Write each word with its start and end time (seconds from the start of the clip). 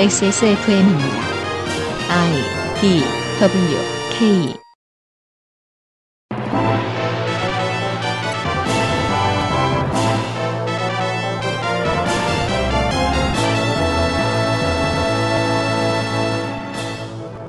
XSFM입니다. 0.00 1.04
I 2.08 2.32
D 2.80 3.02
W 3.38 3.76
K 4.18 4.54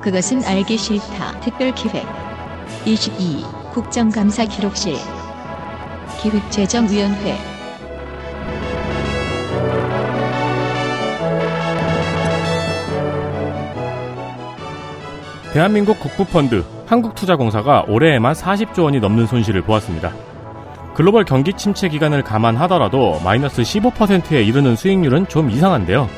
그것은 0.02 0.44
알기 0.44 0.76
싫다. 0.76 1.40
특별기획 1.40 2.04
22 2.84 3.46
국정감사 3.72 4.44
기록실 4.44 4.98
기획재정위원회 6.20 7.51
대한민국 15.52 16.00
국부펀드 16.00 16.64
한국투자공사가 16.86 17.84
올해에만 17.86 18.32
40조 18.32 18.84
원이 18.84 19.00
넘는 19.00 19.26
손실을 19.26 19.60
보았습니다. 19.60 20.10
글로벌 20.94 21.26
경기 21.26 21.52
침체 21.52 21.90
기간을 21.90 22.22
감안하더라도 22.22 23.20
마이너스 23.22 23.60
15%에 23.60 24.42
이르는 24.42 24.76
수익률은 24.76 25.28
좀 25.28 25.50
이상한데요. 25.50 26.08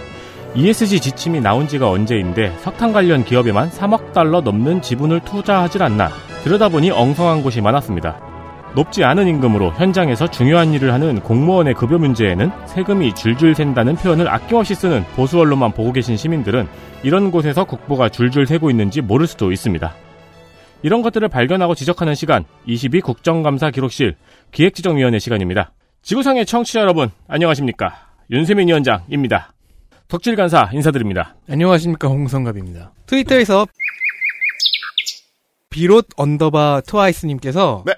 ESG 0.54 1.00
지침이 1.00 1.40
나온 1.40 1.66
지가 1.66 1.90
언제인데 1.90 2.56
석탄 2.60 2.92
관련 2.92 3.24
기업에만 3.24 3.70
3억 3.70 4.12
달러 4.12 4.40
넘는 4.40 4.82
지분을 4.82 5.18
투자하질 5.20 5.82
않나 5.82 6.10
들여다보니 6.44 6.92
엉성한 6.92 7.42
곳이 7.42 7.60
많았습니다. 7.60 8.33
높지 8.74 9.04
않은 9.04 9.28
임금으로 9.28 9.72
현장에서 9.74 10.28
중요한 10.28 10.72
일을 10.72 10.92
하는 10.92 11.20
공무원의 11.20 11.74
급여 11.74 11.96
문제에는 11.96 12.50
세금이 12.66 13.14
줄줄 13.14 13.54
샌다는 13.54 13.94
표현을 13.94 14.28
아낌없이 14.28 14.74
쓰는 14.74 15.04
보수 15.14 15.38
언론만 15.38 15.72
보고 15.72 15.92
계신 15.92 16.16
시민들은 16.16 16.66
이런 17.04 17.30
곳에서 17.30 17.64
국부가 17.64 18.08
줄줄 18.08 18.46
새고 18.46 18.70
있는지 18.70 19.00
모를 19.00 19.28
수도 19.28 19.52
있습니다. 19.52 19.94
이런 20.82 21.02
것들을 21.02 21.28
발견하고 21.28 21.74
지적하는 21.74 22.14
시간 22.14 22.44
22 22.66 23.00
국정감사 23.00 23.70
기록실 23.70 24.16
기획재정위원회 24.50 25.18
시간입니다. 25.18 25.72
지구상의 26.02 26.44
청취자 26.44 26.80
여러분 26.80 27.10
안녕하십니까 27.28 28.08
윤세민 28.30 28.68
위원장입니다. 28.68 29.52
덕질 30.08 30.36
간사 30.36 30.70
인사드립니다. 30.72 31.36
안녕하십니까 31.48 32.08
홍성갑입니다. 32.08 32.92
트위터에서 33.06 33.66
비롯 35.70 36.08
언더바 36.16 36.82
트와이스님께서 36.86 37.84
네. 37.86 37.94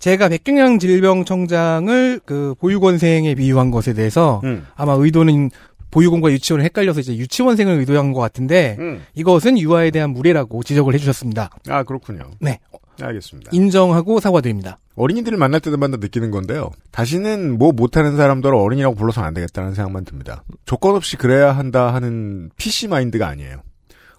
제가 0.00 0.30
백경양 0.30 0.78
질병청장을 0.78 2.20
그 2.24 2.54
보육원생에 2.58 3.34
비유한 3.34 3.70
것에 3.70 3.92
대해서 3.92 4.40
음. 4.44 4.66
아마 4.74 4.94
의도는 4.94 5.50
보육원과 5.90 6.30
유치원을 6.32 6.64
헷갈려서 6.64 7.00
이제 7.00 7.16
유치원생을 7.16 7.78
의도한 7.80 8.12
것 8.12 8.20
같은데 8.20 8.76
음. 8.78 9.02
이것은 9.14 9.58
유아에 9.58 9.90
대한 9.90 10.10
무례라고 10.10 10.62
지적을 10.62 10.94
해주셨습니다. 10.94 11.50
아 11.68 11.82
그렇군요. 11.82 12.30
네, 12.40 12.60
알겠습니다. 13.00 13.50
인정하고 13.52 14.20
사과드립니다. 14.20 14.78
어린이들을 14.96 15.36
만날 15.36 15.60
때마다 15.60 15.98
느끼는 15.98 16.30
건데요. 16.30 16.70
다시는 16.92 17.58
뭐 17.58 17.72
못하는 17.72 18.16
사람들을 18.16 18.54
어린이라고 18.54 18.94
불러서는 18.94 19.28
안 19.28 19.34
되겠다는 19.34 19.74
생각만 19.74 20.06
듭니다. 20.06 20.44
조건 20.64 20.94
없이 20.94 21.16
그래야 21.16 21.52
한다 21.52 21.92
하는 21.92 22.50
PC 22.56 22.88
마인드가 22.88 23.28
아니에요. 23.28 23.62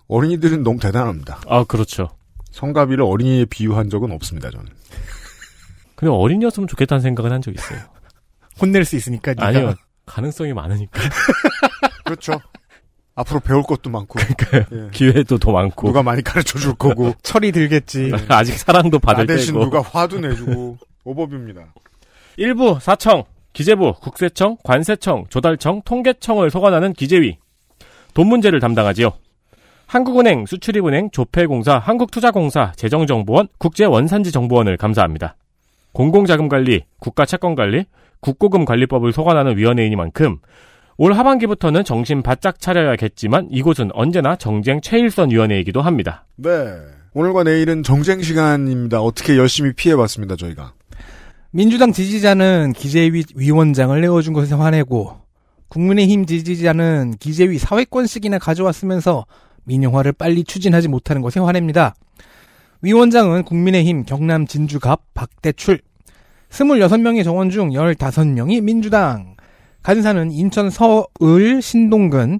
어린이들은 0.07 0.61
너무 0.61 0.79
대단합니다. 0.79 1.41
아 1.47 1.63
그렇죠. 1.63 2.09
성가비를 2.51 3.03
어린이에 3.03 3.45
비유한 3.45 3.89
적은 3.89 4.11
없습니다. 4.11 4.51
저는. 4.51 4.80
근데 6.01 6.11
어린이였으면 6.11 6.67
좋겠다는 6.67 7.01
생각은 7.01 7.31
한 7.31 7.41
적 7.41 7.53
있어요. 7.53 7.79
혼낼 8.61 8.85
수 8.85 8.95
있으니까 8.95 9.31
네가. 9.33 9.45
아니요. 9.47 9.75
가능성이 10.05 10.53
많으니까. 10.53 10.99
그렇죠. 12.03 12.39
앞으로 13.15 13.39
배울 13.39 13.63
것도 13.63 13.89
많고 13.89 14.19
예. 14.53 14.89
기회도 14.91 15.37
더 15.37 15.51
많고. 15.51 15.87
누가 15.87 16.01
많이 16.03 16.21
가르쳐 16.23 16.57
줄 16.59 16.73
거고 16.75 17.13
철이 17.23 17.51
들겠지. 17.51 18.11
아직 18.29 18.53
사랑도 18.57 18.99
나 18.99 19.13
받을 19.13 19.27
대신 19.27 19.53
때고. 19.53 19.65
누가 19.65 19.81
화도 19.81 20.19
내주고 20.19 20.77
오버뷰입니다. 21.03 21.73
일부 22.37 22.77
사청, 22.81 23.23
기재부, 23.53 23.93
국세청, 24.01 24.57
관세청, 24.63 25.25
조달청, 25.29 25.81
통계청을 25.83 26.49
소관하는 26.49 26.93
기재위. 26.93 27.37
돈 28.13 28.27
문제를 28.27 28.59
담당하지요. 28.59 29.11
한국은행, 29.87 30.45
수출입은행, 30.45 31.09
조폐공사, 31.11 31.77
한국투자공사, 31.77 32.71
재정정보원, 32.77 33.49
국제원산지정보원을 33.57 34.77
감사합니다. 34.77 35.35
공공자금관리, 35.93 36.83
국가채권관리, 36.99 37.85
국고금관리법을 38.21 39.11
소관하는 39.11 39.57
위원회이니만큼 39.57 40.37
올 40.97 41.13
하반기부터는 41.13 41.83
정신 41.83 42.21
바짝 42.21 42.59
차려야겠지만 42.59 43.47
이곳은 43.49 43.89
언제나 43.93 44.35
정쟁 44.35 44.81
최일선 44.81 45.31
위원회이기도 45.31 45.81
합니다. 45.81 46.25
네. 46.35 46.49
오늘과 47.13 47.43
내일은 47.43 47.83
정쟁 47.83 48.21
시간입니다. 48.21 49.01
어떻게 49.01 49.37
열심히 49.37 49.73
피해봤습니다. 49.73 50.35
저희가. 50.35 50.73
민주당 51.51 51.91
지지자는 51.91 52.73
기재위 52.73 53.23
위원장을 53.35 53.99
내어준 53.99 54.33
것에 54.33 54.55
화내고 54.55 55.17
국민의힘 55.67 56.25
지지자는 56.25 57.15
기재위 57.19 57.57
사회권씩이나 57.57 58.39
가져왔으면서 58.39 59.25
민영화를 59.65 60.13
빨리 60.13 60.43
추진하지 60.43 60.87
못하는 60.87 61.21
것에 61.21 61.39
화냅니다. 61.39 61.95
위원장은 62.83 63.43
국민의힘 63.43 64.05
경남 64.05 64.47
진주갑 64.47 65.13
박대출. 65.13 65.81
26명의 66.49 67.23
정원 67.23 67.51
중 67.51 67.69
15명이 67.69 68.61
민주당. 68.61 69.35
간사는 69.83 70.31
인천 70.31 70.71
서을 70.71 71.61
신동근. 71.61 72.39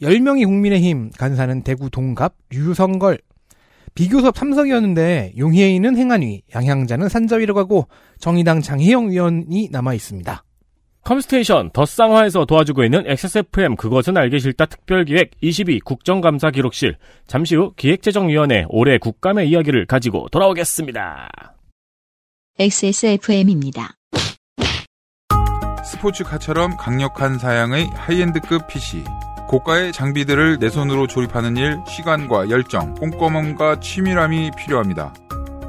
10명이 0.00 0.46
국민의힘. 0.46 1.10
간사는 1.18 1.62
대구 1.62 1.90
동갑 1.90 2.34
류성걸. 2.48 3.18
비교섭 3.94 4.34
참석이었는데 4.34 5.34
용혜인은 5.36 5.96
행안위 5.96 6.42
양향자는 6.54 7.10
산자위로 7.10 7.52
가고 7.52 7.86
정의당 8.18 8.62
장혜영 8.62 9.10
위원이 9.10 9.68
남아 9.70 9.92
있습니다. 9.92 10.42
컴스테이션 11.06 11.70
더 11.72 11.86
쌍화에서 11.86 12.46
도와주고 12.46 12.82
있는 12.82 13.04
XSFM 13.06 13.76
그것은 13.76 14.16
알기 14.16 14.40
싫다 14.40 14.66
특별기획 14.66 15.30
22 15.40 15.78
국정감사 15.80 16.50
기록실 16.50 16.96
잠시 17.28 17.54
후 17.54 17.72
기획재정위원회 17.76 18.66
올해 18.68 18.98
국감의 18.98 19.48
이야기를 19.48 19.86
가지고 19.86 20.26
돌아오겠습니다. 20.32 21.28
XSFM입니다. 22.58 23.92
스포츠카처럼 25.84 26.76
강력한 26.76 27.38
사양의 27.38 27.86
하이엔드급 27.94 28.66
PC. 28.66 29.04
고가의 29.48 29.92
장비들을 29.92 30.58
내 30.58 30.68
손으로 30.68 31.06
조립하는 31.06 31.56
일, 31.56 31.78
시간과 31.86 32.50
열정, 32.50 32.94
꼼꼼함과 32.94 33.78
치밀함이 33.78 34.50
필요합니다. 34.58 35.14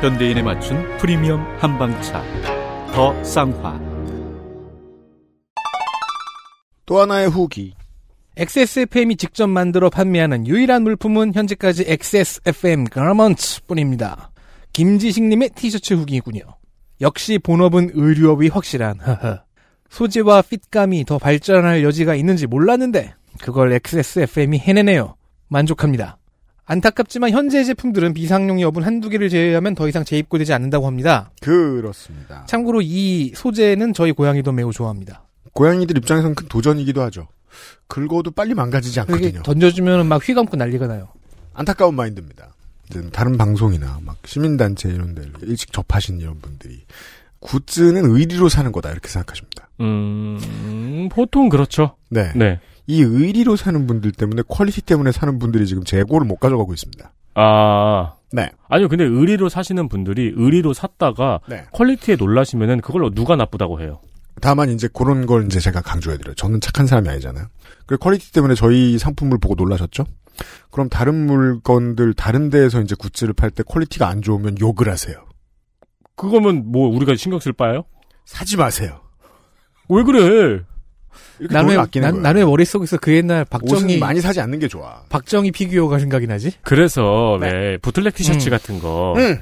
현대인에 0.00 0.42
맞춘 0.42 0.96
프리미엄 0.98 1.40
한방차 1.58 2.22
더 2.92 3.24
쌍화 3.24 3.80
또 6.86 7.00
하나의 7.00 7.28
후기. 7.28 7.74
XSFM이 8.36 9.16
직접 9.16 9.48
만들어 9.48 9.90
판매하는 9.90 10.46
유일한 10.46 10.84
물품은 10.84 11.34
현재까지 11.34 11.84
XSFM 11.88 12.84
가먼츠 12.84 13.64
뿐입니다. 13.64 14.30
김지식님의 14.72 15.50
티셔츠 15.56 15.94
후기군요. 15.94 16.42
역시 17.00 17.38
본업은 17.38 17.90
의류업이 17.92 18.48
확실한. 18.48 18.98
소재와 19.90 20.42
핏감이 20.42 21.04
더 21.06 21.18
발전할 21.18 21.82
여지가 21.82 22.14
있는지 22.14 22.46
몰랐는데 22.46 23.14
그걸 23.42 23.72
XSFM이 23.72 24.60
해내네요. 24.60 25.16
만족합니다. 25.48 26.17
안타깝지만 26.68 27.30
현재 27.30 27.64
제품들은 27.64 28.12
비상용 28.12 28.60
여분 28.60 28.84
한두 28.84 29.08
개를 29.08 29.30
제외하면 29.30 29.74
더 29.74 29.88
이상 29.88 30.04
재입고되지 30.04 30.52
않는다고 30.52 30.86
합니다. 30.86 31.30
그렇습니다. 31.40 32.44
참고로 32.46 32.82
이 32.82 33.32
소재는 33.34 33.94
저희 33.94 34.12
고양이도 34.12 34.52
매우 34.52 34.70
좋아합니다. 34.70 35.24
고양이들 35.54 35.96
입장에선 35.96 36.34
큰 36.34 36.46
도전이기도 36.48 37.00
하죠. 37.02 37.26
긁어도 37.86 38.32
빨리 38.32 38.52
망가지지 38.52 39.00
않거든요. 39.00 39.42
던져주면 39.42 40.06
막 40.06 40.26
휘감고 40.28 40.56
난리가 40.58 40.86
나요. 40.86 41.08
안타까운 41.54 41.94
마인드입니다. 41.94 42.52
다른 43.12 43.38
방송이나 43.38 44.00
막 44.04 44.18
시민단체 44.26 44.90
이런 44.90 45.14
데 45.14 45.22
일찍 45.42 45.72
접하신 45.72 46.20
이런 46.20 46.38
분들이 46.38 46.84
굿즈는 47.40 48.04
의리로 48.04 48.50
사는 48.50 48.70
거다 48.72 48.90
이렇게 48.90 49.08
생각하십니다. 49.08 49.70
음, 49.80 51.08
보통 51.10 51.48
그렇죠. 51.48 51.96
네. 52.10 52.30
네. 52.34 52.60
이 52.88 53.02
의리로 53.02 53.54
사는 53.54 53.86
분들 53.86 54.12
때문에 54.12 54.42
quality 54.48 54.80
때문에 54.80 55.12
사는 55.12 55.38
분들이 55.38 55.66
지금 55.66 55.84
재고를 55.84 56.26
못 56.26 56.36
가져가고 56.36 56.72
있습니다. 56.72 57.12
아. 57.34 58.14
네. 58.32 58.50
아니요, 58.68 58.88
근데 58.88 59.04
의리로 59.04 59.50
사시는 59.50 59.88
분들이 59.88 60.32
의리로 60.34 60.72
샀다가 60.72 61.40
네. 61.48 61.66
quality에 61.72 62.16
놀라시면은 62.16 62.80
그걸로 62.80 63.10
누가 63.10 63.36
나쁘다고 63.36 63.80
해요. 63.82 64.00
다만 64.40 64.70
이제 64.70 64.88
그런 64.92 65.26
걸 65.26 65.44
이제 65.46 65.60
제가 65.60 65.82
강조해드려요. 65.82 66.34
저는 66.34 66.60
착한 66.60 66.86
사람이 66.86 67.08
아니잖아요. 67.10 67.46
그 67.86 67.98
quality 67.98 68.32
때문에 68.32 68.54
저희 68.54 68.98
상품을 68.98 69.38
보고 69.38 69.54
놀라셨죠? 69.54 70.04
그럼 70.70 70.88
다른 70.88 71.26
물건들 71.26 72.14
다른 72.14 72.48
데에서 72.48 72.80
이제 72.80 72.94
굿즈를 72.98 73.34
팔 73.34 73.50
때 73.50 73.62
quality가 73.64 74.08
안 74.08 74.22
좋으면 74.22 74.56
욕을 74.60 74.88
하세요. 74.88 75.24
그거면 76.16 76.70
뭐 76.72 76.88
우리가 76.88 77.16
신경 77.16 77.38
쓸 77.38 77.52
바예요? 77.52 77.84
사지 78.24 78.56
마세요. 78.56 79.00
왜 79.88 80.02
그래? 80.04 80.62
아끼는 81.78 82.22
난, 82.22 82.36
왜 82.36 82.44
머릿속에서 82.44 82.98
그 82.98 83.14
옛날 83.14 83.44
박정희 83.44 83.84
옷은 83.84 84.00
많이 84.00 84.20
사지 84.20 84.40
않는 84.40 84.58
게 84.58 84.68
좋아. 84.68 85.02
박정희 85.08 85.52
피규어가 85.52 85.98
생각이 85.98 86.26
나지? 86.26 86.52
그래서 86.62 87.38
네. 87.40 87.52
왜 87.52 87.76
bootleg 87.78 88.14
티셔츠 88.14 88.48
음. 88.48 88.50
같은 88.50 88.80
거. 88.80 89.14
음. 89.16 89.38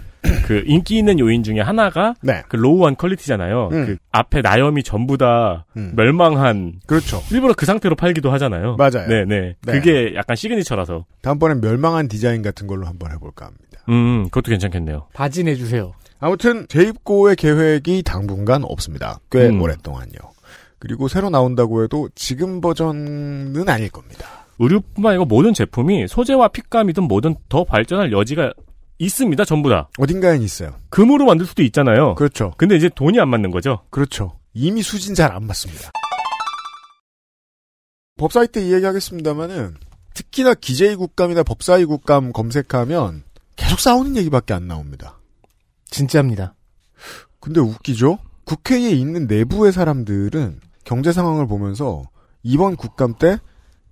그 0.47 0.65
인기 0.67 0.99
있는 0.99 1.19
요인 1.21 1.43
중에 1.43 1.61
하나가 1.61 2.15
네. 2.21 2.43
그 2.49 2.57
raw한 2.57 2.97
quality잖아요. 2.97 3.69
음. 3.73 3.87
그 3.87 3.97
앞에 4.11 4.43
나염이 4.43 4.83
전부 4.83 5.17
다 5.17 5.67
음. 5.77 5.93
멸망한 5.95 6.81
그렇죠. 6.87 7.23
일부러 7.31 7.55
그 7.55 7.65
상태로 7.65 7.95
팔기도 7.95 8.33
하잖아요. 8.33 8.77
맞아요. 8.77 9.07
네 9.09 9.25
네. 9.25 9.55
네. 9.65 9.73
그게 9.73 10.15
약간 10.17 10.37
signature라서. 10.37 11.05
다음번엔 11.23 11.61
멸망한 11.61 12.09
디자인 12.09 12.43
같은 12.43 12.67
걸로 12.67 12.87
한번 12.87 13.13
해볼까 13.13 13.47
합니다. 13.47 13.65
음, 13.89 14.25
그것도 14.25 14.51
괜찮겠네요. 14.51 15.07
바지 15.13 15.45
내주세요. 15.45 15.93
아무튼 16.19 16.67
재입고의 16.69 17.37
계획이 17.37 18.03
당분간 18.03 18.65
없습니다. 18.65 19.21
꽤 19.31 19.49
음. 19.49 19.61
오랫동안요. 19.61 20.19
그리고 20.79 21.09
새로 21.09 21.31
나온다고 21.31 21.83
해도 21.83 22.09
지금 22.15 22.61
버전은 22.61 23.69
아닐 23.69 23.89
겁니다. 23.91 24.47
의류뿐만 24.59 25.11
아니고 25.13 25.25
모든 25.27 25.53
제품이 25.55 26.09
소재와 26.09 26.49
핏감이든 26.49 27.05
뭐든 27.05 27.37
더 27.49 27.65
발전할 27.65 28.13
여지가 28.13 28.53
있습니다. 28.99 29.45
전부 29.45 29.69
다. 29.69 29.89
어딘가엔 29.99 30.43
있어요. 30.43 30.75
금으로 30.89 31.27
만들 31.27 31.45
수도 31.47 31.63
있잖아요. 31.63 32.15
그렇죠. 32.15 32.53
근데 32.57 32.77
이제 32.77 32.89
돈이 32.95 33.21
안 33.21 33.29
맞는 33.29 33.51
거죠. 33.51 33.81
그렇죠. 33.91 34.39
이미 34.55 34.83
수진 34.83 35.15
잘 35.15 35.33
안 35.33 35.47
맞습니다. 35.47 35.91
법사위 38.19 38.49
때 38.49 38.67
이야기하겠습니다만은 38.67 39.77
특히나 40.15 40.55
기재위 40.55 40.97
국감이나 40.97 41.43
법사위 41.43 41.85
국감 41.85 42.33
검색하면 42.33 43.25
계속 43.57 43.79
싸우는 43.81 44.17
얘기밖에 44.17 44.55
안 44.55 44.67
나옵니다. 44.67 45.19
진짜입니다. 45.91 46.55
근데 47.41 47.61
웃기죠? 47.61 48.19
국회에 48.47 48.91
있는 48.91 49.27
내부의 49.27 49.73
사람들은 49.73 50.61
경제 50.85 51.13
상황을 51.13 51.47
보면서 51.49 52.05
이번 52.45 52.77
국감 52.77 53.15
때 53.19 53.39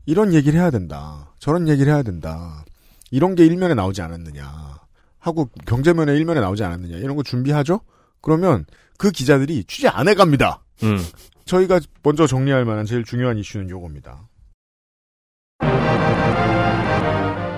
이런 0.06 0.32
얘기를 0.32 0.58
해야 0.58 0.70
된다. 0.70 1.34
저런 1.40 1.68
얘기를 1.68 1.92
해야 1.92 2.02
된다. 2.02 2.64
이런 3.10 3.34
게 3.34 3.44
일면에 3.44 3.74
나오지 3.74 4.00
않았느냐. 4.00 4.78
하고 5.18 5.50
경제면에 5.66 6.14
일면에 6.16 6.40
나오지 6.40 6.62
않았느냐. 6.62 6.98
이런 6.98 7.16
거 7.16 7.24
준비하죠? 7.24 7.80
그러면 8.22 8.64
그 8.96 9.10
기자들이 9.10 9.64
취재 9.64 9.88
안 9.88 10.08
해갑니다. 10.08 10.62
음. 10.84 10.98
저희가 11.44 11.80
먼저 12.04 12.26
정리할 12.26 12.64
만한 12.64 12.86
제일 12.86 13.04
중요한 13.04 13.36
이슈는 13.38 13.68
요겁니다. 13.68 14.28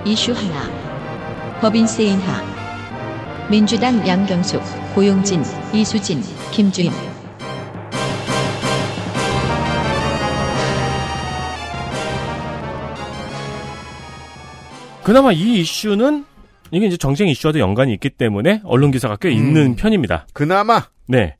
이슈 0.06 0.32
하나. 0.32 1.60
법인 1.60 1.86
세 1.86 2.04
인하. 2.04 2.55
민주당 3.48 4.04
양경숙, 4.06 4.60
고용진, 4.92 5.40
이수진, 5.72 6.20
김주임. 6.50 6.90
그나마 15.04 15.30
이 15.30 15.60
이슈는 15.60 16.24
이게 16.72 16.86
이제 16.86 16.96
정쟁 16.96 17.28
이슈와도 17.28 17.60
연관이 17.60 17.92
있기 17.92 18.10
때문에 18.10 18.62
언론 18.64 18.90
기사가 18.90 19.14
꽤 19.14 19.30
있는 19.30 19.62
음. 19.62 19.76
편입니다. 19.76 20.26
그나마 20.32 20.88
네. 21.06 21.36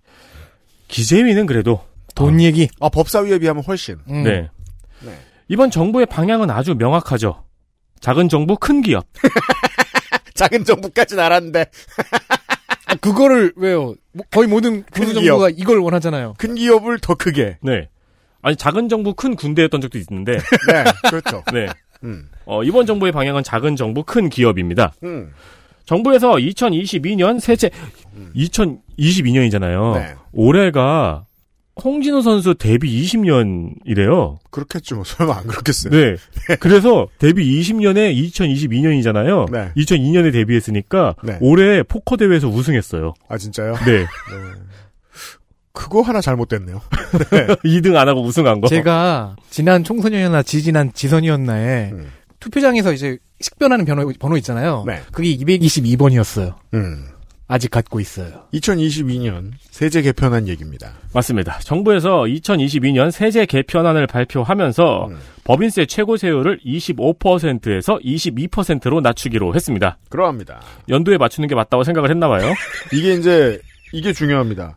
기재위는 0.87 1.47
그래도 1.47 1.81
돈 2.15 2.41
얘기. 2.41 2.69
아, 2.79 2.89
법사위에 2.89 3.41
비하면 3.41 3.65
훨씬. 3.65 3.97
음. 4.09 4.23
네. 4.23 4.49
네. 5.01 5.13
이번 5.49 5.73
정부의 5.73 6.07
방향은 6.07 6.51
아주 6.51 6.77
명확하죠. 6.77 7.43
작은 7.99 8.29
정부, 8.29 8.57
큰 8.57 8.81
기업. 8.81 9.07
작은 10.37 10.65
정부까지는 10.65 11.23
알았는데 11.23 11.67
아, 12.87 12.95
그거를 12.95 13.53
왜요? 13.57 13.95
뭐, 14.13 14.25
거의 14.31 14.49
모든 14.49 14.83
큰 14.85 15.05
군수 15.05 15.15
정부가 15.15 15.51
이걸 15.51 15.79
원하잖아요. 15.79 16.35
큰 16.39 16.55
기업을 16.55 17.01
더 17.01 17.15
크게. 17.15 17.59
네. 17.63 17.89
아니 18.43 18.55
작은 18.55 18.89
정부, 18.89 19.13
큰 19.13 19.35
군대였던 19.35 19.81
적도 19.81 19.99
있는데, 19.99 20.39
네, 20.71 20.85
그렇죠. 21.11 21.43
네. 21.53 21.67
음. 22.05 22.29
어, 22.45 22.63
이번 22.63 22.87
정부의 22.87 23.11
방향은 23.11 23.43
작은 23.43 23.75
정부, 23.75 24.05
큰 24.05 24.29
기업입니다. 24.29 24.93
음. 25.03 25.33
정부에서 25.85 26.35
2022년 26.35 27.41
세제 27.41 27.71
2022년이잖아요. 28.37 29.95
네. 29.95 30.15
올해가 30.33 31.27
홍진호 31.85 32.23
선수 32.23 32.55
데뷔 32.55 33.03
20년이래요. 33.03 34.39
그렇겠죠. 34.51 34.97
뭐. 34.97 35.05
설마 35.07 35.37
안 35.37 35.47
그렇겠어요. 35.47 35.91
네. 35.93 36.17
그래서 36.59 37.07
데뷔 37.19 37.61
20년에 37.61 38.15
2022년이잖아요. 38.31 39.51
네. 39.53 39.73
2002년에 39.77 40.33
데뷔했으니까 40.33 41.17
네. 41.23 41.39
올해 41.41 41.83
포커 41.83 42.17
대회에서 42.17 42.49
우승했어요. 42.49 43.15
아, 43.29 43.37
진짜요? 43.39 43.75
네. 43.85 43.99
네. 43.99 44.07
그거 45.73 46.01
하나 46.01 46.23
잘못됐네요. 46.23 46.81
2등 47.65 47.97
안 47.97 48.09
하고 48.09 48.23
우승한 48.23 48.63
거. 48.63 48.69
제가 48.69 49.37
지난 49.51 49.85
총선이었나 49.85 50.43
지지난 50.43 50.91
지선이었나에 50.95 51.91
음. 51.93 52.11
투표장에서 52.41 52.95
이제 52.95 53.19
식변하는 53.41 53.85
번호, 53.85 54.11
번호 54.19 54.37
있잖아요. 54.39 54.85
네. 54.87 55.03
그게 55.13 55.37
222번이었어요. 55.37 56.55
음. 56.73 57.09
아직 57.49 57.71
갖고 57.71 58.01
있어요. 58.01 58.45
2022년 58.55 59.53
세제 59.71 60.03
개편한 60.03 60.49
얘기입니다. 60.49 60.93
맞습니다. 61.15 61.59
정부에서 61.61 62.23
2022년 62.23 63.11
세제 63.11 63.47
개편안을 63.47 64.07
발표하면서 64.09 65.07
음. 65.07 65.19
법인세 65.45 65.87
최고 65.87 66.17
세율을 66.17 66.59
25%에서 66.67 67.99
22%로 67.99 69.01
낮추기로 69.01 69.55
했습니다. 69.55 69.99
그러합니다. 70.09 70.61
연도에 70.89 71.19
맞추는 71.19 71.49
게 71.49 71.55
맞다고 71.55 71.85
생각을 71.85 72.11
했나 72.11 72.29
봐요. 72.29 72.53
이게 72.93 73.15
이제 73.15 73.61
이게 73.93 74.13
중요합니다. 74.13 74.77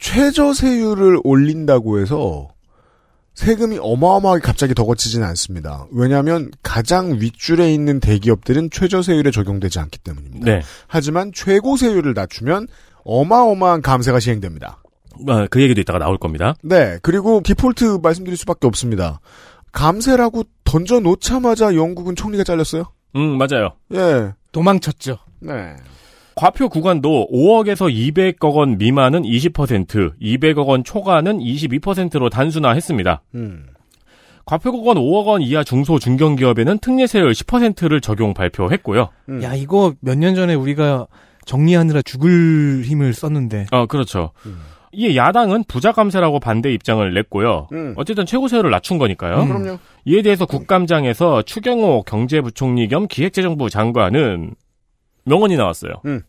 최저 0.00 0.52
세율을 0.52 1.20
올린다고 1.22 2.00
해서 2.00 2.48
세금이 3.34 3.78
어마어마하게 3.80 4.40
갑자기 4.42 4.74
더 4.74 4.84
거치지는 4.84 5.26
않습니다. 5.28 5.86
왜냐하면 5.90 6.50
가장 6.62 7.18
윗줄에 7.20 7.72
있는 7.72 7.98
대기업들은 8.00 8.70
최저세율에 8.70 9.30
적용되지 9.30 9.78
않기 9.78 9.98
때문입니다. 10.00 10.44
네. 10.44 10.62
하지만 10.86 11.32
최고세율을 11.32 12.14
낮추면 12.14 12.68
어마어마한 13.04 13.82
감세가 13.82 14.20
시행됩니다. 14.20 14.82
아, 15.28 15.46
그 15.50 15.62
얘기도 15.62 15.80
이따가 15.80 15.98
나올 15.98 16.18
겁니다. 16.18 16.54
네, 16.62 16.98
그리고 17.02 17.42
디폴트 17.42 18.00
말씀드릴 18.02 18.36
수밖에 18.36 18.66
없습니다. 18.66 19.20
감세라고 19.72 20.44
던져 20.64 21.00
놓자마자 21.00 21.74
영국은 21.74 22.14
총리가 22.14 22.44
잘렸어요. 22.44 22.84
음, 23.16 23.38
맞아요. 23.38 23.72
예, 23.94 24.32
도망쳤죠. 24.52 25.18
네, 25.40 25.74
과표 26.42 26.70
구간도 26.70 27.28
5억에서 27.32 27.88
200억 27.88 28.56
원 28.56 28.76
미만은 28.76 29.22
20%, 29.22 30.14
200억 30.20 30.66
원 30.66 30.82
초과는 30.82 31.38
22%로 31.38 32.30
단순화했습니다. 32.30 33.22
음, 33.36 33.66
과표 34.44 34.72
구간 34.72 34.96
5억 34.96 35.26
원 35.26 35.40
이하 35.40 35.62
중소 35.62 36.00
중견 36.00 36.34
기업에는 36.34 36.78
특례세율 36.78 37.30
10%를 37.30 38.00
적용 38.00 38.34
발표했고요. 38.34 39.10
음. 39.28 39.40
야, 39.44 39.54
이거 39.54 39.94
몇 40.00 40.16
년 40.18 40.34
전에 40.34 40.54
우리가 40.54 41.06
정리하느라 41.46 42.02
죽을 42.02 42.82
힘을 42.86 43.12
썼는데. 43.14 43.66
아, 43.70 43.86
그렇죠. 43.86 44.32
음. 44.44 44.58
이에 44.90 45.14
야당은 45.14 45.62
부자 45.68 45.92
감세라고 45.92 46.40
반대 46.40 46.72
입장을 46.72 47.14
냈고요. 47.14 47.68
음. 47.70 47.94
어쨌든 47.96 48.26
최고세율을 48.26 48.68
낮춘 48.68 48.98
거니까요. 48.98 49.42
음. 49.42 49.46
그럼요. 49.48 49.78
이에 50.06 50.22
대해서 50.22 50.44
국감장에서 50.46 51.42
추경호 51.42 52.02
경제부총리 52.02 52.88
겸 52.88 53.06
기획재정부 53.06 53.70
장관은 53.70 54.56
명언이 55.24 55.56
나왔어요. 55.56 55.92
음. 56.06 56.22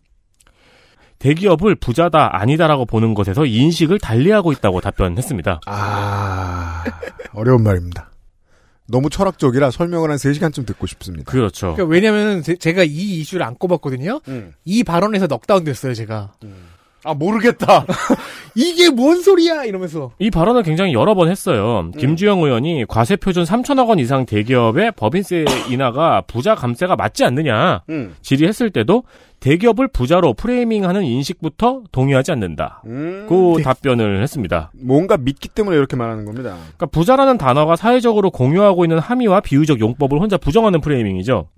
대기업을 1.23 1.75
부자다 1.75 2.37
아니다라고 2.41 2.85
보는 2.85 3.13
것에서 3.13 3.45
인식을 3.45 3.97
달리하고 3.99 4.51
있다고 4.51 4.81
답변했습니다. 4.81 5.61
아, 5.65 6.83
어려운 7.33 7.63
말입니다. 7.63 8.11
너무 8.89 9.09
철학적이라 9.09 9.71
설명을 9.71 10.09
한 10.11 10.17
3시간쯤 10.17 10.65
듣고 10.65 10.85
싶습니다. 10.87 11.31
그렇죠. 11.31 11.73
그러니까 11.75 11.85
왜냐면은 11.85 12.43
제- 12.43 12.57
제가 12.57 12.83
이 12.83 13.21
이슈를 13.21 13.45
안 13.45 13.55
꼽았거든요. 13.55 14.19
음. 14.27 14.51
이 14.65 14.83
발언에서 14.83 15.27
넉다운 15.27 15.63
됐어요, 15.63 15.93
제가. 15.93 16.33
아 17.03 17.13
모르겠다. 17.13 17.85
이게 18.55 18.89
뭔 18.89 19.21
소리야 19.21 19.63
이러면서 19.65 20.11
이 20.19 20.29
발언을 20.29 20.63
굉장히 20.63 20.93
여러 20.93 21.15
번 21.15 21.29
했어요. 21.29 21.89
김주영 21.97 22.39
의원이 22.43 22.85
과세 22.87 23.15
표준 23.15 23.43
3천억 23.43 23.89
원 23.89 23.99
이상 23.99 24.25
대기업의 24.25 24.93
법인세 24.95 25.43
인하가 25.69 26.21
부자 26.27 26.55
감세가 26.55 26.95
맞지 26.95 27.23
않느냐 27.25 27.81
음. 27.89 28.15
질의했을 28.21 28.69
때도 28.71 29.03
대기업을 29.39 29.89
부자로 29.89 30.33
프레이밍하는 30.35 31.03
인식부터 31.03 31.81
동의하지 31.91 32.31
않는다. 32.31 32.81
음. 32.85 33.25
고 33.27 33.55
네. 33.57 33.63
답변을 33.63 34.21
했습니다. 34.21 34.71
뭔가 34.81 35.17
믿기 35.17 35.49
때문에 35.49 35.75
이렇게 35.75 35.97
말하는 35.97 36.23
겁니다. 36.23 36.55
그러니까 36.61 36.85
부자라는 36.85 37.37
단어가 37.37 37.75
사회적으로 37.75 38.31
공유하고 38.31 38.85
있는 38.85 38.99
함의와 38.99 39.41
비유적 39.41 39.81
용법을 39.81 40.19
혼자 40.19 40.37
부정하는 40.37 40.79
프레이밍이죠. 40.79 41.49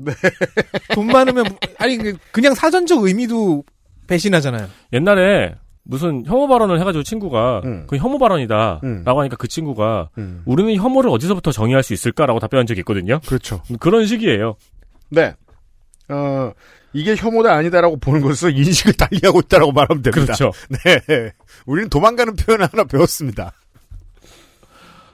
돈 0.95 1.07
많으면 1.07 1.43
무- 1.47 1.55
아니 1.77 1.97
그- 1.97 2.15
그냥 2.31 2.55
사전적 2.55 3.03
의미도 3.03 3.63
배신하잖아요. 4.07 4.67
옛날에 4.93 5.55
무슨 5.83 6.25
혐오 6.25 6.47
발언을 6.47 6.79
해가지고 6.79 7.03
친구가 7.03 7.61
음. 7.63 7.83
그 7.87 7.97
혐오 7.97 8.17
발언이다 8.17 8.81
음. 8.83 9.03
라고 9.05 9.19
하니까 9.19 9.35
그 9.37 9.47
친구가 9.47 10.09
음. 10.17 10.41
우리는 10.45 10.73
혐오를 10.75 11.09
어디서부터 11.11 11.51
정의할 11.51 11.83
수 11.83 11.93
있을까라고 11.93 12.39
답변한 12.39 12.65
적이 12.65 12.79
있거든요. 12.79 13.19
그렇죠. 13.27 13.61
그런 13.79 14.05
식이에요. 14.05 14.55
네. 15.09 15.33
어, 16.09 16.51
이게 16.93 17.15
혐오다 17.15 17.53
아니다라고 17.53 17.97
보는 17.97 18.21
것에서 18.21 18.49
인식을 18.49 18.93
달리하고 18.93 19.41
있다라고 19.41 19.71
말하면 19.71 20.01
됩니다. 20.01 20.33
그렇죠. 20.33 20.51
네. 20.85 21.31
우리는 21.65 21.89
도망가는 21.89 22.35
표현을 22.35 22.67
하나 22.71 22.83
배웠습니다. 22.85 23.53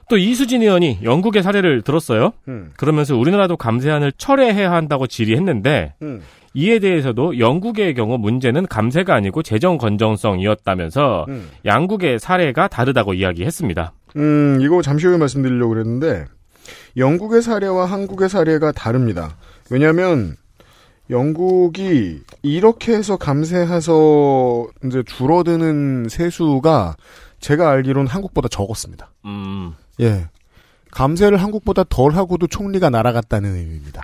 또 0.09 0.17
이수진 0.17 0.61
의원이 0.61 0.99
영국의 1.03 1.41
사례를 1.41 1.81
들었어요. 1.83 2.33
음. 2.49 2.71
그러면서 2.75 3.15
우리나라도 3.15 3.55
감세안을 3.55 4.11
철회해야 4.17 4.71
한다고 4.71 5.07
질의했는데 5.07 5.93
음. 6.01 6.21
이에 6.53 6.79
대해서도 6.79 7.39
영국의 7.39 7.93
경우 7.93 8.17
문제는 8.17 8.67
감세가 8.67 9.15
아니고 9.15 9.41
재정 9.41 9.77
건정성이었다면서 9.77 11.25
음. 11.29 11.49
양국의 11.65 12.19
사례가 12.19 12.67
다르다고 12.67 13.13
이야기했습니다. 13.13 13.93
음, 14.17 14.59
이거 14.61 14.81
잠시 14.81 15.07
후에 15.07 15.17
말씀드리려고 15.17 15.73
그랬는데, 15.73 16.25
영국의 16.97 17.41
사례와 17.41 17.85
한국의 17.85 18.27
사례가 18.27 18.73
다릅니다. 18.73 19.37
왜냐면, 19.69 20.35
영국이 21.09 22.19
이렇게 22.41 22.93
해서 22.93 23.17
감세해서 23.17 24.67
이제 24.85 25.03
줄어드는 25.05 26.07
세수가 26.09 26.95
제가 27.39 27.69
알기로는 27.69 28.07
한국보다 28.07 28.47
적었습니다. 28.49 29.11
음, 29.25 29.73
예. 29.99 30.27
감세를 30.91 31.37
한국보다 31.37 31.85
덜 31.89 32.11
하고도 32.13 32.47
총리가 32.47 32.89
날아갔다는 32.89 33.55
의미입니다. 33.55 34.03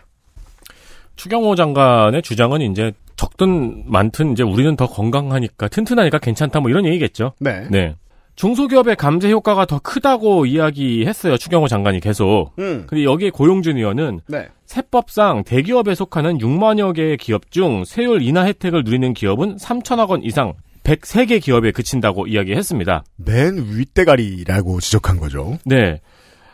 추경호 1.18 1.56
장관의 1.56 2.22
주장은 2.22 2.62
이제 2.62 2.94
적든 3.16 3.84
많든 3.88 4.32
이제 4.32 4.44
우리는 4.44 4.76
더 4.76 4.88
건강하니까 4.88 5.68
튼튼하니까 5.68 6.20
괜찮다 6.20 6.60
뭐 6.60 6.70
이런 6.70 6.86
얘기겠죠. 6.86 7.34
네. 7.40 7.68
네. 7.70 7.96
중소기업의 8.36 8.96
감세 8.96 9.32
효과가 9.32 9.66
더 9.66 9.80
크다고 9.80 10.46
이야기했어요. 10.46 11.38
추경호 11.38 11.68
장관이 11.68 12.00
계속. 12.00 12.52
음. 12.60 12.86
근데 12.88 13.04
여기에 13.04 13.32
고용준 13.32 13.78
의원은 13.78 14.22
네. 14.28 14.48
세법상 14.68 15.44
대기업에 15.44 15.96
속하는 15.96 16.38
6만여 16.38 16.94
개의 16.96 17.18
기업 17.18 17.50
중 17.50 17.84
세율 17.84 18.22
인하 18.22 18.46
혜택을 18.46 18.84
누리는 18.84 19.16
기업은 19.16 19.58
3천억 19.58 20.10
원 20.10 20.24
이상 20.24 20.54
103개 20.84 21.42
기업에 21.42 21.72
그친다고 21.72 22.28
이야기했습니다. 22.28 23.04
맨 23.16 23.58
윗대가리라고 23.58 24.80
지적한 24.82 25.18
거죠. 25.18 25.58
네. 25.66 26.00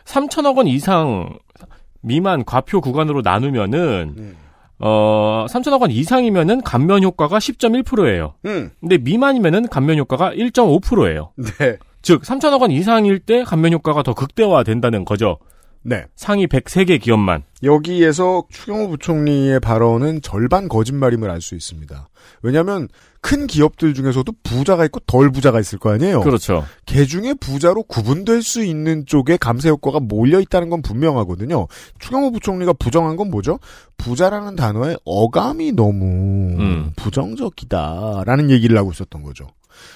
3천억 0.06 0.58
원 0.58 0.68
이상 0.68 1.38
미만 2.02 2.46
과표 2.46 2.80
구간으로 2.80 3.22
나누면은 3.22 4.16
음. 4.18 4.36
어 4.80 5.46
3천억 5.50 5.82
원 5.82 5.92
이상이면은 5.92 6.62
감면 6.62 7.04
효과가 7.04 7.38
10.1%예요. 7.38 8.36
음. 8.46 8.72
근데 8.80 8.98
미만이면은 8.98 9.68
감면 9.68 9.98
효과가 9.98 10.32
1.5%예요. 10.32 11.32
네. 11.38 11.78
즉 12.02 12.22
3천억 12.24 12.62
원 12.62 12.72
이상일 12.72 13.20
때 13.20 13.44
감면 13.44 13.74
효과가 13.74 14.04
더 14.04 14.14
극대화된다는 14.14 15.06
거죠. 15.06 15.38
네. 15.86 16.06
상위 16.16 16.48
103개 16.48 17.00
기업만. 17.02 17.44
여기에서 17.62 18.44
추경호 18.50 18.90
부총리의 18.90 19.60
발언은 19.60 20.22
절반 20.22 20.68
거짓말임을 20.68 21.30
알 21.30 21.42
수 21.42 21.56
있습니다. 21.56 22.10
왜냐하면 22.42 22.88
큰 23.22 23.48
기업들 23.48 23.94
중에서도 23.94 24.32
부자가 24.44 24.86
있고 24.86 25.00
덜 25.08 25.30
부자가 25.30 25.60
있을 25.60 25.78
거 25.80 25.92
아니에요. 25.92 26.22
그렇죠. 26.22 26.66
개 26.86 27.06
중에 27.06 27.34
부자로 27.34 27.84
구분될 27.84 28.42
수 28.44 28.64
있는 28.64 29.06
쪽에 29.06 29.38
감세 29.38 29.70
효과가 29.70 30.00
몰려 30.00 30.40
있다는 30.40 30.70
건 30.70 30.82
분명하거든요. 30.82 31.68
추경호 32.00 32.32
부총리가 32.32 32.74
부정한 32.74 33.16
건 33.18 33.30
뭐죠? 33.30 33.60
부자라는 33.98 34.56
단어의 34.56 34.98
어감이 35.06 35.74
너무 35.74 36.06
음. 36.60 36.92
부정적이다라는 36.96 38.50
얘기를 38.50 38.78
하고 38.78 38.92
있었던 38.92 39.22
거죠. 39.22 39.48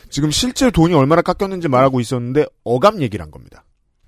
지금 0.10 0.32
실제 0.32 0.72
돈이 0.72 0.94
얼마나 0.94 1.22
깎였는지 1.22 1.68
말하고 1.68 2.00
있었는데 2.00 2.46
어감 2.64 3.02
얘기를 3.02 3.24
한 3.24 3.32
겁니다. 3.32 3.64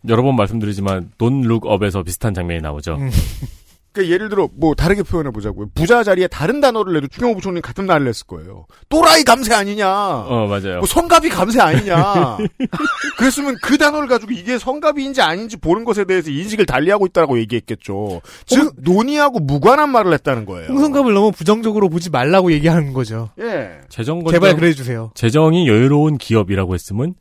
여러 0.08 0.24
번 0.24 0.36
말씀드리지만 0.36 1.12
돈 1.18 1.42
룩업에서 1.42 2.04
비슷한 2.04 2.34
장면이 2.34 2.62
나오죠. 2.62 2.96
음. 2.96 3.10
그러니까 3.92 4.14
예를 4.14 4.30
들어 4.30 4.48
뭐 4.56 4.76
다르게 4.76 5.04
표현해 5.04 5.32
보자고요. 5.32 5.68
부자 5.74 6.04
자리에 6.04 6.28
다른 6.28 6.62
단어를 6.62 6.94
내도 6.94 7.08
추경호 7.08 7.36
부총리 7.36 7.60
같은 7.60 7.86
말을 7.86 8.08
했을 8.08 8.28
거예요. 8.28 8.66
또라이 8.88 9.24
감세 9.24 9.54
아니냐? 9.54 9.90
어, 9.90 10.48
맞아요. 10.48 10.78
뭐 10.78 10.86
성갑이 10.86 11.30
감세 11.30 11.60
아니냐? 11.60 12.38
그랬으면 13.18 13.58
그 13.62 13.78
단어를 13.78 14.08
가지고 14.08 14.32
이게 14.32 14.58
성갑인지 14.60 15.22
아닌지 15.22 15.58
보는 15.58 15.86
것에 15.86 16.06
대해서 16.06 16.30
인식을 16.30 16.66
달리하고 16.66 17.08
있다라고 17.08 17.40
얘기했겠죠. 17.40 18.22
즉 18.46 18.74
논의하고 18.78 19.40
무관한 19.40 19.90
말을 19.90 20.14
했다는 20.14 20.46
거예요. 20.46 20.70
홍성갑을 20.70 21.14
너무 21.14 21.32
부정적으로 21.32 21.90
보지 21.90 22.12
말라고 22.12 22.52
얘기하는 22.52 22.94
거죠. 22.94 23.30
예. 23.40 23.72
재정 23.90 24.24
제발 24.30 24.56
그래 24.56 24.74
주세요. 24.74 25.12
재정이 25.16 25.68
여유로운 25.68 26.18
기업이라고 26.18 26.76
했으면 26.76 27.16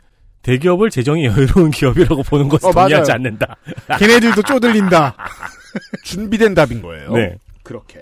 대기업을 0.48 0.88
재정이 0.88 1.26
여유로운 1.26 1.70
기업이라고 1.70 2.22
보는 2.22 2.48
것은 2.48 2.70
어, 2.70 2.72
동의하지 2.72 3.10
맞아요. 3.10 3.14
않는다. 3.16 3.56
걔네들도 3.98 4.40
쪼들린다. 4.42 5.14
준비된 6.04 6.54
답인 6.54 6.80
거예요. 6.80 7.12
네. 7.12 7.34
그렇게. 7.62 7.98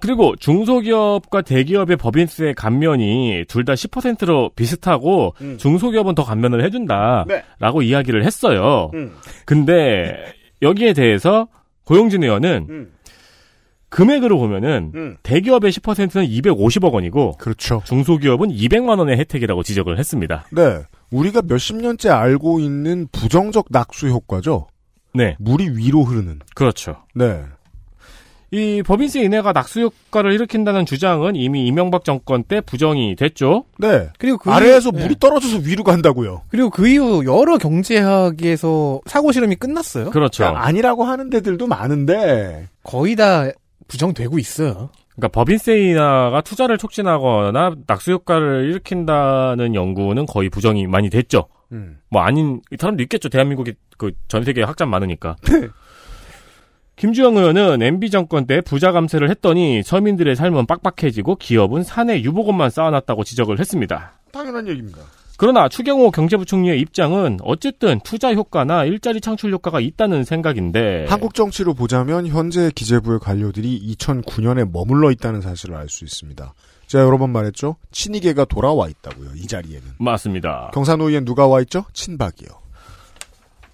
그리고 0.00 0.34
중소기업과 0.36 1.42
대기업의 1.42 1.96
법인세 1.96 2.52
감면이 2.54 3.44
둘 3.48 3.64
다 3.64 3.72
10%로 3.74 4.50
비슷하고 4.54 5.34
음. 5.40 5.56
중소기업은 5.58 6.14
더 6.14 6.24
감면을 6.24 6.62
해준다라고 6.64 7.80
네. 7.80 7.86
이야기를 7.86 8.24
했어요. 8.26 8.90
음. 8.94 9.14
근데 9.46 10.34
여기에 10.60 10.92
대해서 10.92 11.46
고용진 11.84 12.22
의원은 12.24 12.66
음. 12.68 12.92
금액으로 13.92 14.38
보면은 14.38 14.90
음. 14.94 15.16
대기업의 15.22 15.70
10%는 15.70 16.26
250억 16.26 16.92
원이고 16.92 17.36
그렇죠. 17.38 17.82
중소기업은 17.84 18.48
200만 18.50 18.98
원의 18.98 19.18
혜택이라고 19.18 19.62
지적을 19.62 19.98
했습니다. 19.98 20.46
네. 20.50 20.78
우리가 21.10 21.42
몇십 21.46 21.76
년째 21.76 22.08
알고 22.10 22.58
있는 22.60 23.06
부정적 23.12 23.66
낙수 23.70 24.08
효과죠. 24.08 24.66
네, 25.14 25.36
물이 25.38 25.76
위로 25.76 26.02
흐르는. 26.04 26.40
그렇죠. 26.54 26.96
네. 27.14 27.42
이 28.50 28.82
법인세 28.82 29.22
인하가 29.22 29.52
낙수 29.52 29.80
효과를 29.80 30.32
일으킨다는 30.34 30.84
주장은 30.84 31.36
이미 31.36 31.66
이명박 31.66 32.04
정권 32.04 32.44
때 32.44 32.60
부정이 32.60 33.16
됐죠. 33.16 33.64
네. 33.78 34.08
그리고 34.18 34.36
그 34.36 34.50
아래에서 34.50 34.90
이후- 34.90 34.98
물이 34.98 35.08
네. 35.08 35.14
떨어져서 35.18 35.58
위로 35.64 35.84
간다고요. 35.84 36.42
그리고 36.48 36.68
그 36.68 36.86
이후 36.86 37.24
여러 37.24 37.56
경제학에서 37.56 39.00
사고 39.06 39.32
실험이 39.32 39.56
끝났어요. 39.56 40.10
그렇죠. 40.10 40.42
그러니까 40.44 40.66
아니라고 40.66 41.04
하는 41.04 41.30
데들도 41.30 41.66
많은데 41.66 42.68
거의 42.82 43.16
다 43.16 43.48
부정되고 43.88 44.38
있어요. 44.38 44.90
그러니까 45.14 45.28
법인세 45.28 45.78
인하가 45.78 46.40
투자를 46.40 46.78
촉진하거나 46.78 47.74
낙수 47.86 48.12
효과를 48.12 48.70
일으킨다는 48.70 49.74
연구는 49.74 50.26
거의 50.26 50.48
부정이 50.48 50.86
많이 50.86 51.10
됐죠. 51.10 51.48
음. 51.72 51.98
뭐 52.10 52.22
아닌 52.22 52.60
사람도 52.78 53.02
있겠죠. 53.04 53.28
대한민국이 53.28 53.74
그 53.98 54.12
전 54.28 54.44
세계 54.44 54.62
학자 54.62 54.86
많으니까. 54.86 55.36
네. 55.48 55.68
김주영 56.96 57.36
의원은 57.36 57.82
MB 57.82 58.10
정권 58.10 58.46
때 58.46 58.60
부자 58.60 58.92
감세를 58.92 59.30
했더니 59.30 59.82
서민들의 59.82 60.36
삶은 60.36 60.66
빡빡해지고 60.66 61.36
기업은 61.36 61.82
사내 61.82 62.20
유보금만 62.22 62.70
쌓아놨다고 62.70 63.24
지적을 63.24 63.58
했습니다. 63.58 64.12
당연한 64.30 64.68
얘기입니다. 64.68 65.00
그러나 65.38 65.68
추경호 65.68 66.10
경제부총리의 66.10 66.80
입장은 66.80 67.38
어쨌든 67.42 68.00
투자 68.04 68.32
효과나 68.34 68.84
일자리 68.84 69.20
창출 69.20 69.52
효과가 69.52 69.80
있다는 69.80 70.24
생각인데 70.24 71.06
한국 71.08 71.34
정치로 71.34 71.74
보자면 71.74 72.26
현재 72.26 72.70
기재부의 72.74 73.18
관료들이 73.20 73.94
2009년에 73.96 74.70
머물러 74.70 75.10
있다는 75.10 75.40
사실을 75.40 75.76
알 75.76 75.88
수 75.88 76.04
있습니다. 76.04 76.54
제가 76.86 77.04
여러 77.04 77.18
번 77.18 77.30
말했죠. 77.30 77.76
친이계가 77.90 78.44
돌아와 78.44 78.88
있다고요. 78.88 79.30
이 79.36 79.46
자리에는. 79.46 79.82
맞습니다. 79.98 80.70
경사노위엔 80.74 81.24
누가 81.24 81.46
와 81.46 81.60
있죠? 81.62 81.84
친박이요. 81.94 82.48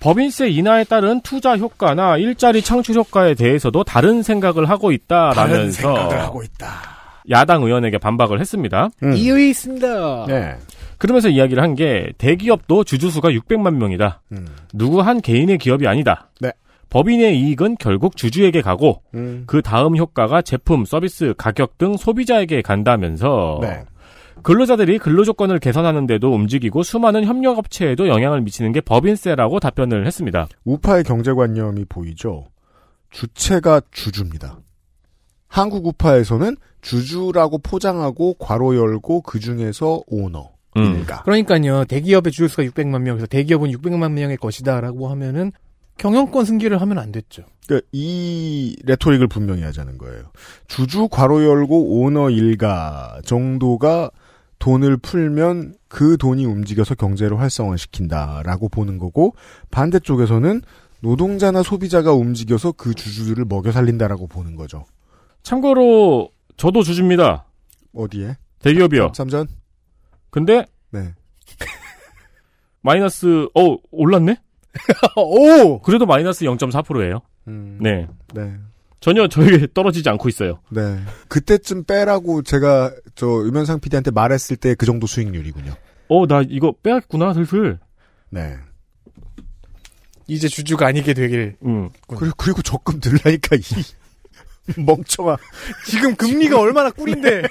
법인세 0.01 0.49
인하에 0.49 0.85
따른 0.85 1.21
투자 1.23 1.57
효과나 1.57 2.17
일자리 2.19 2.63
창출 2.63 2.95
효과에 2.97 3.35
대해서도 3.35 3.83
다른 3.85 4.23
생각을 4.23 4.71
하고 4.71 4.91
다른 5.35 5.73
생각을 5.73 6.07
있다라면서 6.07 6.19
하고 6.21 6.43
있다. 6.45 6.99
야당 7.31 7.63
의원에게 7.65 7.99
반박을 7.99 8.41
했습니다. 8.41 8.89
음. 9.03 9.15
이의 9.17 9.51
있습니다. 9.51 10.27
네. 10.29 10.57
그러면서 10.99 11.29
이야기를 11.29 11.63
한 11.63 11.75
게 11.75 12.13
대기업도 12.19 12.83
주주수가 12.85 13.29
600만 13.31 13.75
명이다. 13.77 14.23
음. 14.33 14.47
누구 14.75 15.01
한 15.01 15.21
개인의 15.21 15.59
기업이 15.59 15.87
아니다. 15.87 16.31
네. 16.41 16.51
법인의 16.91 17.39
이익은 17.39 17.77
결국 17.79 18.17
주주에게 18.17 18.63
가고 18.63 19.03
음. 19.15 19.45
그 19.47 19.63
다음 19.63 19.97
효과가 19.97 20.43
제품, 20.43 20.85
서비스, 20.85 21.35
가격 21.39 21.79
등 21.79 21.97
소비자에게 21.97 22.63
간다면서 22.63 23.59
네. 23.63 23.85
근로자들이 24.43 24.99
근로조건을 24.99 25.59
개선하는데도 25.59 26.33
움직이고 26.33 26.83
수많은 26.83 27.25
협력업체에도 27.25 28.09
영향을 28.09 28.41
미치는 28.41 28.73
게 28.73 28.81
법인세라고 28.81 29.61
답변을 29.61 30.07
했습니다. 30.07 30.49
우파의 30.65 31.05
경제관념이 31.05 31.85
보이죠. 31.85 32.47
주체가 33.11 33.83
주주입니다. 33.91 34.59
한국 35.49 35.87
우파에서는 35.87 36.57
주주라고 36.83 37.59
포장하고 37.59 38.35
괄호 38.35 38.77
열고 38.77 39.23
그 39.23 39.41
중에서 39.41 40.01
오너. 40.07 40.51
음. 40.79 40.85
입니다. 40.85 41.23
그러니까요. 41.23 41.85
대기업의 41.85 42.33
주주수가 42.33 42.65
600만 42.65 43.03
명에서 43.03 43.27
대기업은 43.27 43.71
600만 43.71 44.13
명의 44.13 44.37
것이다라고 44.37 45.09
하면은 45.09 45.53
경영권 45.99 46.45
승계를 46.45 46.81
하면 46.81 46.99
안 46.99 47.13
됐죠. 47.13 47.43
그러니까 47.67 47.87
이 47.93 48.77
레토릭을 48.85 49.27
분명히 49.27 49.63
하자는 49.63 49.99
거예요. 49.99 50.31
주주 50.69 51.09
괄호 51.09 51.45
열고 51.45 52.01
오너 52.01 52.31
일가 52.31 53.21
정도가 53.25 54.11
돈을 54.59 54.97
풀면 54.97 55.75
그 55.89 56.17
돈이 56.17 56.45
움직여서 56.45 56.95
경제를 56.95 57.41
활성화시킨다라고 57.41 58.69
보는 58.69 58.99
거고 58.99 59.35
반대쪽에서는 59.71 60.63
노동자나 61.01 61.63
소비자가 61.63 62.13
움직여서 62.13 62.73
그 62.73 62.95
주주들을 62.95 63.45
먹여 63.45 63.71
살린다라고 63.71 64.27
보는 64.27 64.57
거죠. 64.57 64.85
참고로 65.43 66.31
저도 66.57 66.83
주주입니다. 66.83 67.45
어디에? 67.95 68.37
대기업이요. 68.61 69.13
삼전? 69.15 69.47
근데 70.31 70.65
네. 70.91 71.15
마이너스 72.83 73.49
어 73.55 73.77
올랐네? 73.91 74.37
오! 75.17 75.81
그래도 75.81 76.07
마이너스 76.07 76.45
0.4%예요. 76.45 77.21
음, 77.49 77.79
네. 77.81 78.07
네. 78.35 78.55
전혀 79.01 79.27
저에게 79.29 79.67
떨어지지 79.75 80.09
않고 80.09 80.29
있어요. 80.29 80.61
네. 80.71 80.99
그때쯤 81.29 81.85
빼라고 81.85 82.43
제가 82.43 82.93
저 83.15 83.27
유면상 83.45 83.81
PD한테 83.81 84.11
말했을 84.11 84.57
때 84.57 84.75
그 84.75 84.87
정도 84.87 85.07
수익률이군요. 85.07 85.73
어, 86.09 86.27
나 86.27 86.43
이거 86.49 86.75
빼야겠구나, 86.83 87.35
슬슬. 87.35 87.79
네. 88.31 88.57
이제 90.27 90.49
주주가 90.49 90.87
아니게 90.87 91.15
되길. 91.15 91.57
음. 91.65 91.91
그리고, 92.07 92.35
그리고 92.37 92.63
적금 92.63 93.01
들라니까 93.01 93.57
이 93.57 94.81
멍청아. 94.81 95.37
지금 95.87 96.15
금리가 96.15 96.61
얼마나 96.61 96.91
꿀인데. 96.91 97.43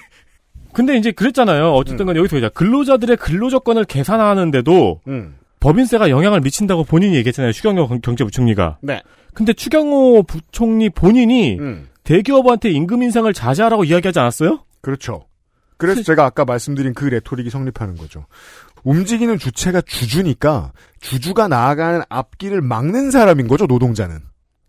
근데 0.78 0.96
이제 0.96 1.12
그랬잖아요. 1.12 1.72
어쨌든 1.74 2.06
간에 2.06 2.20
여기서 2.20 2.38
이제 2.38 2.50
근로자들의 2.54 3.18
근로조건을 3.18 3.86
계산하는데도 3.86 5.02
음. 5.08 5.36
법인세가 5.60 6.12
영향을 6.12 6.40
미친다고 6.42 6.84
본인이 6.84 7.16
얘기했잖아요. 7.16 7.52
추경호 7.52 7.88
경- 7.88 8.00
경제부총리가. 8.00 8.78
네. 8.84 9.02
근데 9.34 9.54
추경호 9.54 10.22
부총리 10.28 10.92
본인이 10.92 11.58
음. 11.60 11.88
대기업한테 12.04 12.70
임금 12.70 13.02
인상을 13.02 13.34
자제하라고 13.34 13.86
이야기하지 13.86 14.20
않았어요? 14.20 14.66
그렇죠. 14.82 15.26
그래서 15.78 16.04
제가 16.04 16.26
아까 16.26 16.46
말씀드린 16.46 16.94
그 16.94 17.06
레토릭이 17.06 17.50
성립하는 17.50 17.96
거죠. 17.98 18.28
움직이는 18.84 19.40
주체가 19.40 19.82
주주니까 19.82 20.74
주주가 21.02 21.48
나아가는 21.48 22.02
앞길을 22.08 22.62
막는 22.62 23.10
사람인 23.10 23.48
거죠, 23.48 23.66
노동자는. 23.66 24.20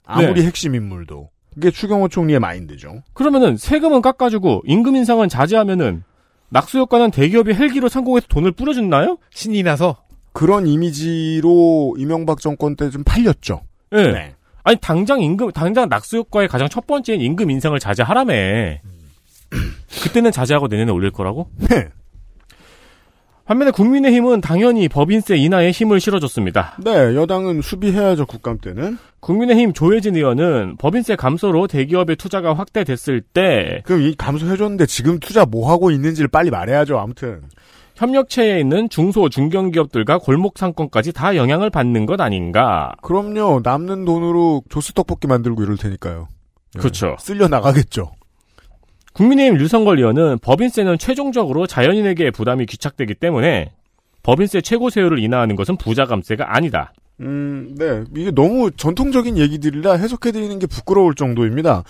아무리 0.06 0.40
네. 0.40 0.46
핵심 0.46 0.74
인물도. 0.74 1.28
그게 1.58 1.72
추경호 1.72 2.08
총리의 2.08 2.38
마인드죠. 2.38 3.02
그러면은 3.14 3.56
세금은 3.56 4.00
깎아주고 4.00 4.62
임금 4.64 4.94
인상은 4.94 5.28
자제하면은 5.28 6.04
낙수 6.50 6.78
효과는 6.78 7.10
대기업이 7.10 7.52
헬기로 7.52 7.88
상공해서 7.88 8.26
돈을 8.28 8.52
뿌려줬나요? 8.52 9.18
신이 9.30 9.62
나서. 9.64 9.96
그런 10.32 10.66
이미지로 10.68 11.96
이명박 11.98 12.40
정권 12.40 12.76
때 12.76 12.88
좀 12.90 13.02
팔렸죠. 13.04 13.62
예. 13.94 14.34
아니 14.62 14.76
당장 14.80 15.20
임금 15.20 15.50
당장 15.52 15.88
낙수 15.88 16.18
효과의 16.18 16.46
가장 16.48 16.68
첫 16.68 16.86
번째인 16.86 17.20
임금 17.20 17.50
인상을 17.50 17.76
자제하라며. 17.78 18.32
그때는 20.04 20.30
자제하고 20.30 20.68
내년에 20.68 20.92
올릴 20.92 21.10
거라고? 21.10 21.50
네. 21.68 21.88
반면에 23.48 23.70
국민의힘은 23.70 24.42
당연히 24.42 24.88
법인세 24.90 25.34
인하에 25.34 25.70
힘을 25.70 26.00
실어줬습니다. 26.00 26.76
네, 26.84 26.90
여당은 27.16 27.62
수비해야죠, 27.62 28.26
국감 28.26 28.58
때는. 28.58 28.98
국민의힘 29.20 29.72
조혜진 29.72 30.16
의원은 30.16 30.76
법인세 30.76 31.16
감소로 31.16 31.66
대기업의 31.66 32.16
투자가 32.16 32.52
확대됐을 32.52 33.22
때 33.22 33.80
그럼 33.86 34.02
이 34.02 34.14
감소해줬는데 34.14 34.84
지금 34.84 35.18
투자 35.18 35.46
뭐 35.46 35.72
하고 35.72 35.90
있는지를 35.90 36.28
빨리 36.28 36.50
말해야죠, 36.50 36.98
아무튼. 36.98 37.40
협력체에 37.94 38.60
있는 38.60 38.90
중소 38.90 39.30
중견기업들과 39.30 40.18
골목 40.18 40.58
상권까지 40.58 41.14
다 41.14 41.34
영향을 41.34 41.70
받는 41.70 42.04
것 42.04 42.20
아닌가? 42.20 42.92
그럼요, 43.00 43.62
남는 43.64 44.04
돈으로 44.04 44.62
조스 44.68 44.92
떡볶이 44.92 45.26
만들고 45.26 45.62
이럴 45.62 45.78
테니까요. 45.78 46.28
네. 46.74 46.80
그렇죠. 46.80 47.16
쓸려 47.18 47.48
나가겠죠. 47.48 48.10
국민의힘 49.12 49.58
류성걸 49.58 49.98
의원은 49.98 50.38
법인세는 50.40 50.98
최종적으로 50.98 51.66
자연인에게 51.66 52.30
부담이 52.30 52.66
귀착되기 52.66 53.14
때문에 53.14 53.72
법인세 54.22 54.60
최고세율을 54.60 55.18
인하하는 55.18 55.56
것은 55.56 55.76
부자 55.76 56.04
감세가 56.04 56.56
아니다. 56.56 56.92
음, 57.20 57.74
네. 57.76 58.04
이게 58.16 58.30
너무 58.30 58.70
전통적인 58.70 59.38
얘기들이라 59.38 59.94
해석해드리는 59.94 60.58
게 60.58 60.66
부끄러울 60.66 61.14
정도입니다. 61.14 61.82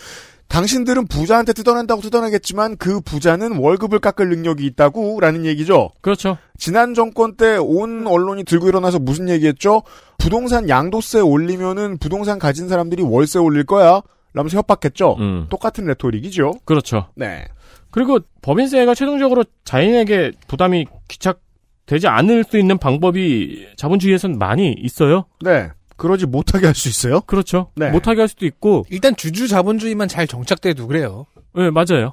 당신들은 0.49 1.09
부자한테 1.09 1.53
뜯어낸다고 1.53 2.01
뜯어내겠지만 2.01 2.79
그 2.79 3.01
부자는 3.03 3.59
월급을 3.59 3.99
깎을 3.99 4.31
능력이 4.31 4.65
있다고 4.65 5.21
라는 5.21 5.45
얘기죠. 5.45 5.91
그렇죠. 6.01 6.39
지난 6.57 6.95
정권 6.95 7.37
때 7.37 7.59
온 7.59 8.07
언론이 8.07 8.45
들고 8.45 8.67
일어나서 8.69 8.99
무슨 8.99 9.29
얘기했죠? 9.29 9.83
부동산 10.17 10.71
양도세 10.71 11.21
올리면은 11.21 11.99
부동산 11.99 12.39
가진 12.39 12.67
사람들이 12.69 13.03
월세 13.03 13.39
올릴 13.39 13.65
거야? 13.65 14.01
라면서 14.35 14.59
협박했죠. 14.59 15.17
음. 15.19 15.47
똑같은 15.49 15.87
레토릭이죠. 15.87 16.53
그렇죠. 16.65 17.09
네. 17.15 17.47
그리고 17.91 18.19
법인세가 18.43 18.95
최종적으로 18.95 19.45
자연인에게 19.65 20.33
부담이 20.47 20.87
귀착되지 21.09 22.07
않을 22.09 22.45
수 22.45 22.59
있는 22.59 22.79
방법이 22.79 23.69
자본주의에선 23.77 24.39
많이 24.39 24.73
있어요. 24.73 25.25
네. 25.43 25.71
그러지 25.97 26.27
못하게 26.27 26.67
할 26.67 26.75
수 26.75 26.89
있어요? 26.89 27.21
그렇죠. 27.23 27.71
네. 27.75 27.91
못하게 27.91 28.21
할 28.21 28.29
수도 28.29 28.47
있고, 28.47 28.85
일단 28.91 29.17
주주 29.17 29.49
자본주의만 29.49 30.07
잘 30.07 30.27
정착돼도 30.29 30.87
그래요. 30.87 31.27
네, 31.57 31.71
맞아요. 31.71 32.13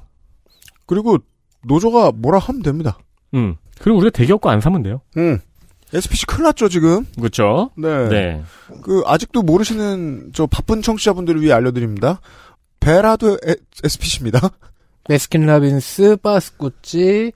그리고 0.88 1.18
노조가 1.66 2.14
뭐라 2.16 2.40
하면 2.40 2.64
됩니다. 2.64 2.98
음. 3.36 3.56
그리고 3.80 4.00
우리가 4.00 4.12
대기업 4.12 4.42
거안 4.42 4.62
사면 4.62 4.82
돼요. 4.82 5.02
음. 5.18 5.40
SPC 5.96 6.26
큰일 6.26 6.44
났죠, 6.44 6.70
지금? 6.70 7.06
그렇죠. 7.18 7.72
네. 7.78 8.10
네. 8.10 8.44
그, 8.84 9.02
아직도 9.06 9.42
모르시는, 9.44 10.32
저, 10.34 10.46
바쁜 10.46 10.82
청취자분들을 10.82 11.42
위해 11.42 11.54
알려드립니다. 11.54 12.20
베라도 12.80 13.38
에- 13.48 13.56
SPC입니다. 13.84 14.50
배스킨 15.10 15.46
라빈스, 15.48 16.18
파스쿠찌, 16.18 17.32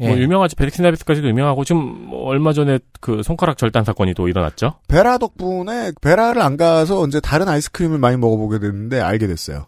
예. 0.00 0.08
뭐 0.08 0.16
유명하지 0.16 0.56
베릭스나비스까지도 0.56 1.28
유명하고 1.28 1.64
지금 1.64 1.82
뭐 1.82 2.24
얼마 2.24 2.54
전에 2.54 2.78
그 3.02 3.22
손가락 3.22 3.58
절단 3.58 3.84
사건이 3.84 4.14
또 4.14 4.28
일어났죠. 4.28 4.78
베라 4.88 5.18
덕분에, 5.18 5.92
베라를 6.00 6.40
안 6.40 6.56
가서 6.56 7.06
이제 7.06 7.20
다른 7.20 7.48
아이스크림을 7.48 7.98
많이 7.98 8.16
먹어보게 8.16 8.60
됐는데, 8.60 9.00
알게 9.00 9.26
됐어요. 9.26 9.66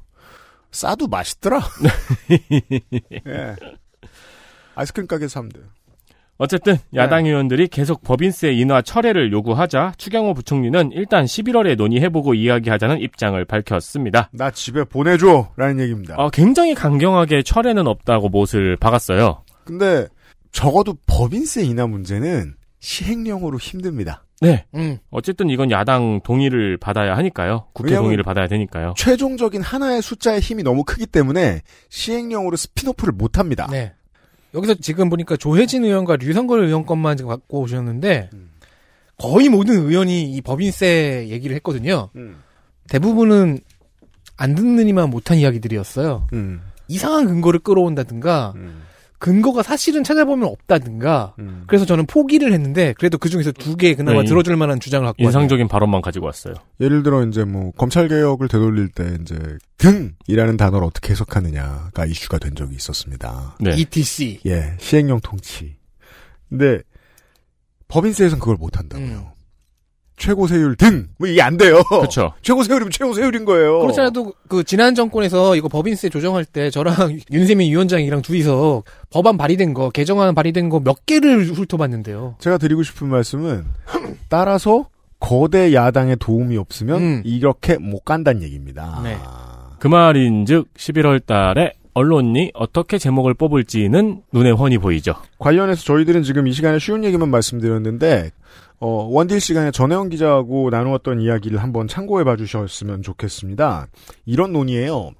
싸도 0.70 1.08
맛있더라. 1.08 1.60
예. 3.26 3.56
아이스크림 4.74 5.06
가게에서 5.06 5.32
사면 5.34 5.50
돼요. 5.50 5.64
어쨌든 6.42 6.76
야당 6.96 7.24
의원들이 7.24 7.68
계속 7.68 8.02
법인세 8.02 8.52
인하 8.52 8.82
철회를 8.82 9.32
요구하자 9.32 9.92
추경호 9.96 10.34
부총리는 10.34 10.90
일단 10.92 11.24
11월에 11.24 11.76
논의해보고 11.76 12.34
이야기하자는 12.34 12.98
입장을 13.00 13.44
밝혔습니다. 13.44 14.28
나 14.32 14.50
집에 14.50 14.82
보내줘! 14.82 15.52
라는 15.56 15.78
얘기입니다. 15.78 16.16
어, 16.16 16.30
굉장히 16.30 16.74
강경하게 16.74 17.44
철회는 17.44 17.86
없다고 17.86 18.28
못을 18.28 18.76
박았어요. 18.76 19.44
근데, 19.62 20.08
적어도 20.50 20.96
법인세 21.06 21.62
인하 21.62 21.86
문제는 21.86 22.56
시행령으로 22.80 23.58
힘듭니다. 23.58 24.24
네. 24.40 24.66
음. 24.74 24.98
어쨌든 25.12 25.48
이건 25.48 25.70
야당 25.70 26.20
동의를 26.24 26.76
받아야 26.76 27.16
하니까요. 27.18 27.68
국회 27.72 27.94
동의를 27.94 28.24
받아야 28.24 28.48
되니까요. 28.48 28.94
최종적인 28.96 29.62
하나의 29.62 30.02
숫자의 30.02 30.40
힘이 30.40 30.64
너무 30.64 30.82
크기 30.82 31.06
때문에 31.06 31.60
시행령으로 31.88 32.56
spin-off를 32.56 33.12
못 33.12 33.38
합니다. 33.38 33.68
네. 33.70 33.92
여기서 34.54 34.74
지금 34.74 35.08
보니까 35.08 35.36
조해진 35.36 35.84
의원과 35.84 36.16
류성걸 36.16 36.64
의원 36.64 36.84
것만 36.84 37.16
지금 37.16 37.30
갖고 37.30 37.60
오셨는데 37.60 38.30
음. 38.32 38.50
거의 39.18 39.48
모든 39.48 39.86
의원이 39.86 40.32
이 40.32 40.40
법인세 40.40 41.26
얘기를 41.28 41.54
했거든요. 41.56 42.10
음. 42.16 42.36
대부분은 42.88 43.60
안 44.36 44.54
듣느니만 44.54 45.10
못한 45.10 45.38
이야기들이었어요. 45.38 46.28
음. 46.32 46.62
이상한 46.88 47.26
근거를 47.26 47.60
끌어온다든가 47.60 48.52
음. 48.56 48.81
근거가 49.22 49.62
사실은 49.62 50.02
찾아보면 50.02 50.48
없다든가 50.48 51.36
음. 51.38 51.62
그래서 51.68 51.84
저는 51.84 52.06
포기를 52.06 52.52
했는데 52.52 52.92
그래도 52.98 53.18
그 53.18 53.28
중에서 53.28 53.52
두 53.52 53.76
개 53.76 53.94
그나마 53.94 54.22
네, 54.22 54.26
들어줄 54.26 54.56
만한 54.56 54.80
주장을 54.80 55.06
갖고. 55.06 55.22
인상적인 55.22 55.68
발언만 55.68 56.02
가지고 56.02 56.26
왔어요. 56.26 56.54
예를 56.80 57.04
들어 57.04 57.24
이제 57.24 57.44
뭐 57.44 57.70
검찰 57.76 58.08
개혁을 58.08 58.48
되돌릴 58.48 58.88
때 58.88 59.16
이제 59.22 59.36
등이라는 59.78 60.56
단어를 60.56 60.84
어떻게 60.84 61.12
해석하느냐가 61.12 62.04
이슈가 62.04 62.38
된 62.38 62.56
적이 62.56 62.74
있었습니다. 62.74 63.56
네. 63.60 63.76
ETC. 63.76 64.40
예, 64.46 64.76
시행령 64.80 65.20
통치. 65.20 65.76
근데 66.48 66.80
법인세에서는 67.86 68.40
그걸 68.40 68.56
못 68.56 68.76
한다고요. 68.76 69.06
음. 69.06 69.41
최고 70.22 70.46
세율 70.46 70.76
등. 70.76 71.08
뭐 71.18 71.26
이게 71.26 71.42
안 71.42 71.56
돼요. 71.56 71.82
그렇죠. 71.88 72.32
최고 72.42 72.62
세율이면 72.62 72.92
최고 72.92 73.12
세율인 73.12 73.44
거예요. 73.44 73.80
그렇잖아도 73.80 74.32
그 74.48 74.62
지난 74.62 74.94
정권에서 74.94 75.56
이거 75.56 75.66
법인세 75.68 76.08
조정할 76.08 76.44
때 76.44 76.70
저랑 76.70 77.18
윤세민 77.32 77.68
위원장이랑 77.72 78.22
둘이서 78.22 78.84
법안 79.10 79.36
발의된 79.36 79.74
거 79.74 79.90
개정안 79.90 80.34
발의된 80.34 80.68
거 80.68 80.78
몇 80.80 81.04
개를 81.06 81.46
훑어봤는데요. 81.46 82.36
제가 82.38 82.58
드리고 82.58 82.82
싶은 82.84 83.08
말씀은 83.08 83.64
따라서 84.28 84.86
거대 85.18 85.72
야당의 85.74 86.16
도움이 86.20 86.56
없으면 86.56 87.00
음. 87.02 87.22
이렇게 87.24 87.76
못 87.78 88.04
간다는 88.04 88.42
얘기입니다. 88.42 89.00
네. 89.02 89.16
그 89.78 89.88
말인즉 89.88 90.72
11월 90.74 91.24
달에 91.26 91.72
언론이 91.94 92.52
어떻게 92.54 92.96
제목을 92.98 93.34
뽑을지는 93.34 94.22
눈에 94.32 94.50
훤히 94.52 94.78
보이죠. 94.78 95.14
관련해서 95.38 95.82
저희들은 95.84 96.22
지금 96.22 96.46
이 96.46 96.52
시간에 96.52 96.78
쉬운 96.78 97.04
얘기만 97.04 97.28
말씀드렸는데 97.28 98.30
어, 98.84 99.04
원딜 99.04 99.40
시간에 99.40 99.70
전혜원 99.70 100.08
기자하고 100.08 100.70
나누었던 100.70 101.20
이야기를 101.20 101.62
한번 101.62 101.86
참고해 101.86 102.24
봐 102.24 102.34
주셨으면 102.34 103.02
좋겠습니다. 103.02 103.86
이런 104.24 104.52
논의예요. 104.52 105.12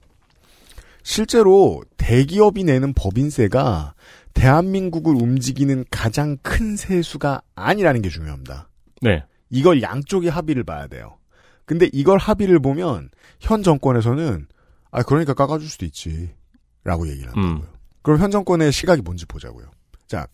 실제로 1.05 1.81
대기업이 1.97 2.65
내는 2.65 2.93
법인세가 2.93 3.95
대한민국을 4.35 5.15
움직이는 5.15 5.85
가장 5.93 6.39
큰 6.43 6.75
세수가 6.75 7.43
아니라는 7.55 8.03
게 8.03 8.09
중요합니다. 8.09 8.69
네. 9.01 9.23
이걸 9.49 9.81
양쪽이 9.81 10.27
합의를 10.27 10.65
봐야 10.65 10.89
돼요. 10.89 11.19
근데 11.65 11.89
이걸 11.93 12.19
합의를 12.19 12.59
보면 12.59 13.11
현 13.39 13.63
정권에서는 13.63 14.49
아 14.91 15.03
그러니까 15.05 15.35
깎아줄 15.35 15.69
수도 15.69 15.85
있지 15.85 16.35
라고 16.83 17.09
얘기를 17.09 17.29
한다고요. 17.29 17.61
음. 17.61 17.63
그럼 18.03 18.19
현 18.19 18.33
정권의 18.33 18.73
시각이 18.73 19.03
뭔지 19.03 19.25
보자고요. 19.25 19.71
자 20.09 20.27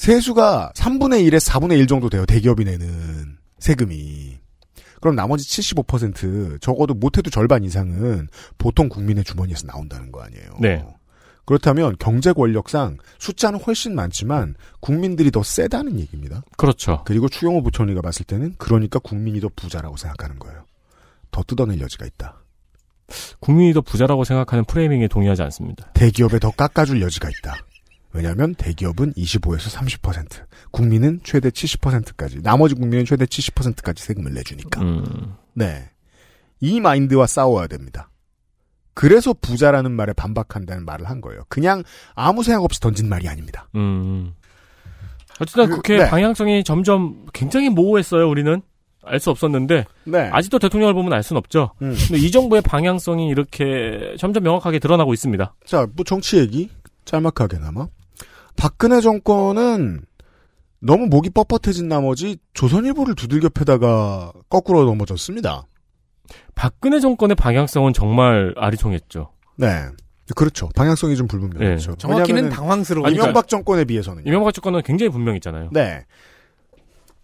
세수가 0.00 0.72
3분의 0.74 1.28
1에 1.28 1.38
4분의 1.38 1.78
1 1.80 1.86
정도 1.86 2.08
돼요. 2.08 2.24
대기업이 2.24 2.64
내는 2.64 3.36
세금이. 3.58 4.38
그럼 4.98 5.14
나머지 5.14 5.46
75% 5.46 6.58
적어도 6.62 6.94
못해도 6.94 7.28
절반 7.28 7.64
이상은 7.64 8.28
보통 8.56 8.88
국민의 8.88 9.24
주머니에서 9.24 9.66
나온다는 9.66 10.10
거 10.10 10.22
아니에요. 10.22 10.52
네. 10.58 10.82
그렇다면 11.44 11.96
경제 11.98 12.32
권력상 12.32 12.96
숫자는 13.18 13.60
훨씬 13.60 13.94
많지만 13.94 14.54
국민들이 14.80 15.30
더 15.30 15.42
세다는 15.42 16.00
얘기입니다. 16.00 16.44
그렇죠. 16.56 17.02
그리고 17.04 17.28
추경호 17.28 17.62
부총리가 17.62 18.00
봤을 18.00 18.24
때는 18.24 18.54
그러니까 18.56 19.00
국민이 19.00 19.38
더 19.38 19.50
부자라고 19.54 19.98
생각하는 19.98 20.38
거예요. 20.38 20.64
더 21.30 21.42
뜯어낼 21.42 21.78
여지가 21.78 22.06
있다. 22.06 22.42
국민이 23.38 23.74
더 23.74 23.82
부자라고 23.82 24.24
생각하는 24.24 24.64
프레이밍에 24.64 25.08
동의하지 25.08 25.42
않습니다. 25.42 25.90
대기업에 25.92 26.38
더 26.38 26.52
깎아줄 26.52 27.02
여지가 27.02 27.28
있다. 27.28 27.66
왜냐하면 28.12 28.54
대기업은 28.54 29.12
25에서 29.14 29.76
30%, 30.00 30.42
국민은 30.70 31.20
최대 31.22 31.48
70%까지, 31.50 32.42
나머지 32.42 32.74
국민은 32.74 33.04
최대 33.04 33.24
70%까지 33.24 34.02
세금을 34.02 34.34
내주니까. 34.34 34.82
음. 34.82 35.34
네. 35.54 35.90
이 36.60 36.80
마인드와 36.80 37.26
싸워야 37.26 37.66
됩니다. 37.66 38.10
그래서 38.94 39.32
부자라는 39.32 39.92
말에 39.92 40.12
반박한다는 40.12 40.84
말을 40.84 41.08
한 41.08 41.20
거예요. 41.20 41.42
그냥 41.48 41.82
아무 42.14 42.42
생각 42.42 42.64
없이 42.64 42.80
던진 42.80 43.08
말이 43.08 43.28
아닙니다. 43.28 43.68
음. 43.74 44.34
어쨌든 45.40 45.68
그, 45.68 45.76
국회 45.76 45.98
네. 45.98 46.08
방향성이 46.10 46.64
점점 46.64 47.26
굉장히 47.32 47.70
모호했어요. 47.70 48.28
우리는 48.28 48.60
알 49.02 49.18
수 49.18 49.30
없었는데 49.30 49.86
네. 50.04 50.28
아직도 50.30 50.58
대통령을 50.58 50.92
보면 50.94 51.12
알 51.12 51.22
수는 51.22 51.38
없죠. 51.38 51.72
음. 51.80 51.94
근데 52.08 52.18
이 52.18 52.30
정부의 52.30 52.62
방향성이 52.62 53.28
이렇게 53.28 54.14
점점 54.18 54.42
명확하게 54.42 54.78
드러나고 54.78 55.14
있습니다. 55.14 55.54
자, 55.64 55.86
뭐 55.96 56.04
정치 56.04 56.38
얘기 56.38 56.68
짤막하게나마 57.06 57.88
박근혜 58.56 59.00
정권은 59.00 60.02
너무 60.80 61.06
목이 61.06 61.30
뻣뻣해진 61.30 61.86
나머지 61.86 62.38
조선일보를 62.54 63.14
두들겨 63.14 63.50
패다가 63.50 64.32
거꾸로 64.48 64.84
넘어졌습니다. 64.84 65.66
박근혜 66.54 67.00
정권의 67.00 67.34
방향성은 67.34 67.92
정말 67.92 68.54
아리송했죠. 68.56 69.32
네, 69.56 69.84
그렇죠. 70.34 70.68
방향성이 70.74 71.16
좀 71.16 71.26
불분명했죠. 71.26 71.96
정확히는 71.96 72.26
왜냐하면은 72.28 72.50
당황스러워. 72.50 73.08
이명박 73.10 73.48
정권에 73.48 73.84
비해서는 73.84 74.22
이명박 74.26 74.54
정권은 74.54 74.82
굉장히 74.82 75.10
분명했잖아요. 75.10 75.70
네. 75.72 76.04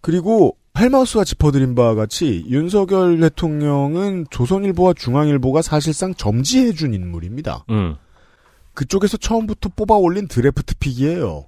그리고 0.00 0.56
헬마우스가 0.78 1.24
짚어드린 1.24 1.74
바와 1.74 1.94
같이 1.94 2.44
윤석열 2.48 3.18
대통령은 3.20 4.26
조선일보와 4.30 4.92
중앙일보가 4.94 5.62
사실상 5.62 6.14
점지해준 6.14 6.94
인물입니다. 6.94 7.64
음. 7.70 7.96
그쪽에서 8.76 9.16
처음부터 9.16 9.70
뽑아 9.74 9.96
올린 9.96 10.28
draft 10.28 10.76
pick이에요. 10.78 11.46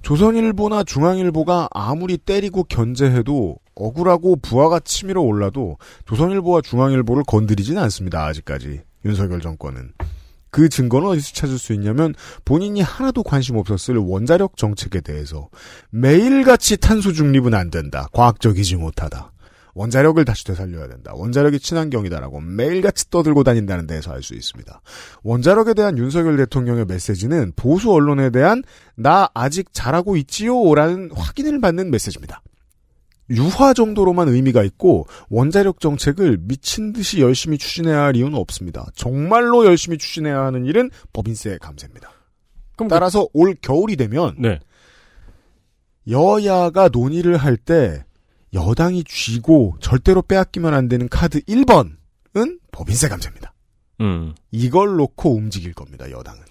조선일보나 0.00 0.84
중앙일보가 0.84 1.68
아무리 1.72 2.16
때리고 2.16 2.62
견제해도 2.64 3.58
억울하고 3.74 4.36
부아가 4.36 4.78
치밀어 4.78 5.20
올라도 5.20 5.78
조선일보와 6.06 6.62
중앙일보를 6.62 7.24
건드리지는 7.26 7.82
않습니다. 7.82 8.24
아직까지 8.24 8.82
윤석열 9.04 9.40
정권은. 9.40 9.92
그 10.50 10.68
증거는 10.68 11.08
어디서 11.08 11.34
찾을 11.34 11.58
수 11.58 11.74
있냐면 11.74 12.14
본인이 12.44 12.80
하나도 12.80 13.24
관심 13.24 13.56
없었을 13.56 13.96
원자력 13.96 14.56
정책에 14.56 15.00
대해서 15.00 15.48
매일같이 15.90 16.76
탄소 16.78 17.12
중립은 17.12 17.52
안 17.52 17.70
된다. 17.70 18.08
과학적이지 18.12 18.76
못하다. 18.76 19.32
원자력을 19.76 20.24
다시 20.24 20.44
되살려야 20.44 20.88
된다. 20.88 21.12
원자력이 21.14 21.60
친환경이다라고 21.60 22.40
매일같이 22.40 23.10
떠들고 23.10 23.44
다닌다는 23.44 23.86
데에서 23.86 24.10
알 24.10 24.22
수 24.22 24.34
있습니다. 24.34 24.80
원자력에 25.22 25.74
대한 25.74 25.98
윤석열 25.98 26.38
대통령의 26.38 26.86
메시지는 26.86 27.52
보수 27.56 27.92
언론에 27.92 28.30
대한 28.30 28.64
나 28.96 29.28
아직 29.34 29.68
잘하고 29.74 30.16
있지요라는 30.16 31.10
확인을 31.14 31.60
받는 31.60 31.90
메시지입니다. 31.90 32.40
유화 33.28 33.74
정도로만 33.74 34.28
의미가 34.28 34.62
있고 34.62 35.06
원자력 35.28 35.80
정책을 35.80 36.38
미친 36.40 36.94
듯이 36.94 37.20
열심히 37.20 37.58
추진해야 37.58 38.00
할 38.00 38.16
이유는 38.16 38.34
없습니다. 38.38 38.86
정말로 38.94 39.66
열심히 39.66 39.98
추진해야 39.98 40.40
하는 40.40 40.64
일은 40.64 40.90
법인세 41.12 41.58
감세입니다. 41.60 42.10
그럼 42.76 42.88
따라서 42.88 43.28
올 43.34 43.54
겨울이 43.60 43.96
되면 43.96 44.34
네. 44.38 44.58
여야가 46.08 46.88
논의를 46.88 47.36
할 47.36 47.58
때 47.58 48.06
여당이 48.54 49.04
쥐고 49.04 49.76
절대로 49.80 50.22
빼앗기면 50.22 50.74
안 50.74 50.88
되는 50.88 51.08
카드 51.08 51.40
1번은 51.40 52.58
법인세 52.72 53.08
감세입니다. 53.08 53.52
음. 54.00 54.34
이걸 54.50 54.96
놓고 54.96 55.34
움직일 55.34 55.72
겁니다, 55.72 56.10
여당은. 56.10 56.42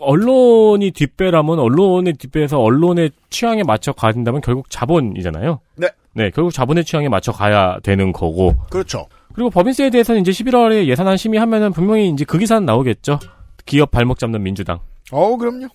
언론이 0.00 0.90
뒷배라면 0.90 1.58
언론의 1.58 2.14
뒷배에서 2.14 2.58
언론의 2.58 3.12
취향에 3.30 3.62
맞춰 3.62 3.92
가야 3.92 4.12
된다면 4.12 4.40
결국 4.40 4.68
자본이잖아요. 4.68 5.60
네. 5.76 5.88
네, 6.14 6.30
결국 6.30 6.52
자본의 6.52 6.84
취향에 6.84 7.08
맞춰 7.08 7.32
가야 7.32 7.78
되는 7.80 8.12
거고. 8.12 8.56
그렇죠. 8.70 9.06
그리고 9.34 9.50
법인세에 9.50 9.90
대해서는 9.90 10.20
이제 10.20 10.30
11월에 10.30 10.86
예산안 10.86 11.16
심의하면은 11.16 11.72
분명히 11.72 12.08
이제 12.08 12.24
그 12.24 12.38
기사는 12.38 12.64
나오겠죠. 12.64 13.18
기업 13.66 13.90
발목 13.90 14.18
잡는 14.18 14.42
민주당. 14.42 14.78
어, 15.10 15.36
그럼요. 15.36 15.68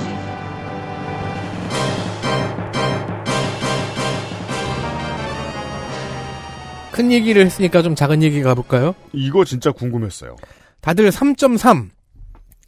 큰 6.91 7.13
얘기를 7.13 7.45
했으니까 7.45 7.81
좀 7.81 7.95
작은 7.95 8.21
얘기 8.23 8.41
가볼까요? 8.41 8.93
이거 9.13 9.45
진짜 9.45 9.71
궁금했어요. 9.71 10.35
다들 10.81 11.11
3.3 11.11 11.91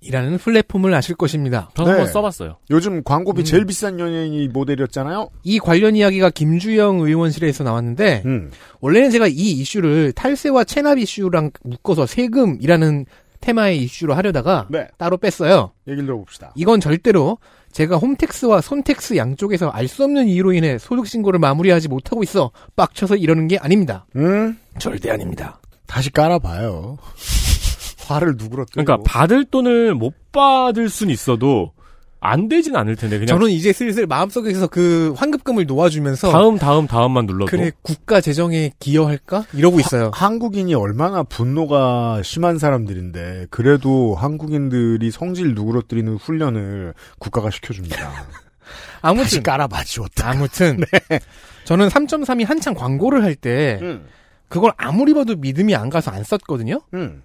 이라는 0.01 0.37
플랫폼을 0.39 0.93
아실 0.93 1.15
것입니다. 1.15 1.69
저 1.75 1.83
네. 1.83 1.91
한번 1.91 2.07
써봤어요. 2.07 2.57
요즘 2.71 3.03
광고비 3.03 3.41
음. 3.41 3.45
제일 3.45 3.65
비싼 3.65 3.99
연예인이 3.99 4.47
모델이었잖아요. 4.47 5.29
이 5.43 5.59
관련 5.59 5.95
이야기가 5.95 6.31
김주영 6.31 6.99
의원실에서 7.01 7.63
나왔는데 7.63 8.23
음. 8.25 8.49
원래는 8.79 9.11
제가 9.11 9.27
이 9.27 9.31
이슈를 9.33 10.11
탈세와 10.13 10.63
체납 10.63 10.97
이슈랑 10.97 11.51
묶어서 11.63 12.07
세금이라는 12.07 13.05
테마의 13.41 13.79
이슈로 13.83 14.13
하려다가 14.13 14.67
네. 14.69 14.87
따로 14.97 15.17
뺐어요. 15.17 15.71
얘기를 15.87 16.05
들어봅시다. 16.05 16.51
이건 16.55 16.79
절대로 16.79 17.37
제가 17.71 17.97
홈택스와 17.97 18.61
손택스 18.61 19.15
양쪽에서 19.17 19.69
알 19.69 19.87
수 19.87 20.03
없는 20.03 20.27
이유로 20.27 20.53
인해 20.53 20.77
소득 20.77 21.07
신고를 21.07 21.39
마무리하지 21.39 21.87
못하고 21.89 22.21
있어 22.23 22.51
빡쳐서 22.75 23.15
이러는 23.15 23.47
게 23.47 23.57
아닙니다. 23.57 24.05
음. 24.15 24.57
절대 24.77 25.09
아닙니다. 25.11 25.59
다시 25.87 26.09
깔아봐요. 26.11 26.97
화를 28.13 28.37
뜨고. 28.37 28.65
그러니까 28.71 28.97
받을 29.05 29.45
돈을 29.45 29.95
못 29.95 30.13
받을 30.31 30.89
순 30.89 31.09
있어도 31.09 31.71
안 32.23 32.47
되진 32.47 32.75
않을 32.75 32.95
텐데 32.95 33.17
그냥 33.17 33.35
저는 33.35 33.51
이제 33.51 33.73
슬슬 33.73 34.05
마음속에서 34.05 34.67
그 34.67 35.11
환급금을 35.17 35.65
놓아주면서 35.65 36.31
다음 36.31 36.59
다음 36.59 36.85
다음만 36.85 37.25
눌러도 37.25 37.47
그래 37.47 37.71
국가 37.81 38.21
재정에 38.21 38.71
기여할까 38.79 39.45
이러고 39.53 39.79
있어요. 39.79 40.11
한국인이 40.13 40.75
얼마나 40.75 41.23
분노가 41.23 42.21
심한 42.23 42.59
사람들인데 42.59 43.47
그래도 43.49 44.13
한국인들이 44.13 45.09
성질 45.09 45.55
누그러뜨리는 45.55 46.15
훈련을 46.15 46.93
국가가 47.17 47.49
시켜줍니다. 47.49 47.97
아무튼 49.01 49.41
깔아봐 49.41 49.83
지웠다. 49.83 50.29
아무튼 50.29 50.79
저는 51.63 51.87
3.3이 51.87 52.45
한창 52.45 52.75
광고를 52.75 53.23
할때 53.23 53.79
음. 53.81 54.05
그걸 54.47 54.73
아무리 54.77 55.15
봐도 55.15 55.35
믿음이 55.35 55.75
안 55.75 55.89
가서 55.89 56.11
안 56.11 56.23
썼거든요. 56.23 56.81
음. 56.93 57.23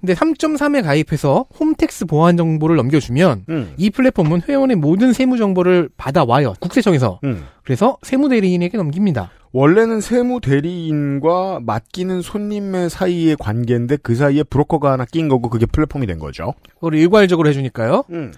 근데 0.00 0.14
3.3에 0.14 0.82
가입해서 0.82 1.46
홈택스 1.58 2.06
보안 2.06 2.36
정보를 2.36 2.76
넘겨주면 2.76 3.44
음. 3.48 3.74
이 3.76 3.90
플랫폼은 3.90 4.42
회원의 4.48 4.76
모든 4.76 5.12
세무 5.12 5.38
정보를 5.38 5.88
받아와요. 5.96 6.54
국세청에서. 6.60 7.20
음. 7.24 7.44
그래서 7.64 7.96
세무 8.02 8.28
대리인에게 8.28 8.76
넘깁니다. 8.76 9.30
원래는 9.52 10.00
세무 10.00 10.40
대리인과 10.42 11.60
맡기는 11.62 12.20
손님의 12.20 12.90
사이의 12.90 13.36
관계인데 13.38 13.96
그 14.02 14.14
사이에 14.14 14.42
브로커가 14.42 14.92
하나 14.92 15.06
낀 15.06 15.28
거고 15.28 15.48
그게 15.48 15.64
플랫폼이 15.64 16.06
된 16.06 16.18
거죠. 16.18 16.52
그걸 16.74 16.94
일괄적으로 16.94 17.48
해주니까요. 17.48 18.04
음. 18.10 18.32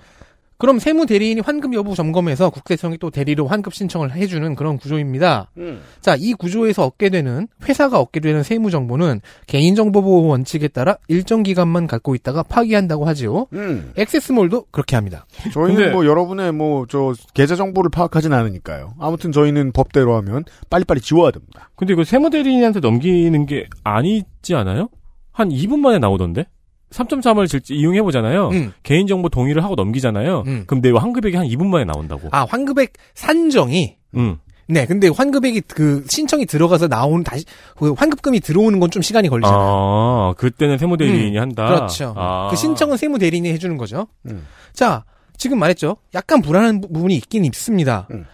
그럼 0.59 0.81
세무 0.81 1.07
대리인이 1.07 1.40
환급 1.40 1.73
여부 1.75 1.94
점검해서 1.94 2.51
국세청이 2.51 2.99
또 2.99 3.11
대리로 3.11 3.47
환급 3.47 3.75
신청을 3.75 4.12
해주는 4.16 4.57
그런 4.57 4.77
구조입니다. 4.77 5.53
음. 5.57 5.81
자, 6.01 6.16
이 6.18 6.35
구조에서 6.35 6.85
얻게 6.85 7.11
되는 7.11 7.47
회사가 7.68 8.01
얻게 8.01 8.18
되는 8.18 8.42
세무 8.42 8.73
정보는 8.73 9.21
개인정보보호 9.47 10.27
원칙에 10.27 10.66
따라 10.66 10.97
일정 11.07 11.44
기간만 11.44 11.87
갖고 11.87 12.16
있다가 12.16 12.42
파기한다고 12.42 13.05
하지요. 13.07 13.47
음. 13.53 13.92
액세스몰도 13.97 14.66
그렇게 14.73 14.97
합니다. 14.97 15.27
저희는 15.53 15.75
근데- 15.77 15.90
뭐 15.92 16.05
여러분의 16.05 16.51
뭐 16.53 16.87
저 16.88 17.12
계좌 17.35 17.55
정보를 17.55 17.90
파악하진 17.90 18.33
않으니까요. 18.33 18.94
아무튼 18.99 19.31
저희는 19.31 19.71
법대로 19.73 20.16
하면 20.16 20.44
빨리빨리 20.71 21.01
지워야 21.01 21.31
됩니다. 21.31 21.71
근데 21.77 21.92
이거 21.92 22.03
세무 22.03 22.31
대리인한테 22.31 22.81
넘기는 22.81 23.47
게 23.47 23.66
아니지 23.85 24.55
않아요? 24.57 24.88
한 25.31 25.51
2분 25.51 25.79
만에 25.79 25.99
나오던데? 26.01 26.47
3.3을 26.90 27.70
이용해 27.70 28.03
보잖아요. 28.03 28.48
음. 28.51 28.72
개인정보 28.83 29.29
동의를 29.29 29.62
하고 29.64 29.74
넘기잖아요. 29.74 30.44
음. 30.46 30.64
그럼 30.66 30.81
내 30.83 30.90
환급액이 30.90 31.37
한 31.37 31.46
2분 31.46 31.66
만에 31.66 31.85
나온다고. 31.85 32.29
아, 32.33 32.46
환급액 32.48 32.92
산정이 33.14 33.96
음. 34.16 34.38
네, 34.70 34.85
근데 34.87 35.09
환급액이 35.09 35.62
그 35.62 36.05
신청이 36.09 36.44
들어가서 36.46 36.88
나온 36.88 37.24
다시 37.24 37.44
그 37.77 37.92
환급금이 37.92 38.40
들어오는 38.40 38.79
건 38.81 38.90
좀 38.90 39.01
시간이 39.03 39.29
걸리잖아요. 39.29 39.59
아, 39.61 40.35
그때는 40.37 40.77
세무 40.79 40.96
대리인이 40.98 41.37
음, 41.38 41.42
한다. 41.42 41.66
그렇죠. 41.68 42.14
아. 42.16 42.48
그 42.51 42.57
신청은 42.57 42.96
세무 42.98 43.18
대리인이 43.18 43.48
해주는 43.51 43.77
거죠. 43.79 44.09
음. 44.27 44.46
자, 44.74 45.05
지금 45.38 45.59
말했죠. 45.59 45.96
약간 46.14 46.42
불안한 46.42 46.81
부- 46.83 46.88
부분이 46.92 47.14
있긴 47.16 47.44
있습니다. 47.46 48.09
음. 48.11 48.24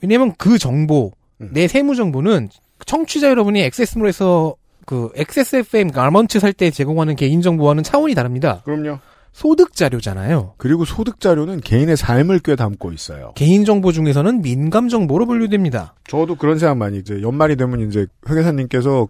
왜냐면 0.00 0.32
그 0.38 0.58
정보, 0.58 1.12
음. 1.40 1.50
내 1.52 1.68
세무 1.68 1.94
정보는 1.94 2.48
청취자 2.86 3.28
여러분이 3.28 3.60
액세스몰에서 3.62 4.54
그 4.90 5.08
XSFM 5.14 5.92
가먼트 5.92 6.40
살때 6.40 6.72
제공하는 6.72 7.14
개인 7.14 7.42
정보와는 7.42 7.84
차원이 7.84 8.12
다릅니다. 8.16 8.60
그럼요. 8.64 8.98
소득 9.32 9.74
자료잖아요. 9.76 10.54
그리고 10.56 10.84
소득 10.84 11.20
자료는 11.20 11.60
개인의 11.60 11.96
삶을 11.96 12.40
꽤 12.40 12.56
담고 12.56 12.90
있어요. 12.90 13.30
개인 13.36 13.64
정보 13.64 13.92
중에서는 13.92 14.42
민감 14.42 14.88
정보로 14.88 15.26
분류됩니다. 15.26 15.94
저도 16.08 16.34
그런 16.34 16.58
생각 16.58 16.76
많이 16.76 16.98
이제 16.98 17.22
연말이 17.22 17.54
되면 17.54 17.86
이제 17.88 18.08
회계사님께서 18.28 19.06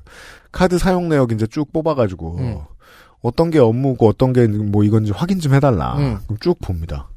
카드 0.52 0.76
사용 0.76 1.08
내역 1.08 1.32
이제 1.32 1.46
쭉 1.46 1.72
뽑아가지고 1.72 2.36
음. 2.36 2.58
어떤 3.22 3.48
게 3.50 3.58
업무고 3.58 4.06
어떤 4.06 4.34
게 4.34 4.46
뭐 4.48 4.84
이건지 4.84 5.12
확인 5.12 5.40
좀 5.40 5.54
해달라. 5.54 5.96
음. 5.96 6.18
그럼 6.26 6.36
쭉 6.40 6.58
봅니다. 6.60 7.08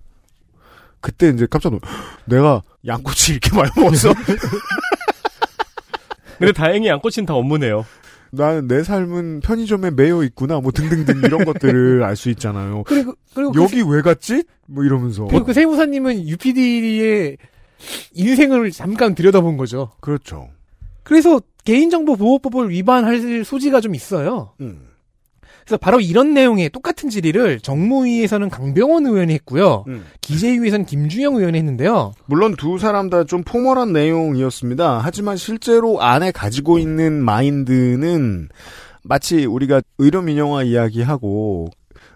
그때 1.01 1.27
이제 1.27 1.45
깜짝 1.49 1.71
놀. 1.73 1.81
내가 2.23 2.61
양꼬치 2.87 3.33
이렇게 3.33 3.49
많이 3.59 3.69
먹었어. 3.75 4.13
근데 6.39 6.53
다행히 6.53 6.87
양꼬치는 6.87 7.25
다 7.25 7.33
업무네요. 7.33 7.85
나는 8.35 8.67
내 8.67 8.83
삶은 8.83 9.41
편의점에 9.41 9.91
매여 9.91 10.23
있구나. 10.23 10.59
뭐 10.59 10.71
등등등 10.71 11.21
이런 11.23 11.45
것들을 11.45 12.03
알 12.03 12.15
수 12.15 12.29
있잖아요. 12.31 12.83
그리고 12.87 13.13
그리고 13.35 13.51
그 13.51 13.61
여기 13.61 13.81
왜 13.87 14.01
갔지? 14.01 14.43
뭐 14.67 14.83
이러면서. 14.83 15.25
그리고 15.25 15.45
그 15.45 15.53
세무사님은 15.53 16.27
UPD의 16.27 17.37
인생을 18.13 18.71
잠깐 18.71 19.13
들여다본 19.13 19.57
거죠. 19.57 19.91
그렇죠. 19.99 20.49
그래서 21.03 21.41
개인정보 21.65 22.15
보호법을 22.15 22.69
위반할 22.69 23.43
소지가 23.43 23.81
좀 23.81 23.93
있어요. 23.93 24.53
음. 24.61 24.87
그래서 25.65 25.77
바로 25.77 25.99
이런 25.99 26.33
내용의 26.33 26.69
똑같은 26.69 27.09
질의를 27.09 27.59
정무위에서는 27.61 28.49
강병원 28.49 29.05
의원이 29.05 29.33
했고요. 29.33 29.85
음. 29.87 30.05
기재위에서는 30.21 30.85
김주영 30.85 31.35
의원이 31.35 31.57
했는데요. 31.57 32.13
물론 32.25 32.55
두 32.55 32.77
사람 32.77 33.09
다 33.09 33.23
좀 33.23 33.43
포멀한 33.43 33.93
내용이었습니다. 33.93 34.99
하지만 35.03 35.37
실제로 35.37 36.01
안에 36.01 36.31
가지고 36.31 36.77
있는 36.77 37.23
마인드는 37.23 38.49
마치 39.03 39.45
우리가 39.45 39.81
의료 39.97 40.21
민영화 40.21 40.63
이야기하고 40.63 41.69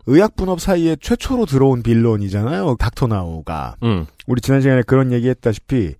의학 0.05 0.35
분업 0.35 0.61
사이에 0.61 0.95
최초로 1.01 1.45
들어온 1.45 1.83
빌런이잖아요. 1.83 2.75
닥터 2.79 3.07
나우가. 3.07 3.75
음. 3.83 4.05
우리 4.25 4.41
지난 4.41 4.61
시간에 4.61 4.81
그런 4.83 5.11
얘기했다시피 5.11 5.95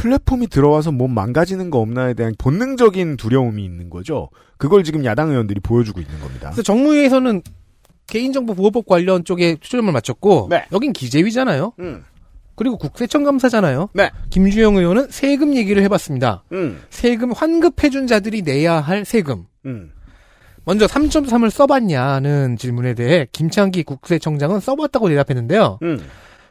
플랫폼이 0.00 0.46
들어와서 0.46 0.92
몸 0.92 1.12
망가지는 1.12 1.68
거 1.68 1.78
없나에 1.78 2.14
대한 2.14 2.34
본능적인 2.38 3.18
두려움이 3.18 3.62
있는 3.62 3.90
거죠. 3.90 4.30
그걸 4.56 4.82
지금 4.82 5.04
야당 5.04 5.28
의원들이 5.28 5.60
보여주고 5.60 6.00
있는 6.00 6.18
겁니다. 6.20 6.48
그래서 6.48 6.62
정무위에서는 6.62 7.42
개인정보 8.06 8.54
보호법 8.54 8.86
관련 8.86 9.24
쪽에 9.24 9.56
초점을 9.60 9.92
맞췄고 9.92 10.46
네. 10.48 10.64
여긴 10.72 10.94
기재위잖아요. 10.94 11.74
음, 11.80 12.02
그리고 12.56 12.78
국세청 12.78 13.24
감사잖아요. 13.24 13.90
네. 13.92 14.10
김주영 14.30 14.76
의원은 14.76 15.08
세금 15.10 15.54
얘기를 15.54 15.82
해봤습니다. 15.82 16.44
음, 16.52 16.80
세금 16.88 17.32
환급해준 17.32 18.06
자들이 18.06 18.40
내야 18.40 18.80
할 18.80 19.04
세금. 19.04 19.44
음. 19.66 19.92
먼저 20.64 20.86
3.3을 20.86 21.50
써봤냐는 21.50 22.56
질문에 22.56 22.94
대해 22.94 23.26
김창기 23.32 23.82
국세청장은 23.82 24.60
써봤다고 24.60 25.10
대답했는데요. 25.10 25.78
음. 25.82 26.00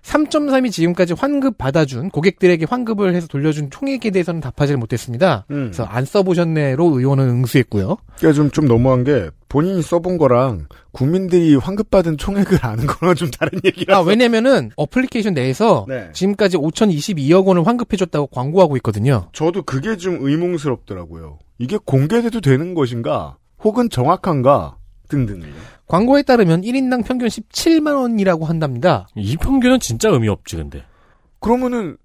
3.3이 0.03 0.71
지금까지 0.71 1.13
환급 1.13 1.57
받아준 1.57 2.09
고객들에게 2.09 2.65
환급을 2.69 3.15
해서 3.15 3.27
돌려준 3.27 3.69
총액에 3.69 4.12
대해서는 4.12 4.41
답하지 4.41 4.75
못했습니다. 4.75 5.45
음. 5.51 5.65
그래서 5.65 5.83
안 5.83 6.05
써보셨네로 6.05 6.99
의원은 6.99 7.27
응수했고요. 7.29 7.97
그러니까 8.17 8.33
좀, 8.33 8.51
좀 8.51 8.67
너무한 8.67 9.03
게 9.03 9.29
본인이 9.49 9.81
써본 9.81 10.17
거랑 10.17 10.67
국민들이 10.91 11.55
환급받은 11.55 12.17
총액을 12.17 12.59
아는 12.62 12.85
거랑 12.85 13.15
좀 13.15 13.29
다른 13.31 13.59
얘기라. 13.65 13.97
아, 13.97 14.01
왜냐면은 14.01 14.71
어플리케이션 14.75 15.33
내에서 15.33 15.85
네. 15.88 16.09
지금까지 16.13 16.57
5,022억 16.57 17.45
원을 17.45 17.65
환급해줬다고 17.65 18.27
광고하고 18.27 18.77
있거든요. 18.77 19.29
저도 19.33 19.63
그게 19.63 19.97
좀 19.97 20.19
의문스럽더라고요. 20.21 21.39
이게 21.57 21.77
공개돼도 21.83 22.41
되는 22.41 22.73
것인가? 22.73 23.38
혹은 23.63 23.89
정확한가? 23.89 24.77
등등요. 25.09 25.47
광고에 25.89 26.21
따르면 26.21 26.62
1인당 26.62 27.04
평균 27.04 27.28
17만 27.28 27.99
원이라고 27.99 28.45
한답니다. 28.45 29.08
이 29.15 29.36
평균은 29.36 29.80
진짜 29.80 30.10
의미 30.10 30.30
없지, 30.30 30.56
근데. 30.56 30.86
그러면은 31.39 31.97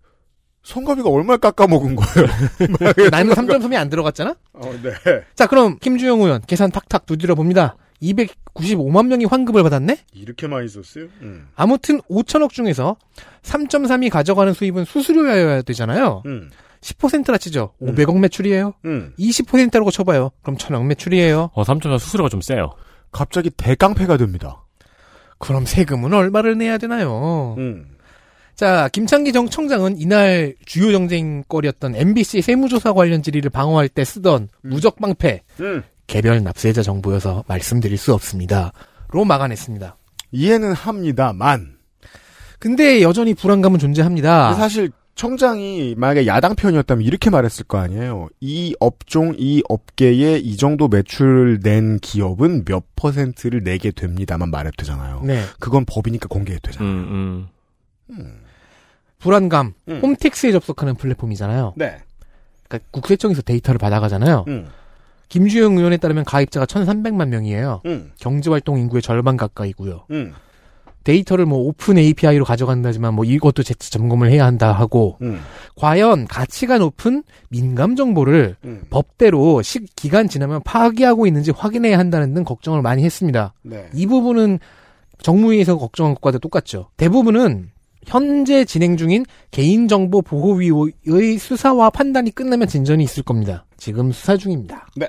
성가비가 0.62 1.10
얼마 1.10 1.36
깎아먹은 1.36 1.94
거예요? 1.94 2.28
나는 3.12 3.34
3.3이 3.34 3.76
안 3.76 3.90
들어갔잖아? 3.90 4.34
어, 4.54 4.72
네. 4.82 4.90
자, 5.34 5.46
그럼 5.46 5.78
김주영 5.78 6.22
의원 6.22 6.40
계산 6.46 6.70
탁탁 6.70 7.04
두드려 7.04 7.34
봅니다. 7.34 7.76
295만 8.02 9.06
명이 9.08 9.26
환급을 9.26 9.62
받았네? 9.62 9.98
이렇게 10.14 10.46
많이 10.46 10.66
썼어요? 10.66 11.04
음. 11.20 11.48
아무튼 11.54 12.00
5천억 12.08 12.50
중에서 12.50 12.96
3.3이 13.42 14.08
가져가는 14.08 14.50
수입은 14.54 14.86
수수료여야 14.86 15.60
되잖아요. 15.60 16.22
음. 16.24 16.50
10%나 16.80 17.36
치죠. 17.36 17.74
음. 17.82 17.94
500억 17.94 18.18
매출이에요. 18.18 18.72
음. 18.86 19.12
20%라고 19.18 19.90
쳐봐요. 19.90 20.30
그럼 20.40 20.56
1000억 20.56 20.86
매출이에요. 20.86 21.50
어, 21.52 21.62
3.4 21.62 21.98
수수료가 21.98 22.30
좀 22.30 22.40
세요. 22.40 22.70
갑자기 23.14 23.48
대깡패가 23.48 24.16
됩니다. 24.18 24.64
그럼 25.38 25.64
세금은 25.64 26.12
얼마를 26.12 26.58
내야 26.58 26.76
되나요? 26.76 27.54
음. 27.56 27.86
자, 28.56 28.88
김창기 28.92 29.32
정 29.32 29.48
청장은 29.48 29.98
이날 29.98 30.54
주요 30.66 30.92
정쟁거리였던 30.92 31.96
MBC 31.96 32.42
세무조사 32.42 32.92
관련 32.92 33.22
질의를 33.22 33.50
방어할 33.50 33.88
때 33.88 34.04
쓰던 34.04 34.48
무적방패, 34.62 35.42
음. 35.60 35.82
개별 36.06 36.42
납세자 36.42 36.82
정보여서 36.82 37.44
말씀드릴 37.46 37.96
수 37.96 38.12
없습니다. 38.12 38.72
로 39.08 39.24
막아냈습니다. 39.24 39.96
이해는 40.32 40.72
합니다만. 40.72 41.76
근데 42.58 43.02
여전히 43.02 43.34
불안감은 43.34 43.78
존재합니다. 43.78 44.54
사실 44.54 44.90
청장이 45.14 45.94
만약에 45.96 46.26
야당 46.26 46.56
편이었다면 46.56 47.04
이렇게 47.04 47.30
말했을 47.30 47.64
거 47.64 47.78
아니에요. 47.78 48.28
이 48.40 48.74
업종, 48.80 49.34
이 49.38 49.62
업계에 49.68 50.38
이 50.38 50.56
정도 50.56 50.88
매출을 50.88 51.60
낸 51.60 51.98
기업은 52.00 52.64
몇 52.64 52.82
퍼센트를 52.96 53.62
내게 53.62 53.92
됩니다만 53.92 54.50
말해도 54.50 54.74
되잖아요. 54.76 55.22
네. 55.24 55.42
그건 55.60 55.84
법이니까 55.84 56.26
공개해도 56.28 56.68
음, 56.68 56.72
되잖아요. 56.72 56.92
음. 58.10 58.40
불안감, 59.18 59.74
음. 59.88 60.00
홈택스에 60.02 60.50
접속하는 60.52 60.96
플랫폼이잖아요. 60.96 61.74
네. 61.76 61.98
그러니까 62.68 62.88
국세청에서 62.90 63.42
데이터를 63.42 63.78
받아가잖아요. 63.78 64.44
음. 64.48 64.68
김주영 65.28 65.78
의원에 65.78 65.96
따르면 65.96 66.24
가입자가 66.24 66.66
1,300만 66.66 67.28
명이에요. 67.28 67.82
음. 67.86 68.12
경제활동 68.18 68.78
인구의 68.78 69.00
절반 69.00 69.36
가까이고요. 69.36 70.06
음. 71.04 71.06
데이터를 71.06 71.46
뭐 71.46 71.58
open 71.58 71.98
API로 71.98 72.44
가져간다지만 72.44 73.14
뭐 73.14 73.24
이것도 73.24 73.62
재차 73.62 73.90
점검을 73.90 74.30
해야 74.30 74.44
한다 74.46 74.72
하고 74.72 75.18
음. 75.22 75.40
과연 75.76 76.26
가치가 76.26 76.78
높은 76.78 77.22
민감 77.50 77.96
정보를 77.96 78.56
음. 78.64 78.82
법대로 78.90 79.62
시, 79.62 79.80
기간 79.96 80.28
지나면 80.28 80.62
파기하고 80.64 81.26
있는지 81.26 81.50
확인해야 81.50 81.98
한다는 81.98 82.34
등 82.34 82.44
걱정을 82.44 82.82
많이 82.82 83.04
했습니다. 83.04 83.54
네. 83.62 83.88
이 83.94 84.06
부분은 84.06 84.58
정무위에서 85.22 85.78
걱정한 85.78 86.14
것과도 86.14 86.38
똑같죠. 86.38 86.88
대부분은 86.96 87.70
현재 88.06 88.64
진행 88.64 88.96
중인 88.96 89.24
개인정보 89.50 90.22
보호위의 90.22 91.38
수사와 91.38 91.90
판단이 91.90 92.30
끝나면 92.32 92.68
진전이 92.68 93.02
있을 93.04 93.22
겁니다. 93.22 93.64
지금 93.76 94.12
수사 94.12 94.36
중입니다. 94.36 94.88
네. 94.96 95.08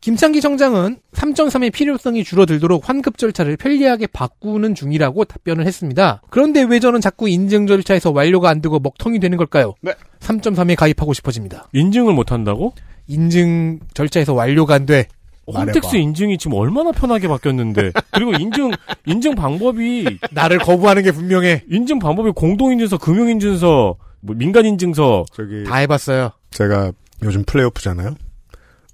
김창기 0.00 0.40
청장은 0.40 0.98
3.3의 1.12 1.72
필요성이 1.72 2.22
줄어들도록 2.22 2.88
환급 2.88 3.18
절차를 3.18 3.56
편리하게 3.56 4.06
바꾸는 4.08 4.74
중이라고 4.74 5.24
답변을 5.24 5.66
했습니다. 5.66 6.22
그런데 6.30 6.62
왜 6.62 6.78
저는 6.78 7.00
자꾸 7.00 7.28
인증 7.28 7.66
절차에서 7.66 8.12
완료가 8.12 8.48
안 8.48 8.60
되고 8.60 8.78
먹통이 8.78 9.18
되는 9.18 9.36
걸까요? 9.36 9.74
네. 9.82 9.92
3.3에 10.20 10.76
가입하고 10.76 11.12
싶어집니다. 11.12 11.68
인증을 11.72 12.12
못 12.14 12.30
한다고? 12.30 12.74
인증 13.08 13.80
절차에서 13.94 14.34
완료가 14.34 14.74
안 14.74 14.86
돼. 14.86 15.08
홈택스. 15.46 15.96
인증이 15.96 16.36
지금 16.38 16.58
얼마나 16.58 16.92
편하게 16.92 17.26
바뀌었는데 17.26 17.92
그리고 18.12 18.32
인증 18.34 18.70
인증 19.06 19.34
방법이 19.34 20.18
나를 20.30 20.58
거부하는 20.58 21.02
게 21.02 21.10
분명해. 21.10 21.64
인증 21.70 21.98
방법이 21.98 22.32
공동인증서, 22.36 22.98
금융인증서, 22.98 23.96
뭐 24.20 24.36
민간인증서 24.36 25.24
저기 25.32 25.64
다 25.64 25.76
해봤어요. 25.76 26.32
제가 26.50 26.92
요즘 27.22 27.44
플레이오프잖아요. 27.44 28.14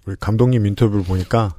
우리 0.07 0.17
감독님 0.21 0.67
인터뷰를 0.67 1.05
보니까 1.05 1.55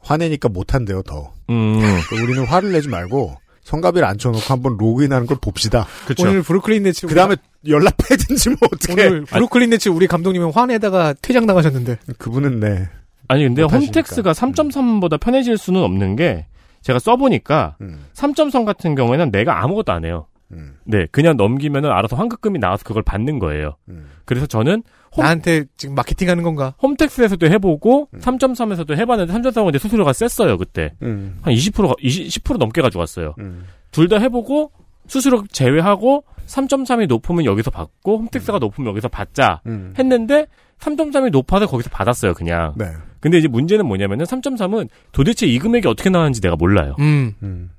화내니까 0.00 0.48
못한대요 0.48 1.02
더. 1.02 1.32
음 1.50 1.78
그러니까 1.80 2.22
우리는 2.22 2.44
화를 2.46 2.72
내지 2.72 2.88
말고 2.88 3.36
성가비를 3.62 4.06
앉혀놓고 4.06 4.44
한번 4.46 4.76
로그인하는 4.76 5.26
걸 5.26 5.38
봅시다. 5.40 5.86
그렇죠. 6.04 6.28
오늘 6.28 6.42
브루클린 6.42 6.82
네츠 6.82 7.06
그 7.06 7.14
다음에 7.14 7.36
연락해든지 7.66 8.50
뭐 8.50 8.58
어떻게. 8.72 8.92
오늘 8.92 9.24
브루클린 9.24 9.70
네츠 9.70 9.88
우리 9.88 10.06
감독님은 10.06 10.52
화내다가 10.52 11.14
퇴장 11.22 11.46
당하셨는데. 11.46 11.98
그분은 12.18 12.60
네. 12.60 12.88
아니 13.28 13.44
근데. 13.44 13.62
홈택스가 13.62 14.32
3.3보다 14.32 15.18
편해질 15.18 15.56
수는 15.56 15.82
없는 15.82 16.16
게 16.16 16.46
제가 16.82 16.98
써보니까 16.98 17.76
음, 17.80 18.04
3.3 18.12 18.66
같은 18.66 18.94
경우에는 18.94 19.30
내가 19.30 19.62
아무것도 19.64 19.92
안 19.92 20.04
해요. 20.04 20.26
음, 20.54 20.76
네, 20.84 21.06
그냥 21.10 21.36
넘기면은 21.36 21.90
알아서 21.90 22.16
환급금이 22.16 22.58
나와서 22.58 22.84
그걸 22.84 23.02
받는 23.02 23.38
거예요. 23.38 23.76
음. 23.88 24.08
그래서 24.24 24.46
저는 24.46 24.82
홈- 25.16 25.22
나한테 25.22 25.64
지금 25.76 25.94
마케팅 25.94 26.28
하는 26.28 26.42
건가? 26.42 26.74
홈택스에서도 26.82 27.46
해보고 27.46 28.08
음. 28.14 28.18
3.3에서도 28.20 28.96
해봤는데 28.96 29.32
3.3은 29.32 29.68
이제 29.70 29.78
수수료가 29.78 30.12
셌어요 30.12 30.56
그때 30.58 30.92
음, 31.02 31.38
한 31.42 31.52
20%가 31.54 31.94
20, 32.00 32.42
10% 32.44 32.58
넘게 32.58 32.80
가져갔어요. 32.82 33.34
음. 33.38 33.64
둘다 33.90 34.18
해보고 34.18 34.72
수수료 35.06 35.44
제외하고 35.52 36.24
3.3이 36.46 37.06
높으면 37.06 37.44
여기서 37.44 37.70
받고 37.70 38.18
홈택스가 38.18 38.58
높으면 38.58 38.90
여기서 38.90 39.08
받자 39.08 39.60
음. 39.66 39.92
했는데 39.98 40.46
3.3이 40.80 41.30
높아서 41.30 41.66
거기서 41.66 41.90
받았어요 41.90 42.34
그냥. 42.34 42.72
네. 42.76 42.86
근데 43.20 43.38
이제 43.38 43.48
문제는 43.48 43.86
뭐냐면은 43.86 44.26
3.3은 44.26 44.88
도대체 45.12 45.46
이 45.46 45.58
금액이 45.58 45.86
어떻게 45.88 46.10
나왔는지 46.10 46.40
내가 46.42 46.56
몰라요. 46.56 46.94
음. 46.98 47.70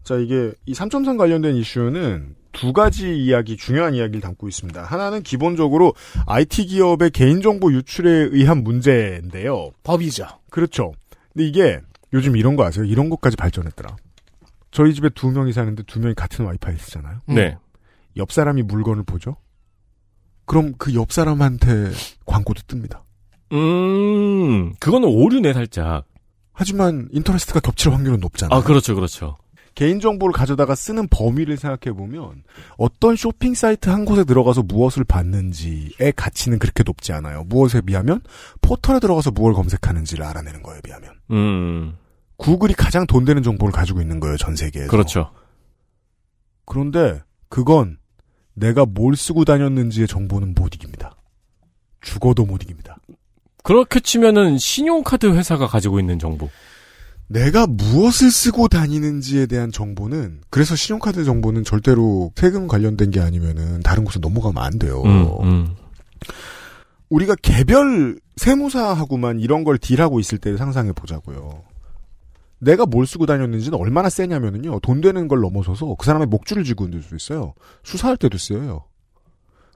음. 0.00 0.04
자, 0.04 0.16
이게 0.16 0.52
이 0.66 0.72
3.3 0.72 1.16
관련된 1.18 1.56
이슈는 1.56 2.34
두 2.52 2.72
가지 2.72 3.16
이야기, 3.16 3.56
중요한 3.56 3.94
이야기를 3.94 4.20
담고 4.20 4.48
있습니다. 4.48 4.82
하나는 4.82 5.22
기본적으로 5.22 5.94
IT 6.26 6.66
기업의 6.66 7.10
개인정보 7.10 7.72
유출에 7.72 8.10
의한 8.32 8.64
문제인데요. 8.64 9.70
법이죠. 9.84 10.26
그렇죠. 10.50 10.92
근데 11.32 11.46
이게 11.46 11.80
요즘 12.12 12.36
이런 12.36 12.56
거 12.56 12.64
아세요? 12.64 12.84
이런 12.84 13.08
것까지 13.08 13.36
발전했더라. 13.36 13.94
저희 14.72 14.94
집에 14.94 15.08
두 15.10 15.30
명이 15.30 15.52
사는데 15.52 15.84
두 15.84 16.00
명이 16.00 16.14
같은 16.14 16.44
와이파이 16.44 16.76
쓰잖아요. 16.76 17.18
음. 17.28 17.34
네. 17.34 17.56
옆 18.16 18.32
사람이 18.32 18.62
물건을 18.62 19.04
보죠? 19.04 19.36
그럼 20.44 20.72
그 20.76 20.92
옆 20.94 21.12
사람한테 21.12 21.92
광고도 22.26 22.62
뜹니다. 22.62 23.02
음, 23.52 24.72
그거는 24.80 25.08
오류네 25.08 25.52
살짝. 25.52 26.04
하지만 26.52 27.08
인터레스트가 27.12 27.60
겹칠 27.60 27.92
확률은 27.92 28.18
높잖아요. 28.20 28.58
아 28.58 28.62
그렇죠, 28.62 28.94
그렇죠. 28.96 29.38
개인정보를 29.74 30.32
가져다가 30.32 30.74
쓰는 30.74 31.08
범위를 31.08 31.56
생각해보면 31.56 32.42
어떤 32.76 33.16
쇼핑 33.16 33.54
사이트 33.54 33.88
한 33.88 34.04
곳에 34.04 34.24
들어가서 34.24 34.62
무엇을 34.62 35.04
봤는지의 35.04 36.12
가치는 36.16 36.58
그렇게 36.58 36.82
높지 36.84 37.12
않아요. 37.12 37.44
무엇에 37.44 37.80
비하면 37.80 38.20
포털에 38.60 39.00
들어가서 39.00 39.30
무엇을 39.30 39.54
검색하는지를 39.54 40.24
알아내는 40.24 40.62
거에 40.62 40.80
비하면. 40.82 41.10
음, 41.30 41.96
구글이 42.36 42.74
가장 42.74 43.06
돈 43.06 43.24
되는 43.24 43.42
정보를 43.42 43.72
가지고 43.72 44.00
있는 44.00 44.20
거예요, 44.20 44.36
전 44.36 44.56
세계에서. 44.56 44.90
그렇죠. 44.90 45.30
그런데 46.64 47.20
그건 47.48 47.98
내가 48.54 48.84
뭘 48.84 49.16
쓰고 49.16 49.44
다녔는지의 49.44 50.06
정보는 50.06 50.54
못 50.54 50.74
이깁니다. 50.74 51.16
죽어도 52.00 52.44
못 52.44 52.62
이깁니다. 52.62 52.96
그렇게 53.62 54.00
치면은 54.00 54.58
신용카드 54.58 55.26
회사가 55.34 55.66
가지고 55.66 56.00
있는 56.00 56.18
정보. 56.18 56.48
내가 57.30 57.68
무엇을 57.68 58.32
쓰고 58.32 58.66
다니는지에 58.66 59.46
대한 59.46 59.70
정보는 59.70 60.40
그래서 60.50 60.74
신용카드 60.74 61.22
정보는 61.22 61.62
절대로 61.62 62.32
세금 62.34 62.66
관련된 62.66 63.12
게 63.12 63.20
아니면은 63.20 63.80
다른 63.80 64.04
곳에 64.04 64.18
넘어가면 64.18 64.60
안 64.60 64.78
돼요. 64.80 65.00
음, 65.04 65.28
음. 65.44 65.76
우리가 67.08 67.36
개별 67.40 68.18
세무사하고만 68.36 69.38
이런 69.38 69.62
걸 69.62 69.78
딜하고 69.78 70.18
있을 70.18 70.38
때 70.38 70.56
상상해 70.56 70.92
보자고요. 70.92 71.62
내가 72.58 72.84
뭘 72.84 73.06
쓰고 73.06 73.26
다녔는지는 73.26 73.78
얼마나 73.78 74.10
세냐면은요. 74.10 74.80
돈 74.80 75.00
되는 75.00 75.28
걸 75.28 75.40
넘어서서 75.40 75.94
그 75.98 76.06
사람의 76.06 76.26
목줄을 76.26 76.64
쥐고 76.64 76.86
있는 76.86 77.00
수도 77.00 77.14
있어요. 77.14 77.54
수사할 77.84 78.16
때도 78.16 78.38
쓰여요. 78.38 78.84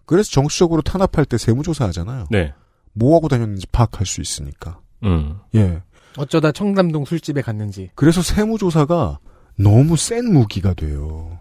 그래서 0.06 0.32
정치적으로 0.32 0.82
탄압할 0.82 1.24
때 1.24 1.38
세무조사 1.38 1.86
하잖아요. 1.86 2.26
네. 2.32 2.52
뭐 2.92 3.14
하고 3.14 3.28
다녔는지 3.28 3.68
파악할 3.68 4.06
수 4.06 4.20
있으니까. 4.20 4.80
음. 5.04 5.38
예. 5.54 5.82
어쩌다 6.16 6.52
청담동 6.52 7.04
술집에 7.04 7.42
갔는지. 7.42 7.90
그래서 7.94 8.22
세무조사가 8.22 9.18
너무 9.56 9.96
센 9.96 10.32
무기가 10.32 10.74
돼요. 10.74 11.38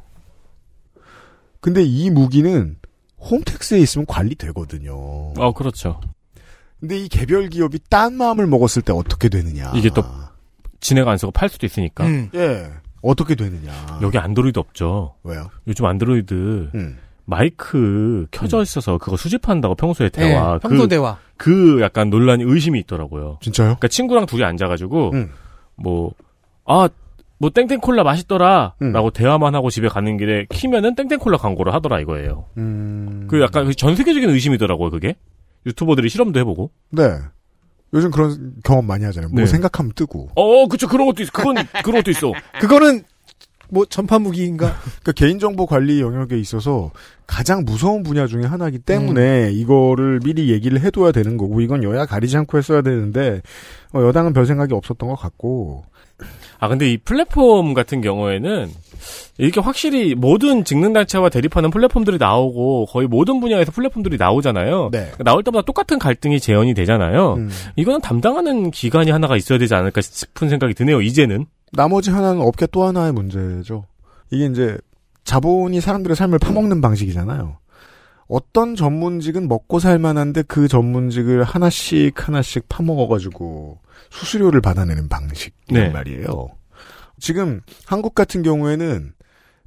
근데 1.60 1.84
이 1.84 2.10
무기는 2.10 2.78
홈택스에 3.20 3.80
있으면 3.80 4.06
관리되거든요. 4.06 4.94
어, 5.38 5.54
그렇죠. 5.54 6.02
근데 6.80 6.98
이 6.98 7.08
개별 7.08 7.50
기업이 7.50 7.80
딴 7.90 8.14
마음을 8.16 8.46
먹었을 8.48 8.82
때 8.82 8.92
어떻게 8.92 9.30
되느냐. 9.30 9.72
이게 9.76 9.90
또 9.90 10.04
진행 10.82 11.08
안 11.08 11.18
쓰고 11.18 11.32
팔 11.32 11.48
수도 11.48 11.66
있으니까. 11.66 12.06
음. 12.06 12.30
예. 12.36 12.70
어떻게 13.02 13.36
되느냐. 13.36 14.00
여기 14.02 14.18
안드로이드 14.18 14.60
없죠. 14.60 15.16
왜요? 15.24 15.50
요즘 15.68 15.86
안드로이드 15.86 16.72
음. 16.76 16.98
마이크 17.26 18.28
켜져 18.32 18.62
있어서 18.62 18.98
그거 18.98 19.16
수집한다고 19.18 19.76
평소에 19.76 20.10
대화. 20.10 20.56
예, 20.56 20.60
평소 20.60 20.84
그, 20.84 20.88
대화. 20.90 21.18
그 21.38 21.80
약간 21.82 22.10
논란이 22.10 22.44
의심이 22.46 22.80
있더라고요. 22.82 23.40
진짜요? 23.42 23.68
그러니까 23.68 23.88
친구랑 23.88 24.26
둘이 24.26 24.44
앉아가지고 24.44 25.12
음. 25.14 25.32
뭐 25.76 26.12
아, 26.66 26.90
뭐 27.38 27.50
땡땡 27.50 27.80
콜라 27.80 28.04
맛있더라. 28.04 28.76
음. 28.82 28.92
라고 28.92 29.10
대화만 29.10 29.56
하고 29.56 29.70
집에 29.70 29.88
가는 29.88 30.18
길에 30.18 30.46
키면은 30.50 30.96
땡땡 30.96 31.20
콜라 31.20 31.38
광고를 31.38 31.74
하더라 31.74 32.00
이거예요. 32.00 32.46
음. 32.58 33.28
그 33.30 33.42
약간 33.42 33.72
전 33.76 33.96
세계적인 33.96 34.30
의심이더라고요, 34.30 34.90
그게. 34.90 35.16
유튜버들이 35.66 36.10
실험도 36.10 36.40
해보고. 36.40 36.72
네. 36.92 37.04
요즘 37.94 38.12
그런 38.12 38.54
경험 38.64 38.88
많이 38.88 39.06
하잖아요. 39.06 39.30
뭐 39.30 39.42
네. 39.42 39.46
생각하면 39.46 39.92
뜨고. 39.94 40.30
어, 40.36 40.68
그쵸. 40.68 40.88
그런 40.88 41.06
것도 41.06 41.22
있어. 41.24 41.32
그건, 41.32 41.56
그런 41.84 42.02
것도 42.02 42.12
있어. 42.12 42.32
그거는 42.60 43.04
뭐 43.74 43.86
전파 43.86 44.20
무기인가? 44.20 44.76
그러니까 45.02 45.12
개인정보 45.14 45.66
관리 45.66 46.00
영역에 46.00 46.38
있어서 46.38 46.92
가장 47.26 47.66
무서운 47.66 48.04
분야 48.04 48.28
중에 48.28 48.44
하나이기 48.44 48.80
때문에 48.80 49.52
이거를 49.52 50.20
미리 50.24 50.52
얘기를 50.52 50.80
해둬야 50.82 51.12
되는 51.12 51.38
거고 51.38 51.62
이건 51.62 51.84
여야 51.84 52.06
가리지 52.06 52.38
않고 52.38 52.58
했어야 52.58 52.82
되는데 52.82 53.42
어, 53.94 54.02
여당은 54.02 54.34
별 54.34 54.46
생각이 54.46 54.74
없었던 54.74 55.10
것 55.10 55.16
같고 55.16 55.86
아, 56.60 56.68
근데 56.70 56.90
이 56.90 56.98
플랫폼 56.98 57.74
같은 57.74 58.00
경우에는 58.00 58.70
이렇게 59.38 59.60
확실히 59.60 60.16
모든 60.16 60.64
직능 60.64 60.94
단체와 60.94 61.30
대립하는 61.30 61.70
플랫폼들이 61.72 62.18
나오고 62.18 62.86
거의 62.86 63.08
모든 63.08 63.42
분야에서 63.42 63.72
플랫폼들이 63.72 64.18
나오잖아요. 64.18 64.90
네. 64.92 65.12
나올 65.20 65.44
때마다 65.44 65.66
똑같은 65.66 66.00
갈등이 66.00 66.40
재현이 66.40 66.74
되잖아요. 66.74 67.34
음. 67.34 67.50
이거는 67.76 68.00
담당하는 68.00 68.72
기관이 68.72 69.12
하나가 69.12 69.36
있어야 69.36 69.60
되지 69.60 69.76
않을까 69.76 70.00
싶은 70.00 70.48
생각이 70.48 70.74
드네요, 70.74 71.02
이제는. 71.02 71.48
나머지 71.74 72.12
하나는 72.12 72.42
업계 72.42 72.68
또 72.68 72.84
하나의 72.84 73.12
문제죠. 73.12 73.86
이게 74.32 74.46
이제 74.46 74.78
자본이 75.24 75.82
사람들의 75.82 76.16
삶을 76.16 76.40
파먹는 76.40 76.82
방식이잖아요. 76.82 77.58
어떤 78.28 78.76
전문직은 78.76 79.48
먹고 79.48 79.80
살만한데 79.80 80.44
그 80.44 80.68
전문직을 80.68 81.44
하나씩 81.44 82.28
하나씩 82.28 82.68
파먹어가지고 82.70 83.80
수수료를 84.10 84.62
받아내는 84.62 85.10
방식이란 85.10 85.84
네. 85.84 85.90
말이에요. 85.90 86.50
지금 87.20 87.62
한국 87.86 88.16
같은 88.16 88.44
경우에는 88.44 89.14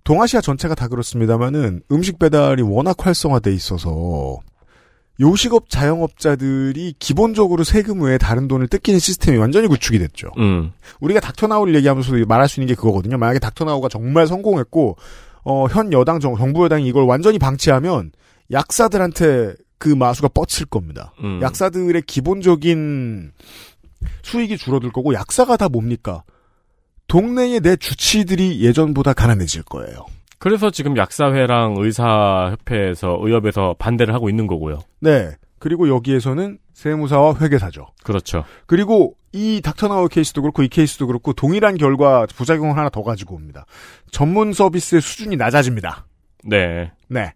동아시아 0.04 0.40
전체가 0.40 0.74
다 0.74 0.88
그렇습니다만은 0.88 1.82
음식 1.90 2.18
배달이 2.18 2.62
워낙 2.62 2.96
활성화돼 2.98 3.52
있어서 3.52 4.38
요식업 5.20 5.70
자영업자들이 5.70 6.94
기본적으로 6.98 7.64
세금 7.64 8.02
외에 8.02 8.18
다른 8.18 8.48
돈을 8.48 8.68
뜯기는 8.68 8.98
시스템이 8.98 9.38
완전히 9.38 9.66
구축이 9.66 9.98
됐죠. 9.98 10.28
음. 10.38 10.72
우리가 11.00 11.20
닥터나우를 11.20 11.74
얘기하면서도 11.76 12.26
말할 12.26 12.48
수 12.48 12.60
있는 12.60 12.68
게 12.68 12.74
그거거든요. 12.74 13.16
만약에 13.16 13.38
닥터나우가 13.38 13.88
정말 13.88 14.26
성공했고 14.26 14.96
어, 15.44 15.66
현 15.68 15.92
여당 15.92 16.20
정, 16.20 16.36
정부 16.36 16.64
여당이 16.64 16.86
이걸 16.86 17.04
완전히 17.04 17.38
방치하면 17.38 18.12
약사들한테 18.50 19.54
그 19.78 19.88
마수가 19.88 20.28
뻗칠 20.28 20.66
겁니다. 20.66 21.12
음. 21.22 21.40
약사들의 21.42 22.02
기본적인 22.02 23.32
수익이 24.22 24.58
줄어들 24.58 24.90
거고 24.92 25.14
약사가 25.14 25.56
다 25.56 25.68
뭡니까? 25.68 26.22
동네의 27.08 27.60
내 27.60 27.76
주치들이 27.76 28.60
예전보다 28.62 29.12
가난해질 29.12 29.62
거예요. 29.62 30.06
그래서 30.38 30.70
지금 30.70 30.96
약사회랑 30.96 31.76
의사협회에서 31.78 33.18
의협에서 33.20 33.74
반대를 33.78 34.14
하고 34.14 34.28
있는 34.28 34.46
거고요. 34.46 34.80
네. 35.00 35.30
그리고 35.58 35.88
여기에서는 35.88 36.58
세무사와 36.74 37.36
회계사죠. 37.40 37.86
그렇죠. 38.04 38.44
그리고 38.66 39.14
이 39.32 39.60
닥터나우 39.62 40.08
케이스도 40.08 40.42
그렇고 40.42 40.62
이 40.62 40.68
케이스도 40.68 41.06
그렇고 41.06 41.32
동일한 41.32 41.76
결과 41.76 42.26
부작용을 42.26 42.76
하나 42.76 42.90
더 42.90 43.02
가지고 43.02 43.34
옵니다. 43.34 43.64
전문 44.10 44.52
서비스의 44.52 45.00
수준이 45.00 45.36
낮아집니다. 45.36 46.06
네. 46.44 46.92
네. 47.08 47.32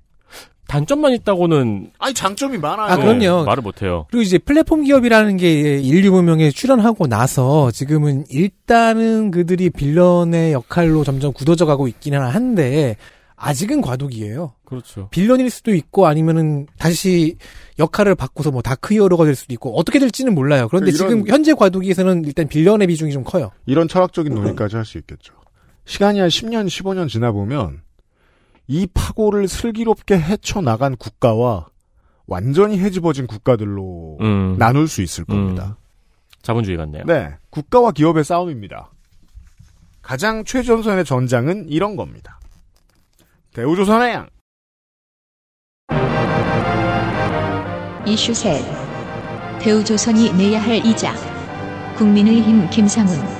단점만 0.71 1.13
있다고는 1.15 1.91
아니 1.99 2.15
장점이 2.15 2.57
많아요. 2.59 2.87
아, 2.93 2.97
그럼요. 2.97 3.45
말을 3.45 3.61
못해요. 3.63 4.07
그리고 4.11 4.23
이제 4.23 4.39
플랫폼 4.39 4.85
기업이라는 4.85 5.37
게 5.37 5.79
인류 5.81 6.13
문명에 6.13 6.51
출현하고 6.51 7.09
나서 7.09 7.73
지금은 7.73 8.25
일단은 8.31 9.33
그들이 9.33 9.71
villain의 9.71 10.53
역할로 10.53 11.03
점점 11.03 11.33
굳어져 11.33 11.67
가고 11.67 11.89
있기는 11.89 12.21
한데 12.21 12.97
아직은 13.35 13.81
과도기예요. 13.81 14.53
그렇죠. 14.65 15.09
villain일 15.11 15.51
수도 15.51 15.75
있고 15.75 16.07
아니면은 16.07 16.67
다시 16.79 17.37
역할을 17.81 18.15
바꿔서 18.15 18.53
뭐 18.53 18.63
dark 18.63 18.95
hero가 18.95 19.25
될 19.25 19.35
수도 19.35 19.53
있고 19.55 19.77
어떻게 19.77 19.99
될지는 19.99 20.35
몰라요. 20.37 20.69
그런데 20.69 20.91
이런- 20.93 21.09
지금 21.09 21.27
현재 21.27 21.53
과도기에서는 21.55 22.25
일단 22.27 22.47
villain의 22.47 22.87
비중이 22.87 23.11
좀 23.13 23.25
커요. 23.25 23.51
이런 23.67 23.89
철학적인 23.89 24.33
논의까지 24.35 24.77
할 24.77 24.85
수 24.85 24.99
있겠죠. 24.99 25.35
시간이 25.87 26.21
한 26.21 26.29
10년, 26.29 26.67
15년 26.69 27.09
지나 27.09 27.33
보면 27.33 27.81
이 28.71 28.87
파고를 28.95 29.49
슬기롭게 29.49 30.17
헤쳐나간 30.17 30.97
국가와 30.97 31.67
완전히 32.29 32.79
헤집어진 32.79 33.27
국가들로 33.27 34.19
음. 34.21 34.57
나눌 34.61 34.87
수 34.87 35.03
있을 35.03 35.25
겁니다. 35.25 35.77
자본주의 36.43 36.77
같네요. 36.77 37.03
네. 37.05 37.35
국가와 37.51 37.91
기업의 37.91 38.23
싸움입니다. 38.23 38.93
가장 40.03 40.45
최전선의 40.45 41.05
전장은 41.05 41.69
이런 41.69 41.97
겁니다. 41.97 42.39
대우조선해양. 43.55 44.29
이슈 48.07 48.33
셋. 48.33 48.63
대우조선이 49.61 50.33
내야 50.35 50.63
할 50.63 50.77
이자. 50.77 51.13
국민의힘 51.97 52.71
김상훈. 52.71 53.40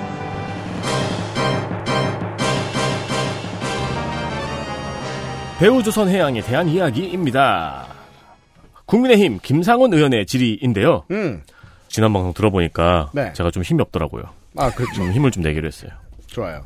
배우 5.61 5.83
조선 5.83 6.09
해양에 6.09 6.41
대한 6.41 6.71
이야기입니다. 6.71 7.87
국민의힘 8.87 9.41
김상훈 9.43 9.93
의원의 9.93 10.25
질의인데요. 10.25 11.05
음. 11.11 11.43
지난 11.87 12.15
방송 12.15 12.33
들어보니까 12.33 13.11
네. 13.13 13.31
제가 13.35 13.51
좀 13.51 13.63
힘이 13.63 13.83
없더라고요. 13.83 14.23
아, 14.57 14.71
그렇죠. 14.71 14.95
좀 14.95 15.13
힘을 15.13 15.31
좀 15.31 15.43
내기로 15.43 15.67
했어요. 15.67 15.91
좋아요. 16.29 16.65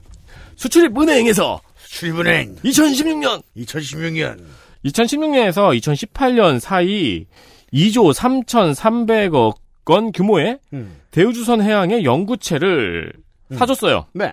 수출입은행에서 0.54 1.60
출입은행 1.88 2.54
2016년 2.64 3.42
2016년 3.56 4.40
2016년에서 4.84 5.76
2018년 5.80 6.60
사이 6.60 7.26
2조 7.72 8.14
3,300억 8.14 9.56
원 9.86 10.12
규모의 10.12 10.60
음. 10.72 11.00
대우조선 11.10 11.62
해양의 11.62 12.04
영구채를 12.04 13.12
사줬어요. 13.56 14.06
네. 14.12 14.32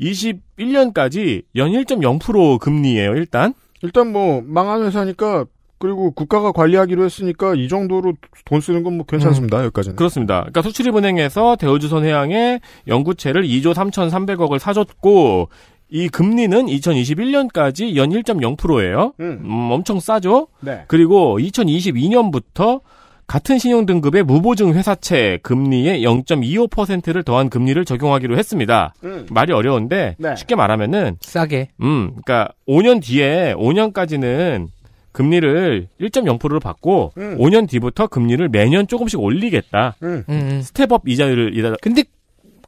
21년까지 0.00 1.42
연 1.56 1.70
1.0% 1.70 2.58
금리예요, 2.58 3.14
일단. 3.14 3.54
일단 3.82 4.12
뭐 4.12 4.42
망한 4.44 4.82
회사니까 4.84 5.44
그리고 5.78 6.12
국가가 6.12 6.52
관리하기로 6.52 7.04
했으니까 7.04 7.54
이 7.56 7.66
정도로 7.66 8.12
돈 8.44 8.60
쓰는 8.60 8.84
건 8.84 8.94
뭐 8.96 9.04
괜찮습니다. 9.04 9.58
여기까지는. 9.64 9.96
그렇습니다. 9.96 10.40
그러니까 10.42 10.62
수출입은행에서 10.62 11.56
대우조선 11.56 12.04
해양의 12.04 12.60
영구채를 12.86 13.42
2조 13.42 13.74
3,300억을 13.74 14.60
사줬고 14.60 15.48
이 15.88 16.08
금리는 16.08 16.66
2021년까지 16.66 17.96
연 17.96 18.10
1.0%예요. 18.10 19.12
음. 19.18 19.40
음, 19.44 19.70
엄청 19.72 19.98
싸죠? 19.98 20.46
네. 20.60 20.84
그리고 20.86 21.38
2022년부터 21.40 22.80
같은 23.26 23.58
신용 23.58 23.86
등급의 23.86 24.24
무보증 24.24 24.74
회사채 24.74 25.38
금리에 25.42 26.00
0.25%를 26.00 27.22
더한 27.22 27.48
금리를 27.48 27.82
적용하기로 27.84 28.36
했습니다. 28.36 28.94
음. 29.04 29.26
말이 29.30 29.52
어려운데 29.52 30.16
네. 30.18 30.36
쉽게 30.36 30.54
말하면은 30.54 31.16
싸게. 31.20 31.68
음, 31.82 32.10
그러니까 32.24 32.52
5년 32.68 33.02
뒤에 33.02 33.54
5년까지는 33.56 34.68
금리를 35.12 35.88
1.0%를 36.00 36.60
받고 36.60 37.12
음. 37.18 37.38
5년 37.38 37.68
뒤부터 37.68 38.06
금리를 38.06 38.46
매년 38.48 38.86
조금씩 38.86 39.20
올리겠다. 39.20 39.96
음. 40.02 40.24
음, 40.28 40.34
음. 40.34 40.62
step-up 40.62 41.06
이자율이라 41.06 41.76
근데 41.80 42.04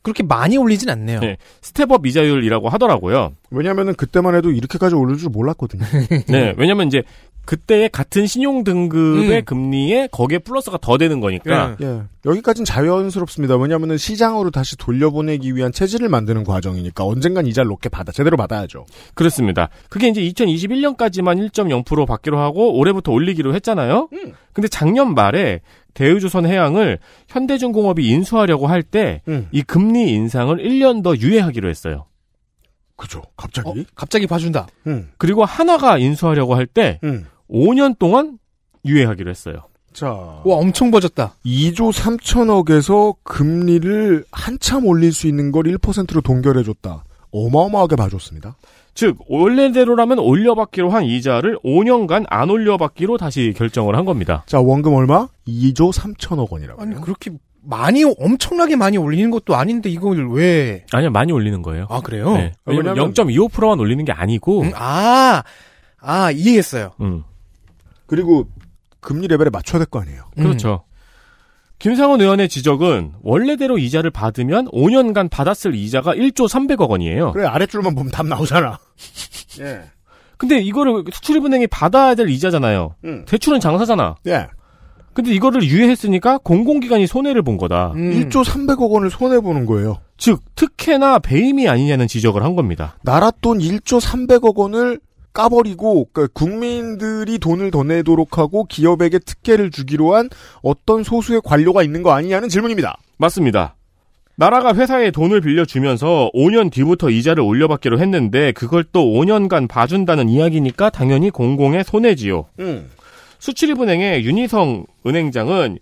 그렇게 0.05 0.23
많이 0.23 0.59
올리진 0.59 0.91
않네요. 0.91 1.19
네. 1.21 1.39
step-up 1.63 2.07
이자율이라고 2.07 2.69
하더라고요. 2.69 3.33
왜냐면은 3.51 3.95
그때만 3.95 4.35
해도 4.35 4.51
이렇게까지 4.51 4.95
오를 4.95 5.17
줄 5.17 5.31
몰랐거든요. 5.31 5.83
네. 6.29 6.55
왜냐면 6.59 6.89
이제 6.89 7.03
그때의 7.47 7.89
같은 7.91 8.27
신용 8.27 8.65
등급의 8.65 9.39
음. 9.39 9.45
금리에 9.45 10.09
거기에 10.11 10.39
플러스가 10.39 10.79
더 10.79 10.99
되는 10.99 11.21
거니까 11.21 11.77
예. 11.81 11.87
예. 11.87 12.03
여기까지는 12.27 12.65
자연스럽습니다. 12.65 13.57
왜냐면은 13.57 13.97
시장으로 13.97 14.51
다시 14.51 14.77
돌려보내기 14.77 15.55
위한 15.55 15.73
체질을 15.73 16.09
만드는 16.09 16.45
과정이니까 16.45 17.05
언젠간 17.05 17.47
이자를 17.47 17.69
높게 17.69 17.89
받아 17.89 18.13
제대로 18.13 18.37
받아야죠. 18.37 18.87
그렇습니다. 19.15 19.69
그게 19.89 20.09
이제 20.09 20.21
2021년까지만 20.23 21.51
1.0% 21.51 22.07
받기로 22.07 22.39
하고 22.39 22.79
올해부터 22.79 23.13
올리기로 23.13 23.55
했잖아요. 23.55 24.09
음. 24.13 24.33
근데 24.53 24.69
작년 24.69 25.15
말에 25.15 25.61
대우조선 25.95 26.47
해양을 26.47 26.99
현대중공업이 27.29 28.07
인수하려고 28.07 28.67
할 28.67 28.83
때이 28.83 29.21
음. 29.29 29.49
금리 29.67 30.13
인상을 30.13 30.57
1년 30.57 31.03
더 31.03 31.17
유예하기로 31.17 31.69
했어요. 31.69 32.07
그죠. 32.97 33.23
갑자기. 33.37 33.69
어, 33.69 33.75
갑자기 33.95 34.27
봐준다. 34.27 34.67
음. 34.87 35.11
그리고 35.19 35.45
하나가 35.45 35.99
인수하려고 35.99 36.55
할때 36.55 37.01
음. 37.05 37.27
5년 37.51 37.99
동안 37.99 38.39
유예하기로 38.85 39.31
했어요. 39.31 39.69
자. 39.93 40.09
와 40.11 40.43
엄청 40.45 40.91
버졌다. 40.91 41.37
2조 41.45 41.93
3천억에서 41.93 43.17
금리를 43.23 44.25
한참 44.33 44.87
올릴 44.87 45.13
수 45.13 45.27
있는 45.27 45.53
걸 45.53 45.65
1%로 45.65 46.21
동결해줬다. 46.21 47.05
어마어마하게 47.31 47.97
봐줬습니다. 47.97 48.57
즉 48.95 49.17
원래대로라면 49.29 50.19
올려받기로 50.21 50.89
한 50.91 51.05
이자를 51.05 51.59
5년간 51.65 52.27
안 52.29 52.51
올려받기로 52.51 53.17
다시 53.19 53.53
결정을 53.57 53.97
한 53.97 54.05
겁니다. 54.05 54.45
자, 54.47 54.61
원금 54.61 54.95
얼마? 54.95 55.29
2조 55.49 55.93
3천억 55.93 56.51
원이라고. 56.51 56.81
아니 56.81 56.95
그렇게 57.01 57.33
많이 57.67 58.05
엄청나게 58.05 58.77
많이 58.77 58.97
올리는 58.99 59.31
것도 59.31 59.57
아닌데 59.57 59.89
이걸 59.91 60.31
왜? 60.31 60.85
아니요 60.93 61.11
많이 61.11 61.33
올리는 61.33 61.61
거예요. 61.63 61.87
아 61.91 62.01
그래요? 62.03 62.35
네. 62.37 62.53
왜냐면 62.67 62.95
왜냐면- 62.95 63.15
0.25%만 63.15 63.81
올리는 63.81 64.05
게 64.05 64.13
아니고 64.13 64.63
음, 64.63 64.71
아, 64.75 65.43
아 66.01 66.31
이해했어요. 66.31 66.93
음, 67.01 67.25
그리고 68.07 68.47
금리 69.01 69.27
레벨에 69.29 69.49
맞춰야 69.51 69.79
될 69.79 69.87
거 69.87 70.01
아니에요. 70.01 70.25
음. 70.39 70.43
그렇죠. 70.45 70.85
김상원 71.79 72.21
의원의 72.21 72.49
지적은 72.49 73.13
원래대로 73.23 73.79
이자를 73.79 74.11
받으면 74.11 74.69
5년간 74.69 75.31
받았을 75.31 75.75
이자가 75.75 76.15
1조 76.15 76.49
300억 76.49 76.89
원이에요. 76.89 77.33
그래, 77.33 77.47
아랫줄만 77.47 77.95
보면 77.95 78.11
답 78.11 78.27
나오잖아. 78.27 78.79
예. 79.61 79.83
근데 80.37 80.61
이거를 80.61 81.05
수출입은행이 81.13 81.67
받아야 81.69 82.15
될 82.15 82.29
이자잖아요. 82.29 82.95
음. 83.05 83.25
대출은 83.27 83.61
장사잖아. 83.61 84.17
예. 84.27 84.47
근데 85.13 85.33
이거를 85.33 85.63
유예했으니까 85.63 86.39
공공기관이 86.39 87.07
손해를 87.07 87.43
본 87.43 87.57
거다. 87.57 87.93
음. 87.95 88.11
1조 88.29 88.45
300억 88.45 88.91
원을 88.91 89.11
손해 89.11 89.41
보는 89.41 89.65
거예요. 89.65 89.99
즉 90.17 90.41
특혜나 90.57 91.21
배임이 91.21 91.69
아니냐는 91.69 92.09
지적을 92.09 92.43
한 92.43 92.57
겁니다. 92.57 92.97
나라 93.03 93.31
돈 93.31 93.59
1조 93.59 94.01
300억 94.01 94.57
원을 94.57 94.99
까버리고 95.35 96.09
그러니까 96.13 96.33
국민들이 96.33 97.39
돈을 97.39 97.71
더 97.71 97.83
내도록 97.83 98.39
하고 98.39 98.65
기업에게 98.65 99.19
특혜를 99.19 99.71
주기로 99.71 100.15
한 100.15 100.31
어떤 100.63 101.03
소수의 101.03 101.43
관료가 101.45 101.83
있는 101.83 102.03
거 102.03 102.13
아니냐는 102.13 102.49
질문입니다. 102.49 102.97
맞습니다. 103.19 103.75
나라가 104.37 104.75
회사에 104.75 105.11
돈을 105.11 105.41
빌려주면서 105.41 106.31
5년 106.35 106.73
뒤부터 106.73 107.11
이자를 107.11 107.43
올려받기로 107.43 108.01
했는데 108.01 108.53
그걸 108.53 108.85
또 108.93 109.05
5년간 109.05 109.69
봐준다는 109.69 110.29
이야기니까 110.29 110.91
당연히 110.91 111.31
공공의 111.31 111.85
손해지요. 111.85 112.47
음. 112.61 112.91
수출입은행의 113.39 114.25
윤희성 114.25 114.87
은행장은 115.07 115.79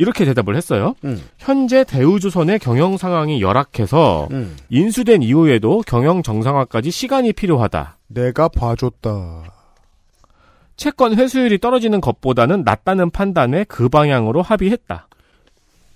이렇게 0.00 0.24
대답을 0.24 0.56
했어요. 0.56 0.94
음. 1.04 1.22
현재 1.36 1.84
대우조선의 1.84 2.58
경영 2.58 2.96
상황이 2.96 3.42
열악해서 3.42 4.28
음. 4.30 4.56
인수된 4.70 5.22
이후에도 5.22 5.82
경영 5.86 6.22
정상화까지 6.22 6.90
시간이 6.90 7.34
필요하다. 7.34 7.98
내가 8.06 8.48
봐줬다. 8.48 9.42
채권 10.76 11.14
회수율이 11.16 11.58
떨어지는 11.58 12.00
것보다는 12.00 12.62
낫다는 12.64 13.10
판단에 13.10 13.64
그 13.64 13.90
방향으로 13.90 14.40
합의했다. 14.40 15.06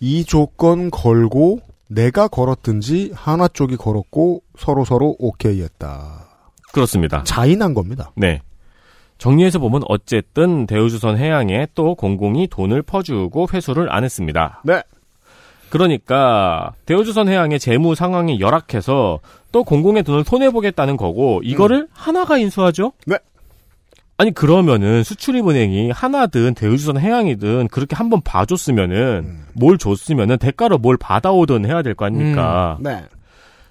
이 0.00 0.26
조건 0.26 0.90
걸고 0.90 1.61
내가 1.88 2.28
걸었든지 2.28 3.12
한화 3.14 3.48
쪽이 3.48 3.76
걸었고 3.76 4.42
서로 4.59 4.84
서로 4.84 5.16
오케이 5.18 5.62
했다. 5.62 6.28
그렇습니다. 6.74 7.24
자인한 7.24 7.72
겁니다. 7.72 8.12
네. 8.16 8.42
정리해서 9.18 9.58
보면 9.58 9.82
어쨌든 9.88 10.66
대우조선 10.66 11.16
해양에 11.18 11.66
또 11.74 11.94
공공이 11.94 12.48
돈을 12.48 12.82
퍼주고 12.82 13.48
회수를 13.52 13.92
안 13.92 14.04
했습니다. 14.04 14.60
네. 14.64 14.82
그러니까 15.70 16.72
대우조선 16.86 17.28
해양의 17.28 17.58
재무 17.58 17.94
상황이 17.94 18.38
열악해서 18.40 19.20
또 19.50 19.64
공공의 19.64 20.02
돈을 20.02 20.24
손해 20.24 20.50
보겠다는 20.50 20.96
거고 20.96 21.40
이거를 21.42 21.88
하나가 21.92 22.38
인수하죠. 22.38 22.92
네. 23.06 23.18
아니 24.16 24.30
그러면은 24.32 25.02
수출입은행이 25.02 25.90
하나든 25.90 26.54
대우조선 26.54 26.98
해양이든 27.00 27.68
그렇게 27.68 27.96
한번 27.96 28.20
봐줬으면은 28.22 28.96
음. 29.24 29.44
뭘 29.54 29.76
줬으면은 29.78 30.38
대가로 30.38 30.78
뭘 30.78 30.96
받아오든 30.96 31.66
해야 31.66 31.82
될 31.82 31.94
거 31.94 32.04
아닙니까? 32.04 32.78
네. 32.80 33.02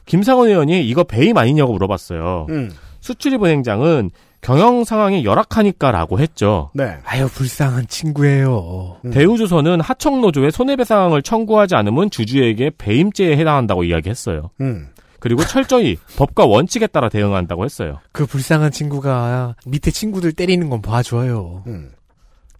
김상원 0.06 0.50
의원이 0.50 0.86
이거 0.86 1.06
배임 1.06 1.38
아니냐고 1.38 1.72
물어봤어요. 1.74 2.48
음. 2.50 2.72
수출입은행장은 3.00 4.12
경영 4.44 4.84
상황이 4.84 5.24
열악하니까라고 5.24 6.20
했죠. 6.20 6.70
네. 6.74 6.98
아유 7.06 7.28
불쌍한 7.34 7.88
친구예요. 7.88 8.98
음. 9.06 9.12
대우조선은 9.12 9.80
하청노조에 9.80 10.52
손해배상을 10.52 11.20
청구하지 11.22 11.76
않으면 11.76 12.10
주주에게 12.12 12.72
배임죄에 12.78 13.38
해당한다고 13.38 13.86
이야기했어요. 13.86 14.52
음. 14.62 14.90
그리고 15.20 15.44
철저히 15.46 15.96
법과 16.18 16.46
원칙에 16.46 16.88
따라 16.88 17.08
대응한다고 17.08 17.64
했어요. 17.64 18.00
그 18.12 18.26
불쌍한 18.26 18.72
친구가 18.72 19.56
밑에 19.66 19.90
친구들 19.90 20.34
때리는 20.34 20.70
건 20.70 20.82
봐줘요. 20.82 21.64
음. 21.68 21.92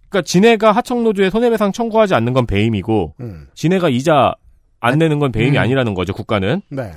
그러니까 0.08 0.26
지네가 0.26 0.72
하청노조에 0.72 1.28
손해배상 1.28 1.72
청구하지 1.72 2.14
않는 2.14 2.32
건 2.32 2.46
배임이고 2.46 3.14
음. 3.20 3.46
지네가 3.54 3.90
이자 3.90 4.34
안 4.80 4.98
내는 4.98 5.18
건 5.18 5.32
배임이 5.32 5.58
음. 5.58 5.62
아니라는 5.62 5.92
거죠, 5.92 6.14
국가는. 6.14 6.62
네. 6.70 6.92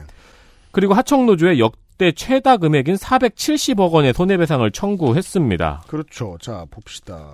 그리고 0.71 0.93
하청노조의 0.93 1.59
역 1.59 1.73
대 1.97 2.11
최다 2.11 2.57
금액인 2.57 2.95
470억 2.95 3.91
원의 3.91 4.13
손해배상을 4.13 4.69
청구했습니다. 4.71 5.83
그렇죠. 5.87 6.37
자, 6.39 6.65
봅시다. 6.69 7.27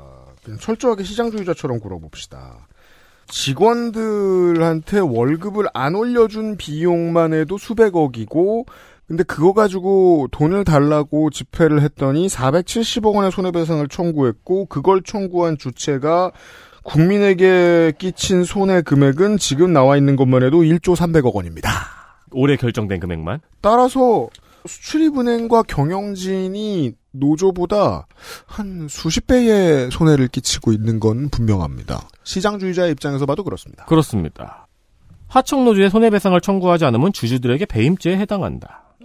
그냥 0.43 0.59
철저하게 0.59 1.03
시장주의자처럼 1.03 1.79
굴어봅시다. 1.79 2.67
직원들한테 3.27 4.99
월급을 4.99 5.67
안 5.73 5.95
올려준 5.95 6.57
비용만 6.57 7.33
해도 7.33 7.57
수백억이고, 7.57 8.65
근데 9.07 9.23
그거 9.23 9.53
가지고 9.53 10.27
돈을 10.31 10.63
달라고 10.63 11.29
집회를 11.29 11.81
했더니 11.81 12.27
470억 12.27 13.15
원의 13.15 13.31
손해배상을 13.31 13.85
청구했고, 13.89 14.67
그걸 14.67 15.01
청구한 15.03 15.57
주체가 15.57 16.31
국민에게 16.83 17.93
끼친 17.97 18.43
손해 18.43 18.81
금액은 18.81 19.37
지금 19.37 19.73
나와 19.73 19.97
있는 19.97 20.15
것만 20.15 20.43
해도 20.43 20.61
1조 20.61 20.95
300억 20.95 21.33
원입니다. 21.33 21.69
올해 22.31 22.55
결정된 22.55 22.99
금액만. 22.99 23.39
따라서 23.61 24.27
수출입은행과 24.65 25.63
경영진이 25.63 26.93
노조보다 27.11 28.07
한 28.45 28.87
수십 28.89 29.27
배의 29.27 29.91
손해를 29.91 30.27
끼치고 30.27 30.71
있는 30.71 30.99
건 30.99 31.29
분명합니다. 31.29 32.07
시장주의자의 32.23 32.91
입장에서 32.91 33.25
봐도 33.25 33.43
그렇습니다. 33.43 33.85
그렇습니다. 33.85 34.67
하청노조의 35.27 35.89
손해배상을 35.89 36.39
청구하지 36.41 36.85
않으면 36.85 37.13
주주들에게 37.13 37.65
배임죄에 37.65 38.17
해당한다. 38.17 38.95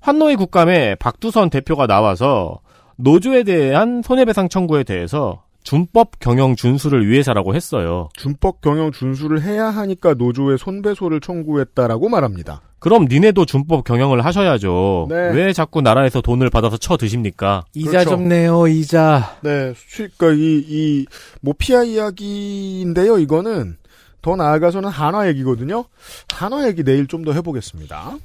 환노위 0.00 0.36
국감에 0.36 0.94
박두선 0.96 1.50
대표가 1.50 1.86
나와서 1.86 2.60
노조에 2.96 3.44
대한 3.44 4.02
손해배상 4.02 4.48
청구에 4.48 4.84
대해서 4.84 5.44
준법 5.64 6.18
경영 6.20 6.56
준수를 6.56 7.06
위해서라고 7.08 7.54
했어요. 7.54 8.08
준법 8.16 8.60
경영 8.62 8.90
준수를 8.90 9.42
해야 9.42 9.66
하니까 9.66 10.14
노조에 10.14 10.56
손배소를 10.56 11.20
청구했다라고 11.20 12.08
말합니다. 12.08 12.62
그럼 12.78 13.06
니네도 13.10 13.44
준법 13.44 13.84
경영을 13.84 14.24
하셔야죠. 14.24 15.08
네. 15.10 15.16
왜 15.34 15.52
자꾸 15.52 15.82
나라에서 15.82 16.20
돈을 16.20 16.48
받아서 16.48 16.76
쳐 16.76 16.96
드십니까? 16.96 17.64
이자 17.74 17.90
그렇죠. 17.90 18.10
좀 18.10 18.28
내요 18.28 18.66
이자. 18.68 19.36
네, 19.42 19.74
수출, 19.74 20.10
그니까 20.16 20.36
이, 20.40 20.64
이, 20.66 21.06
모피아 21.42 21.82
이야기인데요, 21.82 23.18
이거는. 23.18 23.76
더 24.22 24.36
나아가서는 24.36 24.88
한화 24.88 25.28
얘기거든요. 25.28 25.84
한화 26.32 26.66
얘기 26.68 26.82
내일 26.84 27.06
좀 27.08 27.24
더 27.24 27.32
해보겠습니다. 27.32 28.16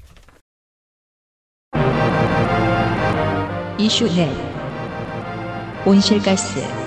이슈 3.79 4.07
넷 4.15 4.29
온실가스 5.86 6.82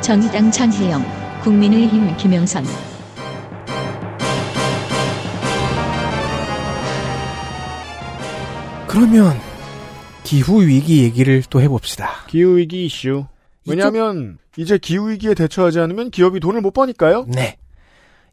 정의당 0.00 0.50
장혜영 0.50 1.04
국민의힘 1.42 2.16
김영선 2.16 2.64
그러면 8.86 9.36
기후 10.24 10.66
위기 10.66 11.02
얘기를 11.02 11.42
또 11.48 11.60
해봅시다. 11.60 12.10
기후 12.26 12.56
위기 12.56 12.86
이슈. 12.86 13.26
왜냐면, 13.66 14.38
이제 14.56 14.78
기후 14.78 15.10
위기에 15.10 15.34
대처하지 15.34 15.78
않으면 15.78 16.10
기업이 16.10 16.40
돈을 16.40 16.60
못 16.60 16.72
버니까요? 16.72 17.26
네. 17.28 17.56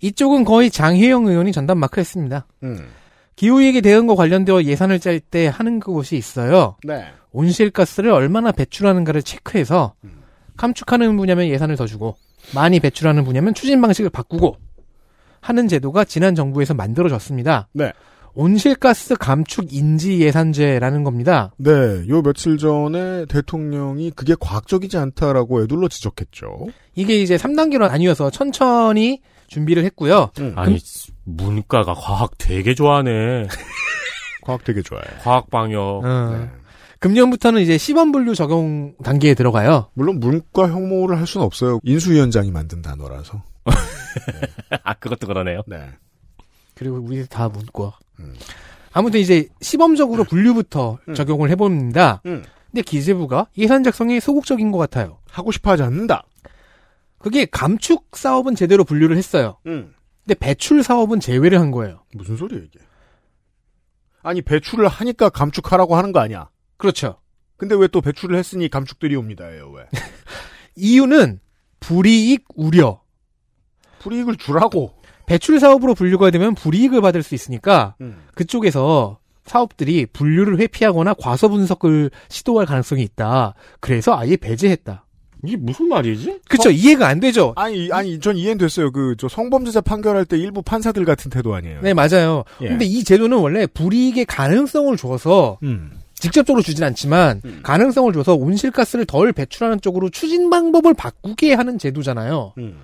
이쪽은 0.02 0.46
거의 0.46 0.72
장혜영 0.72 1.28
의원이 1.28 1.52
전담 1.52 1.78
마크 1.78 2.00
했습니다. 2.00 2.48
음. 2.64 2.88
기후 3.36 3.60
위기 3.60 3.82
대응과 3.82 4.16
관련되어 4.16 4.64
예산을 4.64 5.00
짤 5.00 5.20
때 5.20 5.48
하는 5.48 5.80
그것이 5.80 6.18
있어요. 6.18 6.76
네. 6.84 7.06
온실가스를 7.32 8.10
얼마나 8.10 8.52
배출하는가를 8.52 9.22
체크해서 9.22 9.94
감축하는 10.58 11.16
분야면 11.18 11.48
예산을 11.48 11.76
더 11.76 11.86
주고 11.86 12.18
많이 12.54 12.80
배출하는 12.80 13.24
분야면 13.24 13.54
추진 13.54 13.82
방식을 13.82 14.10
바꾸고 14.10 14.58
하는 15.40 15.68
제도가 15.68 16.04
지난 16.04 16.36
정부에서 16.36 16.74
만들어졌습니다. 16.74 17.68
네. 17.74 17.94
온실가스 18.34 19.16
감축 19.16 19.74
인지 19.74 20.20
예산제라는 20.20 21.04
겁니다. 21.04 21.52
네, 21.58 21.72
요 22.08 22.22
며칠 22.22 22.58
전에 22.60 23.26
대통령이 23.26 24.12
그게 24.12 24.36
과학적이지 24.40 24.96
않다라고 24.96 25.64
애둘러 25.64 25.88
지적했죠. 25.88 26.68
이게 26.94 27.16
이제 27.20 27.36
3단계로 27.36 27.88
나뉘어서 27.88 28.30
천천히 28.30 29.22
준비를 29.48 29.84
했고요. 29.86 30.30
아니 30.56 30.78
문과가 31.24 31.96
과학 31.96 32.38
되게 32.38 32.76
좋아하네. 32.76 33.48
과학 34.44 34.64
되게 34.64 34.84
좋아해. 34.84 35.04
과학 35.22 35.50
방역. 35.50 36.06
어, 36.06 36.38
네. 36.38 36.50
금년부터는 37.00 37.62
이제 37.62 37.78
시범 37.78 38.12
분류 38.12 38.34
적용 38.36 38.96
단계에 39.04 39.34
들어가요. 39.34 39.90
물론 39.94 40.20
문과 40.20 40.70
혐오를 40.70 41.20
할 41.20 41.28
수는 41.28 41.46
없어요. 41.46 41.80
인수위원장이 41.84 42.52
만든 42.52 42.82
단어라서. 42.82 43.44
아 44.84 44.94
그것도 44.96 45.28
그러네요. 45.28 45.62
네. 45.68 45.90
그리고 46.76 46.98
우리 46.98 47.26
다 47.28 47.50
문과. 47.50 47.98
음. 48.20 48.34
아무튼 48.94 49.20
이제 49.20 49.48
시범적으로 49.62 50.24
분류부터 50.24 50.98
음. 51.08 51.14
적용을 51.14 51.50
해봅니다. 51.52 52.22
음. 52.26 52.44
근데 52.72 52.82
기재부가 52.82 53.48
예산 53.58 53.84
작성이 53.84 54.20
소극적인 54.20 54.72
것 54.72 54.78
같아요. 54.78 55.20
하고 55.30 55.52
싶어 55.52 55.72
하지 55.72 55.84
않는다. 55.84 56.24
그게 57.20 57.46
감축 57.46 58.08
사업은 58.14 58.56
제대로 58.56 58.84
분류를 58.84 59.18
했어요. 59.18 59.58
음. 59.68 59.94
근데 60.26 60.36
배출 60.40 60.84
사업은 60.84 61.20
제외를 61.20 61.60
한 61.60 61.72
거예요. 61.72 62.04
무슨 62.14 62.38
소리야 62.38 62.60
이게? 62.60 62.80
아니 64.24 64.42
배출을 64.42 64.88
하니까 64.88 65.30
감축하라고 65.30 65.96
하는 65.96 66.12
거 66.12 66.20
아니야? 66.20 66.50
그렇죠. 66.78 67.18
근데 67.58 67.76
왜 67.76 67.88
또 67.88 68.02
배출을 68.02 68.38
했으니 68.38 68.70
감축들이 68.70 69.16
옵니다예요 69.16 69.72
왜? 69.72 69.86
이유는 70.76 71.40
불이익 71.80 72.46
우려. 72.56 73.02
불이익을 74.00 74.36
주라고. 74.38 74.94
배출 75.26 75.60
사업으로 75.60 75.94
분류가 75.96 76.30
되면 76.32 76.56
불이익을 76.56 77.02
받을 77.02 77.24
수 77.24 77.36
있으니까 77.36 77.96
음. 78.00 78.24
그쪽에서 78.36 79.20
사업들이 79.46 80.06
분류를 80.06 80.60
회피하거나 80.60 81.16
과소 81.16 81.50
분석을 81.50 82.12
시도할 82.30 82.66
가능성이 82.66 83.04
있다. 83.04 83.54
그래서 83.80 84.18
아예 84.18 84.38
배제했다. 84.38 85.06
이게 85.44 85.56
무슨 85.58 85.88
말이지? 85.90 86.40
그쵸 86.50 86.70
이해가 86.72 87.08
안 87.08 87.20
되죠. 87.20 87.54
아니 87.58 87.90
아니 87.92 88.20
전 88.20 88.38
이해는 88.38 88.58
됐어요. 88.58 88.92
그 88.92 89.16
저 89.18 89.28
성범죄자 89.28 89.82
판결할 89.82 90.26
때 90.26 90.38
일부 90.38 90.62
판사들 90.62 91.06
같은 91.06 91.30
태도 91.30 91.54
아니에요. 91.56 91.82
네 91.82 91.94
맞아요. 91.94 92.44
예. 92.62 92.68
근데 92.70 92.86
이 92.86 93.04
제도는 93.04 93.38
원래 93.38 93.68
불이익의 93.68 94.26
가능성을 94.26 94.96
줘서 94.98 95.60
음. 95.64 95.92
직접적으로 96.20 96.62
주진 96.64 96.84
않지만 96.84 97.42
음. 97.46 97.60
가능성을 97.64 98.12
줘서 98.14 98.34
온실가스를 98.36 99.06
덜 99.06 99.32
배출하는 99.34 99.82
쪽으로 99.82 100.10
추진 100.10 100.50
방법을 100.50 100.94
바꾸게 100.94 101.54
하는 101.54 101.78
제도잖아요. 101.78 102.54
음. 102.58 102.80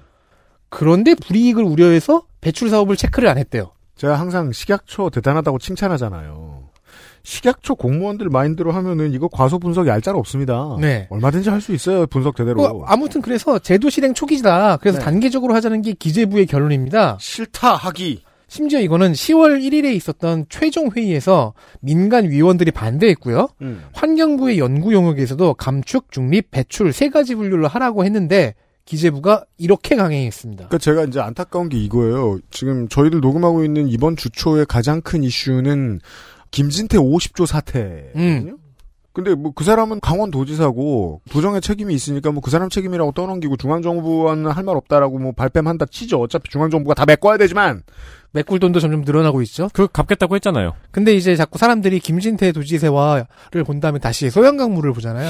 그런데 0.69 1.15
불이익을 1.15 1.63
우려해서 1.63 2.23
배출 2.41 2.69
사업을 2.69 2.95
체크를 2.95 3.29
안 3.29 3.37
했대요. 3.37 3.71
제가 3.95 4.19
항상 4.19 4.51
식약처 4.51 5.09
대단하다고 5.11 5.59
칭찬하잖아요. 5.59 6.63
식약처 7.25 7.75
공무원들 7.75 8.29
마인드로 8.29 8.71
하면은 8.73 9.13
이거 9.13 9.29
과소 9.29 9.57
분석 9.59 9.87
얄짤 9.87 10.15
없습니다. 10.15 10.75
네. 10.81 11.07
얼마든지 11.09 11.49
할 11.49 11.61
수 11.61 11.73
있어요. 11.73 12.05
분석 12.07 12.35
제대로. 12.35 12.61
그, 12.79 12.83
아무튼 12.85 13.21
그래서 13.21 13.59
제도 13.59 13.89
실행 13.89 14.13
초기다. 14.13 14.77
그래서 14.77 14.99
네. 14.99 15.05
단계적으로 15.05 15.53
하자는 15.55 15.81
게 15.83 15.93
기재부의 15.93 16.47
결론입니다. 16.47 17.17
싫다 17.21 17.75
하기. 17.75 18.23
심지어 18.53 18.79
이거는 18.79 19.13
10월 19.13 19.59
1일에 19.63 19.95
있었던 19.95 20.45
최종 20.47 20.91
회의에서 20.95 21.55
민간 21.79 22.29
위원들이 22.29 22.69
반대했고요. 22.69 23.49
음. 23.63 23.83
환경부의 23.93 24.59
연구 24.59 24.93
영역에서도 24.93 25.55
감축, 25.55 26.11
중립, 26.11 26.51
배출 26.51 26.93
세 26.93 27.09
가지 27.09 27.33
분류를 27.33 27.67
하라고 27.67 28.05
했는데 28.05 28.53
기재부가 28.85 29.45
이렇게 29.57 29.95
강행했습니다. 29.95 30.67
그러니까 30.67 30.77
제가 30.77 31.05
이제 31.05 31.19
안타까운 31.19 31.67
게 31.67 31.77
이거예요. 31.79 32.37
지금 32.51 32.87
저희들 32.89 33.21
녹음하고 33.21 33.65
있는 33.65 33.87
이번 33.87 34.15
주 34.15 34.29
초의 34.29 34.67
가장 34.67 35.01
큰 35.01 35.23
이슈는 35.23 35.99
김진태 36.51 36.99
50조 36.99 37.47
사태거든요. 37.47 38.51
음. 38.51 38.57
근데 39.13 39.33
뭐 39.35 39.51
그 39.55 39.63
사람은 39.63 39.99
강원도지사고 39.99 41.21
도정의 41.31 41.61
책임이 41.61 41.93
있으니까 41.93 42.31
뭐 42.31 42.41
그 42.41 42.51
사람 42.51 42.69
책임이라고 42.69 43.13
떠넘기고 43.13 43.57
중앙정부와는 43.57 44.51
할 44.51 44.63
말 44.63 44.75
없다라고 44.77 45.17
뭐 45.17 45.31
발뺌한다 45.31 45.85
치죠. 45.87 46.19
어차피 46.21 46.49
중앙정부가 46.51 46.93
다 46.93 47.05
메꿔야 47.05 47.37
되지만 47.37 47.81
메꿀 48.33 48.59
돈도 48.59 48.79
점점 48.79 49.01
늘어나고 49.01 49.41
있죠. 49.43 49.69
그 49.73 49.87
갚겠다고 49.87 50.35
했잖아요. 50.35 50.73
근데 50.91 51.13
이제 51.15 51.35
자꾸 51.35 51.57
사람들이 51.59 51.99
김진태 51.99 52.51
도지사와를 52.51 53.63
본 53.65 53.79
다음에 53.79 53.99
다시 53.99 54.29
소양강물을 54.29 54.91
보잖아요. 54.93 55.29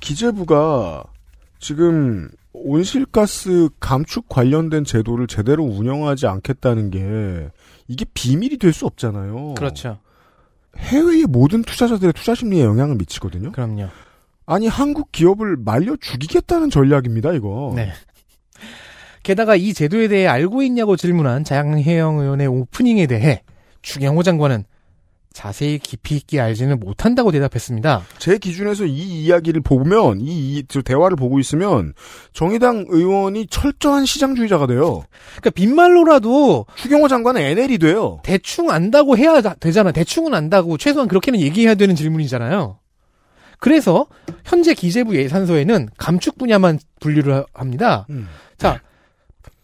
기재부가 0.00 1.04
지금 1.58 2.28
온실가스 2.52 3.68
감축 3.80 4.28
관련된 4.28 4.84
제도를 4.84 5.26
제대로 5.26 5.64
운영하지 5.64 6.26
않겠다는 6.26 6.90
게 6.90 7.48
이게 7.88 8.04
비밀이 8.14 8.58
될 8.58 8.72
수 8.72 8.86
없잖아요. 8.86 9.54
그렇죠. 9.54 9.98
해외의 10.76 11.24
모든 11.24 11.62
투자자들의 11.62 12.12
투자 12.12 12.34
심리에 12.34 12.62
영향을 12.62 12.96
미치거든요. 12.96 13.52
그럼요. 13.52 13.88
아니 14.46 14.68
한국 14.68 15.10
기업을 15.10 15.56
말려 15.56 15.96
죽이겠다는 16.00 16.70
전략입니다. 16.70 17.32
이거. 17.32 17.72
네. 17.74 17.92
게다가 19.26 19.56
이 19.56 19.74
제도에 19.74 20.06
대해 20.06 20.28
알고 20.28 20.62
있냐고 20.62 20.94
질문한 20.94 21.42
장혜영 21.42 22.18
의원의 22.20 22.46
오프닝에 22.46 23.08
대해 23.08 23.42
추경호 23.82 24.22
장관은 24.22 24.62
자세히 25.32 25.80
깊이 25.80 26.14
있게 26.14 26.40
알지는 26.40 26.78
못한다고 26.78 27.32
대답했습니다. 27.32 28.04
제 28.18 28.38
기준에서 28.38 28.84
이 28.84 29.24
이야기를 29.24 29.62
보면 29.62 30.20
이, 30.20 30.58
이저 30.58 30.80
대화를 30.80 31.16
보고 31.16 31.40
있으면 31.40 31.92
정의당 32.34 32.84
의원이 32.88 33.48
철저한 33.48 34.06
시장주의자가 34.06 34.68
돼요. 34.68 35.02
그러니까 35.32 35.50
빈말로라도 35.50 36.66
추경호 36.76 37.08
장관은 37.08 37.40
NL이 37.42 37.78
돼요. 37.78 38.20
대충 38.22 38.70
안다고 38.70 39.18
해야 39.18 39.42
다- 39.42 39.56
되잖아. 39.58 39.90
대충은 39.90 40.34
안다고 40.34 40.78
최소한 40.78 41.08
그렇게는 41.08 41.40
얘기해야 41.40 41.74
되는 41.74 41.96
질문이잖아요. 41.96 42.78
그래서 43.58 44.06
현재 44.44 44.72
기재부 44.72 45.16
예산서에는 45.16 45.88
감축 45.98 46.38
분야만 46.38 46.78
분류를 47.00 47.44
합니다. 47.52 48.06
음. 48.10 48.28
자, 48.56 48.80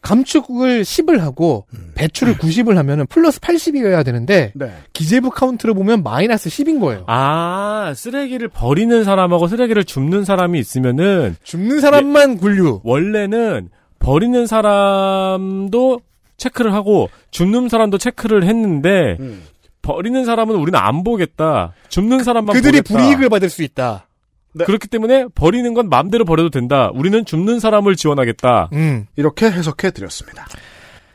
감축을 0.02 0.82
10을 0.82 1.18
하고 1.18 1.66
배출을 1.94 2.34
90을 2.34 2.74
하면은 2.74 3.06
플러스 3.06 3.40
80이어야 3.40 4.04
되는데 4.04 4.52
네. 4.54 4.72
기재부 4.92 5.30
카운트를 5.30 5.74
보면 5.74 6.02
마이너스 6.02 6.50
10인 6.50 6.80
거예요. 6.80 7.04
아, 7.06 7.92
쓰레기를 7.96 8.48
버리는 8.48 9.04
사람하고 9.04 9.46
쓰레기를 9.48 9.84
줍는 9.84 10.24
사람이 10.24 10.58
있으면은 10.58 11.36
줍는 11.44 11.80
사람만 11.80 12.38
분류. 12.38 12.80
원래는 12.84 13.70
버리는 13.98 14.46
사람도 14.46 16.00
체크를 16.36 16.74
하고 16.74 17.08
줍는 17.30 17.68
사람도 17.68 17.98
체크를 17.98 18.44
했는데 18.44 19.16
음. 19.20 19.44
버리는 19.82 20.24
사람은 20.24 20.56
우리는 20.56 20.78
안 20.78 21.04
보겠다. 21.04 21.72
줍는 21.88 22.22
사람만 22.24 22.54
그들이 22.54 22.82
보겠다. 22.82 22.98
불이익을 22.98 23.28
받을 23.28 23.48
수 23.48 23.62
있다. 23.62 24.06
네. 24.54 24.64
그렇기 24.64 24.88
때문에 24.88 25.26
버리는 25.34 25.72
건 25.74 25.88
마음대로 25.88 26.24
버려도 26.24 26.50
된다. 26.50 26.90
우리는 26.94 27.24
줍는 27.24 27.60
사람을 27.60 27.96
지원하겠다. 27.96 28.70
음. 28.72 29.06
이렇게 29.16 29.46
해석해 29.46 29.90
드렸습니다. 29.90 30.46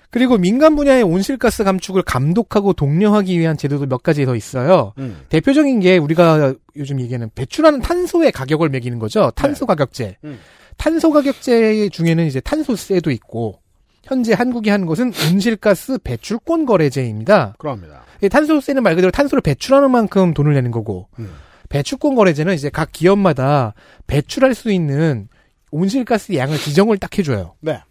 그리고 0.10 0.38
민간 0.38 0.76
분야의 0.76 1.04
온실가스 1.04 1.64
감축을 1.64 2.02
감독하고 2.02 2.74
독려하기 2.74 3.38
위한 3.38 3.58
제도도 3.58 3.86
몇 3.88 4.02
가지 4.02 4.26
더 4.26 4.36
있어요. 4.36 4.94
음. 4.98 5.22
대표적인 5.30 5.80
게 5.82 5.98
우리가 5.98 6.54
요즘 6.78 7.00
얘기하는 7.02 7.30
배출하는 7.36 7.82
탄소의 7.82 8.32
가격을 8.32 8.70
매기는 8.70 8.98
거죠. 9.00 9.32
탄소 9.36 9.66
가격제. 9.66 10.18
음. 10.24 10.40
탄소 10.78 11.12
가격제 11.12 11.90
중에는 11.90 12.26
이제 12.26 12.40
탄소세도 12.40 13.12
있고 13.12 13.60
현재 14.04 14.34
한국이 14.34 14.70
하는 14.70 14.86
것은 14.86 15.12
온실가스 15.30 15.98
배출권 16.00 16.66
거래제입니다. 16.66 17.56
그럽니다. 17.58 18.04
이 18.24 18.30
탄소세는 18.30 18.82
말 18.82 18.96
그대로 18.96 19.12
탄소를 19.12 19.42
배출하는 19.42 19.92
만큼 19.92 20.34
돈을 20.34 20.54
내는 20.54 20.72
거고 20.72 21.10
음. 21.20 21.30
배출권 21.70 22.16
거래제는 22.16 22.54
이제 22.54 22.70
각 22.70 22.92
기업마다 22.92 23.74
배출할 24.08 24.54
수 24.54 24.72
있는 24.72 25.28
온실가스 25.72 26.36
양을 26.36 26.58
지정을 26.58 26.98
딱 26.98 27.18
해줘요. 27.18 27.56
네. 27.60 27.82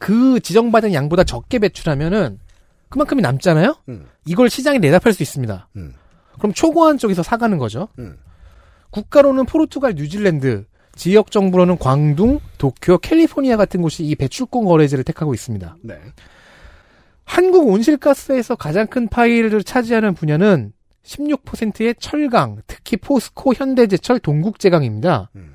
그 0.00 0.40
지정받은 0.40 0.92
양보다 0.92 1.24
적게 1.24 1.58
배출하면은 1.58 2.38
그만큼이 2.88 3.22
남잖아요. 3.22 3.76
음. 3.88 4.06
이걸 4.26 4.50
시장에 4.50 4.78
내다 4.78 4.98
팔 4.98 5.12
수 5.12 5.22
있습니다. 5.22 5.68
음. 5.76 5.94
그럼 6.38 6.52
초고한 6.52 6.98
쪽에서 6.98 7.22
사가는 7.22 7.58
거죠. 7.58 7.88
음. 7.98 8.18
국가로는 8.90 9.46
포르투갈, 9.46 9.94
뉴질랜드, 9.94 10.66
지역 10.94 11.30
정부로는 11.30 11.78
광둥, 11.78 12.40
도쿄, 12.58 12.98
캘리포니아 12.98 13.56
같은 13.56 13.82
곳이 13.82 14.04
이 14.04 14.14
배출권 14.14 14.64
거래제를 14.64 15.02
택하고 15.04 15.34
있습니다. 15.34 15.76
네. 15.82 15.98
한국 17.24 17.68
온실가스에서 17.68 18.54
가장 18.54 18.86
큰 18.86 19.08
파일을 19.08 19.64
차지하는 19.64 20.14
분야는 20.14 20.72
16%의 21.04 21.94
철강, 21.98 22.62
특히 22.66 22.96
포스코, 22.96 23.54
현대제철, 23.54 24.20
동국제강입니다. 24.20 25.30
음. 25.36 25.54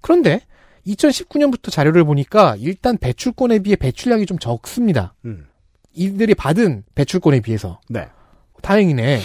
그런데 0.00 0.40
2019년부터 0.86 1.70
자료를 1.70 2.04
보니까 2.04 2.56
일단 2.58 2.96
배출권에 2.98 3.60
비해 3.60 3.76
배출량이 3.76 4.26
좀 4.26 4.38
적습니다. 4.38 5.14
음. 5.24 5.46
이들이 5.92 6.34
받은 6.34 6.84
배출권에 6.94 7.40
비해서. 7.40 7.80
네. 7.88 8.06
다행이네. 8.62 9.20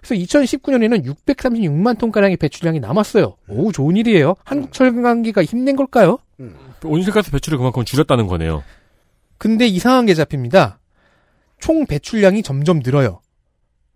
그래서 0.00 0.14
2019년에는 0.14 1.04
636만 1.04 1.98
톤가량의 1.98 2.36
배출량이 2.36 2.80
남았어요. 2.80 3.36
오, 3.48 3.72
좋은 3.72 3.96
일이에요. 3.96 4.34
한국 4.44 4.72
철강기가 4.72 5.42
힘낸 5.44 5.74
걸까요? 5.76 6.18
온실가스 6.84 7.30
배출을 7.32 7.58
그만큼 7.58 7.84
줄였다는 7.84 8.26
거네요. 8.28 8.62
근데 9.38 9.66
이상한 9.66 10.06
게 10.06 10.14
잡힙니다. 10.14 10.78
총 11.58 11.86
배출량이 11.86 12.42
점점 12.42 12.80
늘어요. 12.84 13.20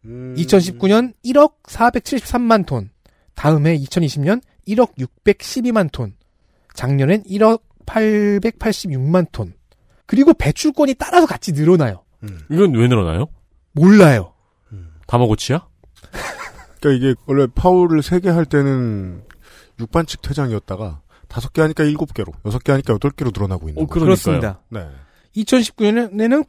음. 0.04 0.34
2019년 0.36 1.12
1억 1.24 1.62
473만 1.64 2.66
톤. 2.66 2.90
다음해 3.34 3.78
2020년 3.78 4.42
1억 4.68 4.94
612만 4.96 5.90
톤. 5.92 6.14
작년엔 6.74 7.24
1억 7.24 7.62
886만 7.86 9.26
톤. 9.32 9.54
그리고 10.06 10.32
배출권이 10.34 10.94
따라서 10.94 11.26
같이 11.26 11.52
늘어나요. 11.52 12.04
음. 12.22 12.40
이건 12.50 12.74
왜 12.74 12.88
늘어나요? 12.88 13.28
몰라요. 13.72 14.34
다마고치야? 15.06 15.66
그러니까 16.80 16.90
이게 17.08 17.20
원래 17.26 17.46
파울을 17.52 18.02
세개할 18.02 18.46
때는 18.46 19.22
6반칙 19.78 20.22
퇴장이었다가 20.22 21.02
다섯 21.28 21.52
개 21.52 21.62
하니까 21.62 21.84
일곱 21.84 22.14
개로, 22.14 22.32
여섯 22.44 22.62
개 22.62 22.72
하니까 22.72 22.94
여덟 22.94 23.10
개로 23.10 23.30
늘어나고 23.34 23.68
있는 23.68 23.82
어, 23.82 23.86
거죠. 23.86 24.04
그렇습니다. 24.04 24.60
네. 24.68 24.86
2019년에는 25.36 26.46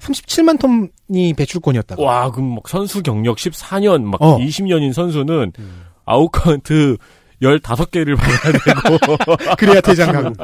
9,837만 0.00 0.58
톤이 0.58 1.34
배출권이었다고. 1.34 2.02
와, 2.02 2.30
그럼 2.30 2.54
막 2.54 2.68
선수 2.68 3.02
경력 3.02 3.36
14년, 3.36 4.02
막 4.02 4.20
어. 4.22 4.38
20년인 4.38 4.92
선수는 4.92 5.52
음. 5.58 5.82
아웃카운트 6.04 6.96
15개를 7.42 8.16
받아야 8.16 8.52
되고. 8.52 8.98
그래야 9.58 9.80
퇴장하고. 9.80 10.34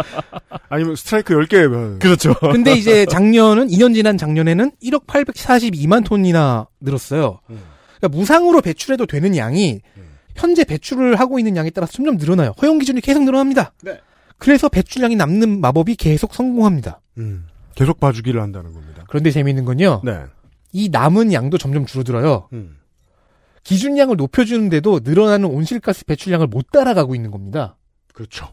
아니면 0.68 0.96
스트라이크 0.96 1.34
10개. 1.34 1.98
그렇죠. 2.00 2.34
근데 2.34 2.74
이제 2.74 3.06
작년은 3.06 3.68
2년 3.68 3.94
지난 3.94 4.18
작년에는 4.18 4.72
1억 4.82 5.06
842만 5.06 6.04
톤이나 6.04 6.66
늘었어요. 6.80 7.40
음. 7.50 7.60
그러니까 7.98 8.18
무상으로 8.18 8.60
배출해도 8.60 9.06
되는 9.06 9.36
양이 9.36 9.80
현재 10.34 10.64
배출을 10.64 11.18
하고 11.20 11.38
있는 11.38 11.56
양에 11.56 11.70
따라서 11.70 11.92
점점 11.92 12.16
늘어나요. 12.16 12.52
허용 12.60 12.78
기준이 12.78 13.00
계속 13.00 13.22
늘어납니다. 13.24 13.72
네. 13.82 13.98
그래서 14.38 14.68
배출량이 14.68 15.16
남는 15.16 15.60
마법이 15.60 15.96
계속 15.96 16.34
성공합니다. 16.34 17.00
음. 17.18 17.46
계속 17.74 18.00
봐주기를 18.00 18.40
한다는 18.40 18.72
겁니다. 18.72 18.91
그런데 19.12 19.30
재미있는 19.30 19.66
건요. 19.66 20.00
네. 20.02 20.22
이 20.72 20.88
남은 20.88 21.34
양도 21.34 21.58
점점 21.58 21.84
줄어들어요. 21.84 22.48
음. 22.54 22.78
기준량을 23.62 24.16
높여주는데도 24.16 25.00
늘어나는 25.04 25.50
온실가스 25.50 26.06
배출량을 26.06 26.46
못 26.46 26.70
따라가고 26.70 27.14
있는 27.14 27.30
겁니다. 27.30 27.76
그렇죠. 28.14 28.48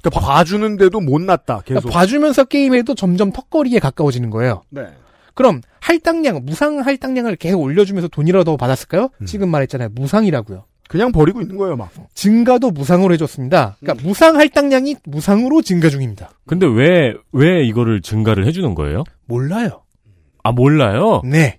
그러니까 0.00 0.20
봐주는데도 0.20 1.00
못 1.00 1.20
났다. 1.20 1.62
계속. 1.62 1.80
그러니까 1.80 1.90
봐주면서 1.90 2.44
게임해도 2.44 2.94
점점 2.94 3.32
턱걸이에 3.32 3.80
가까워지는 3.80 4.30
거예요. 4.30 4.62
네. 4.70 4.86
그럼 5.34 5.62
할당량, 5.80 6.44
무상 6.44 6.78
할당량을 6.78 7.34
계속 7.34 7.60
올려주면서 7.60 8.06
돈이라도 8.06 8.56
받았을까요? 8.56 9.08
음. 9.20 9.26
지금 9.26 9.48
말했잖아요. 9.48 9.88
무상이라고요. 9.96 10.64
그냥 10.88 11.10
버리고 11.10 11.40
있는 11.40 11.56
거예요, 11.56 11.74
막. 11.74 11.90
증가도 12.14 12.70
무상으로 12.70 13.12
해줬습니다. 13.14 13.76
그러니까 13.80 14.06
무상 14.06 14.36
할당량이 14.36 14.94
무상으로 15.02 15.62
증가 15.62 15.88
중입니다. 15.88 16.30
근데 16.46 16.66
왜, 16.66 17.14
왜 17.32 17.66
이거를 17.66 18.00
증가를 18.00 18.46
해주는 18.46 18.76
거예요? 18.76 19.02
몰라요. 19.26 19.82
아, 20.48 20.52
몰라요? 20.52 21.20
네. 21.24 21.58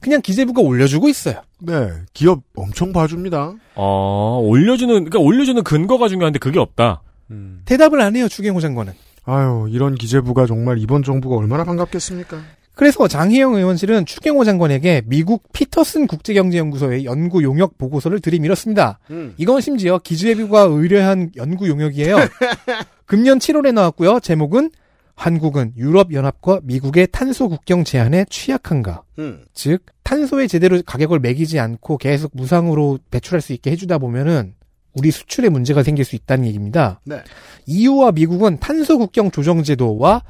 그냥 0.00 0.20
기재부가 0.22 0.62
올려주고 0.62 1.08
있어요. 1.08 1.42
네. 1.60 1.88
기업 2.12 2.42
엄청 2.54 2.92
봐줍니다. 2.92 3.54
어, 3.74 4.40
올려주는, 4.44 4.94
그러니까 4.94 5.18
올려주는 5.18 5.62
근거가 5.64 6.08
중요한데 6.08 6.38
그게 6.38 6.60
없다. 6.60 7.02
음. 7.32 7.62
대답을 7.64 8.00
안 8.00 8.14
해요, 8.14 8.28
주경호 8.28 8.60
장관은. 8.60 8.92
아유, 9.24 9.66
이런 9.70 9.96
기재부가 9.96 10.46
정말 10.46 10.78
이번 10.78 11.02
정부가 11.02 11.36
얼마나 11.36 11.64
반갑겠습니까? 11.64 12.38
그래서 12.74 13.06
장희영 13.06 13.54
의원실은 13.54 14.06
추경호 14.06 14.44
장관에게 14.44 15.02
미국 15.06 15.52
피터슨 15.52 16.06
국제경제연구소의 16.06 17.04
연구 17.04 17.42
용역 17.42 17.76
보고서를 17.76 18.20
들이밀었습니다. 18.20 19.00
음. 19.10 19.34
이건 19.36 19.60
심지어 19.60 19.98
기재부가 19.98 20.62
의뢰한 20.62 21.30
연구 21.36 21.68
용역이에요. 21.68 22.16
금년 23.06 23.38
7월에 23.38 23.72
나왔고요. 23.72 24.20
제목은 24.20 24.70
한국은 25.14 25.72
유럽연합과 25.76 26.60
미국의 26.64 27.08
탄소 27.12 27.48
국경 27.48 27.84
제한에 27.84 28.24
취약한가? 28.28 29.02
음. 29.18 29.44
즉 29.52 29.84
탄소에 30.02 30.46
제대로 30.46 30.80
가격을 30.84 31.20
매기지 31.20 31.58
않고 31.60 31.98
계속 31.98 32.32
무상으로 32.34 32.98
배출할 33.10 33.40
수 33.40 33.52
있게 33.52 33.70
해주다 33.70 33.98
보면은 33.98 34.54
우리 34.94 35.10
수출에 35.10 35.48
문제가 35.48 35.82
생길 35.82 36.04
수 36.04 36.16
있다는 36.16 36.46
얘기입니다. 36.46 37.00
네. 37.04 37.22
EU와 37.66 38.12
미국은 38.12 38.58
탄소 38.58 38.98
국경 38.98 39.30
조정 39.30 39.62
제도와 39.62 40.22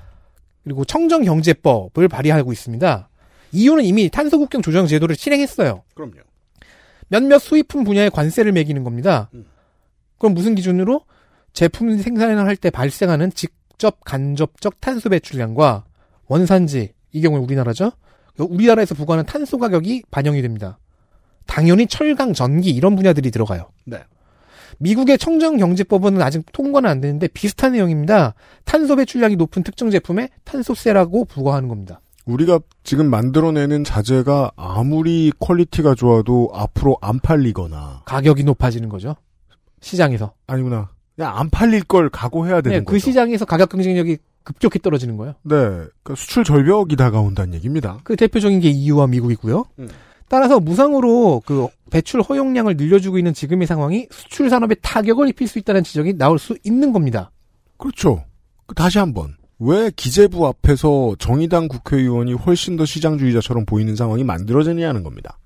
그리고 0.62 0.84
청정 0.84 1.24
경제법을 1.24 2.08
발의하고 2.08 2.52
있습니다. 2.52 3.08
EU는 3.52 3.84
이미 3.84 4.08
탄소 4.08 4.38
국경 4.38 4.62
조정 4.62 4.86
제도를 4.86 5.16
실행했어요. 5.16 5.82
그럼요. 5.94 6.14
몇몇 7.08 7.38
수입품 7.38 7.84
분야에 7.84 8.08
관세를 8.08 8.52
매기는 8.52 8.82
겁니다. 8.84 9.30
음. 9.34 9.46
그럼 10.18 10.34
무슨 10.34 10.54
기준으로 10.54 11.04
제품 11.52 11.98
생산을 11.98 12.46
할 12.46 12.56
때 12.56 12.70
발생하는 12.70 13.30
직접 13.82 13.98
간접적 14.04 14.80
탄소 14.80 15.08
배출량과 15.08 15.84
원산지 16.28 16.92
이 17.10 17.20
경우에 17.20 17.40
우리나라죠. 17.40 17.90
우리나라에서 18.38 18.94
부과하는 18.94 19.26
탄소 19.26 19.58
가격이 19.58 20.04
반영이 20.08 20.40
됩니다. 20.40 20.78
당연히 21.46 21.88
철강, 21.88 22.32
전기 22.32 22.70
이런 22.70 22.94
분야들이 22.94 23.32
들어가요. 23.32 23.70
네. 23.84 23.98
미국의 24.78 25.18
청정경제법은 25.18 26.22
아직 26.22 26.44
통과는 26.52 26.88
안 26.88 27.00
되는데 27.00 27.26
비슷한 27.26 27.72
내용입니다. 27.72 28.34
탄소 28.64 28.94
배출량이 28.94 29.34
높은 29.34 29.64
특정 29.64 29.90
제품에 29.90 30.28
탄소세라고 30.44 31.24
부과하는 31.24 31.68
겁니다. 31.68 32.00
우리가 32.24 32.60
지금 32.84 33.10
만들어내는 33.10 33.82
자재가 33.82 34.52
아무리 34.54 35.32
quality가 35.40 35.96
좋아도 35.96 36.50
앞으로 36.54 36.98
안 37.00 37.18
팔리거나 37.18 38.02
가격이 38.04 38.44
높아지는 38.44 38.88
거죠. 38.88 39.16
시장에서. 39.80 40.34
아니구나. 40.46 40.90
그냥 41.22 41.38
안 41.38 41.50
팔릴 41.50 41.84
걸 41.84 42.08
각오해야 42.08 42.60
되는 42.62 42.78
네, 42.78 42.84
거죠. 42.84 42.92
그 42.92 42.98
시장에서 42.98 43.44
가격 43.44 43.68
경쟁력이 43.68 44.18
급격히 44.42 44.80
떨어지는 44.80 45.16
거예요. 45.16 45.34
네, 45.44 45.54
그러니까 45.54 46.16
수출 46.16 46.42
절벽이 46.42 46.96
다가온다는 46.96 47.54
얘기입니다. 47.54 47.98
그 48.02 48.16
대표적인 48.16 48.58
게 48.58 48.70
EU와 48.70 49.06
미국이고요. 49.06 49.64
음. 49.78 49.88
따라서 50.26 50.58
무상으로 50.58 51.42
그 51.46 51.68
배출 51.90 52.22
허용량을 52.22 52.76
늘려주고 52.76 53.18
있는 53.18 53.34
지금의 53.34 53.68
상황이 53.68 54.08
수출 54.10 54.50
산업에 54.50 54.74
타격을 54.76 55.28
입힐 55.28 55.46
수 55.46 55.60
있다는 55.60 55.84
지적이 55.84 56.18
나올 56.18 56.40
수 56.40 56.56
있는 56.64 56.92
겁니다. 56.92 57.30
그렇죠. 57.76 58.24
그 58.66 58.74
다시 58.74 58.98
한번 58.98 59.36
왜 59.60 59.92
기재부 59.94 60.44
앞에서 60.48 61.14
정의당 61.20 61.68
국회의원이 61.68 62.32
훨씬 62.32 62.76
더 62.76 62.84
시장주의자처럼 62.84 63.64
보이는 63.64 63.94
상황이 63.94 64.24
만들어지냐는 64.24 65.04
겁니다. 65.04 65.38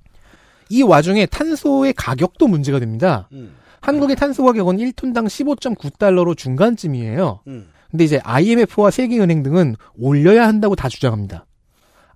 이 0.71 0.83
와중에 0.83 1.27
탄소의 1.27 1.93
가격도 1.93 2.47
문제가 2.47 2.79
됩니다. 2.79 3.29
음. 3.33 3.57
한국의 3.87 4.17
탄소 4.17 4.45
가격은 4.45 4.79
1톤당 4.79 5.27
15.9달러로 5.27 6.37
중간쯤이에요. 6.37 7.41
근데 7.91 8.05
이제 8.05 8.21
IMF와 8.25 8.91
세계은행 8.91 9.45
등은 9.45 9.77
올려야 9.97 10.47
한다고 10.47 10.75
다 10.75 10.89
주장합니다. 10.89 11.47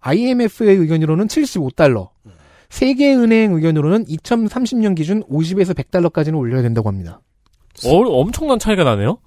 IMF의 0.00 0.76
의견으로는 0.76 1.28
75달러, 1.28 2.08
세계은행 2.70 3.52
의견으로는 3.52 4.04
2030년 4.06 4.96
기준 4.96 5.22
50에서 5.24 5.74
100달러까지는 5.74 6.36
올려야 6.36 6.62
된다고 6.62 6.88
합니다. 6.88 7.20
어, 7.84 7.96
엄청난 7.98 8.58
차이가 8.58 8.82
나네요. 8.82 9.18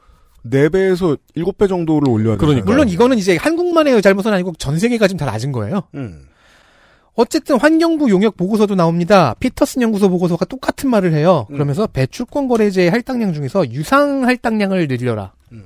4배에서 0.46 1.18
7배 1.38 1.70
정도를 1.70 2.10
올려야 2.10 2.36
그러니까. 2.36 2.46
되잖아요. 2.48 2.66
물론 2.66 2.90
이거는 2.90 3.18
이제 3.18 3.38
한국만의 3.38 4.02
잘못은 4.02 4.34
아니고 4.34 4.54
전 4.58 4.78
세계가 4.78 5.08
지금 5.08 5.18
다 5.18 5.26
낮은 5.26 5.54
거예요. 5.54 5.84
음. 5.96 6.26
어쨌든 7.16 7.60
환경부 7.60 8.10
용역 8.10 8.36
보고서도 8.38 8.76
나옵니다. 8.76 9.36
피터슨 9.40 9.82
연구소 9.84 10.10
보고서가 10.10 10.46
똑같은 10.46 10.90
말을 10.90 11.14
해요. 11.14 11.46
음. 11.52 11.54
그러면서 11.54 11.86
배출권 11.88 12.48
거래제의 12.48 12.90
할당량 12.90 13.34
중에서 13.34 13.70
유상 13.72 14.26
할당량을 14.26 14.88
늘려라. 14.88 15.34
음. 15.52 15.66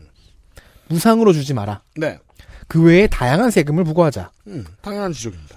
무상으로 0.89 1.31
주지 1.33 1.53
마라. 1.53 1.81
네. 1.95 2.17
그 2.67 2.83
외에 2.83 3.07
다양한 3.07 3.49
세금을 3.49 3.85
부과하자. 3.85 4.31
음, 4.47 4.65
당연한 4.81 5.13
지적입니다. 5.13 5.55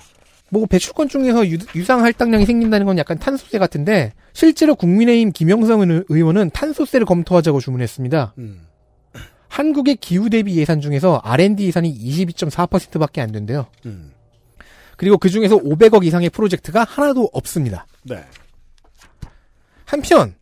뭐 0.48 0.66
배출권 0.66 1.08
중에서 1.08 1.48
유, 1.48 1.58
유상 1.74 2.04
할당량이 2.04 2.46
생긴다는 2.46 2.86
건 2.86 2.98
약간 2.98 3.18
탄소세 3.18 3.58
같은데 3.58 4.12
실제로 4.32 4.74
국민의힘 4.76 5.32
김영성 5.32 5.80
의- 5.80 6.04
의원은 6.08 6.50
탄소세를 6.50 7.04
검토하자고 7.06 7.58
주문했습니다. 7.60 8.34
음. 8.38 8.60
한국의 9.48 9.96
기후 9.96 10.30
대비 10.30 10.56
예산 10.56 10.80
중에서 10.80 11.20
R&D 11.24 11.66
예산이 11.66 11.92
22.4%밖에 11.92 13.20
안 13.20 13.32
된대요. 13.32 13.66
음. 13.86 14.12
그리고 15.00 15.16
그 15.16 15.30
중에서 15.30 15.56
500억 15.56 16.04
이상의 16.04 16.28
프로젝트가 16.28 16.84
하나도 16.84 17.30
없습니다. 17.32 17.86
네. 18.02 18.22
한편 19.86 20.34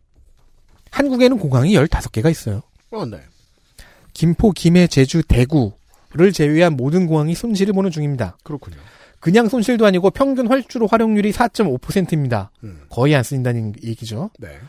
한국에는 0.91 1.39
공항이 1.39 1.75
15개가 1.75 2.29
있어요. 2.29 2.61
어, 2.91 3.05
네. 3.05 3.21
김포, 4.11 4.51
김해, 4.51 4.87
제주, 4.87 5.23
대구를 5.23 6.33
제외한 6.33 6.75
모든 6.75 7.07
공항이 7.07 7.35
손실을 7.35 7.73
보는 7.73 7.89
중입니다. 7.89 8.35
그렇군요. 8.43 8.75
그냥 9.21 9.47
손실도 9.47 9.85
아니고 9.85 10.09
평균 10.09 10.47
활주로 10.47 10.87
활용률이 10.87 11.31
4.5%입니다. 11.31 12.51
음. 12.65 12.81
거의 12.89 13.15
안 13.15 13.23
쓰인다는 13.23 13.75
얘기죠. 13.81 14.29
네. 14.39 14.59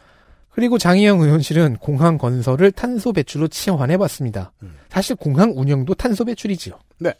그리고 0.51 0.79
장희영 0.79 1.21
의원실은 1.21 1.79
공항 1.79 2.17
건설을 2.17 2.71
탄소 2.71 3.13
배출로 3.13 3.49
치환해봤습니다. 3.49 4.53
음. 4.63 4.77
사실 4.89 5.17
공항 5.17 5.53
운영도 5.57 5.95
탄소 5.95 6.25
배출이지요. 6.25 6.79
네. 6.99 7.13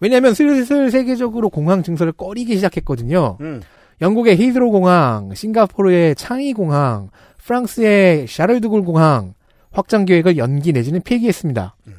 왜냐하면 0.00 0.34
슬슬 0.34 0.90
세계적으로 0.90 1.48
공항 1.50 1.82
증설을 1.82 2.12
꺼리기 2.12 2.56
시작했거든요. 2.56 3.38
음. 3.40 3.62
영국의 4.00 4.36
히드로 4.36 4.70
공항, 4.70 5.32
싱가포르의 5.34 6.16
창이 6.16 6.52
공항, 6.52 7.10
프랑스의 7.38 8.26
샤를드골 8.26 8.82
공항 8.84 9.34
확장 9.70 10.04
계획을 10.04 10.36
연기 10.36 10.72
내지는 10.72 11.00
폐기했습니다. 11.02 11.76
음. 11.86 11.94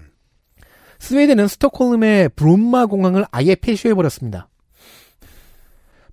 스웨덴은 1.00 1.48
스톡홀름의 1.48 2.30
브롬마 2.36 2.86
공항을 2.88 3.26
아예 3.32 3.56
폐쇄해버렸습니다. 3.56 4.48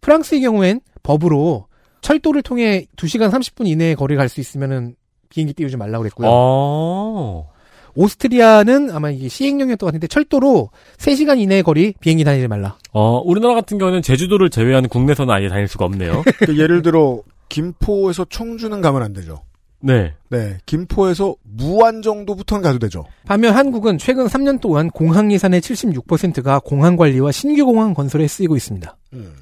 프랑스의 0.01 0.41
경우엔 0.43 0.80
법으로 1.03 1.66
철도를 2.01 2.43
통해 2.43 2.87
2시간 2.97 3.30
30분 3.30 3.66
이내에 3.68 3.95
거리 3.95 4.16
갈 4.16 4.28
수 4.28 4.41
있으면은 4.41 4.97
비행기 5.28 5.55
띄우지 5.55 5.76
말라고 5.76 6.03
그랬고요. 6.03 6.28
어. 6.30 7.51
오스트리아는 7.95 8.90
아마 8.90 9.11
이게 9.11 9.28
시행령이었던 9.28 9.78
것 9.78 9.86
같은데 9.86 10.07
철도로 10.07 10.70
3시간 10.97 11.38
이내의 11.38 11.62
거리 11.62 11.95
비행기 12.01 12.24
다니지 12.24 12.49
말라. 12.49 12.78
어, 12.93 13.18
우리나라 13.24 13.55
같은 13.55 13.78
경우는 13.78 14.03
제주도를 14.03 14.51
제외한 14.51 14.88
국내선은 14.88 15.32
아예 15.32 15.49
다닐 15.49 15.68
수가 15.68 15.84
없네요. 15.84 16.22
그 16.47 16.59
예를 16.59 16.82
들어 16.82 17.22
김포에서 17.49 18.24
청주는 18.28 18.80
가면 18.80 19.03
안 19.03 19.12
되죠. 19.12 19.43
네. 19.80 20.14
네. 20.30 20.59
김포에서 20.64 21.34
무안 21.43 22.03
정도부터는 22.03 22.62
가도 22.62 22.78
되죠. 22.78 23.05
반면 23.26 23.55
한국은 23.55 23.99
최근 23.99 24.26
3년 24.26 24.61
동안 24.61 24.90
공항 24.90 25.32
예산의 25.32 25.61
76%가 25.61 26.61
공항 26.61 26.97
관리와 26.97 27.32
신규 27.32 27.66
공항 27.66 27.93
건설에 27.93 28.26
쓰이고 28.28 28.57
있습니다. 28.57 28.97
음. 29.14 29.32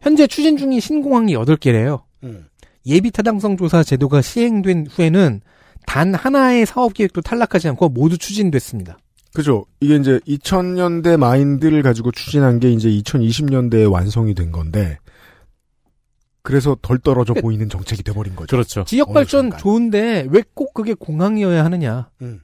현재 0.00 0.26
추진 0.26 0.58
중인 0.58 0.80
신공항이 0.80 1.34
8개래요. 1.34 2.02
음. 2.22 2.46
예비 2.86 3.10
타당성 3.10 3.56
조사 3.56 3.82
제도가 3.82 4.20
시행된 4.20 4.88
후에는 4.90 5.40
단 5.86 6.14
하나의 6.14 6.66
사업 6.66 6.94
계획도 6.94 7.20
탈락하지 7.22 7.68
않고 7.68 7.88
모두 7.90 8.18
추진됐습니다. 8.18 8.98
그죠. 9.34 9.66
이게 9.80 9.96
이제 9.96 10.18
2000년대 10.26 11.16
마인드를 11.16 11.82
가지고 11.82 12.12
추진한 12.12 12.60
게 12.60 12.70
이제 12.70 12.88
2020년대에 12.88 13.90
완성이 13.90 14.34
된 14.34 14.52
건데, 14.52 14.98
그래서 16.42 16.76
덜 16.82 16.98
떨어져 16.98 17.34
그- 17.34 17.40
보이는 17.40 17.68
정책이 17.68 18.02
돼버린 18.02 18.36
거죠. 18.36 18.46
그렇죠. 18.54 18.84
지역 18.84 19.12
발전 19.12 19.44
순간. 19.44 19.58
좋은데 19.58 20.26
왜 20.30 20.42
꼭 20.54 20.72
그게 20.74 20.94
공항이어야 20.94 21.64
하느냐. 21.64 22.10
음. 22.22 22.40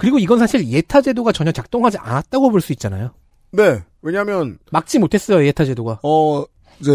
그리고 0.00 0.18
이건 0.18 0.38
사실 0.40 0.66
예타 0.68 1.00
제도가 1.02 1.30
전혀 1.32 1.52
작동하지 1.52 1.98
않았다고 1.98 2.50
볼 2.50 2.60
수 2.60 2.72
있잖아요. 2.72 3.12
네. 3.52 3.84
왜냐면, 4.02 4.58
막지 4.72 4.98
못했어요, 4.98 5.46
예타 5.46 5.64
제도가. 5.64 6.00
어, 6.02 6.44
이제, 6.80 6.90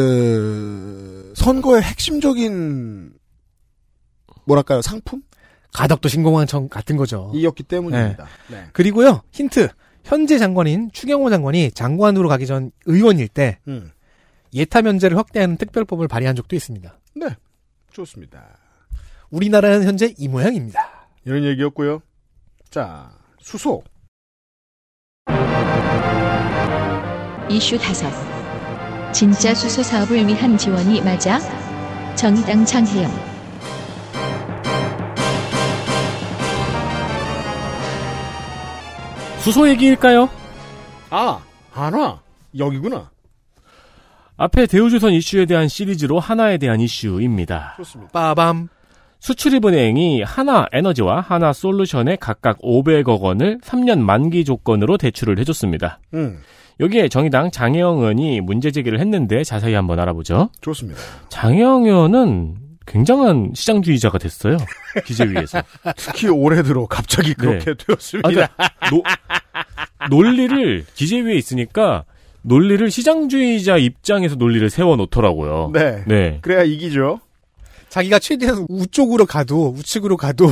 선거의 1.36 1.82
핵심적인, 1.84 3.13
뭐랄까요, 4.45 4.82
상품? 4.82 5.21
가덕도 5.74 6.09
신공항청 6.09 6.67
같은 6.69 6.97
거죠. 6.97 7.32
이었기 7.34 7.63
때문입니다. 7.63 8.28
네. 8.49 8.65
그리고요, 8.74 9.22
힌트. 9.32 9.69
현재 10.03 10.38
장관인 10.38 10.91
추경호 10.91 11.30
장관이 11.30 11.72
장관으로 11.72 12.28
가기 12.28 12.47
전 12.47 12.72
의원일 12.86 13.28
때 13.28 13.59
음. 13.67 13.91
예타 14.53 14.82
면제를 14.82 15.17
확대하는 15.17 15.57
특별법을 15.57 16.07
발의한 16.07 16.36
적도 16.36 16.55
있습니다. 16.55 16.99
네. 17.15 17.28
좋습니다. 17.91 18.57
우리나라는 19.30 19.84
현재 19.84 20.13
이 20.17 20.28
모양입니다. 20.28 21.07
이런 21.24 21.43
얘기였고요. 21.43 22.01
자, 22.69 23.11
수소. 23.39 23.84
이슈 27.49 27.78
다섯. 27.78 28.09
진짜 29.13 29.53
수소 29.53 29.84
사업을 29.84 30.26
위한 30.26 30.57
지원이 30.57 31.01
맞아? 31.01 31.39
정의당 32.15 32.65
장혜영. 32.65 33.30
수소 39.43 39.67
얘기일까요? 39.69 40.29
아, 41.09 41.39
하나. 41.71 42.19
여기구나. 42.57 43.09
앞에 44.37 44.65
대우조선 44.65 45.13
이슈에 45.13 45.45
대한 45.45 45.67
시리즈로 45.67 46.19
하나에 46.19 46.57
대한 46.57 46.79
이슈입니다. 46.79 47.73
좋습니다. 47.77 48.11
빠밤. 48.11 48.69
수출입은행이 49.19 50.23
하나 50.23 50.65
에너지와 50.71 51.21
하나 51.21 51.53
솔루션에 51.53 52.17
각각 52.19 52.59
500억 52.59 53.21
원을 53.21 53.59
3년 53.59 53.99
만기 53.99 54.45
조건으로 54.45 54.97
대출을 54.97 55.37
해줬습니다. 55.39 55.99
음, 56.15 56.39
여기에 56.79 57.09
정의당 57.09 57.51
장혜영 57.51 57.99
의원이 57.99 58.41
문제 58.41 58.71
제기를 58.71 58.99
했는데 58.99 59.43
자세히 59.43 59.75
한번 59.75 59.99
알아보죠. 59.99 60.49
좋습니다. 60.61 60.99
장혜영 61.29 61.85
의원은 61.85 62.55
굉장한 62.86 63.51
시장주의자가 63.55 64.17
됐어요. 64.17 64.57
기재위에서. 65.05 65.61
특히 65.97 66.27
올해 66.27 66.63
들어 66.63 66.86
갑자기 66.88 67.34
그렇게 67.34 67.73
되었습니다. 67.75 68.27
아, 68.27 68.32
그러니까 68.32 68.89
노- 68.89 69.03
논리를 70.09 70.86
기재위에 70.95 71.36
있으니까 71.36 72.05
논리를 72.41 72.89
시장주의자 72.89 73.77
입장에서 73.77 74.36
논리를 74.36 74.67
세워 74.69 74.95
놓더라고요. 74.95 75.69
네. 75.73 76.03
네. 76.07 76.39
그래야 76.41 76.63
이기죠. 76.63 77.19
자기가 77.89 78.19
최대한 78.19 78.65
우쪽으로 78.69 79.25
가도 79.25 79.75
우측으로 79.77 80.15
가도 80.17 80.51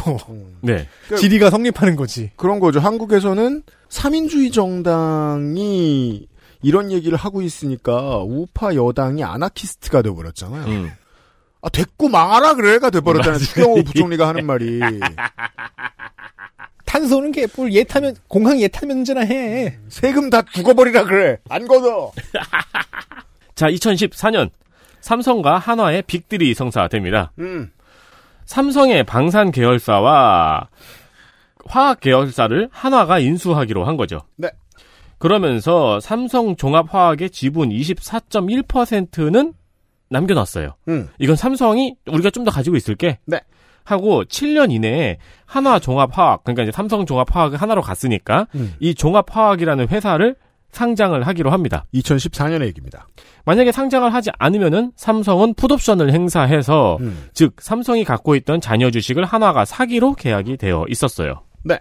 네. 0.62 0.88
지리가 1.18 1.50
성립하는 1.50 1.96
거지. 1.96 2.32
그런 2.36 2.60
거죠. 2.60 2.80
한국에서는 2.80 3.64
삼인주의 3.88 4.52
정당이 4.52 6.28
이런 6.62 6.92
얘기를 6.92 7.18
하고 7.18 7.42
있으니까 7.42 8.20
우파 8.20 8.76
여당이 8.76 9.24
아나키스트가 9.24 10.02
돼버렸잖아요. 10.02 10.66
음. 10.66 10.92
아 11.62 11.70
됐고 11.70 12.08
망하라 12.08 12.56
그래가 12.56 12.90
돼버렸잖아요. 12.90 13.40
추경호 13.40 13.84
부총리가 13.84 14.28
하는 14.28 14.46
말이. 14.46 14.80
탄소는 16.86 17.32
개뿔 17.32 17.74
얘 17.76 17.84
타면 17.84 18.16
공항 18.28 18.60
얘 18.62 18.68
타면제나 18.68 19.22
해. 19.22 19.78
세금 19.90 20.30
다 20.30 20.42
죽어버리라 20.42 21.04
그래. 21.04 21.38
안 21.50 21.68
걷어. 21.68 22.12
자, 23.56 23.68
2014년 23.68 24.50
삼성과 25.02 25.58
한화의 25.58 26.04
빅들이 26.04 26.54
성사됩니다. 26.54 27.32
음. 27.40 27.72
삼성의 28.46 29.04
방산 29.04 29.52
계열사와 29.52 30.70
화학 31.66 32.00
계열사를 32.00 32.70
한화가 32.72 33.20
인수하기로 33.20 33.86
한 33.86 33.98
거죠. 33.98 34.22
네. 34.38 34.50
그러면서 35.20 36.00
삼성 36.00 36.56
종합화학의 36.56 37.30
지분 37.30 37.70
24.1%는 37.70 39.54
남겨놨어요. 40.10 40.76
음. 40.88 41.08
이건 41.20 41.36
삼성이 41.36 41.96
우리가 42.08 42.30
좀 42.32 42.44
더 42.44 42.52
가지고 42.52 42.76
있을게. 42.78 43.20
네. 43.26 43.40
하고 43.84 44.24
7년 44.24 44.72
이내에 44.72 45.18
한화 45.46 45.80
종합화학 45.80 46.44
그러니까 46.44 46.64
이제 46.64 46.72
삼성 46.72 47.06
종합화학이 47.06 47.56
하나로 47.56 47.82
갔으니까 47.82 48.48
음. 48.56 48.76
이 48.80 48.94
종합화학이라는 48.94 49.88
회사를 49.88 50.36
상장을 50.72 51.26
하기로 51.26 51.50
합니다. 51.50 51.86
2014년의 51.96 52.66
얘기입니다. 52.68 53.08
만약에 53.46 53.72
상장을 53.72 54.14
하지 54.14 54.30
않으면은 54.38 54.92
삼성은 54.96 55.56
풋옵션을 55.56 56.14
행사해서 56.14 56.98
음. 57.02 57.30
즉 57.34 57.56
삼성이 57.60 58.04
갖고 58.04 58.36
있던 58.36 58.62
자녀 58.62 58.92
주식을 58.92 59.26
하나가 59.26 59.66
사기로 59.66 60.14
계약이 60.14 60.58
되어 60.58 60.86
있었어요. 60.88 61.42
네. 61.64 61.80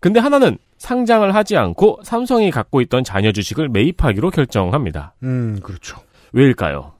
근데 0.00 0.20
하나는 0.20 0.58
상장을 0.76 1.34
하지 1.34 1.56
않고 1.56 2.00
삼성이 2.04 2.50
갖고 2.50 2.80
있던 2.82 3.02
자녀 3.02 3.32
주식을 3.32 3.70
매입하기로 3.70 4.30
결정합니다. 4.30 5.14
음, 5.22 5.58
그렇죠. 5.62 5.98
왜일까요? 6.32 6.92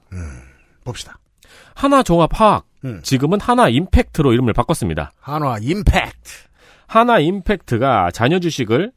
봅시다. 0.83 1.17
하나 1.75 2.03
종합 2.03 2.29
화학 2.33 2.65
음. 2.85 2.99
지금은 3.03 3.39
하나 3.39 3.69
임팩트로 3.69 4.33
이름을 4.33 4.53
바꿨습니다. 4.53 5.11
한화 5.19 5.57
임팩트. 5.61 6.31
하나 6.87 7.19
임팩트가 7.19 8.11
자녀 8.11 8.39
주식을 8.39 8.91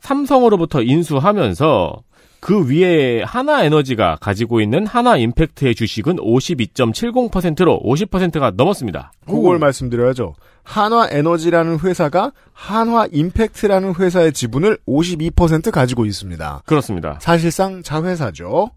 삼성으로부터 0.00 0.82
인수하면서 0.82 2.02
그 2.40 2.70
위에 2.70 3.22
하나 3.24 3.64
에너지가 3.64 4.18
가지고 4.20 4.60
있는 4.60 4.86
하나 4.86 5.16
임팩트의 5.16 5.74
주식은 5.74 6.16
52.70%로 6.16 7.80
50%가 7.84 8.52
넘었습니다. 8.56 9.12
그걸 9.26 9.58
말씀드려야죠. 9.58 10.34
한화 10.62 11.08
에너지라는 11.10 11.80
회사가 11.80 12.32
한화 12.52 13.08
임팩트라는 13.10 13.94
회사의 13.96 14.32
지분을 14.32 14.78
52% 14.86 15.70
가지고 15.70 16.06
있습니다. 16.06 16.62
그렇습니다. 16.66 17.18
사실상 17.20 17.82
자회사죠. 17.82 18.70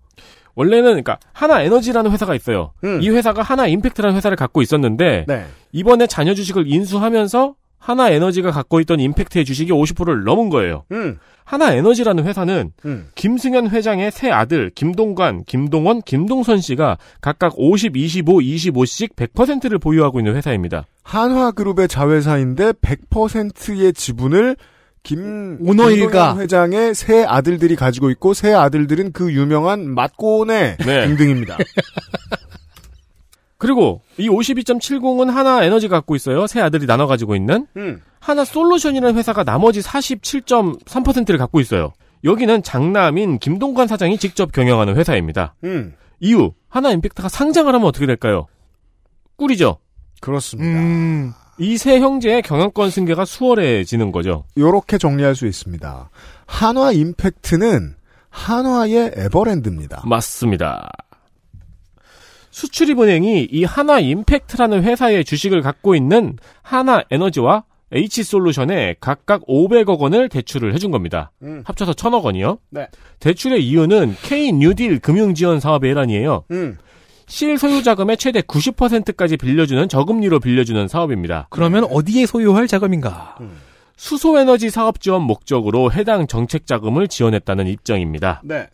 원래는 0.60 0.84
그러니까 0.84 1.20
하나 1.32 1.62
에너지라는 1.62 2.12
회사가 2.12 2.36
있어요. 2.36 2.74
음. 2.84 3.00
이 3.02 3.10
회사가 3.10 3.42
하나 3.42 3.66
임팩트라는 3.66 4.14
회사를 4.18 4.36
갖고 4.36 4.62
있었는데 4.62 5.24
네. 5.26 5.46
이번에 5.72 6.06
자녀 6.06 6.34
주식을 6.34 6.66
인수하면서 6.68 7.56
하나 7.78 8.10
에너지가 8.10 8.52
갖고 8.52 8.82
있던 8.82 9.00
임팩트의 9.00 9.46
주식이 9.46 9.72
50%를 9.72 10.26
넘은 10.26 10.50
거예요. 10.50 10.84
음. 10.92 11.18
하나 11.46 11.72
에너지라는 11.72 12.26
회사는 12.26 12.74
음. 12.84 13.08
김승현 13.16 13.70
회장의 13.70 14.12
새 14.12 14.30
아들 14.32 14.70
김동관, 14.76 15.46
김동원, 15.46 16.02
김동선 16.02 16.60
씨가 16.60 16.98
각각 17.22 17.54
50, 17.56 17.96
25, 17.96 18.40
25씩 18.40 19.16
100%를 19.16 19.80
보유하고 19.80 20.20
있는 20.20 20.36
회사입니다. 20.36 20.84
한화그룹의 21.04 21.88
자회사인데 21.88 22.74
100%의 22.74 23.94
지분을 23.94 24.58
김 25.10 25.58
오너일가. 25.60 26.06
김동연 26.06 26.40
회장의 26.40 26.94
새 26.94 27.24
아들들이 27.24 27.76
가지고 27.76 28.12
있고 28.12 28.36
새 28.36 28.54
아들들은 28.54 29.12
그 29.12 29.34
유명한 29.34 29.90
맛고네 29.90 30.78
네. 30.78 31.08
등등입니다. 31.08 31.58
그리고 33.58 34.02
이 34.18 34.30
52.70은 34.30 35.32
하나 35.32 35.64
에너지가 35.64 35.98
갖고 35.98 36.16
있어요. 36.16 36.46
새 36.46 36.62
아들이 36.62 36.86
나눠 36.86 37.08
가지고 37.08 37.36
있는 37.36 37.66
음. 37.76 38.02
하나 38.20 38.46
솔루션이라는 38.46 39.18
회사가 39.18 39.44
나머지 39.44 39.82
47.3%를 39.82 41.40
갖고 41.40 41.60
있어요. 41.60 41.92
여기는 42.24 42.62
장남인 42.62 43.40
김동관 43.40 43.88
사장이 43.88 44.20
직접 44.20 44.52
경영하는 44.52 44.96
회사입니다. 44.96 45.56
음. 45.64 45.96
이유 46.20 46.52
하나 46.68 46.92
임팩트가 46.92 47.30
상장을 47.30 47.74
하면 47.74 47.88
어떻게 47.88 48.06
될까요? 48.06 48.46
꿀이죠. 49.38 49.80
그렇습니다. 50.22 50.80
음. 50.80 51.34
이 51.60 51.78
세 51.78 52.00
형제의 52.00 52.42
경영권 52.42 52.90
승계가 52.90 53.26
수월해지는 53.26 54.12
거죠. 54.12 54.46
요렇게 54.58 54.98
정리할 54.98 55.36
수 55.36 55.46
있습니다. 55.46 56.10
한화 56.46 56.92
임팩트는 56.94 57.96
한화의 58.30 59.12
에버랜드입니다. 59.16 60.04
맞습니다. 60.06 60.90
수출입은행이 62.52 63.48
이 63.52 63.64
하나 63.64 64.00
임팩트라는 64.00 64.84
회사의 64.84 65.24
주식을 65.26 65.62
갖고 65.62 65.96
있는 65.96 66.38
하나 66.62 67.04
에너지와 67.12 67.64
H솔루션에 67.92 68.96
각각 69.00 69.46
500억 69.48 70.00
원을 70.00 70.30
대출을 70.30 70.74
해준 70.76 70.92
겁니다. 70.92 71.32
음. 71.42 71.64
합쳐서 71.66 71.94
1000억 71.94 72.24
원이요. 72.24 72.60
네. 72.70 72.88
대출의 73.20 73.66
이유는 73.66 74.16
K 74.22 74.52
뉴딜 74.54 75.00
금융지원 75.00 75.60
사업의 75.60 75.92
일환이에요. 75.92 76.44
음. 76.52 76.78
실소유 77.30 77.84
자금의 77.84 78.18
최대 78.18 78.42
90%까지 78.42 79.38
빌려주는 79.38 79.88
저금리로 79.88 80.40
빌려주는 80.40 80.88
사업입니다. 80.88 81.48
그러면 81.52 81.86
어디에 81.86 82.26
소유할 82.26 82.68
자금인가? 82.68 83.38
수소에너지 83.96 84.72
사업 84.72 85.00
지원 85.00 85.22
목적으로 85.22 85.92
해당 85.92 86.26
정책 86.26 86.66
자금을 86.66 87.08
지원했다는 87.08 87.68
입장입니다. 87.68 88.42
네. 88.44 88.68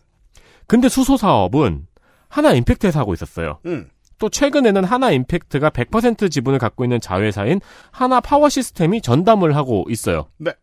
근데 0.68 0.88
수소 0.88 1.18
사업은 1.18 1.86
하나 2.30 2.53
임팩트에서 2.53 2.99
하고 2.99 3.14
있었어요. 3.14 3.60
음. 3.66 3.89
또 4.20 4.30
최근에는 4.30 4.86
하나 4.86 5.12
임팩트가 5.12 5.70
100% 5.72 6.32
지분을 6.32 6.58
갖고 6.58 6.86
있는 6.86 7.01
자회사인 7.01 7.60
하나 7.91 8.22
파워 8.22 8.47
시스템이 8.47 9.01
전담을 9.01 9.56
하고 9.56 9.86
있어요. 9.89 10.28
네. 10.38 10.53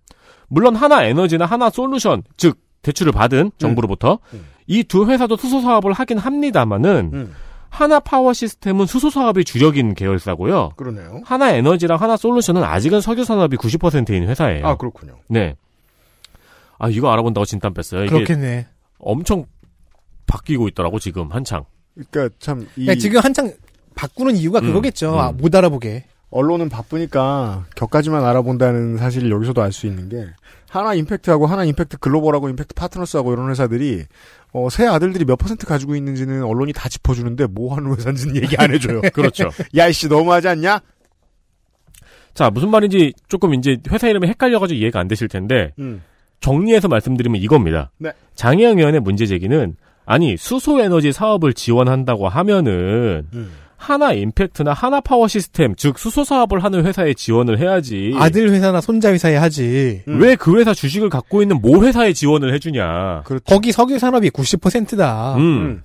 물론 0.48 0.76
하나 0.76 1.04
에너지나 1.04 1.44
하나 1.44 1.68
솔루션, 1.68 2.22
즉 2.38 2.58
대출을 2.80 3.12
받은 3.12 3.52
정부로부터 3.58 4.18
음. 4.32 4.46
이두 4.66 5.10
회사도 5.10 5.36
수소 5.36 5.60
사업을 5.60 5.92
하긴 5.92 6.16
합니다만은 6.16 7.10
음. 7.12 7.34
하나 7.72 8.00
파워 8.00 8.34
시스템은 8.34 8.84
수소 8.84 9.08
사업이 9.08 9.44
주력인 9.44 9.94
계열사고요. 9.94 10.72
그러네요. 10.76 11.22
하나 11.24 11.52
에너지랑 11.52 11.98
하나 11.98 12.18
솔루션은 12.18 12.62
아직은 12.62 13.00
석유 13.00 13.24
산업이 13.24 13.56
90%인 13.56 14.28
회사예요. 14.28 14.66
아, 14.66 14.76
그렇군요. 14.76 15.16
네. 15.26 15.56
아 16.78 16.90
이거 16.90 17.10
알아본다고 17.10 17.46
진땀 17.46 17.72
뺐어요. 17.72 18.10
그렇겠네. 18.10 18.66
엄청 18.98 19.46
바뀌고 20.26 20.68
있더라고 20.68 20.98
지금 20.98 21.32
한창. 21.32 21.64
그러니까 22.10 22.34
참이 22.38 22.66
그러니까 22.74 22.94
지금 22.96 23.20
한창 23.20 23.52
바꾸는 23.94 24.36
이유가 24.36 24.58
음, 24.60 24.66
그거겠죠. 24.66 25.14
음. 25.14 25.18
아, 25.18 25.32
못 25.32 25.54
알아보게. 25.54 26.04
언론은 26.30 26.68
바쁘니까 26.68 27.64
격까지만 27.76 28.22
알아본다는 28.24 28.98
사실을 28.98 29.30
여기서도 29.30 29.62
알 29.62 29.72
수 29.72 29.86
있는 29.86 30.08
게 30.10 30.26
하나 30.72 30.94
임팩트하고 30.94 31.46
하나 31.46 31.64
임팩트 31.64 31.98
글로벌하고 31.98 32.48
임팩트 32.48 32.74
파트너스하고 32.74 33.34
이런 33.34 33.50
회사들이 33.50 34.04
어, 34.54 34.70
새 34.70 34.86
아들들이 34.86 35.26
몇 35.26 35.36
퍼센트 35.36 35.66
가지고 35.66 35.94
있는지는 35.96 36.42
언론이 36.42 36.72
다 36.72 36.88
짚어주는데 36.88 37.46
뭐 37.46 37.76
하는 37.76 37.94
회사인지는 37.94 38.36
얘기 38.36 38.56
안 38.56 38.72
해줘요. 38.72 39.02
그렇죠. 39.12 39.50
야이씨 39.76 40.08
너무하지 40.08 40.48
않냐? 40.48 40.80
자, 42.32 42.48
무슨 42.48 42.70
말인지 42.70 43.12
조금 43.28 43.52
이제 43.52 43.76
회사 43.90 44.08
이름이 44.08 44.26
헷갈려가지고 44.28 44.78
이해가 44.78 44.98
안 44.98 45.08
되실 45.08 45.28
텐데, 45.28 45.74
음. 45.78 46.02
정리해서 46.40 46.88
말씀드리면 46.88 47.42
이겁니다. 47.42 47.90
네. 47.98 48.12
장혜영 48.34 48.78
의원의 48.78 49.00
문제 49.00 49.26
제기는, 49.26 49.76
아니, 50.06 50.38
수소 50.38 50.80
에너지 50.80 51.12
사업을 51.12 51.52
지원한다고 51.52 52.28
하면은, 52.28 53.26
음. 53.34 53.52
하나 53.82 54.12
임팩트나 54.12 54.72
하나 54.72 55.00
파워 55.00 55.26
시스템, 55.26 55.74
즉, 55.74 55.98
수소 55.98 56.22
사업을 56.24 56.62
하는 56.62 56.86
회사에 56.86 57.14
지원을 57.14 57.58
해야지. 57.58 58.14
아들 58.16 58.50
회사나 58.50 58.80
손자 58.80 59.12
회사에 59.12 59.36
하지. 59.36 60.02
음. 60.06 60.20
왜그 60.20 60.58
회사 60.58 60.72
주식을 60.72 61.08
갖고 61.08 61.42
있는 61.42 61.60
모 61.60 61.84
회사에 61.84 62.12
지원을 62.12 62.54
해주냐. 62.54 63.22
그렇죠. 63.24 63.44
거기 63.44 63.72
석유 63.72 63.98
산업이 63.98 64.30
90%다. 64.30 65.34
음. 65.36 65.40
음. 65.40 65.82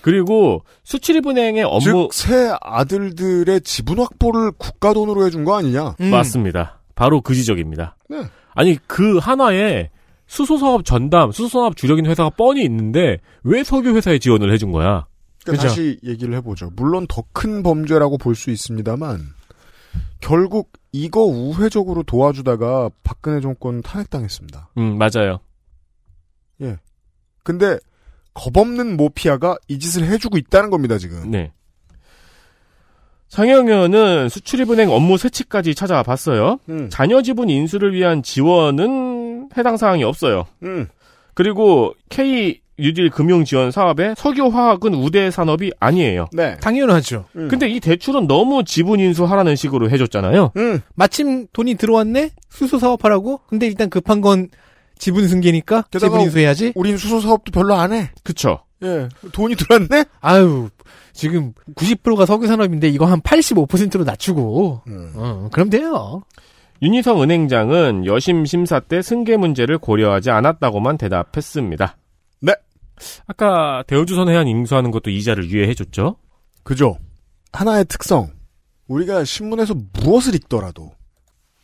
그리고 0.00 0.62
수출입은행의 0.82 1.64
업무, 1.64 1.80
즉, 1.80 2.12
새 2.12 2.52
아들들의 2.60 3.60
지분 3.62 3.98
확보를 3.98 4.52
국가 4.58 4.92
돈으로 4.92 5.26
해준 5.26 5.44
거 5.44 5.56
아니냐? 5.56 5.94
음. 6.00 6.10
맞습니다. 6.10 6.80
바로 6.94 7.20
그 7.20 7.34
지적입니다. 7.34 7.96
네. 8.08 8.22
아니 8.54 8.78
그 8.86 9.18
하나에 9.18 9.90
수소 10.26 10.58
사업 10.58 10.84
전담, 10.84 11.32
수소 11.32 11.48
사업 11.48 11.76
주력인 11.76 12.06
회사가 12.06 12.30
뻔히 12.30 12.64
있는데 12.64 13.18
왜 13.42 13.64
석유 13.64 13.94
회사에 13.94 14.18
지원을 14.18 14.52
해준 14.52 14.72
거야? 14.72 15.06
그러니까 15.44 15.62
그죠. 15.62 15.68
다시 15.68 15.98
얘기를 16.04 16.34
해보죠. 16.34 16.70
물론 16.76 17.06
더 17.08 17.22
큰 17.32 17.62
범죄라고 17.62 18.18
볼 18.18 18.34
수 18.34 18.50
있습니다만, 18.50 19.20
결국 20.20 20.72
이거 20.92 21.22
우회적으로 21.22 22.02
도와주다가 22.02 22.90
박근혜 23.02 23.40
정권 23.40 23.82
탄핵당했습니다. 23.82 24.70
음 24.78 24.98
맞아요. 24.98 25.40
근데 27.42 27.78
겁없는 28.32 28.96
모피아가 28.96 29.56
이 29.68 29.78
짓을 29.78 30.04
해주고 30.08 30.38
있다는 30.38 30.70
겁니다, 30.70 30.96
지금. 30.96 31.30
네. 31.30 31.52
상영회원은 33.28 34.28
수출입은행 34.30 34.90
업무 34.90 35.18
세치까지 35.18 35.74
찾아봤어요. 35.74 36.58
음. 36.70 36.88
자녀 36.90 37.20
지분 37.20 37.50
인수를 37.50 37.92
위한 37.92 38.22
지원은 38.22 39.50
해당 39.56 39.76
사항이 39.76 40.04
없어요. 40.04 40.46
음. 40.62 40.86
그리고 41.34 41.94
K 42.08 42.60
뉴딜 42.78 43.10
금융 43.10 43.44
지원 43.44 43.70
사업의 43.70 44.14
석유 44.16 44.46
화학은 44.48 44.94
우대 44.94 45.30
산업이 45.30 45.72
아니에요. 45.78 46.26
네. 46.32 46.56
당연하죠. 46.56 47.24
음. 47.36 47.48
근데 47.48 47.68
이 47.68 47.80
대출은 47.80 48.26
너무 48.26 48.64
지분 48.64 49.00
인수하라는 49.00 49.56
식으로 49.56 49.90
해줬잖아요. 49.90 50.52
음. 50.56 50.80
마침 50.94 51.46
돈이 51.52 51.76
들어왔네? 51.76 52.30
수소 52.50 52.78
사업하라고? 52.78 53.40
근데 53.46 53.66
일단 53.66 53.90
급한 53.90 54.20
건 54.20 54.48
지분 54.98 55.28
승계니까 55.28 55.82
게다가 55.90 56.10
지분 56.10 56.20
인수해야지? 56.22 56.72
우린 56.74 56.96
수소 56.96 57.20
사업도 57.20 57.52
별로 57.52 57.74
안 57.74 57.92
해. 57.92 58.10
그쵸. 58.22 58.60
예. 58.82 59.08
돈이 59.32 59.56
들었네? 59.56 60.04
아유, 60.20 60.68
지금 61.12 61.52
90%가 61.74 62.26
석유 62.26 62.46
산업인데 62.46 62.88
이거 62.88 63.06
한 63.06 63.20
85%로 63.20 64.04
낮추고, 64.04 64.82
음. 64.88 65.12
어, 65.14 65.48
그럼 65.52 65.70
돼요. 65.70 66.22
윤희성 66.82 67.22
은행장은 67.22 68.04
여심 68.04 68.44
심사 68.44 68.80
때 68.80 69.00
승계 69.00 69.36
문제를 69.36 69.78
고려하지 69.78 70.30
않았다고만 70.30 70.98
대답했습니다. 70.98 71.96
네. 72.96 73.22
아까 73.26 73.82
대우조선 73.86 74.28
해안 74.28 74.48
인수하는 74.48 74.90
것도 74.90 75.10
이자를 75.10 75.50
유예해줬죠. 75.50 76.16
그죠? 76.62 76.98
하나의 77.52 77.84
특성. 77.86 78.30
우리가 78.88 79.24
신문에서 79.24 79.74
무엇을 79.92 80.34
읽더라도 80.34 80.92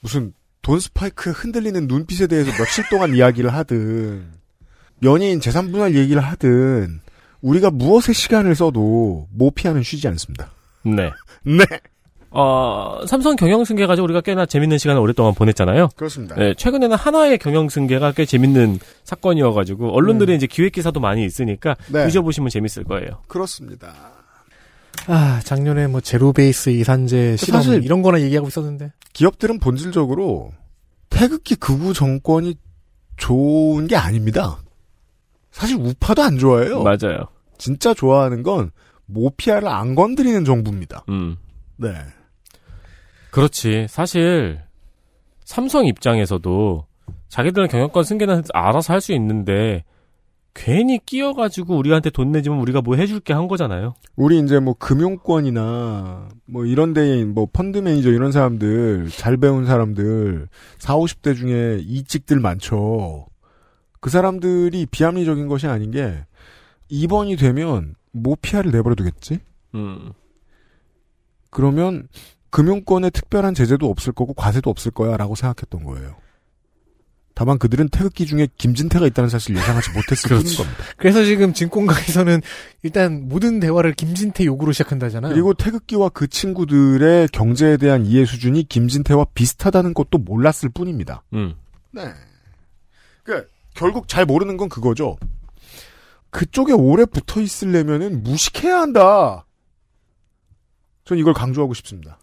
무슨 0.00 0.32
돈 0.62 0.80
스파이크 0.80 1.30
흔들리는 1.30 1.86
눈빛에 1.86 2.26
대해서 2.26 2.50
며칠 2.52 2.88
동안 2.90 3.14
이야기를 3.16 3.52
하든 3.52 4.32
연예인 5.02 5.40
재산 5.40 5.72
분할 5.72 5.94
얘기를 5.94 6.22
하든 6.22 7.00
우리가 7.40 7.70
무엇에 7.70 8.12
시간을 8.12 8.54
써도 8.54 9.26
모피아는 9.32 9.82
쉬지 9.82 10.08
않습니다. 10.08 10.50
네. 10.84 11.10
네. 11.44 11.64
어, 12.32 13.00
삼성 13.06 13.34
경영 13.34 13.64
승계 13.64 13.86
가지고 13.86 14.04
우리가 14.04 14.20
꽤나 14.20 14.46
재밌는 14.46 14.78
시간을 14.78 15.00
오랫동안 15.02 15.34
보냈잖아요. 15.34 15.88
그렇습니다. 15.96 16.36
네, 16.36 16.54
최근에는 16.54 16.96
하나의 16.96 17.38
경영 17.38 17.68
승계가 17.68 18.12
꽤 18.12 18.24
재밌는 18.24 18.78
사건이어가지고 19.04 19.92
언론들이 19.96 20.36
이제 20.36 20.46
기획 20.46 20.72
기사도 20.72 21.00
많이 21.00 21.24
있으니까 21.24 21.74
네. 21.90 22.06
뒤져보시면 22.06 22.50
재밌을 22.50 22.84
거예요. 22.84 23.22
그렇습니다. 23.26 23.92
아, 25.08 25.40
작년에 25.44 25.88
뭐 25.88 26.00
제로 26.00 26.32
베이스 26.32 26.70
이산제 26.70 27.36
실험 27.36 27.62
사실- 27.62 27.82
이런 27.82 28.02
거나 28.02 28.20
얘기하고 28.20 28.48
있었는데. 28.48 28.92
기업들은 29.12 29.58
본질적으로 29.58 30.52
태극기 31.08 31.56
극우 31.56 31.94
정권이 31.94 32.54
좋은 33.16 33.86
게 33.88 33.96
아닙니다. 33.96 34.58
사실 35.50 35.76
우파도 35.76 36.22
안 36.22 36.38
좋아해요. 36.38 36.82
맞아요. 36.84 37.24
진짜 37.58 37.92
좋아하는 37.92 38.42
건 38.44 38.70
모피아를 39.06 39.66
안 39.68 39.96
건드리는 39.96 40.44
정부입니다. 40.44 41.04
음. 41.08 41.36
네. 41.76 41.92
그렇지. 43.30 43.86
사실 43.88 44.60
삼성 45.44 45.86
입장에서도 45.86 46.86
자기들은 47.28 47.68
경영권 47.68 48.04
승계는 48.04 48.42
알아서 48.52 48.92
할 48.92 49.00
수 49.00 49.12
있는데 49.12 49.84
괜히 50.52 50.98
끼어가지고 51.04 51.76
우리한테 51.76 52.10
돈 52.10 52.32
내주면 52.32 52.58
우리가 52.60 52.80
뭐 52.82 52.96
해줄게 52.96 53.32
한 53.32 53.46
거잖아요. 53.46 53.94
우리 54.16 54.38
이제 54.40 54.58
뭐 54.58 54.74
금융권이나 54.74 56.28
뭐 56.46 56.66
이런 56.66 56.92
데에 56.92 57.24
뭐 57.24 57.46
펀드 57.52 57.78
매니저 57.78 58.10
이런 58.10 58.32
사람들 58.32 59.10
잘 59.10 59.36
배운 59.36 59.64
사람들 59.64 60.48
4, 60.78 60.96
50대 60.96 61.36
중에 61.36 61.78
이직들 61.82 62.40
많죠. 62.40 63.26
그 64.00 64.10
사람들이 64.10 64.86
비합리적인 64.86 65.46
것이 65.46 65.66
아닌 65.68 65.92
게 65.92 66.24
입원이 66.88 67.36
되면 67.36 67.94
모피아를 68.10 68.72
내버려 68.72 68.96
두겠지? 68.96 69.38
음. 69.76 70.12
그러면 71.50 72.08
금융권에 72.50 73.10
특별한 73.10 73.54
제재도 73.54 73.88
없을 73.88 74.12
거고 74.12 74.34
과세도 74.34 74.70
없을 74.70 74.90
거야라고 74.90 75.34
생각했던 75.34 75.84
거예요. 75.84 76.16
다만 77.40 77.58
그들은 77.58 77.88
태극기 77.88 78.26
중에 78.26 78.48
김진태가 78.58 79.06
있다는 79.06 79.30
사실을 79.30 79.56
예상하지 79.56 79.92
못했을 79.92 80.28
그렇죠. 80.28 80.62
겁니다. 80.62 80.84
그래서 80.98 81.24
지금 81.24 81.54
증권가에서는 81.54 82.42
일단 82.82 83.28
모든 83.28 83.60
대화를 83.60 83.94
김진태 83.94 84.44
욕으로 84.44 84.72
시작한다잖아요. 84.72 85.32
그리고 85.32 85.54
태극기와 85.54 86.10
그 86.10 86.26
친구들의 86.26 87.28
경제에 87.28 87.78
대한 87.78 88.04
이해 88.04 88.26
수준이 88.26 88.64
김진태와 88.64 89.28
비슷하다는 89.32 89.94
것도 89.94 90.18
몰랐을 90.18 90.68
뿐입니다. 90.74 91.22
음. 91.32 91.54
네. 91.92 92.12
그 93.22 93.48
결국 93.74 94.06
잘 94.06 94.26
모르는 94.26 94.58
건 94.58 94.68
그거죠. 94.68 95.16
그쪽에 96.28 96.74
오래 96.74 97.06
붙어 97.06 97.40
있으려면은 97.40 98.22
무식해야 98.22 98.80
한다. 98.80 99.46
전 101.04 101.16
이걸 101.16 101.32
강조하고 101.32 101.72
싶습니다. 101.72 102.18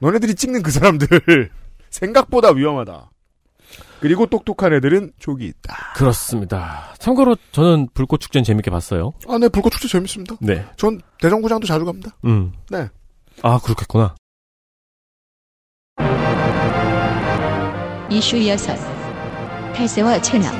너네들이 0.00 0.34
찍는 0.34 0.62
그 0.62 0.70
사람들 0.70 1.08
생각보다 1.90 2.50
위험하다. 2.50 3.10
그리고 4.00 4.26
똑똑한 4.26 4.72
애들은 4.74 5.12
족이 5.18 5.44
있다. 5.44 5.92
그렇습니다. 5.96 6.94
참고로 6.98 7.36
저는 7.52 7.88
불꽃 7.94 8.20
축제는 8.20 8.44
재밌게 8.44 8.70
봤어요. 8.70 9.12
아, 9.28 9.38
네, 9.38 9.48
불꽃 9.48 9.70
축제 9.70 9.88
재밌습니다. 9.88 10.36
네. 10.40 10.64
전 10.76 11.00
대전구장도 11.20 11.66
자주 11.66 11.84
갑니다. 11.84 12.10
음. 12.24 12.52
네. 12.70 12.88
아 13.42 13.58
그렇겠구나. 13.58 14.14
이슈 18.10 18.46
여섯 18.48 18.74
탈세와 19.74 20.22
체납 20.22 20.54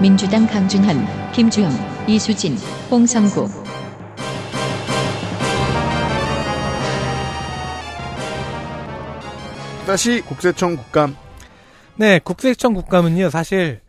민주당 0.00 0.46
강준현, 0.46 1.32
김주영, 1.32 1.70
이수진, 2.06 2.56
홍성구 2.90 3.48
다시 9.88 10.20
국세청 10.20 10.76
국감. 10.76 11.16
네, 11.96 12.18
국세청 12.22 12.74
국감은요, 12.74 13.30
사실 13.30 13.80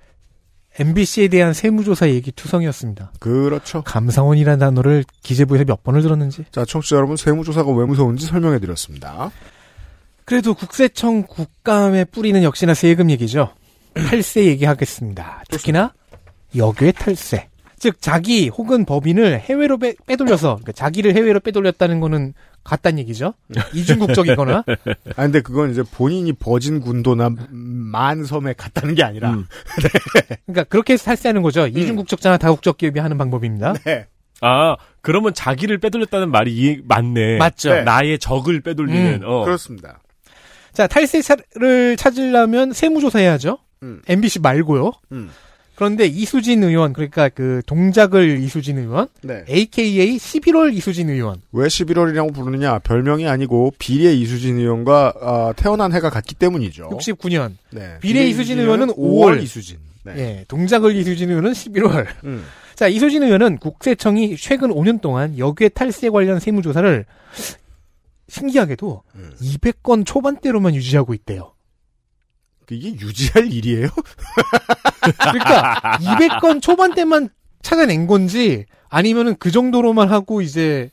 MBC에 0.79 1.27
대한 1.27 1.51
세무조사 1.51 2.07
얘기 2.07 2.31
투성이었습니다. 2.31 3.11
그렇죠. 3.19 3.81
감사원이라는 3.83 4.59
단어를 4.59 5.03
기재부에서 5.23 5.65
몇 5.65 5.83
번을 5.83 6.01
들었는지. 6.01 6.45
자, 6.51 6.63
청취자 6.63 6.95
여러분, 6.95 7.17
세무조사가 7.17 7.69
왜 7.73 7.83
무서운지 7.83 8.27
설명해 8.27 8.59
드렸습니다. 8.59 9.29
그래도 10.23 10.53
국세청 10.53 11.23
국감의 11.23 12.05
뿌리는 12.05 12.41
역시나 12.43 12.75
세금 12.75 13.11
얘기죠. 13.11 13.53
탈세 13.93 14.45
얘기하겠습니다. 14.45 15.43
특히나 15.49 15.93
역외 16.55 16.93
탈세. 16.93 17.48
즉 17.79 18.01
자기 18.01 18.49
혹은 18.49 18.85
법인을 18.85 19.39
해외로 19.39 19.77
빼, 19.77 19.93
빼돌려서 20.05 20.55
그러니까 20.55 20.71
자기를 20.73 21.15
해외로 21.15 21.39
빼돌렸다는 21.39 21.99
거는 21.99 22.33
같다는 22.63 22.99
얘기죠. 22.99 23.33
이중국적이거나 23.73 24.63
아, 25.15 25.23
근데 25.23 25.41
그건 25.41 25.71
이제 25.71 25.81
본인이 25.83 26.33
버진 26.33 26.81
군도나 26.81 27.31
만섬에 27.49 28.53
갔다는 28.53 28.95
게 28.95 29.03
아니라. 29.03 29.31
음. 29.31 29.45
그러니까 30.45 30.65
그렇게 30.65 30.93
해서 30.93 31.05
탈세하는 31.05 31.41
거죠. 31.41 31.67
이중국적자나 31.67 32.37
다국적 32.37 32.77
기업이 32.77 32.99
하는 32.99 33.17
방법입니다. 33.17 33.73
네. 33.85 34.07
아 34.41 34.75
그러면 35.01 35.33
자기를 35.33 35.79
빼돌렸다는 35.79 36.31
말이 36.31 36.55
이, 36.55 36.81
맞네. 36.85 37.37
맞죠. 37.37 37.73
네. 37.73 37.83
나의 37.83 38.19
적을 38.19 38.61
빼돌리는. 38.61 39.21
음, 39.23 39.27
어. 39.27 39.43
그렇습니다. 39.45 39.99
자 40.73 40.85
탈세를 40.87 41.97
찾으려면 41.97 42.73
세무조사 42.73 43.19
해야죠. 43.19 43.57
음. 43.83 44.01
MBC 44.07 44.39
말고요. 44.39 44.91
음. 45.79 45.89
그런데 45.89 46.05
이수진 46.05 46.61
의원 46.61 46.91
그러니까 46.91 47.29
그 47.29 47.61
동작을 47.65 48.39
이수진 48.39 48.77
의원 48.77 49.07
네. 49.21 49.45
AKA 49.49 50.17
11월 50.17 50.73
이수진 50.73 51.09
의원 51.09 51.41
왜 51.53 51.67
11월이라고 51.67 52.33
부르느냐? 52.33 52.79
별명이 52.79 53.27
아니고 53.27 53.73
비례 53.79 54.13
이수진 54.13 54.59
의원과 54.59 55.13
아, 55.21 55.53
태어난 55.55 55.93
해가 55.93 56.09
같기 56.09 56.35
때문이죠. 56.35 56.89
69년 56.89 57.53
네. 57.71 57.97
비례 58.01 58.27
이수진 58.27 58.59
의원은 58.59 58.87
5월. 58.87 59.41
이수진. 59.41 59.77
네. 60.03 60.13
예 60.17 60.45
동작을 60.49 60.95
이수진 60.95 61.29
의원은 61.29 61.53
11월 61.53 62.07
음. 62.25 62.43
자 62.75 62.87
이수진 62.87 63.23
의원은 63.23 63.57
국세청이 63.57 64.35
최근 64.37 64.71
5년 64.71 65.01
동안 65.01 65.37
역외 65.37 65.69
탈세 65.69 66.09
관련 66.09 66.39
세무조사를 66.39 67.05
신기하게도 68.27 69.03
음. 69.15 69.31
200건 69.41 70.05
초반대로만 70.05 70.75
유지하고 70.75 71.13
있대요. 71.13 71.53
이게 72.75 72.91
유지할 72.91 73.51
일이에요? 73.51 73.87
그러니까 75.19 75.97
200건 75.99 76.61
초반대만 76.61 77.29
찾아낸 77.61 78.07
건지 78.07 78.65
아니면은 78.89 79.35
그 79.39 79.51
정도로만 79.51 80.09
하고 80.09 80.41
이제 80.41 80.89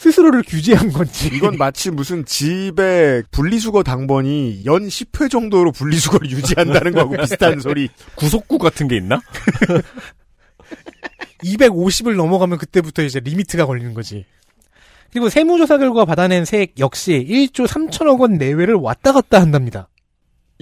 스스로를 0.00 0.42
규제한 0.42 0.92
건지 0.92 1.28
이건 1.30 1.58
마치 1.58 1.90
무슨 1.90 2.24
집에 2.24 3.22
분리수거 3.32 3.82
당번이 3.82 4.62
연 4.64 4.88
10회 4.88 5.30
정도로 5.30 5.72
분리수거를 5.72 6.30
유지한다는 6.30 6.92
거하고 6.92 7.18
비슷한 7.18 7.60
소리. 7.60 7.90
구속구 8.16 8.56
같은 8.56 8.88
게 8.88 8.96
있나? 8.96 9.20
250을 11.44 12.16
넘어가면 12.16 12.56
그때부터 12.56 13.02
이제 13.02 13.20
리미트가 13.20 13.66
걸리는 13.66 13.92
거지. 13.92 14.24
그리고 15.12 15.28
세무조사 15.28 15.76
결과 15.76 16.06
받아낸 16.06 16.46
세액 16.46 16.78
역시 16.78 17.26
1조 17.28 17.66
3천억 17.66 18.20
원 18.20 18.38
내외를 18.38 18.76
왔다 18.76 19.12
갔다 19.12 19.38
한답니다. 19.38 19.89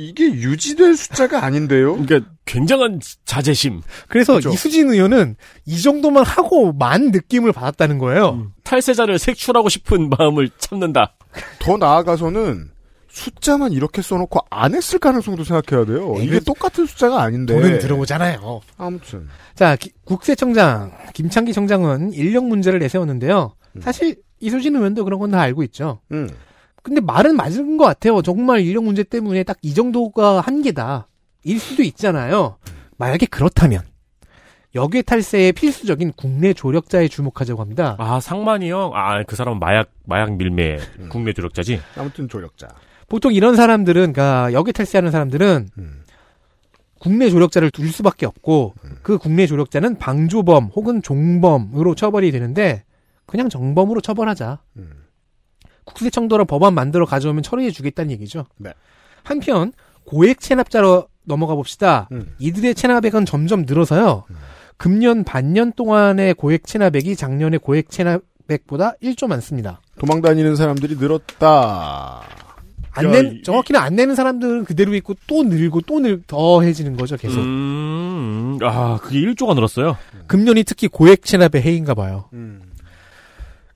이게 0.00 0.26
유지될 0.26 0.96
숫자가 0.96 1.44
아닌데요? 1.44 1.96
그러니까 2.00 2.30
굉장한 2.44 3.00
자제심. 3.24 3.82
그래서 4.08 4.34
그렇죠. 4.34 4.50
이수진 4.50 4.90
의원은 4.90 5.34
이 5.66 5.80
정도만 5.82 6.24
하고 6.24 6.72
만 6.72 7.10
느낌을 7.10 7.50
받았다는 7.52 7.98
거예요. 7.98 8.30
음. 8.34 8.50
탈세자를 8.62 9.18
색출하고 9.18 9.68
싶은 9.68 10.08
마음을 10.10 10.50
참는다. 10.58 11.16
더 11.58 11.76
나아가서는 11.78 12.70
숫자만 13.10 13.72
이렇게 13.72 14.00
써놓고 14.00 14.38
안 14.50 14.76
했을 14.76 15.00
가능성도 15.00 15.42
생각해야 15.42 15.84
돼요. 15.84 16.14
네, 16.16 16.24
이게 16.24 16.38
똑같은 16.38 16.86
숫자가 16.86 17.20
아닌데. 17.20 17.54
돈은 17.54 17.80
들어오잖아요. 17.80 18.60
아무튼. 18.76 19.26
자, 19.56 19.74
기- 19.74 19.90
국세청장 20.04 20.92
김창기 21.12 21.52
청장은 21.52 22.12
인력 22.12 22.46
문제를 22.46 22.78
내세웠는데요. 22.78 23.56
음. 23.74 23.80
사실 23.80 24.14
이수진 24.38 24.76
의원도 24.76 25.02
그런 25.04 25.18
건 25.18 25.32
다 25.32 25.40
알고 25.40 25.64
있죠. 25.64 26.00
음. 26.12 26.28
근데 26.88 27.00
말은 27.00 27.36
맞은 27.36 27.76
것 27.76 27.84
같아요. 27.84 28.22
정말 28.22 28.60
인력 28.60 28.84
문제 28.84 29.02
때문에 29.02 29.42
딱 29.44 29.58
이 29.62 29.74
정도가 29.74 30.40
한계다. 30.40 31.08
일 31.44 31.58
수도 31.60 31.82
있잖아요. 31.82 32.56
만약에 32.96 33.26
그렇다면 33.26 33.82
역외 34.74 35.02
탈세의 35.02 35.52
필수적인 35.52 36.12
국내 36.16 36.52
조력자에 36.52 37.08
주목하자고 37.08 37.60
합니다. 37.60 37.96
아 37.98 38.20
상만이 38.20 38.70
형. 38.70 38.92
아그 38.94 39.34
사람은 39.36 39.58
마약 39.58 39.90
마약 40.04 40.36
밀매 40.36 40.78
음. 40.98 41.08
국내 41.10 41.32
조력자지. 41.32 41.80
아무튼 41.96 42.28
조력자. 42.28 42.68
보통 43.08 43.32
이런 43.32 43.56
사람들은, 43.56 44.12
그러니까 44.12 44.52
역외 44.52 44.72
탈세하는 44.72 45.10
사람들은 45.10 45.68
음. 45.78 46.02
국내 46.98 47.30
조력자를 47.30 47.70
둘 47.70 47.88
수밖에 47.88 48.26
없고 48.26 48.74
그 49.02 49.16
국내 49.18 49.46
조력자는 49.46 49.96
방조범 49.98 50.70
혹은 50.74 51.00
종범으로 51.00 51.94
처벌이 51.94 52.30
되는데 52.32 52.84
그냥 53.26 53.48
정범으로 53.48 54.00
처벌하자. 54.00 54.58
음. 54.76 55.04
국세청도로 55.88 56.44
법안 56.44 56.74
만들어 56.74 57.04
가져오면 57.06 57.42
처리해 57.42 57.70
주겠다는 57.70 58.10
얘기죠. 58.12 58.46
네. 58.58 58.72
한편 59.24 59.72
고액 60.04 60.40
체납자로 60.40 61.08
넘어가 61.24 61.54
봅시다. 61.54 62.08
음. 62.12 62.34
이들의 62.38 62.74
체납액은 62.74 63.26
점점 63.26 63.64
늘어서요. 63.66 64.24
금년 64.76 65.24
반년 65.24 65.72
동안의 65.72 66.34
고액 66.34 66.64
체납액이 66.66 67.16
작년의 67.16 67.58
고액 67.58 67.90
체납액보다 67.90 68.94
1조 69.02 69.26
많습니다. 69.26 69.80
도망 69.98 70.22
다니는 70.22 70.56
사람들이 70.56 70.96
늘었다. 70.96 72.22
안 72.92 73.04
야, 73.04 73.10
낸, 73.10 73.36
이- 73.36 73.42
정확히는 73.42 73.78
안 73.80 73.94
내는 73.96 74.14
사람들은 74.14 74.64
그대로 74.64 74.94
있고 74.94 75.14
또 75.26 75.42
늘고 75.42 75.82
또 75.82 76.00
늘, 76.00 76.22
더해지는 76.26 76.96
거죠, 76.96 77.16
계속. 77.16 77.40
음. 77.40 78.58
아 78.62 78.98
그게 79.02 79.20
1조가 79.20 79.54
늘었어요. 79.54 79.96
금년이 80.26 80.64
특히 80.64 80.88
고액 80.88 81.24
체납의 81.24 81.60
해인가 81.62 81.94
봐요. 81.94 82.28
음. 82.32 82.62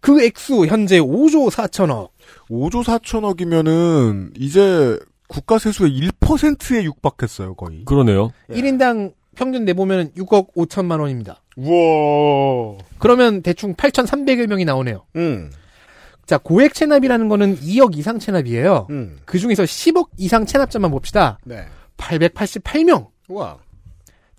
그 0.03 0.21
액수 0.23 0.67
현재 0.67 0.99
5조 0.99 1.49
4천억. 1.51 2.11
5조 2.51 2.83
4천억이면은 2.83 4.33
이제 4.37 4.99
국가 5.29 5.59
세수의 5.59 5.93
1%에 5.93 6.83
육박했어요, 6.83 7.55
거의. 7.55 7.85
그러네요. 7.85 8.33
예. 8.51 8.55
1인당 8.55 9.15
평균 9.37 9.65
내보면 9.65 10.11
6억 10.11 10.55
5천만 10.55 11.01
원입니다. 11.01 11.41
우와. 11.57 12.79
그러면 12.99 13.43
대충 13.43 13.75
8,300여 13.75 14.49
명이 14.49 14.65
나오네요. 14.65 15.05
음. 15.17 15.53
자, 16.27 16.37
고액 16.37 16.75
체납이라는 16.75 17.29
거는 17.29 17.57
2억 17.61 17.97
이상 17.97 18.19
체납이에요. 18.19 18.89
음. 18.91 19.19
그 19.25 19.39
중에서 19.39 19.63
10억 19.63 20.09
이상 20.19 20.45
체납자만 20.45 20.91
봅시다. 20.91 21.39
네. 21.45 21.65
888명. 21.97 23.07
우와. 23.29 23.59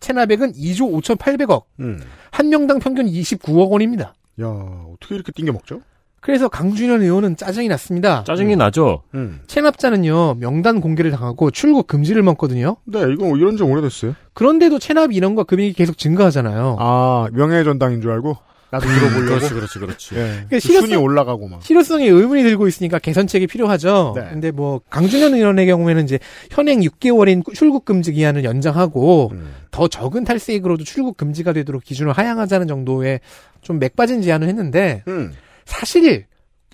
체납액은 0.01 0.53
2조 0.53 0.91
5,800억. 1.01 1.64
음. 1.80 2.01
한 2.32 2.49
명당 2.49 2.80
평균 2.80 3.05
29억 3.05 3.70
원입니다. 3.72 4.14
야, 4.41 4.47
어떻게 4.93 5.15
이렇게 5.15 5.31
띵겨 5.31 5.51
먹죠? 5.51 5.81
그래서 6.21 6.47
강준현 6.47 7.01
의원은 7.01 7.36
짜증이 7.36 7.67
났습니다. 7.67 8.23
짜증이 8.23 8.55
나죠. 8.55 9.03
음. 9.13 9.41
체납자는요, 9.47 10.36
명단 10.36 10.79
공개를 10.79 11.11
당하고 11.11 11.51
출국 11.51 11.86
금지를 11.86 12.23
먹거든요. 12.23 12.77
네, 12.86 13.01
이건 13.11 13.38
이런 13.38 13.57
지 13.57 13.63
오래됐어요. 13.63 14.15
그런데도 14.34 14.79
체납 14.79 15.11
인원과 15.11 15.43
금액이 15.43 15.73
계속 15.73 15.97
증가하잖아요. 15.97 16.77
아, 16.79 17.27
명예의 17.34 17.65
전당인 17.65 18.01
줄 18.01 18.11
알고? 18.11 18.38
나도 18.74 18.88
들어보려고? 18.88 19.26
그렇지 19.36 19.53
그렇지 19.53 19.80
그렇지. 19.80 20.15
예. 20.15 20.19
그러니까 20.19 20.47
그 20.49 20.57
실효성- 20.57 20.82
순위 20.82 20.95
올라가고 20.95 21.47
막. 21.47 21.61
실효성에 21.63 22.07
의문이 22.07 22.41
들고 22.43 22.67
있으니까 22.67 22.97
개선책이 22.97 23.45
필요하죠. 23.47 24.13
네. 24.15 24.28
근데 24.32 24.49
뭐 24.51 24.82
강준현 24.89 25.36
의원의 25.36 25.67
경우에는 25.67 26.03
이제 26.03 26.17
현행 26.49 26.80
6개월인 26.82 27.43
출국 27.53 27.86
금지 27.86 28.11
기한을 28.13 28.43
연장하고 28.43 29.30
음. 29.34 29.53
더 29.69 29.88
적은 29.88 30.24
탈세액으로도 30.24 30.84
출국 30.86 31.17
금지가 31.17 31.53
되도록 31.53 31.84
기준을 31.84 32.13
하향하자는 32.13 32.67
정도의 32.67 33.19
좀 33.61 33.78
맥빠진 33.78 34.21
제안을 34.24 34.47
했는데 34.47 35.03
음. 35.07 35.34
사실 35.65 36.26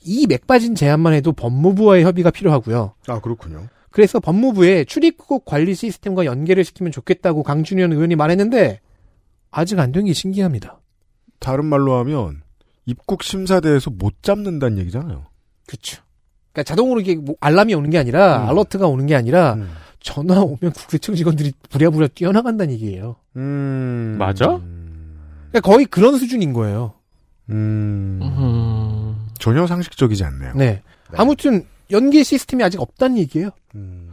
이 0.01 0.25
맥빠진 0.27 0.75
제안만 0.75 1.11
해도 1.13 1.33
법무부와의 1.33 2.05
협의가 2.05 2.31
필요하고요. 2.31 2.93
아, 3.07 3.19
그렇군요. 3.19 3.67
그래서 3.91 4.19
법무부에 4.21 4.85
출입국 4.85 5.43
관리 5.43 5.75
시스템과 5.75 6.23
연계를 6.23 6.63
시키면 6.63 6.91
좋겠다고 6.93 7.43
강준현 7.43 7.91
의원이 7.91 8.15
말했는데 8.15 8.79
아직 9.51 9.79
안 9.79 9.91
된 9.91 10.05
게 10.05 10.13
신기합니다. 10.13 10.79
다른 11.39 11.65
말로 11.65 11.97
하면, 11.99 12.41
입국 12.85 13.23
심사대에서 13.23 13.91
못 13.91 14.23
잡는다는 14.23 14.77
얘기잖아요. 14.79 15.25
그렇죠. 15.67 16.01
그러니까 16.51 16.63
자동으로 16.63 16.99
이게 16.99 17.15
뭐 17.15 17.35
알람이 17.39 17.73
오는 17.73 17.89
게 17.89 17.97
아니라 17.97 18.43
음. 18.43 18.49
알러트가 18.49 18.87
오는 18.87 19.05
게 19.05 19.15
아니라 19.15 19.53
음. 19.53 19.69
전화 19.99 20.39
오면 20.41 20.57
국세청 20.73 21.15
직원들이 21.15 21.53
부랴부랴 21.69 22.07
뛰어나간다는 22.15 22.73
얘기예요. 22.73 23.17
음. 23.35 24.15
맞아? 24.17 24.55
음. 24.55 25.19
그러니까 25.49 25.71
거의 25.71 25.85
그런 25.85 26.17
수준인 26.17 26.53
거예요. 26.53 26.93
음. 27.49 28.19
음. 28.21 29.27
전혀 29.39 29.67
상식적이지 29.67 30.23
않네요. 30.23 30.53
네. 30.55 30.81
아무튼 31.15 31.65
연계 31.91 32.23
시스템이 32.23 32.63
아직 32.63 32.81
없다는 32.81 33.17
얘기예요. 33.17 33.51
음. 33.75 34.09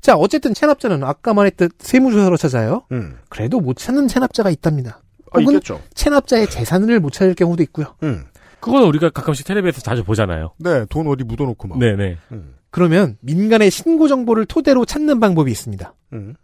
자, 0.00 0.14
어쨌든 0.16 0.54
체납자는 0.54 1.02
아까 1.04 1.34
말했듯 1.34 1.72
세무조사로 1.78 2.36
찾아요. 2.36 2.84
음. 2.92 3.18
그래도 3.28 3.60
못 3.60 3.76
찾는 3.76 4.08
체납자가 4.08 4.50
있답니다. 4.50 5.00
아, 5.32 5.38
혹은 5.40 5.54
있겠죠. 5.54 5.80
체납자의 5.94 6.50
재산을 6.50 7.00
못 7.00 7.12
찾을 7.12 7.34
경우도 7.34 7.62
있고요. 7.64 7.94
음. 8.02 8.24
그거는 8.60 8.86
우리가 8.88 9.10
가끔씩 9.10 9.46
텔레비에서 9.46 9.80
자주 9.80 10.04
보잖아요. 10.04 10.52
네, 10.58 10.84
돈 10.90 11.06
어디 11.06 11.24
묻어놓고 11.24 11.68
막. 11.68 11.78
네네. 11.78 12.16
음. 12.32 12.54
그러면 12.70 13.16
민간의 13.20 13.70
신고 13.70 14.08
정보를 14.08 14.46
토대로 14.46 14.84
찾는 14.84 15.20
방법이 15.20 15.50
있습니다. 15.50 15.94
음. 16.12 16.34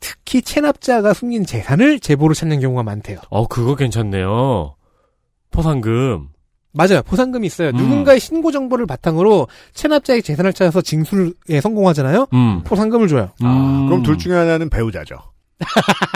특히 0.00 0.42
체납자가 0.42 1.12
숨긴 1.14 1.44
재산을 1.44 2.00
제보로 2.00 2.34
찾는 2.34 2.60
경우가 2.60 2.82
많대요. 2.82 3.18
어 3.30 3.46
그거 3.46 3.74
괜찮네요. 3.74 4.76
포상금. 5.50 6.28
맞아요. 6.72 7.02
포상금이 7.02 7.46
있어요. 7.46 7.70
음. 7.70 7.76
누군가의 7.76 8.20
신고 8.20 8.52
정보를 8.52 8.86
바탕으로 8.86 9.48
체납자의 9.72 10.22
재산을 10.22 10.52
찾아서 10.52 10.82
징수에 10.82 11.60
성공하잖아요. 11.62 12.26
음. 12.34 12.62
포상금을 12.64 13.08
줘요. 13.08 13.30
음. 13.42 13.46
아, 13.46 13.86
그럼 13.88 14.02
둘 14.02 14.18
중에 14.18 14.34
하나는 14.34 14.68
배우자죠. 14.68 15.16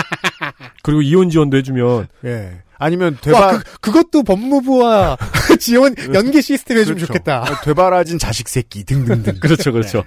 그리고 0.90 1.02
이혼 1.02 1.30
지원도 1.30 1.56
해주면 1.58 2.08
예. 2.24 2.62
아니면 2.78 3.14
와, 3.14 3.20
되발, 3.20 3.58
그, 3.60 3.80
그것도 3.92 4.22
법무부와 4.22 5.16
지원 5.60 5.94
연계 6.14 6.40
시스템 6.40 6.78
해주면 6.78 6.96
그렇죠. 6.96 7.06
좋겠다. 7.12 7.42
어, 7.42 7.60
되바라진 7.62 8.18
자식 8.18 8.48
새끼 8.48 8.84
등등등. 8.84 9.38
그렇죠 9.40 9.70
그렇죠. 9.72 10.02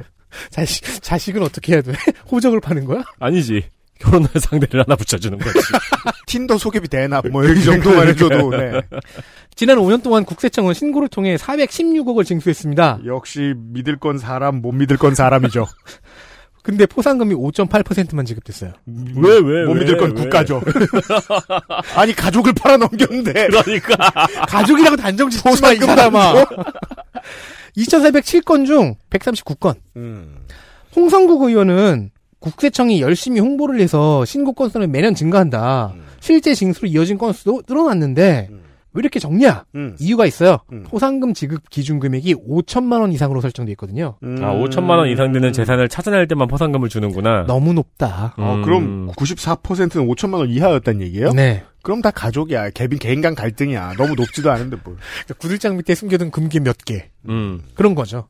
자식, 0.50 0.84
자식은 1.04 1.44
어떻게 1.44 1.74
해야 1.74 1.82
돼? 1.82 1.94
호적을 2.32 2.60
파는 2.60 2.86
거야? 2.86 3.04
아니지. 3.20 3.66
결혼할 4.00 4.32
상대를 4.36 4.82
하나 4.82 4.96
붙여주는 4.96 5.38
거지. 5.38 5.60
틴더 6.26 6.58
소개비 6.58 6.88
대납 6.90 7.28
뭐 7.30 7.46
이 7.46 7.64
정도만 7.64 8.08
해줘도 8.10 8.50
네. 8.50 8.82
지난 9.56 9.78
5년 9.78 10.02
동안 10.04 10.26
국세청은 10.26 10.74
신고를 10.74 11.08
통해 11.08 11.38
416억을 11.38 12.26
징수했습니다. 12.26 13.02
역시 13.06 13.54
믿을 13.56 14.00
건 14.00 14.18
사람 14.18 14.56
못 14.62 14.72
믿을 14.74 14.98
건 14.98 15.14
사람이죠. 15.16 15.68
근데 16.64 16.86
포상금이 16.86 17.36
5.8%만 17.36 18.26
지급됐어요. 18.26 18.72
왜, 18.86 19.34
왜, 19.34 19.66
못 19.66 19.74
왜, 19.74 19.80
믿을 19.82 19.98
건 19.98 20.16
왜? 20.16 20.24
국가죠. 20.24 20.62
아니 21.94 22.16
가족을 22.16 22.54
팔아 22.54 22.78
넘겼는데 22.78 23.48
그러니까. 23.48 23.98
가족이라고 24.48 24.96
단정 24.96 25.30
짓지 25.30 25.44
마, 25.62 25.74
이 25.74 25.76
사람아. 25.76 26.46
2,407건 27.78 28.66
중 28.66 28.96
139건. 29.10 29.76
음. 29.98 30.38
홍성국 30.96 31.44
의원은 31.44 32.12
국세청이 32.40 33.02
열심히 33.02 33.42
홍보를 33.42 33.82
해서 33.82 34.24
신고 34.24 34.54
건수는 34.54 34.90
매년 34.90 35.16
증가한다. 35.16 35.92
음. 35.96 36.04
실제 36.22 36.54
징수로 36.54 36.88
이어진 36.88 37.18
건수도 37.18 37.64
늘어났는데 37.68 38.48
음. 38.50 38.63
왜 38.94 39.00
이렇게 39.00 39.20
적냐? 39.20 39.66
음. 39.76 39.96
이유가 40.00 40.26
있어요. 40.26 40.60
음. 40.72 40.84
포상금 40.84 41.34
지급 41.34 41.70
기준 41.70 42.00
금액이 42.00 42.36
5천만 42.36 43.02
원 43.02 43.12
이상으로 43.12 43.42
설정돼 43.42 43.72
있거든요. 43.74 44.18
음. 44.24 44.38
아, 44.42 44.54
5천만 44.54 44.98
원 44.98 45.10
이상 45.10 45.32
되는 45.32 45.52
재산을 45.52 45.90
찾아낼 45.90 46.28
때만 46.28 46.48
포상금을 46.48 46.90
주는구나. 46.90 47.46
너무 47.48 47.74
높다. 47.74 48.36
어, 48.38 48.56
음. 48.56 48.62
그럼 48.62 49.12
94%는 49.12 50.08
5천만 50.08 50.36
원 50.36 50.50
이하였단 50.50 51.02
얘기예요? 51.02 51.32
네. 51.34 51.64
그럼 51.82 52.02
다 52.02 52.12
가족이야. 52.12 52.70
개인 52.70 52.90
개인 53.00 53.22
간 53.22 53.36
갈등이야. 53.36 53.94
너무 53.98 54.14
높지도 54.16 54.52
않은데 54.52 54.78
뭘. 54.84 54.96
구들장 55.38 55.76
밑에 55.78 55.96
숨겨둔 55.96 56.32
금괴 56.32 56.60
몇 56.60 56.78
개. 56.86 57.10
음. 57.28 57.64
그런 57.74 57.96
거죠. 57.96 58.30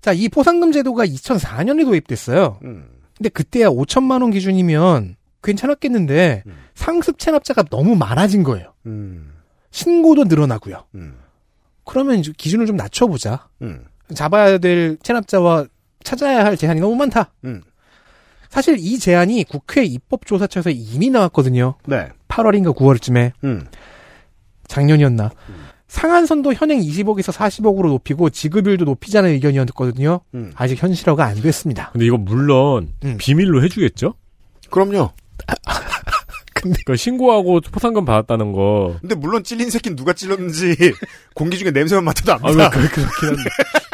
자, 0.00 0.12
이 0.12 0.28
포상금 0.28 0.72
제도가 0.72 1.06
2004년에 1.06 1.84
도입됐어요. 1.84 2.58
음. 2.64 2.84
근데 3.16 3.28
그때야 3.28 3.68
5천만 3.68 4.20
원 4.22 4.30
기준이면 4.30 5.16
괜찮았겠는데 5.42 6.42
음. 6.46 6.52
상습 6.74 7.18
체납자가 7.18 7.64
너무 7.64 7.96
많아진 7.96 8.42
거예요. 8.42 8.72
음. 8.86 9.32
신고도 9.76 10.24
늘어나고요. 10.24 10.84
음. 10.94 11.18
그러면 11.84 12.18
이제 12.18 12.32
기준을 12.34 12.64
좀 12.64 12.76
낮춰보자. 12.76 13.48
음. 13.60 13.84
잡아야 14.14 14.56
될 14.56 14.96
체납자와 15.02 15.66
찾아야 16.02 16.46
할 16.46 16.56
재산이 16.56 16.80
너무 16.80 16.96
많다. 16.96 17.32
음. 17.44 17.60
사실 18.48 18.76
이 18.78 18.98
제안이 18.98 19.44
국회 19.44 19.84
입법조사처에서 19.84 20.70
이미 20.70 21.10
나왔거든요. 21.10 21.74
네. 21.84 22.08
8월인가 22.28 22.74
9월쯤에 22.74 23.32
음. 23.44 23.66
작년이었나. 24.66 25.30
상한선도 25.88 26.54
현행 26.54 26.80
20억에서 26.80 27.32
40억으로 27.32 27.88
높이고 27.88 28.30
지급율도 28.30 28.86
높이자는 28.86 29.28
의견이었거든요. 29.30 30.20
음. 30.34 30.52
아직 30.56 30.82
현실화가 30.82 31.22
안 31.22 31.42
됐습니다. 31.42 31.90
근데 31.92 32.06
이거 32.06 32.16
물론 32.16 32.94
음. 33.04 33.16
비밀로 33.18 33.62
해주겠죠? 33.62 34.14
그럼요. 34.70 35.10
근데 36.62 36.80
그 36.84 36.96
신고하고 36.96 37.60
포상금 37.60 38.04
받았다는 38.04 38.52
거. 38.52 38.96
근데 39.00 39.14
물론 39.14 39.44
찔린 39.44 39.70
새끼는 39.70 39.96
누가 39.96 40.12
찔렀는지 40.12 40.74
공기 41.34 41.58
중에 41.58 41.70
냄새만 41.70 42.04
맡아도 42.04 42.32
아, 42.32 42.38
압니다. 42.42 42.70
그, 42.70 42.88
그렇긴 42.88 43.28
한데. 43.28 43.42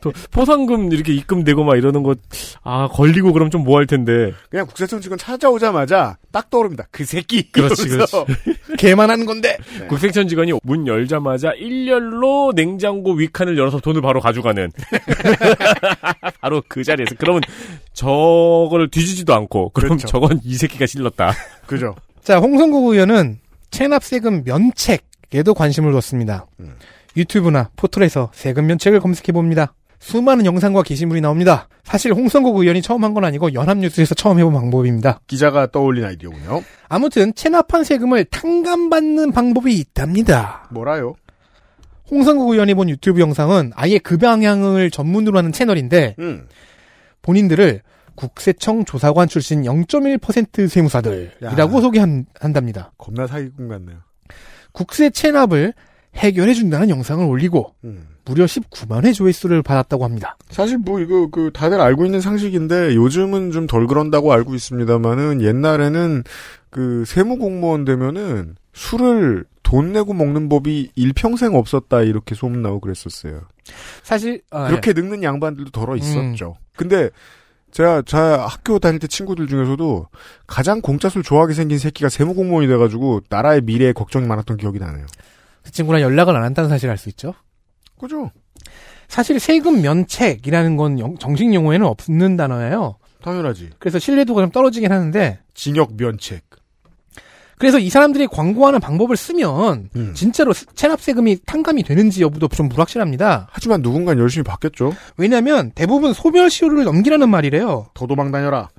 또 0.00 0.12
포상금 0.30 0.92
이렇게 0.92 1.12
입금되고 1.14 1.62
막 1.64 1.76
이러는 1.76 2.02
거, 2.02 2.14
아, 2.62 2.88
걸리고 2.88 3.32
그럼 3.32 3.50
좀 3.50 3.64
뭐 3.64 3.76
할 3.78 3.86
텐데. 3.86 4.32
그냥 4.50 4.66
국세청 4.66 5.00
직원 5.00 5.18
찾아오자마자 5.18 6.16
딱 6.32 6.48
떠오릅니다. 6.50 6.86
그 6.90 7.04
새끼. 7.04 7.50
그렇지, 7.50 7.82
이러면서. 7.88 8.26
개만 8.78 9.08
하는 9.10 9.26
건데. 9.26 9.56
네. 9.78 9.86
국세청 9.86 10.28
직원이 10.28 10.52
문 10.62 10.86
열자마자 10.86 11.52
일렬로 11.52 12.52
냉장고 12.54 13.12
위칸을 13.12 13.56
열어서 13.58 13.80
돈을 13.80 14.00
바로 14.02 14.20
가져가는. 14.20 14.70
바로 16.40 16.62
그 16.68 16.84
자리에서. 16.84 17.14
그러면 17.18 17.42
저거를 17.92 18.90
뒤지지도 18.90 19.34
않고, 19.34 19.70
그럼 19.70 19.90
그렇죠. 19.90 20.06
저건 20.08 20.40
이 20.44 20.54
새끼가 20.54 20.86
실렀다. 20.86 21.32
그죠. 21.66 21.94
자, 22.22 22.38
홍성국 22.38 22.92
의원은 22.92 23.38
체납 23.70 24.02
세금 24.04 24.42
면책에도 24.44 25.54
관심을 25.54 25.92
뒀습니다. 25.92 26.46
음. 26.60 26.74
유튜브나 27.16 27.70
포털에서 27.76 28.30
세금 28.34 28.66
면책을 28.66 29.00
검색해 29.00 29.32
봅니다. 29.32 29.74
수많은 30.00 30.46
영상과 30.46 30.82
게시물이 30.82 31.20
나옵니다. 31.20 31.68
사실 31.84 32.12
홍성국 32.12 32.56
의원이 32.56 32.80
처음 32.82 33.04
한 33.04 33.10
건 33.14 33.24
아니고 33.24 33.52
연합뉴스에서 33.54 34.14
처음 34.14 34.38
해본 34.38 34.52
방법입니다. 34.54 35.20
기자가 35.26 35.66
떠올린 35.70 36.04
아이디어군요. 36.04 36.62
아무튼 36.88 37.34
체납한 37.34 37.84
세금을 37.84 38.24
탕감받는 38.26 39.32
방법이 39.32 39.74
있답니다. 39.74 40.68
뭐라요? 40.70 41.14
홍성국 42.10 42.50
의원이 42.52 42.74
본 42.74 42.88
유튜브 42.88 43.20
영상은 43.20 43.72
아예 43.74 43.98
그 43.98 44.16
방향을 44.16 44.90
전문으로 44.90 45.36
하는 45.38 45.52
채널인데 45.52 46.16
음. 46.18 46.46
본인들을 47.22 47.82
국세청 48.14 48.84
조사관 48.84 49.28
출신 49.28 49.62
0.1% 49.62 50.68
세무사들이라고 50.68 51.76
야. 51.76 51.80
소개한답니다. 51.80 52.92
겁나 52.98 53.26
사기꾼 53.26 53.68
같네요. 53.68 53.98
국세 54.72 55.10
체납을 55.10 55.74
해결해 56.16 56.54
준다는 56.54 56.90
영상을 56.90 57.24
올리고 57.24 57.74
음. 57.84 58.06
무려 58.24 58.44
19만 58.44 59.04
회 59.04 59.12
조회수를 59.12 59.62
받았다고 59.62 60.04
합니다. 60.04 60.36
사실 60.50 60.78
뭐 60.78 61.00
이거 61.00 61.28
그 61.30 61.50
다들 61.52 61.80
알고 61.80 62.04
있는 62.04 62.20
상식인데 62.20 62.94
요즘은 62.94 63.50
좀 63.52 63.66
덜 63.66 63.86
그런다고 63.86 64.32
알고 64.32 64.54
있습니다만은 64.54 65.42
옛날에는 65.42 66.24
그 66.70 67.04
세무 67.06 67.38
공무원 67.38 67.84
되면은 67.84 68.56
술을 68.72 69.44
돈 69.62 69.92
내고 69.92 70.12
먹는 70.14 70.48
법이 70.48 70.92
일평생 70.94 71.54
없었다 71.54 72.02
이렇게 72.02 72.34
소문 72.34 72.62
나고 72.62 72.80
그랬었어요. 72.80 73.42
사실 74.02 74.42
아, 74.50 74.68
그렇게 74.68 74.92
늙는 74.92 75.22
양반들도 75.22 75.70
덜어 75.70 75.96
있었죠. 75.96 76.56
근데 76.76 77.10
제가 77.70 78.02
제 78.02 78.16
학교 78.16 78.78
다닐 78.78 78.98
때 78.98 79.06
친구들 79.06 79.46
중에서도 79.46 80.08
가장 80.46 80.80
공짜 80.80 81.08
술 81.08 81.22
좋아하게 81.22 81.54
생긴 81.54 81.78
새끼가 81.78 82.08
세무 82.08 82.34
공무원이 82.34 82.66
돼가지고 82.66 83.20
나라의 83.28 83.60
미래에 83.62 83.92
걱정이 83.92 84.26
많았던 84.26 84.56
기억이 84.56 84.78
나네요. 84.78 85.06
그 85.62 85.70
친구랑 85.72 86.00
연락을 86.02 86.34
안 86.36 86.42
한다는 86.42 86.68
사실을 86.70 86.92
알 86.92 86.98
수 86.98 87.08
있죠. 87.10 87.34
그죠? 87.98 88.30
사실 89.08 89.38
세금 89.40 89.82
면책이라는 89.82 90.76
건 90.76 90.98
영- 91.00 91.18
정식 91.18 91.52
용어에는 91.52 91.86
없는 91.86 92.36
단어예요. 92.36 92.96
당연하지. 93.22 93.70
그래서 93.78 93.98
신뢰도가 93.98 94.40
좀 94.42 94.50
떨어지긴 94.50 94.92
하는데 94.92 95.40
징역 95.54 95.94
면책. 95.96 96.42
그래서 97.58 97.78
이 97.78 97.90
사람들이 97.90 98.26
광고하는 98.28 98.80
방법을 98.80 99.18
쓰면 99.18 99.90
음. 99.94 100.14
진짜로 100.14 100.54
스- 100.54 100.64
체납 100.74 101.02
세금이 101.02 101.40
탕감이 101.44 101.82
되는지 101.82 102.22
여부도 102.22 102.48
좀 102.48 102.70
불확실합니다. 102.70 103.48
하지만 103.50 103.82
누군가 103.82 104.16
열심히 104.16 104.44
받겠죠. 104.44 104.94
왜냐하면 105.18 105.70
대부분 105.74 106.14
소멸시효를 106.14 106.84
넘기라는 106.84 107.28
말이래요. 107.28 107.88
더 107.92 108.06
도망 108.06 108.30
다녀라. 108.32 108.70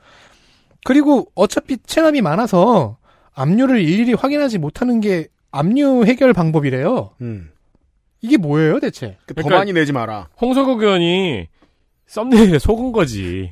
그리고 0.83 1.27
어차피 1.35 1.77
체납이 1.85 2.21
많아서 2.21 2.97
압류를 3.35 3.81
일일이 3.81 4.13
확인하지 4.13 4.57
못하는 4.57 4.99
게 4.99 5.27
압류 5.51 6.05
해결 6.05 6.33
방법이래요. 6.33 7.11
음. 7.21 7.49
이게 8.21 8.37
뭐예요, 8.37 8.79
대체? 8.79 9.17
더 9.27 9.33
그러니까- 9.35 9.57
많이 9.57 9.73
내지 9.73 9.91
마라. 9.93 10.27
홍성국 10.39 10.81
의원이 10.81 11.47
thumbnail에 12.07 12.59
속은 12.59 12.91
거지. 12.91 13.51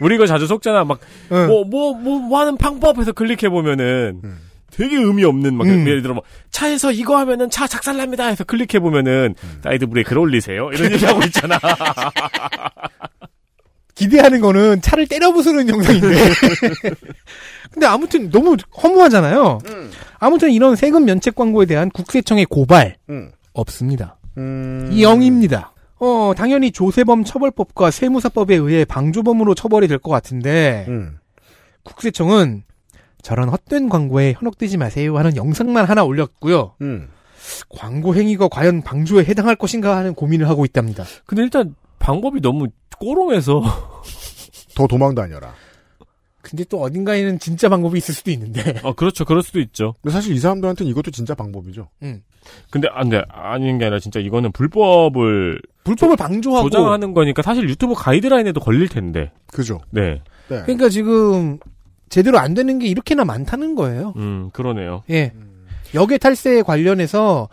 우리 0.00 0.16
이거 0.16 0.26
자주 0.26 0.46
속잖아. 0.46 0.84
막, 0.84 0.98
응. 1.32 1.46
뭐, 1.46 1.64
뭐, 1.64 1.94
뭐, 1.94 2.18
뭐 2.18 2.40
하는 2.40 2.56
방법에서 2.56 3.12
클릭해보면은 3.12 4.20
음. 4.24 4.38
되게 4.70 4.96
의미 4.96 5.22
없는, 5.24 5.54
막, 5.54 5.68
음. 5.68 5.86
예를 5.86 6.02
들어, 6.02 6.14
뭐, 6.14 6.24
차에서 6.50 6.90
이거 6.90 7.16
하면은 7.18 7.48
차 7.48 7.68
작살납니다 7.68 8.26
해서 8.26 8.42
클릭해보면은, 8.42 9.36
사이드 9.62 9.86
브레이크를 9.86 10.18
올리세요. 10.20 10.68
이런 10.72 10.90
얘기 10.92 11.04
하고 11.04 11.20
있잖아. 11.22 11.60
기대하는 13.94 14.40
거는 14.40 14.80
차를 14.82 15.06
때려 15.06 15.32
부수는 15.32 15.68
영상인데. 15.68 16.08
근데 17.70 17.86
아무튼 17.86 18.30
너무 18.30 18.56
허무하잖아요. 18.82 19.58
음. 19.66 19.90
아무튼 20.18 20.50
이런 20.50 20.76
세금 20.76 21.04
면책 21.04 21.34
광고에 21.34 21.66
대한 21.66 21.90
국세청의 21.90 22.46
고발 22.46 22.96
음. 23.10 23.30
없습니다. 23.52 24.16
음. 24.36 24.88
이영입니다. 24.92 25.72
어, 26.00 26.32
당연히 26.36 26.70
조세범 26.72 27.24
처벌법과 27.24 27.90
세무사법에 27.90 28.54
의해 28.56 28.84
방조범으로 28.84 29.54
처벌이 29.54 29.86
될 29.88 29.98
것 29.98 30.10
같은데 30.10 30.84
음. 30.88 31.18
국세청은 31.84 32.64
저런 33.22 33.48
헛된 33.48 33.88
광고에 33.88 34.34
현혹되지 34.36 34.76
마세요 34.76 35.16
하는 35.16 35.36
영상만 35.36 35.86
하나 35.86 36.04
올렸고요. 36.04 36.74
음. 36.82 37.08
광고 37.70 38.14
행위가 38.14 38.48
과연 38.48 38.82
방조에 38.82 39.24
해당할 39.24 39.54
것인가 39.56 39.96
하는 39.96 40.14
고민을 40.14 40.48
하고 40.48 40.64
있답니다. 40.64 41.04
근데 41.26 41.42
일단, 41.42 41.74
방법이 41.98 42.40
너무 42.42 42.68
꼬롱해서. 42.98 43.62
더 44.74 44.86
도망 44.86 45.14
다녀라. 45.14 45.54
근데 46.42 46.62
또 46.64 46.82
어딘가에는 46.82 47.38
진짜 47.38 47.68
방법이 47.70 47.96
있을 47.96 48.14
수도 48.14 48.30
있는데. 48.30 48.78
어, 48.82 48.92
그렇죠. 48.92 49.24
그럴 49.24 49.42
수도 49.42 49.60
있죠. 49.60 49.94
근데 50.02 50.12
사실 50.12 50.34
이 50.34 50.38
사람들한테는 50.38 50.90
이것도 50.90 51.10
진짜 51.10 51.34
방법이죠. 51.34 51.88
근데, 52.70 52.88
안 52.92 53.08
돼. 53.08 53.22
아닌 53.30 53.78
게 53.78 53.86
아니라 53.86 53.98
진짜 53.98 54.20
이거는 54.20 54.52
불법을 54.52 55.58
불법을 55.84 56.16
방조하고 56.16 56.68
조장하는 56.68 57.14
거니까 57.14 57.40
사실 57.40 57.66
유튜브 57.68 57.94
가이드라인에도 57.94 58.60
걸릴 58.60 58.88
텐데. 58.88 59.32
그죠? 59.46 59.80
네. 59.90 60.20
네. 60.48 60.62
그러니까 60.62 60.90
지금 60.90 61.58
제대로 62.10 62.38
안 62.38 62.52
되는 62.52 62.78
게 62.78 62.86
이렇게나 62.88 63.24
많다는 63.24 63.74
거예요. 63.74 64.12
음, 64.16 64.50
그러네요. 64.52 65.02
예. 65.08 65.32
역외 65.94 66.18
탈세 66.18 66.60
관련해서 66.62 67.48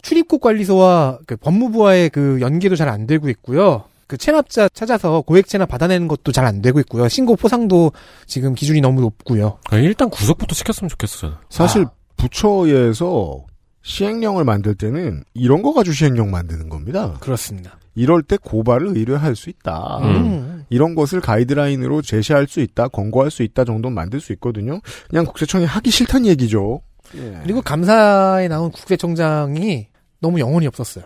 출입국 0.00 0.40
관리소와 0.40 1.18
그 1.26 1.36
법무부와의 1.36 2.08
그 2.10 2.38
연계도 2.40 2.76
잘 2.76 2.88
안 2.88 3.06
되고 3.06 3.28
있고요. 3.28 3.84
그 4.06 4.16
체납자 4.16 4.68
찾아서 4.70 5.20
고액 5.22 5.46
체납 5.48 5.68
받아내는 5.68 6.08
것도 6.08 6.32
잘 6.32 6.42
안 6.44 6.60
되고 6.60 6.80
있고요. 6.80 7.08
신고 7.08 7.36
포상도 7.36 7.92
지금 8.26 8.54
기준이 8.54 8.80
너무 8.80 9.00
높고요. 9.00 9.58
아, 9.70 9.76
일단 9.76 10.10
구속부터 10.10 10.54
시켰으면 10.54 10.88
좋겠어, 10.88 11.18
저는. 11.18 11.36
사실 11.50 11.82
아. 11.84 11.90
부처에서 12.16 13.44
시행령을 13.82 14.44
만들 14.44 14.74
때는 14.74 15.24
이런 15.34 15.62
거 15.62 15.72
가지고 15.72 15.94
시행령 15.94 16.30
만드는 16.30 16.68
겁니다. 16.68 17.14
그렇습니다. 17.20 17.78
이럴 17.94 18.22
때 18.22 18.36
고발을 18.42 18.96
의뢰할 18.96 19.36
수 19.36 19.50
있다. 19.50 19.98
음. 20.02 20.64
이런 20.70 20.94
것을 20.94 21.20
가이드라인으로 21.20 22.00
제시할 22.02 22.46
수 22.48 22.60
있다, 22.60 22.88
권고할 22.88 23.30
수 23.30 23.42
있다 23.42 23.64
정도는 23.64 23.94
만들 23.94 24.20
수 24.20 24.32
있거든요. 24.34 24.80
그냥 25.10 25.26
국세청이 25.26 25.64
하기 25.66 25.90
싫다는 25.90 26.26
얘기죠. 26.26 26.80
예. 27.16 27.40
그리고 27.42 27.60
감사에 27.60 28.48
나온 28.48 28.70
국세청장이 28.70 29.88
너무 30.20 30.40
영혼이 30.40 30.66
없었어요. 30.66 31.04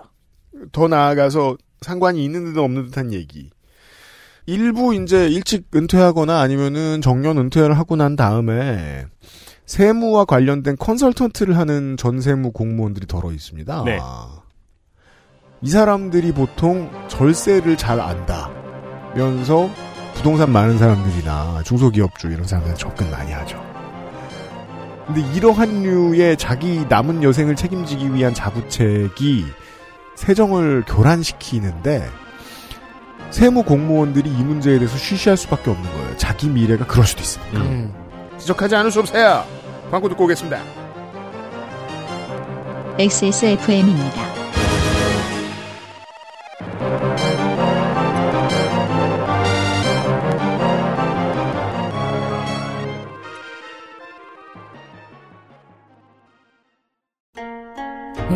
더 0.72 0.86
나아가서 0.86 1.56
상관이 1.80 2.24
있는 2.24 2.52
듯 2.52 2.58
없는 2.58 2.86
듯한 2.86 3.12
얘기. 3.12 3.50
일부 4.46 4.94
이제 4.94 5.26
일찍 5.28 5.66
은퇴하거나 5.74 6.40
아니면은 6.40 7.00
정년 7.02 7.36
은퇴를 7.36 7.76
하고 7.76 7.96
난 7.96 8.14
다음에 8.14 9.06
세무와 9.66 10.24
관련된 10.24 10.76
컨설턴트를 10.76 11.56
하는 11.56 11.96
전세무 11.96 12.52
공무원들이 12.52 13.06
덜어 13.06 13.32
있습니다. 13.32 13.82
네. 13.84 13.98
이 15.62 15.68
사람들이 15.68 16.32
보통 16.32 16.90
절세를 17.08 17.76
잘 17.76 18.00
안다. 18.00 18.50
면서 19.16 19.68
부동산 20.14 20.52
많은 20.52 20.78
사람들이나 20.78 21.62
중소기업주 21.64 22.28
이런 22.28 22.44
사람들은 22.44 22.76
접근 22.76 23.10
많이 23.10 23.32
하죠. 23.32 23.60
근데 25.06 25.20
이러한 25.34 25.82
류의 25.82 26.36
자기 26.36 26.84
남은 26.88 27.22
여생을 27.22 27.56
책임지기 27.56 28.14
위한 28.14 28.34
자구책이 28.34 29.44
세정을 30.16 30.84
교란시키는데 30.86 32.08
세무 33.30 33.62
공무원들이 33.64 34.28
이 34.30 34.42
문제에 34.42 34.78
대해서 34.78 34.96
쉬쉬할 34.96 35.36
수밖에 35.36 35.70
없는 35.70 35.90
거예요. 35.92 36.16
자기 36.16 36.48
미래가 36.48 36.86
그럴 36.86 37.06
수도 37.06 37.20
있습니다. 37.20 37.60
음. 37.60 37.94
지적하지 38.38 38.74
않을 38.76 38.90
수 38.90 39.00
없어요. 39.00 39.44
광고 39.90 40.08
듣고 40.08 40.24
오겠습니다. 40.24 40.60
XSFM입니다. 42.98 44.35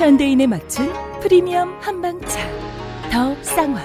현대인에 0.00 0.46
맞춘 0.46 0.90
프리미엄 1.20 1.78
한방차. 1.78 2.40
더 3.12 3.42
쌍화. 3.42 3.82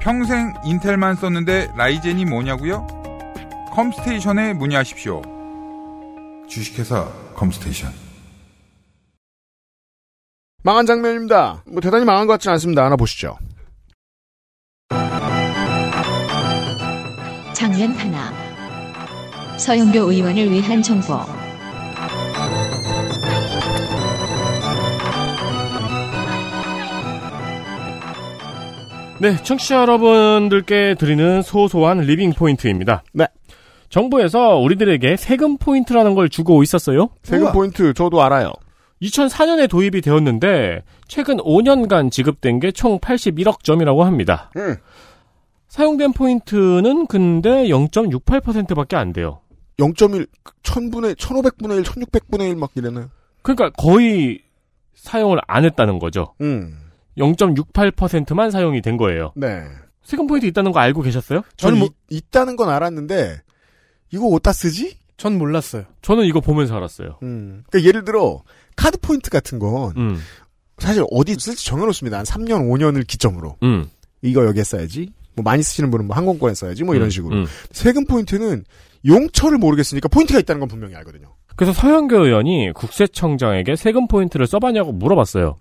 평생 0.00 0.54
인텔만 0.64 1.16
썼는데 1.16 1.72
라이젠이 1.76 2.24
뭐냐고요? 2.24 2.86
컴스테이션에 3.72 4.54
문의하십시오. 4.54 5.20
주식회사 6.48 7.12
컴스테이션. 7.34 7.92
망한 10.62 10.86
장면입니다. 10.86 11.62
뭐 11.66 11.82
대단히 11.82 12.06
망한 12.06 12.26
것 12.26 12.32
같지는 12.32 12.54
않습니다. 12.54 12.86
하나 12.86 12.96
보시죠. 12.96 13.36
장면 17.52 17.92
하나. 17.92 18.32
서영교 19.58 20.10
의원을 20.10 20.50
위한 20.50 20.80
정보. 20.80 21.37
네, 29.20 29.36
청취자 29.42 29.80
여러분들께 29.80 30.94
드리는 30.96 31.42
소소한 31.42 31.98
living 32.00 32.32
point입니다. 32.32 33.02
네. 33.12 33.26
정부에서 33.88 34.58
우리들에게 34.58 35.16
세금 35.16 35.56
포인트라는 35.56 36.14
걸 36.14 36.28
주고 36.28 36.62
있었어요. 36.62 37.08
세금 37.22 37.46
우와. 37.46 37.52
포인트 37.52 37.92
저도 37.94 38.22
알아요. 38.22 38.52
2004년에 39.02 39.68
도입이 39.68 40.00
되었는데 40.02 40.82
최근 41.08 41.38
5년간 41.38 42.10
지급된 42.12 42.60
게 42.60 42.70
총 42.72 42.98
81억 43.00 43.64
점이라고 43.64 44.04
합니다. 44.04 44.50
음. 44.56 44.76
사용된 45.68 46.12
포인트는 46.12 47.06
근데 47.06 47.64
0.68%밖에 47.68 48.96
안 48.96 49.12
돼요. 49.12 49.40
0.1, 49.78 50.26
1000분의, 50.62 51.16
1500분의 51.16 51.76
1, 51.78 51.82
1600분의 51.82 52.50
1 52.50 52.56
막 52.56 52.70
이래나요? 52.74 53.10
그러니까 53.42 53.70
거의 53.70 54.40
사용을 54.94 55.38
안 55.46 55.64
했다는 55.64 55.98
거죠. 55.98 56.34
음. 56.40 56.78
0.68%만 57.18 58.50
사용이 58.50 58.80
된 58.82 58.96
거예요. 58.96 59.32
네. 59.36 59.62
세금 60.02 60.26
포인트 60.26 60.46
있다는 60.46 60.72
거 60.72 60.80
알고 60.80 61.02
계셨어요? 61.02 61.42
저는 61.56 61.78
뭐- 61.78 61.88
이- 62.10 62.16
있다는 62.16 62.56
건 62.56 62.70
알았는데, 62.70 63.40
이거 64.12 64.26
어디다 64.28 64.52
쓰지? 64.52 64.96
전 65.16 65.36
몰랐어요. 65.36 65.84
저는 66.00 66.24
이거 66.24 66.40
보면서 66.40 66.76
알았어요. 66.76 67.18
음. 67.22 67.64
그러니까 67.68 67.86
예를 67.88 68.04
들어, 68.04 68.42
카드 68.76 68.98
포인트 68.98 69.30
같은 69.30 69.58
건, 69.58 69.92
음, 69.96 70.18
사실 70.78 71.04
어디 71.10 71.34
쓸지 71.34 71.66
정해놓습니다. 71.66 72.18
한 72.18 72.24
3년, 72.24 72.70
5년을 72.70 73.06
기점으로. 73.06 73.56
음. 73.64 73.86
이거 74.22 74.44
여기에 74.46 74.62
써야지. 74.64 75.12
뭐 75.34 75.42
많이 75.42 75.62
쓰시는 75.62 75.90
분은 75.90 76.06
뭐 76.06 76.16
항공권에 76.16 76.54
써야지. 76.54 76.84
뭐 76.84 76.94
이런 76.94 77.08
음, 77.08 77.10
식으로. 77.10 77.36
음. 77.36 77.46
세금 77.72 78.04
포인트는 78.06 78.64
용처를 79.06 79.58
모르겠으니까 79.58 80.08
포인트가 80.08 80.38
있다는 80.40 80.60
건 80.60 80.68
분명히 80.68 80.94
알거든요. 80.96 81.34
그래서 81.56 81.72
서영교 81.72 82.24
의원이 82.24 82.72
국세청장에게 82.74 83.74
세금 83.76 84.06
포인트를 84.06 84.46
써봤냐고 84.46 84.92
물어봤어요. 84.92 85.56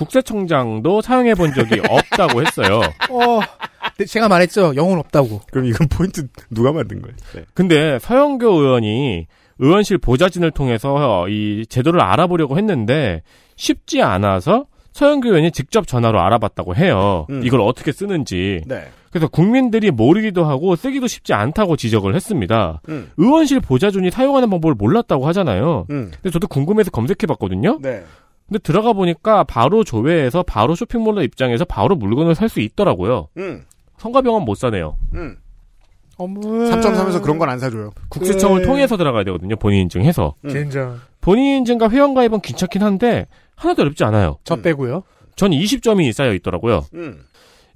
음. 0.00 0.04
국세청장도 0.04 1.02
사용해 1.02 1.34
본 1.34 1.52
적이 1.54 1.80
없다고 1.88 2.42
했어요. 2.42 2.80
어, 3.10 3.40
제가 4.06 4.28
말했죠. 4.28 4.74
영혼 4.76 4.98
없다고. 4.98 5.40
그럼 5.50 5.66
이건 5.66 5.88
포인트 5.88 6.26
누가 6.50 6.72
만든 6.72 7.02
거예요? 7.02 7.14
네. 7.34 7.44
근데 7.54 7.98
서영교 7.98 8.48
의원이 8.48 9.26
의원실 9.58 9.98
보좌진을 9.98 10.52
통해서 10.52 11.28
이 11.28 11.66
제도를 11.68 12.00
알아보려고 12.00 12.56
했는데 12.56 13.22
쉽지 13.56 14.00
않아서 14.02 14.64
서영교 14.92 15.28
의원이 15.28 15.52
직접 15.52 15.86
전화로 15.86 16.20
알아봤다고 16.20 16.74
해요. 16.76 17.26
음. 17.30 17.42
이걸 17.44 17.60
어떻게 17.60 17.92
쓰는지. 17.92 18.62
네. 18.66 18.88
그래서 19.10 19.28
국민들이 19.28 19.90
모르기도 19.90 20.44
하고 20.44 20.76
쓰기도 20.76 21.06
쉽지 21.08 21.34
않다고 21.34 21.76
지적을 21.76 22.14
했습니다. 22.14 22.80
음. 22.88 23.10
의원실 23.16 23.60
보좌진이 23.60 24.10
사용하는 24.10 24.48
방법을 24.50 24.74
몰랐다고 24.76 25.26
하잖아요. 25.28 25.86
음. 25.90 26.10
근데 26.14 26.30
저도 26.30 26.46
궁금해서 26.48 26.90
검색해봤거든요. 26.90 27.78
네. 27.82 28.02
근데 28.50 28.58
들어가 28.58 28.92
보니까 28.92 29.44
바로 29.44 29.84
조회해서 29.84 30.42
바로 30.42 30.74
쇼핑몰로 30.74 31.22
입장해서 31.22 31.64
바로 31.64 31.94
물건을 31.94 32.34
살 32.34 32.48
수 32.48 32.58
있더라고요. 32.60 33.28
음. 33.36 33.62
성가병원 33.98 34.44
못 34.44 34.56
사네요. 34.56 34.96
음. 35.14 35.36
어머. 36.16 36.40
3.3에서 36.40 37.22
그런 37.22 37.38
건 37.38 37.48
안 37.48 37.60
사줘요. 37.60 37.92
국세청을 38.08 38.62
네. 38.62 38.66
통해서 38.66 38.96
들어가야 38.96 39.22
되거든요. 39.24 39.54
본인 39.54 39.82
인증해서. 39.82 40.34
음. 40.44 40.50
젠장. 40.50 41.00
본인 41.20 41.58
인증과 41.58 41.90
회원 41.90 42.12
가입은 42.12 42.40
귀찮긴 42.40 42.82
한데 42.82 43.26
하나도 43.54 43.82
어렵지 43.82 44.02
않아요. 44.04 44.38
저 44.42 44.56
음. 44.56 44.62
빼고요. 44.62 45.04
전 45.36 45.52
20점이 45.52 46.10
쌓여 46.12 46.34
있더라고요. 46.34 46.84
음. 46.94 47.20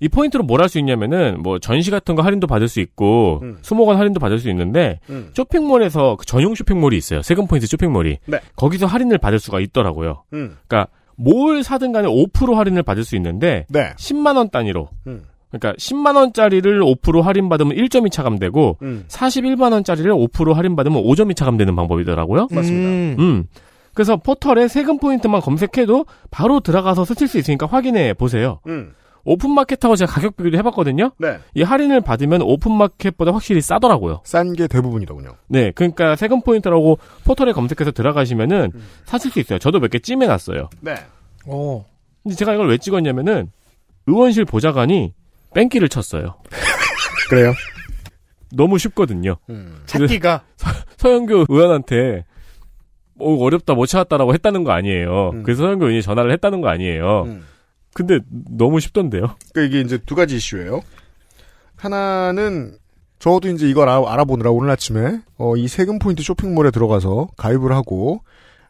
이 0.00 0.08
포인트로 0.08 0.44
뭘 0.44 0.60
할 0.60 0.68
수 0.68 0.78
있냐면은 0.78 1.42
뭐 1.42 1.58
전시 1.58 1.90
같은 1.90 2.14
거 2.14 2.22
할인도 2.22 2.46
받을 2.46 2.68
수 2.68 2.80
있고 2.80 3.40
음. 3.42 3.58
수목원 3.62 3.96
할인도 3.98 4.20
받을 4.20 4.38
수 4.38 4.48
있는데 4.50 5.00
음. 5.10 5.30
쇼핑몰에서 5.34 6.16
그 6.16 6.26
전용 6.26 6.54
쇼핑몰이 6.54 6.96
있어요. 6.96 7.22
세금 7.22 7.46
포인트 7.46 7.66
쇼핑몰이. 7.66 8.18
네. 8.26 8.40
거기서 8.56 8.86
할인을 8.86 9.18
받을 9.18 9.38
수가 9.38 9.60
있더라고요. 9.60 10.24
음. 10.32 10.56
그러니까 10.66 10.90
뭘 11.16 11.62
사든 11.62 11.92
간에 11.92 12.08
5% 12.08 12.54
할인을 12.54 12.82
받을 12.82 13.04
수 13.04 13.14
있는데 13.16 13.66
네. 13.68 13.92
10만 13.98 14.36
원 14.36 14.50
단위로. 14.50 14.88
음. 15.06 15.22
그러니까 15.50 15.72
10만 15.78 16.16
원짜리를 16.16 16.80
5% 16.80 17.22
할인 17.22 17.48
받으면 17.48 17.76
1점이 17.76 18.10
차감되고 18.10 18.78
음. 18.82 19.04
41만 19.06 19.72
원짜리를 19.72 20.10
5% 20.12 20.52
할인 20.54 20.74
받으면 20.74 21.02
5점이 21.04 21.36
차감되는 21.36 21.76
방법이더라고요. 21.76 22.48
맞습니다. 22.50 22.88
음. 22.88 23.16
음. 23.20 23.44
그래서 23.94 24.16
포털에 24.16 24.66
세금 24.66 24.98
포인트만 24.98 25.40
검색해도 25.40 26.06
바로 26.32 26.58
들어가서 26.58 27.04
쓰실 27.04 27.28
수 27.28 27.38
있으니까 27.38 27.66
확인해 27.66 28.12
보세요. 28.14 28.58
음. 28.66 28.92
오픈마켓하고 29.24 29.96
제가 29.96 30.12
가격 30.12 30.36
비교도 30.36 30.56
해봤거든요. 30.58 31.12
네. 31.18 31.38
이 31.54 31.62
할인을 31.62 32.00
받으면 32.02 32.42
오픈마켓보다 32.42 33.32
확실히 33.32 33.60
싸더라고요. 33.60 34.20
싼 34.24 34.52
게 34.54 34.66
대부분이더군요. 34.66 35.34
네, 35.48 35.70
그러니까 35.74 36.14
세금 36.16 36.42
포인트라고 36.42 36.98
포털에 37.24 37.52
검색해서 37.52 37.90
들어가시면은 37.92 38.70
음. 38.74 38.86
사실 39.04 39.30
수 39.30 39.40
있어요. 39.40 39.58
저도 39.58 39.80
몇 39.80 39.88
개 39.90 39.98
찜해놨어요. 39.98 40.68
네. 40.80 40.94
어. 41.46 41.84
근데 42.22 42.34
제가 42.36 42.54
이걸 42.54 42.68
왜 42.68 42.78
찍었냐면은 42.78 43.50
의원실 44.06 44.44
보좌관이 44.44 45.12
뺑기를 45.54 45.88
쳤어요. 45.88 46.36
그래요? 47.30 47.52
너무 48.52 48.78
쉽거든요. 48.78 49.36
음. 49.50 49.82
찾기가. 49.86 50.42
서영교 50.98 51.46
의원한테 51.48 52.24
뭐 53.14 53.42
어렵다 53.44 53.74
못 53.74 53.86
찾았다라고 53.86 54.34
했다는 54.34 54.64
거 54.64 54.72
아니에요. 54.72 55.30
음. 55.34 55.42
그래서 55.44 55.62
서영교 55.64 55.86
의원이 55.86 56.02
전화를 56.02 56.32
했다는 56.32 56.60
거 56.60 56.68
아니에요. 56.68 57.22
음. 57.26 57.46
근데 57.94 58.18
너무 58.28 58.80
쉽던데요. 58.80 59.36
그러니까 59.52 59.62
이게 59.62 59.80
이제 59.84 59.98
두 59.98 60.14
가지 60.14 60.36
이슈예요. 60.36 60.82
하나는 61.76 62.76
저도 63.18 63.48
이제 63.48 63.68
이걸 63.68 63.88
알아, 63.88 64.02
알아 64.06 64.24
보느라 64.24 64.50
오늘 64.50 64.70
아침에 64.70 65.20
어, 65.38 65.56
이 65.56 65.68
세금 65.68 65.98
포인트 65.98 66.22
쇼핑몰에 66.22 66.70
들어가서 66.70 67.28
가입을 67.36 67.72
하고 67.72 68.22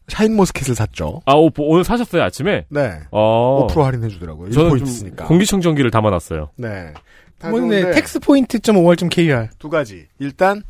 샤인 0.09 0.37
머스켓을 0.37 0.75
샀죠. 0.75 1.23
아, 1.25 1.33
오, 1.33 1.51
오늘 1.57 1.83
사셨어요 1.83 2.23
아침에? 2.23 2.67
네. 2.69 3.01
어. 3.11 3.67
5% 3.69 3.83
할인해 3.83 4.09
주더라고요. 4.09 4.49
1 4.49 4.53
저는 4.53 4.87
쓰니까. 4.87 5.25
공기청정기를 5.25 5.91
담아놨어요. 5.91 6.51
네. 6.57 6.93
다 7.39 7.51
뭐, 7.51 7.59
좋은데 7.61 7.93
tax 7.93 8.21
point 8.21 8.59
점 8.61 8.77
or 8.77 8.99
점 8.99 9.09
kr. 9.09 9.49
두 9.59 9.71
가지. 9.71 10.07
일단 10.19 10.63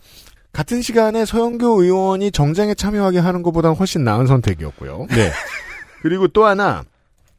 같은 0.53 0.83
시간에 0.83 1.25
서영교 1.25 1.83
의원이 1.83 2.31
정쟁에 2.31 2.75
참여하게 2.75 3.19
하는 3.19 3.43
것보다는 3.43 3.77
훨씬 3.77 4.05
나은 4.05 4.27
선택이었고요. 4.27 5.09
네. 5.11 5.31
그리고 6.01 6.29
또 6.29 6.47
하나 6.47 6.85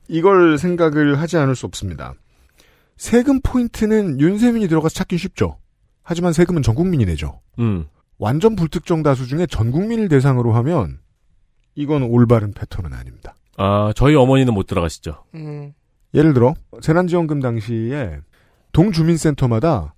이걸 0.08 0.58
생각을 0.58 1.20
하지 1.20 1.38
않을 1.38 1.56
수 1.56 1.66
없습니다. 1.66 2.14
세금 2.98 3.42
포인트는 3.42 4.20
윤세민이 4.20 4.68
들어가서 4.68 4.94
찾기 4.94 5.18
쉽죠. 5.18 5.58
하지만 6.04 6.34
세금은 6.34 6.62
전 6.62 6.76
국민이 6.76 7.06
내죠. 7.06 7.42
음. 7.60 7.88
완전 8.18 8.56
불특정 8.56 9.04
다수 9.04 9.28
중에 9.28 9.46
전 9.48 9.72
국민을 9.72 10.08
대상으로 10.08 10.54
하면 10.54 11.00
이건 11.76 12.04
올바른 12.04 12.54
패턴은 12.54 12.94
아닙니다. 12.94 13.36
아, 13.58 13.92
저희 13.96 14.16
어머니는 14.16 14.54
못 14.54 14.68
들어가시죠. 14.68 15.26
음. 15.36 15.74
예를 16.14 16.34
들어 16.34 16.54
재난지원금 16.82 17.42
당시에 17.42 18.20
동주민센터마다 18.72 19.96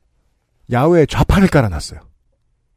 야외에 0.72 1.06
좌판을 1.06 1.48
깔아놨어요. 1.48 2.00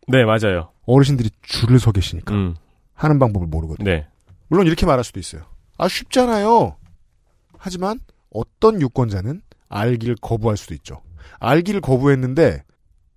네, 0.09 0.25
맞아요. 0.25 0.71
어르신들이 0.87 1.31
줄을 1.43 1.79
서 1.79 1.93
계시니까 1.93 2.35
음. 2.35 2.55
하는 2.95 3.19
방법을 3.19 3.47
모르거든요. 3.47 3.89
네. 3.89 4.07
물론 4.49 4.67
이렇게 4.67 4.85
말할 4.85 5.05
수도 5.05 5.21
있어요. 5.21 5.43
아 5.79 5.89
쉽잖아요. 5.89 6.77
하지만 7.61 8.01
어떤 8.31 8.81
유권자는 8.81 9.43
알기를 9.69 10.17
거부할 10.21 10.57
수도 10.57 10.75
있죠. 10.75 11.03
알기를 11.39 11.81
거부했는데 11.81 12.65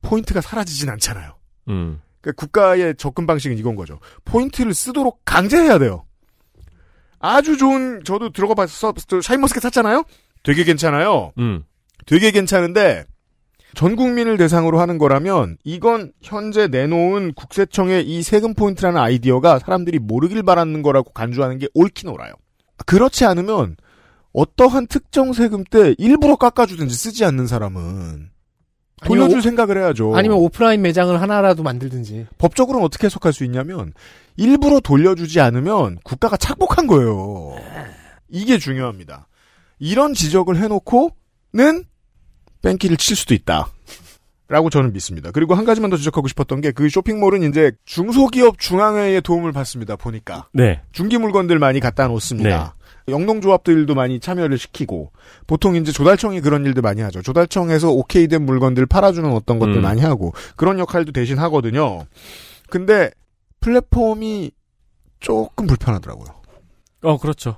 포인트가 0.01 0.41
사라지진 0.41 0.89
않잖아요. 0.89 1.35
음. 1.69 2.01
그러니까 2.21 2.39
국가의 2.39 2.95
접근 2.97 3.25
방식은 3.25 3.57
이건 3.57 3.75
거죠. 3.75 3.99
포인트를 4.25 4.73
쓰도록 4.73 5.21
강제해야 5.25 5.79
돼요. 5.79 6.05
아주 7.19 7.57
좋은 7.57 8.03
저도 8.03 8.31
들어가 8.31 8.53
봤어 8.53 8.93
저 9.07 9.21
샤인머스켓 9.21 9.63
샀잖아요. 9.63 10.03
되게 10.43 10.65
괜찮아요. 10.65 11.31
음. 11.37 11.63
되게 12.05 12.31
괜찮은데 12.31 13.05
전 13.75 13.95
국민을 13.95 14.37
대상으로 14.37 14.79
하는 14.79 14.97
거라면 14.97 15.57
이건 15.63 16.11
현재 16.21 16.67
내놓은 16.67 17.33
국세청의 17.33 18.05
이 18.07 18.21
세금 18.21 18.53
포인트라는 18.53 18.99
아이디어가 18.99 19.59
사람들이 19.59 19.99
모르길 19.99 20.43
바라는 20.43 20.81
거라고 20.81 21.11
간주하는 21.11 21.59
게 21.59 21.67
옳긴 21.73 22.09
옳아요. 22.09 22.33
그렇지 22.85 23.25
않으면 23.25 23.77
어떠한 24.33 24.87
특정 24.87 25.31
세금 25.33 25.63
때 25.63 25.95
일부러 25.97 26.35
깎아주든지 26.35 26.95
쓰지 26.95 27.23
않는 27.25 27.47
사람은 27.47 28.29
돌려줄 29.05 29.41
생각을 29.41 29.77
해야죠. 29.77 30.15
아니면 30.15 30.37
오프라인 30.37 30.81
매장을 30.81 31.19
하나라도 31.21 31.61
만들든지. 31.63 32.27
법적으로는 32.37 32.85
어떻게 32.85 33.05
해석할 33.05 33.33
수 33.33 33.43
있냐면 33.43 33.93
일부러 34.37 34.79
돌려주지 34.79 35.39
않으면 35.39 35.99
국가가 36.03 36.37
착복한 36.37 36.87
거예요. 36.87 37.55
이게 38.29 38.57
중요합니다. 38.57 39.27
이런 39.79 40.13
지적을 40.13 40.57
해놓고는 40.57 41.83
뺑기를 42.61 42.97
칠 42.97 43.15
수도 43.15 43.33
있다. 43.33 43.67
라고 44.47 44.69
저는 44.69 44.93
믿습니다. 44.93 45.31
그리고 45.31 45.55
한 45.55 45.65
가지만 45.65 45.89
더 45.89 45.97
지적하고 45.97 46.27
싶었던 46.27 46.61
게 46.61 46.71
그 46.71 46.87
쇼핑몰은 46.89 47.43
이제 47.49 47.71
중소기업 47.85 48.59
중앙회의 48.59 49.21
도움을 49.21 49.51
받습니다. 49.51 49.95
보니까 49.95 50.47
네. 50.53 50.81
중기 50.91 51.17
물건들 51.17 51.59
많이 51.59 51.79
갖다 51.79 52.07
놓습니다. 52.07 52.75
영농조합들도 53.07 53.93
많이 53.95 54.19
참여를 54.19 54.57
시키고 54.57 55.11
보통 55.47 55.75
이제 55.75 55.91
조달청이 55.91 56.41
그런 56.41 56.65
일들 56.65 56.81
많이 56.81 57.01
하죠. 57.01 57.21
조달청에서 57.21 57.91
오케이 57.91 58.27
된 58.27 58.45
물건들 58.45 58.85
팔아주는 58.85 59.29
어떤 59.31 59.59
것들 59.59 59.77
음. 59.77 59.81
많이 59.81 60.01
하고 60.01 60.33
그런 60.55 60.79
역할도 60.79 61.11
대신 61.11 61.37
하거든요. 61.39 62.05
근데 62.69 63.09
플랫폼이 63.59 64.51
조금 65.19 65.67
불편하더라고요. 65.67 66.27
어, 67.03 67.17
그렇죠. 67.17 67.57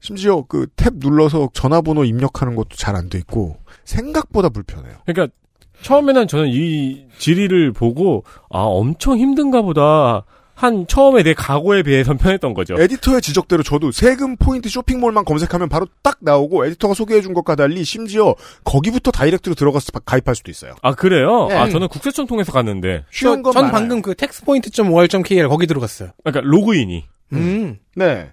심지어 0.00 0.42
그 0.42 0.66
탭 0.76 0.94
눌러서 0.96 1.50
전화번호 1.52 2.04
입력하는 2.04 2.54
것도 2.56 2.70
잘 2.76 2.96
안 2.96 3.08
돼 3.10 3.18
있고 3.18 3.56
생각보다 3.84 4.48
불편해요. 4.48 4.94
그러니까 5.04 5.34
처음에는 5.82 6.26
저는 6.28 6.48
이 6.48 7.06
질의를 7.18 7.72
보고 7.72 8.24
아 8.50 8.60
엄청 8.60 9.18
힘든가 9.18 9.62
보다 9.62 10.24
한 10.60 10.86
처음에 10.86 11.22
내 11.22 11.32
각오에 11.32 11.82
비해선 11.82 12.18
편했던 12.18 12.52
거죠. 12.52 12.74
에디터의 12.78 13.22
지적대로 13.22 13.62
저도 13.62 13.92
세금 13.92 14.36
포인트 14.36 14.68
쇼핑몰만 14.68 15.24
검색하면 15.24 15.70
바로 15.70 15.86
딱 16.02 16.18
나오고 16.20 16.66
에디터가 16.66 16.92
소개해준 16.92 17.32
것과 17.32 17.54
달리 17.56 17.82
심지어 17.82 18.34
거기부터 18.64 19.10
다이렉트로 19.10 19.54
들어가서 19.54 19.92
바- 19.92 20.00
가입할 20.00 20.34
수도 20.34 20.50
있어요. 20.50 20.74
아 20.82 20.92
그래요? 20.94 21.46
네. 21.48 21.56
아 21.56 21.66
저는 21.70 21.88
국세청 21.88 22.26
통해서 22.26 22.52
갔는데 22.52 23.04
쉬운 23.10 23.42
건전 23.42 23.62
많아요. 23.64 23.72
방금 23.72 24.02
그 24.02 24.14
taxpoint.or.kr 24.14 25.48
거기 25.48 25.66
들어갔어요. 25.66 26.10
그러니까 26.22 26.42
로그인이 26.46 27.04
음. 27.32 27.78
네. 27.96 28.30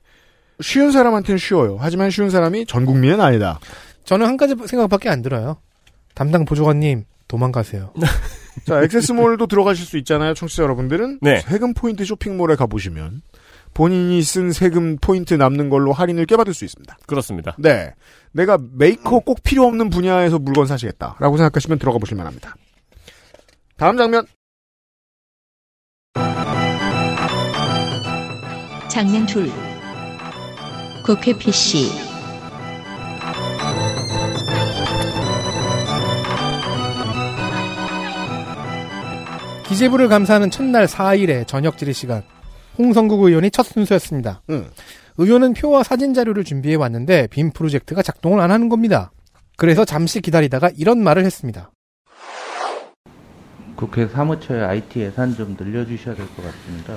쉬운 0.61 0.91
사람한테는 0.91 1.37
쉬워요. 1.39 1.77
하지만 1.79 2.09
쉬운 2.09 2.29
사람이 2.29 2.65
전 2.65 2.85
국민은 2.85 3.21
아니다. 3.21 3.59
저는 4.03 4.25
한 4.27 4.35
가지 4.35 4.53
생각밖에 4.65 5.07
안 5.07 5.21
들어요. 5.21 5.57
담당 6.13 6.43
보좌관님 6.43 7.05
도망가세요. 7.29 7.93
자, 8.65 8.81
XS몰도 8.83 9.47
들어가실 9.47 9.85
수 9.85 9.97
있잖아요, 9.97 10.33
청취자 10.33 10.63
여러분들은. 10.63 11.19
네. 11.21 11.39
세금 11.39 11.73
포인트 11.73 12.05
쇼핑몰에 12.05 12.55
가보시면 12.55 13.21
본인이 13.73 14.21
쓴 14.23 14.51
세금 14.51 14.97
포인트 14.97 15.33
남는 15.33 15.69
걸로 15.69 15.93
할인을 15.93 16.25
꽤 16.25 16.35
받을 16.35 16.53
수 16.53 16.65
있습니다. 16.65 16.97
그렇습니다. 17.05 17.55
네. 17.59 17.93
내가 18.31 18.57
메이커 18.73 19.19
꼭 19.19 19.43
필요 19.43 19.65
없는 19.65 19.89
분야에서 19.89 20.39
물건 20.39 20.65
사시겠다 20.65 21.15
라고 21.19 21.37
생각하시면 21.37 21.79
들어가 21.79 21.99
보실 21.99 22.17
만 22.17 22.25
합니다. 22.25 22.55
다음 23.77 23.97
장면. 23.97 24.25
장면 28.89 29.25
둘 29.27 29.51
국회 31.05 31.37
PC 31.37 32.06
기재부를 39.67 40.07
감사하는 40.07 40.49
첫날 40.49 40.85
4일에 40.87 41.45
저녁 41.47 41.77
질의 41.77 41.93
시간. 41.93 42.23
홍성국 42.77 43.23
의원이 43.23 43.51
첫 43.51 43.63
순서였습니다. 43.63 44.41
응. 44.49 44.69
의원은 45.17 45.53
표와 45.53 45.83
사진 45.83 46.13
자료를 46.13 46.43
준비해 46.43 46.75
왔는데 46.75 47.27
빔 47.27 47.51
프로젝트가 47.51 48.01
작동을 48.01 48.39
안 48.39 48.51
하는 48.51 48.69
겁니다. 48.69 49.11
그래서 49.57 49.83
잠시 49.83 50.21
기다리다가 50.21 50.69
이런 50.77 51.03
말을 51.03 51.25
했습니다. 51.25 51.71
국회 53.75 54.07
사무처의 54.07 54.63
IT 54.63 54.99
예산 55.01 55.35
좀 55.35 55.55
늘려주셔야 55.59 56.15
될 56.15 56.25
것 56.27 56.43
같습니다. 56.45 56.95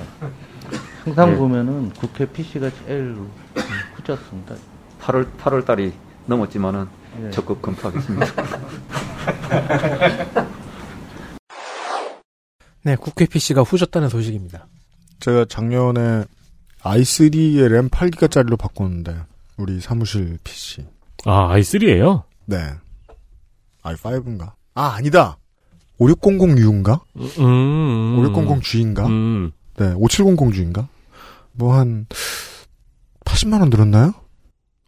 항상 1.04 1.30
네. 1.32 1.36
보면은 1.36 1.90
국회 1.90 2.26
PC가 2.26 2.70
제일 2.86 3.16
후졌습니다. 3.96 4.54
8월 5.00 5.26
8월 5.38 5.64
달이 5.64 5.92
넘었지만은 6.26 6.86
예. 7.26 7.30
적극 7.30 7.60
검토하겠습니다. 7.60 8.26
네, 12.82 12.96
국회 12.96 13.26
PC가 13.26 13.62
후졌다는 13.62 14.08
소식입니다. 14.08 14.66
제가 15.20 15.44
작년에 15.48 16.24
i3의 16.82 17.68
램 17.68 17.88
8기가짜리로 17.90 18.56
바꿨는데 18.58 19.14
우리 19.58 19.80
사무실 19.80 20.38
PC. 20.44 20.86
아 21.26 21.54
i3예요? 21.56 22.22
네. 22.46 22.56
i5인가? 23.82 24.52
아, 24.74 24.86
아니다. 24.94 25.36
5600U인가? 25.98 27.00
음. 27.16 28.16
5600G인가? 28.22 29.06
음. 29.06 29.52
네, 29.76 29.92
5700G인가? 29.94 30.86
뭐 31.52 31.74
한 31.74 32.06
80만 33.26 33.60
원 33.60 33.68
들었나요? 33.68 34.14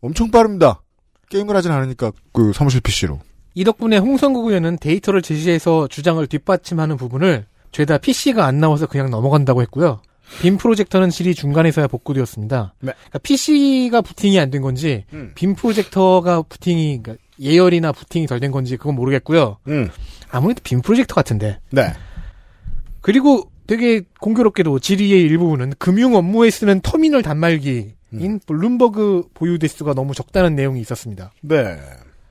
엄청 0.00 0.30
빠릅니다. 0.30 0.80
게임을 1.28 1.54
하진 1.54 1.70
않으니까 1.70 2.12
그 2.32 2.52
사무실 2.54 2.80
PC로. 2.80 3.20
이 3.54 3.64
덕분에 3.64 3.98
홍성국 3.98 4.46
의원은 4.46 4.78
데이터를 4.78 5.20
제시해서 5.20 5.86
주장을 5.88 6.26
뒷받침하는 6.26 6.96
부분을 6.96 7.44
죄다 7.72 7.98
PC가 7.98 8.44
안 8.46 8.58
나와서 8.58 8.86
그냥 8.86 9.10
넘어간다고 9.10 9.62
했고요. 9.62 10.00
빔 10.40 10.56
프로젝터는 10.56 11.10
질의 11.10 11.34
중간에서야 11.34 11.88
복구되었습니다. 11.88 12.74
네. 12.80 12.92
그러니까 12.92 13.18
PC가 13.18 14.00
부팅이 14.00 14.38
안 14.40 14.50
된 14.50 14.62
건지 14.62 15.04
음. 15.12 15.32
빔 15.34 15.54
프로젝터가 15.54 16.42
부팅이 16.42 17.02
그러니까 17.02 17.22
예열이나 17.40 17.92
부팅이 17.92 18.26
덜 18.26 18.40
된 18.40 18.50
건지 18.50 18.76
그건 18.76 18.94
모르겠고요. 18.94 19.58
음. 19.68 19.90
아무래도 20.30 20.60
빔 20.64 20.80
프로젝터 20.80 21.14
같은데. 21.14 21.58
네. 21.70 21.92
그리고 23.00 23.50
되게 23.66 24.02
공교롭게도 24.20 24.78
질의의 24.78 25.22
일부분은 25.22 25.74
금융 25.78 26.14
업무에 26.14 26.50
쓰는 26.50 26.80
터미널 26.80 27.22
단말기인 27.22 27.92
음. 28.14 28.38
블룸버그 28.46 29.28
보유 29.34 29.58
대수가 29.58 29.94
너무 29.94 30.14
적다는 30.14 30.54
내용이 30.54 30.80
있었습니다. 30.80 31.32
네. 31.42 31.78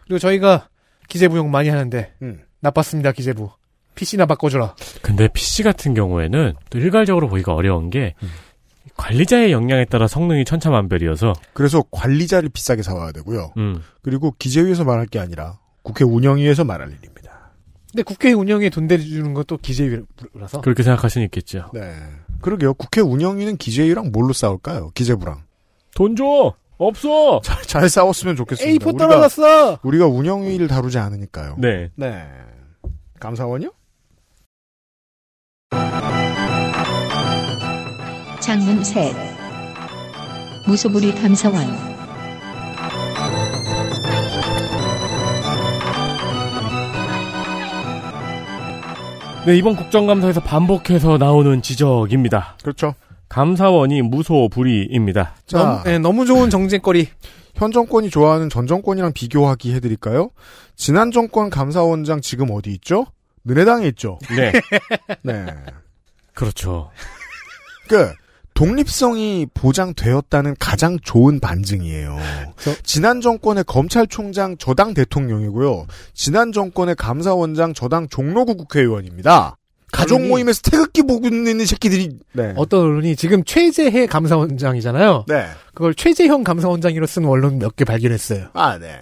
그리고 0.05 0.19
저희가 0.19 0.69
기재부용 1.07 1.51
많이 1.51 1.69
하는데 1.69 2.13
음. 2.21 2.41
나빴습니다 2.61 3.11
기재부. 3.11 3.49
PC나 3.95 4.25
바꿔줘라. 4.25 4.75
근데 5.01 5.27
PC 5.27 5.63
같은 5.63 5.93
경우에는 5.93 6.53
또 6.69 6.79
일괄적으로 6.79 7.27
보기가 7.29 7.53
어려운 7.53 7.89
게 7.89 8.15
관리자의 8.97 9.51
역량에 9.51 9.85
따라 9.85 10.07
성능이 10.07 10.45
천차만별이어서 10.45 11.33
그래서 11.53 11.83
관리자를 11.91 12.49
비싸게 12.49 12.83
사와야 12.83 13.11
되고요. 13.11 13.53
음. 13.57 13.81
그리고 14.01 14.33
기재위에서 14.37 14.83
말할 14.83 15.05
게 15.07 15.19
아니라 15.19 15.59
국회 15.83 16.03
운영위에서 16.03 16.63
말할 16.63 16.89
일입니다. 16.89 17.51
근데 17.91 18.03
국회 18.03 18.31
운영에 18.31 18.69
돈 18.69 18.87
대주는 18.87 19.33
것도 19.33 19.57
기재위라서. 19.57 20.61
그렇게 20.61 20.81
생각할 20.83 21.09
수는 21.09 21.25
있겠죠. 21.25 21.69
네. 21.73 21.93
그러게요. 22.41 22.73
국회 22.75 23.01
운영위는 23.01 23.57
기재위랑 23.57 24.11
뭘로 24.11 24.33
싸울까요? 24.33 24.91
기재부랑. 24.93 25.43
돈 25.93 26.15
줘! 26.15 26.53
없어! 26.77 27.41
잘, 27.43 27.61
잘 27.63 27.89
싸웠으면 27.89 28.35
좋겠습니다. 28.37 28.85
A4 28.85 28.97
떨어졌어! 28.97 29.79
우리가 29.83 30.07
운영위를 30.07 30.67
다루지 30.67 30.97
않으니까요. 30.97 31.55
네. 31.59 31.89
네. 31.95 32.25
감사원이요? 33.19 33.71
장문 38.51 38.83
셋 38.83 39.15
무소불위 40.67 41.15
감사원 41.15 41.65
네, 49.45 49.55
이번 49.55 49.77
국정감사에서 49.77 50.41
반복해서 50.41 51.17
나오는 51.17 51.61
지적입니다. 51.61 52.57
그렇죠. 52.61 52.93
감사원이 53.29 54.01
무소불위입니다. 54.01 55.35
자, 55.45 55.57
너무, 55.57 55.83
네, 55.85 55.97
너무 55.99 56.25
좋은 56.25 56.49
정쟁거리. 56.49 57.07
현 57.55 57.71
정권이 57.71 58.09
좋아하는 58.09 58.49
전 58.49 58.67
정권이랑 58.67 59.13
비교하기 59.13 59.73
해드릴까요? 59.75 60.31
지난 60.75 61.11
정권 61.11 61.49
감사원장 61.49 62.19
지금 62.19 62.51
어디 62.51 62.71
있죠? 62.71 63.05
은혜당에 63.49 63.87
있죠. 63.87 64.19
네. 64.35 64.51
네. 65.23 65.45
그렇죠. 66.33 66.91
그 67.87 68.11
독립성이 68.53 69.47
보장되었다는 69.53 70.55
가장 70.59 70.97
좋은 71.01 71.39
반증이에요. 71.39 72.17
지난 72.83 73.21
정권의 73.21 73.63
검찰총장 73.65 74.57
저당 74.57 74.93
대통령이고요. 74.93 75.87
지난 76.13 76.51
정권의 76.51 76.95
감사원장 76.95 77.73
저당 77.73 78.07
종로구 78.09 78.55
국회의원입니다. 78.57 79.55
가족 79.91 80.25
모임에서 80.25 80.61
태극기 80.61 81.01
보고 81.01 81.27
있는 81.27 81.65
새끼들이 81.65 82.17
네. 82.33 82.53
어떤 82.55 82.81
언론이 82.81 83.15
지금 83.17 83.43
최재해 83.43 84.05
감사원장이잖아요. 84.05 85.25
네. 85.27 85.47
그걸 85.73 85.93
최재형 85.95 86.43
감사원장으로 86.43 87.05
쓴 87.07 87.25
언론 87.25 87.59
몇 87.59 87.75
개 87.75 87.83
발견했어요. 87.83 88.47
아, 88.53 88.77
네. 88.77 89.01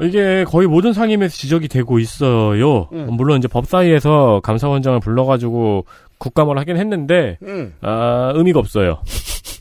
이게 0.00 0.44
거의 0.44 0.68
모든 0.68 0.92
상임에서 0.92 1.34
지적이 1.36 1.66
되고 1.68 1.98
있어요. 1.98 2.88
음. 2.92 3.08
물론 3.10 3.38
이제 3.38 3.48
법사위에서 3.48 4.40
감사원장을 4.44 5.00
불러가지고 5.00 5.86
국감을 6.18 6.58
하긴 6.58 6.76
했는데 6.76 7.38
음. 7.42 7.74
아, 7.80 8.32
의미가 8.34 8.58
없어요. 8.58 9.02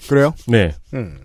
그래요? 0.09 0.33
네. 0.47 0.71
음. 0.93 1.19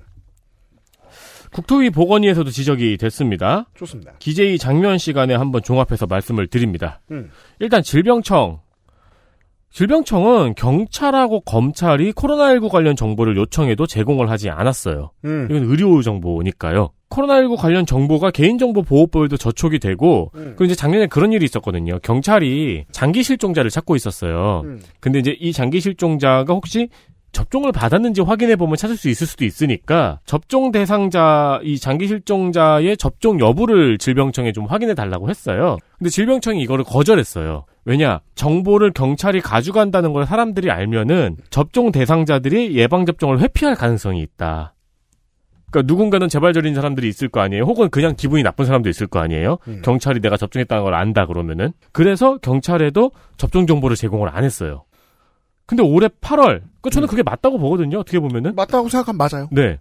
국토위 1.52 1.90
보건위에서도 1.90 2.50
지적이 2.50 2.96
됐습니다. 2.96 3.66
좋습니다. 3.74 4.12
기재위 4.18 4.58
장면 4.58 4.98
시간에 4.98 5.34
한번 5.34 5.62
종합해서 5.62 6.06
말씀을 6.06 6.46
드립니다. 6.48 7.00
음. 7.10 7.30
일단 7.58 7.82
질병청. 7.82 8.60
질병청은 9.70 10.54
경찰하고 10.54 11.40
검찰이 11.40 12.12
코로나19 12.12 12.68
관련 12.68 12.94
정보를 12.94 13.36
요청해도 13.36 13.86
제공을 13.86 14.30
하지 14.30 14.50
않았어요. 14.50 15.12
음. 15.24 15.48
이건 15.50 15.64
의료 15.64 16.02
정보니까요. 16.02 16.90
코로나19 17.12 17.56
관련 17.56 17.86
정보가 17.86 18.30
개인정보 18.30 18.82
보호법에도 18.82 19.36
저촉이 19.36 19.78
되고, 19.78 20.30
음. 20.34 20.54
그리고 20.56 20.64
이제 20.64 20.74
작년에 20.74 21.06
그런 21.06 21.32
일이 21.32 21.44
있었거든요. 21.44 21.98
경찰이 22.00 22.86
장기 22.90 23.22
실종자를 23.22 23.70
찾고 23.70 23.96
있었어요. 23.96 24.62
음. 24.64 24.80
근데 25.00 25.18
이제 25.18 25.36
이 25.38 25.52
장기 25.52 25.80
실종자가 25.80 26.52
혹시 26.54 26.88
접종을 27.32 27.72
받았는지 27.72 28.20
확인해 28.20 28.56
보면 28.56 28.76
찾을 28.76 28.96
수 28.96 29.08
있을 29.08 29.26
수도 29.26 29.44
있으니까 29.44 30.20
접종 30.26 30.70
대상자 30.70 31.60
이 31.64 31.78
장기 31.78 32.06
실종자의 32.06 32.96
접종 32.98 33.40
여부를 33.40 33.98
질병청에 33.98 34.52
좀 34.52 34.66
확인해 34.66 34.94
달라고 34.94 35.30
했어요. 35.30 35.78
근데 35.98 36.10
질병청이 36.10 36.60
이거를 36.60 36.84
거절했어요. 36.84 37.64
왜냐 37.84 38.20
정보를 38.34 38.92
경찰이 38.92 39.40
가져간다는 39.40 40.12
걸 40.12 40.26
사람들이 40.26 40.70
알면은 40.70 41.36
접종 41.50 41.90
대상자들이 41.90 42.76
예방 42.76 43.06
접종을 43.06 43.40
회피할 43.40 43.74
가능성이 43.74 44.20
있다. 44.20 44.74
그러니까 45.72 45.90
누군가는 45.90 46.28
재발절인 46.28 46.74
사람들이 46.74 47.08
있을 47.08 47.28
거 47.28 47.40
아니에요. 47.40 47.64
혹은 47.64 47.88
그냥 47.88 48.14
기분이 48.14 48.42
나쁜 48.42 48.66
사람도 48.66 48.90
있을 48.90 49.06
거 49.06 49.18
아니에요. 49.20 49.56
음. 49.66 49.80
경찰이 49.82 50.20
내가 50.20 50.36
접종했다는 50.36 50.84
걸 50.84 50.94
안다 50.94 51.26
그러면은 51.26 51.72
그래서 51.92 52.36
경찰에도 52.36 53.10
접종 53.38 53.66
정보를 53.66 53.96
제공을 53.96 54.28
안 54.28 54.44
했어요. 54.44 54.84
근데 55.64 55.82
올해 55.82 56.08
8월, 56.08 56.60
그 56.82 56.90
저는 56.90 57.08
그게 57.08 57.22
맞다고 57.22 57.58
보거든요. 57.58 58.00
어떻게 58.00 58.20
보면은. 58.20 58.54
맞다고 58.54 58.90
생각하면 58.90 59.16
맞아요. 59.16 59.48
네. 59.50 59.78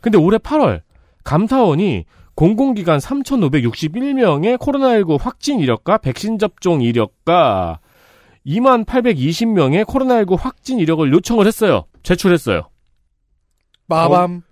근데 0.00 0.16
올해 0.16 0.38
8월 0.38 0.80
감사원이 1.24 2.06
공공기관 2.34 2.98
3,561명의 2.98 4.56
코로나19 4.56 5.18
확진 5.20 5.60
이력과 5.60 5.98
백신 5.98 6.38
접종 6.38 6.80
이력과 6.80 7.80
2만 8.46 8.86
820명의 8.86 9.84
코로나19 9.84 10.38
확진 10.38 10.78
이력을 10.78 11.12
요청을 11.12 11.46
했어요. 11.46 11.84
제출했어요. 12.02 12.68
빠밤. 13.88 14.45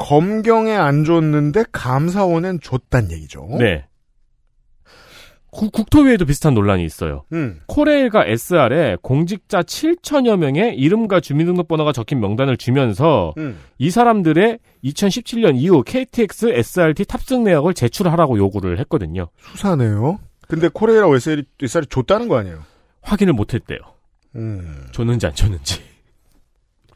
검경에 0.00 0.72
안 0.74 1.04
줬는데 1.04 1.64
감사원엔 1.72 2.60
줬단 2.62 3.12
얘기죠. 3.12 3.46
네. 3.58 3.84
국- 5.52 5.72
국토위에도 5.72 6.24
비슷한 6.24 6.54
논란이 6.54 6.84
있어요. 6.84 7.24
음. 7.32 7.60
코레일과 7.66 8.24
SR에 8.24 8.96
공직자 9.02 9.60
7천여 9.62 10.36
명의 10.38 10.74
이름과 10.76 11.20
주민등록번호가 11.20 11.92
적힌 11.92 12.20
명단을 12.20 12.56
주면서 12.56 13.34
음. 13.36 13.58
이 13.76 13.90
사람들의 13.90 14.58
2017년 14.84 15.56
이후 15.56 15.82
KTX, 15.84 16.50
SRT 16.54 17.04
탑승 17.04 17.44
내역을 17.44 17.74
제출하라고 17.74 18.38
요구를 18.38 18.78
했거든요. 18.80 19.28
수사네요. 19.40 20.18
근데 20.48 20.68
코레일하고 20.68 21.14
SL이, 21.16 21.42
SR이 21.60 21.86
줬다는 21.90 22.28
거 22.28 22.38
아니에요? 22.38 22.62
확인을 23.02 23.34
못했대요. 23.34 23.78
음. 24.36 24.86
줬는지 24.92 25.26
안 25.26 25.34
줬는지. 25.34 25.80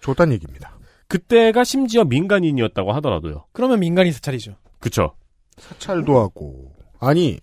줬단 0.00 0.32
얘기입니다. 0.32 0.72
그때가 1.08 1.64
심지어 1.64 2.04
민간인이었다고 2.04 2.92
하더라도요. 2.94 3.44
그러면 3.52 3.80
민간인 3.80 4.12
사찰이죠. 4.12 4.56
그쵸. 4.80 5.14
사찰도 5.58 6.18
하고. 6.18 6.72
아니, 6.98 7.38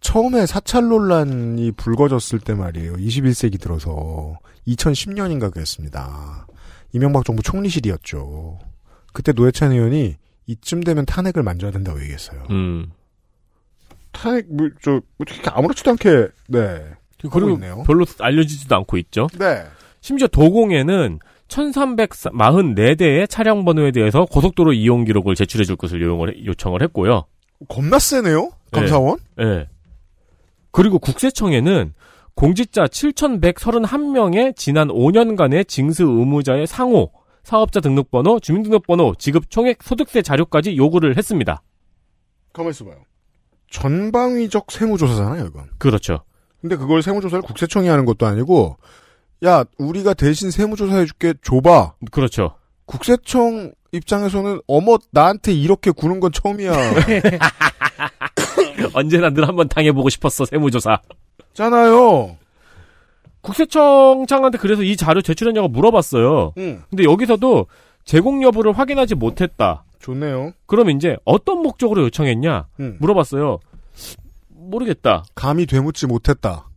처음에 0.00 0.46
사찰 0.46 0.88
논란이 0.88 1.72
불거졌을 1.72 2.38
때 2.38 2.54
말이에요. 2.54 2.94
21세기 2.94 3.60
들어서. 3.60 4.38
2010년인가 4.66 5.52
그랬습니다. 5.52 6.46
이명박 6.92 7.24
정부 7.24 7.42
총리실이었죠. 7.42 8.58
그때 9.12 9.32
노회찬 9.32 9.72
의원이 9.72 10.16
이쯤 10.46 10.82
되면 10.82 11.04
탄핵을 11.04 11.42
만져야 11.42 11.70
된다고 11.70 12.00
얘기했어요. 12.00 12.44
음. 12.50 12.90
탄핵, 14.12 14.52
뭐, 14.52 14.68
저, 14.82 15.00
어떻게 15.18 15.40
아무렇지도 15.50 15.90
않게, 15.92 16.28
네. 16.48 16.84
그리고 17.30 17.50
있네요. 17.50 17.82
별로 17.86 18.04
알려지지도 18.18 18.74
않고 18.74 18.96
있죠. 18.98 19.28
네. 19.38 19.64
심지어 20.00 20.26
도공에는 20.26 21.20
1344대의 21.50 23.28
차량 23.28 23.64
번호에 23.64 23.90
대해서 23.90 24.24
고속도로 24.24 24.72
이용 24.72 25.04
기록을 25.04 25.34
제출해 25.34 25.64
줄 25.64 25.76
것을 25.76 26.00
요청을, 26.00 26.46
요청을 26.46 26.82
했고요. 26.82 27.24
겁나 27.68 27.98
세네요? 27.98 28.50
감사원? 28.70 29.18
예. 29.40 29.68
그리고 30.70 30.98
국세청에는 30.98 31.92
공직자 32.34 32.84
7,131명의 32.84 34.56
지난 34.56 34.88
5년간의 34.88 35.68
징수 35.68 36.04
의무자의 36.04 36.66
상호, 36.66 37.10
사업자 37.42 37.80
등록번호, 37.80 38.38
주민등록번호, 38.40 39.14
지급 39.18 39.50
총액, 39.50 39.82
소득세 39.82 40.22
자료까지 40.22 40.76
요구를 40.76 41.18
했습니다. 41.18 41.62
가만 42.52 42.70
있어봐요. 42.70 42.96
전방위적 43.70 44.70
세무조사잖아요, 44.70 45.46
이건. 45.46 45.70
그렇죠. 45.78 46.20
근데 46.60 46.76
그걸 46.76 47.02
세무조사를 47.02 47.42
국세청이 47.42 47.88
하는 47.88 48.04
것도 48.04 48.26
아니고, 48.26 48.76
야, 49.44 49.64
우리가 49.78 50.14
대신 50.14 50.50
세무조사 50.50 50.98
해줄게, 50.98 51.34
줘봐. 51.42 51.94
그렇죠. 52.10 52.56
국세청 52.84 53.72
입장에서는, 53.92 54.60
어머, 54.66 54.98
나한테 55.10 55.52
이렇게 55.52 55.90
구는 55.90 56.20
건 56.20 56.30
처음이야. 56.32 56.72
언제나 58.94 59.30
늘 59.30 59.48
한번 59.48 59.68
당해보고 59.68 60.10
싶었어, 60.10 60.44
세무조사. 60.44 61.00
잖아요. 61.54 62.36
국세청장한테 63.40 64.58
그래서 64.58 64.82
이 64.82 64.96
자료 64.96 65.22
제출했냐고 65.22 65.68
물어봤어요. 65.68 66.52
응. 66.58 66.82
근데 66.90 67.04
여기서도 67.04 67.66
제공 68.04 68.42
여부를 68.42 68.78
확인하지 68.78 69.14
못했다. 69.14 69.84
좋네요. 70.00 70.52
그럼 70.66 70.90
이제 70.90 71.16
어떤 71.24 71.62
목적으로 71.62 72.02
요청했냐? 72.04 72.66
응. 72.80 72.96
물어봤어요. 73.00 73.58
모르겠다. 74.48 75.24
감히 75.34 75.66
되묻지 75.66 76.06
못했다. 76.06 76.68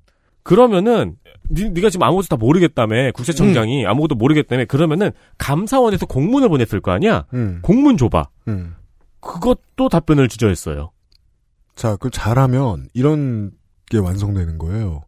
그러면은 0.43 1.17
니, 1.51 1.69
네가 1.69 1.89
지금 1.89 2.03
아무것도 2.05 2.27
다 2.27 2.35
모르겠다며 2.37 3.11
국세청장이 3.11 3.85
아무것도 3.85 4.15
모르겠다며 4.15 4.65
그러면은 4.65 5.11
감사원에서 5.37 6.05
공문을 6.05 6.49
보냈을 6.49 6.79
거 6.81 6.91
아니야? 6.91 7.25
응. 7.33 7.59
공문 7.61 7.97
줘봐. 7.97 8.29
응. 8.47 8.75
그것도 9.19 9.89
답변을 9.89 10.27
주저했어요. 10.29 10.91
자, 11.75 11.91
그걸 11.93 12.11
잘하면, 12.11 12.87
이런 12.93 13.51
게 13.89 13.97
완성되는 13.97 14.57
거예요. 14.57 15.03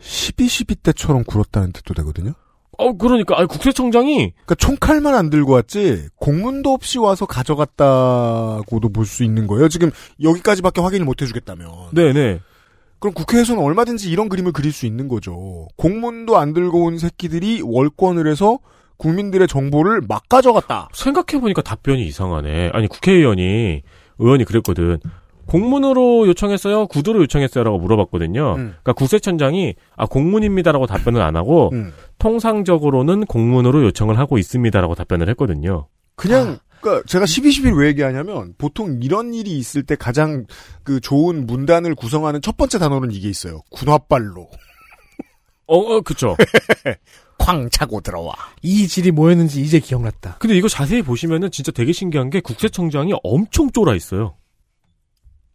12.12 0.00 0.82
때처럼 0.82 1.24
굴었다는 1.24 1.72
뜻도 1.72 1.94
되거든요? 1.94 2.32
어 2.78 2.92
그러니까 2.92 3.38
아니, 3.38 3.46
국세청장이 3.48 4.32
그러니까 4.32 4.54
총칼만 4.56 5.14
안 5.14 5.30
들고 5.30 5.52
왔지 5.52 6.08
공문도 6.16 6.74
없이 6.74 6.98
와서 6.98 7.24
가져갔다고도 7.24 8.90
볼 8.90 9.06
수 9.06 9.24
있는 9.24 9.46
거예요. 9.46 9.68
지금 9.68 9.90
여기까지밖에 10.22 10.82
확인을 10.82 11.06
못 11.06 11.22
해주겠다면. 11.22 11.70
네네 11.92 12.40
그럼 13.06 13.14
국회에서는 13.14 13.62
얼마든지 13.62 14.10
이런 14.10 14.28
그림을 14.28 14.50
그릴 14.50 14.72
수 14.72 14.84
있는 14.84 15.06
거죠. 15.06 15.68
공문도 15.76 16.38
안 16.38 16.52
들고 16.52 16.86
온 16.86 16.98
새끼들이 16.98 17.60
월권을 17.62 18.26
해서 18.26 18.58
국민들의 18.96 19.46
정보를 19.46 20.00
막 20.08 20.28
가져갔다. 20.28 20.88
생각해보니까 20.92 21.62
답변이 21.62 22.04
이상하네. 22.04 22.70
아니, 22.72 22.88
국회의원이, 22.88 23.82
의원이 24.18 24.44
그랬거든. 24.44 24.98
공문으로 25.46 26.26
요청했어요? 26.26 26.88
구도로 26.88 27.20
요청했어요? 27.22 27.62
라고 27.62 27.78
물어봤거든요. 27.78 28.54
음. 28.54 28.74
그러니까 28.82 28.92
국세청장이, 28.94 29.76
아, 29.94 30.06
공문입니다라고 30.06 30.86
답변을 30.86 31.22
안 31.22 31.36
하고, 31.36 31.70
음. 31.74 31.92
통상적으로는 32.18 33.26
공문으로 33.26 33.84
요청을 33.84 34.18
하고 34.18 34.36
있습니다라고 34.36 34.96
답변을 34.96 35.28
했거든요. 35.28 35.86
그냥 36.16 36.58
그러니까 36.86 37.02
제가 37.08 37.26
12, 37.26 37.50
11 37.50 37.72
왜 37.74 37.88
얘기하냐면 37.88 38.54
보통 38.58 39.00
이런 39.02 39.34
일이 39.34 39.58
있을 39.58 39.82
때 39.82 39.96
가장 39.96 40.46
그 40.84 41.00
좋은 41.00 41.46
문단을 41.46 41.96
구성하는 41.96 42.40
첫 42.42 42.56
번째 42.56 42.78
단어는 42.78 43.10
이게 43.10 43.28
있어요. 43.28 43.62
군화발로 43.70 44.48
어, 45.66 45.78
어, 45.78 46.00
그쵸. 46.02 46.36
쾅 47.38 47.68
차고 47.70 48.00
들어와. 48.02 48.32
이 48.62 48.86
질이 48.86 49.10
뭐였는지 49.10 49.60
이제 49.60 49.80
기억났다. 49.80 50.36
근데 50.38 50.56
이거 50.56 50.68
자세히 50.68 51.02
보시면은 51.02 51.50
진짜 51.50 51.72
되게 51.72 51.92
신기한 51.92 52.30
게 52.30 52.40
국세청장이 52.40 53.12
엄청 53.24 53.70
쫄아 53.72 53.94
있어요. 53.96 54.36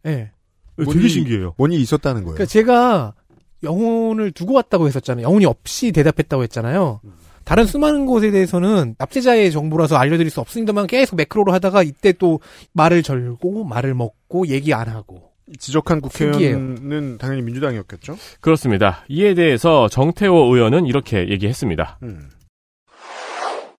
예. 0.06 0.30
되게 0.76 0.84
뭔 0.84 0.98
일이- 0.98 1.08
신기해요. 1.08 1.54
뭔 1.56 1.72
일이 1.72 1.82
있었다는 1.82 2.24
거예요. 2.24 2.34
그러니까 2.34 2.50
제가 2.50 3.14
영혼을 3.62 4.32
두고 4.32 4.52
왔다고 4.54 4.86
했었잖아요. 4.86 5.24
영혼이 5.24 5.46
없이 5.46 5.92
대답했다고 5.92 6.42
했잖아요. 6.44 7.00
다른 7.44 7.66
수많은 7.66 8.06
곳에 8.06 8.30
대해서는 8.30 8.94
납세자의 8.98 9.50
정보라서 9.52 9.96
알려드릴 9.96 10.30
수 10.30 10.40
없습니다만 10.40 10.86
계속 10.86 11.16
매크로로 11.16 11.52
하다가 11.52 11.82
이때 11.82 12.12
또 12.12 12.40
말을 12.72 13.02
절고 13.02 13.64
말을 13.64 13.94
먹고 13.94 14.48
얘기 14.48 14.72
안 14.74 14.88
하고 14.88 15.30
지적한 15.58 16.00
국회의원은 16.00 17.18
당연히 17.18 17.42
민주당이었겠죠? 17.42 18.16
그렇습니다. 18.40 19.04
이에 19.08 19.34
대해서 19.34 19.88
정태호 19.88 20.54
의원은 20.54 20.86
이렇게 20.86 21.28
얘기했습니다. 21.28 21.98
음. 22.02 22.30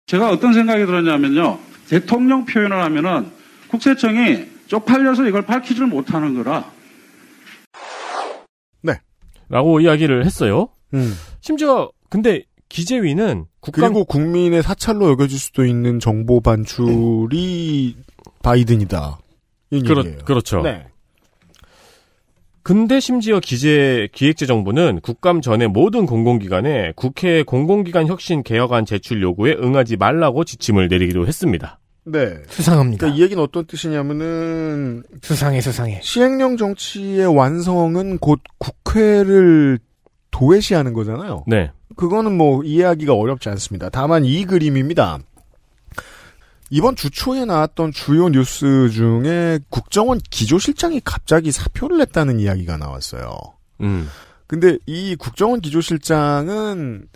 제가 0.06 0.30
어떤 0.30 0.54
생각이 0.54 0.86
들었냐면요. 0.86 1.58
대통령 1.90 2.46
표현을 2.46 2.82
하면은 2.84 3.32
국세청이 3.70 4.46
쪽팔려서 4.68 5.26
이걸 5.26 5.44
밝히지를 5.44 5.88
못하는 5.88 6.36
거라. 6.36 6.72
라고 9.54 9.80
이야기를 9.80 10.26
했어요. 10.26 10.70
음. 10.96 11.14
심지어 11.42 11.92
근데 12.10 12.44
기재위는 12.74 13.46
국감 13.60 13.94
그리고 13.94 14.04
국민의 14.04 14.64
사찰로 14.64 15.12
여겨질 15.12 15.38
수도 15.38 15.64
있는 15.64 16.00
정보 16.00 16.42
반출이 16.42 17.96
바이든이다. 18.42 19.20
그렇. 19.70 20.04
그렇죠. 20.26 20.64
네. 20.64 20.88
근데 22.64 23.00
심지어 23.00 23.40
기재 23.40 24.08
기획재정부는 24.12 25.02
국감 25.02 25.42
전에 25.42 25.68
모든 25.68 26.08
공공기관에 26.08 26.94
국회 26.96 27.44
공공기관 27.44 28.08
혁신 28.08 28.42
개혁안 28.42 28.86
제출 28.86 29.22
요구에 29.22 29.54
응하지 29.54 29.98
말라고 29.98 30.44
지침을 30.44 30.88
내리기도 30.88 31.28
했습니다. 31.28 31.80
네. 32.06 32.38
수상합니다. 32.48 33.02
그러니까 33.02 33.20
이 33.20 33.22
얘기는 33.22 33.42
어떤 33.42 33.66
뜻이냐면은 33.66 35.04
수상해 35.22 35.62
수상해. 35.62 36.00
시행령 36.02 36.58
정치의 36.58 37.28
완성은 37.28 38.18
곧 38.18 38.40
국회를 38.58 39.78
도외시하는 40.34 40.94
거잖아요. 40.94 41.46
네. 41.48 41.72
그거는 41.96 42.36
뭐 42.36 42.64
이해하기가 42.64 43.14
어렵지 43.14 43.48
않습니다. 43.50 43.90
다만 43.90 44.26
이 44.26 44.44
그림입니다. 44.46 45.20
이번 46.70 46.96
주 46.96 47.12
초에 47.12 47.46
나왔던 47.46 47.92
주요 47.92 48.30
뉴스 48.30 48.90
중에 48.90 49.60
국정원 49.70 50.18
기조실장이 50.30 51.02
갑자기 51.06 51.52
사표를 51.52 52.00
냈다는 52.00 52.40
이야기가 52.40 52.78
나왔어요. 52.78 53.38
음. 53.82 54.10
근데 54.48 54.78
이 54.88 55.16
국정원 55.16 55.62
기조실장은 55.62 57.08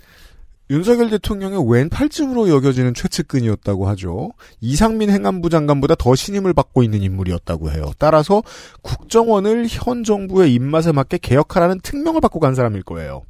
윤석열 0.69 1.09
대통령의 1.09 1.63
왼팔쯤으로 1.65 2.49
여겨지는 2.49 2.93
최측근이었다고 2.93 3.87
하죠. 3.89 4.31
이상민 4.59 5.09
행안부 5.09 5.49
장관보다 5.49 5.95
더 5.95 6.13
신임을 6.13 6.53
받고 6.53 6.83
있는 6.83 7.01
인물이었다고 7.01 7.71
해요. 7.71 7.91
따라서 7.97 8.43
국정원을 8.81 9.67
현 9.69 10.03
정부의 10.03 10.53
입맛에 10.53 10.91
맞게 10.91 11.19
개혁하라는 11.19 11.79
특명을 11.81 12.19
받고 12.19 12.39
간 12.39 12.53
사람일 12.53 12.83
거예요. 12.83 13.23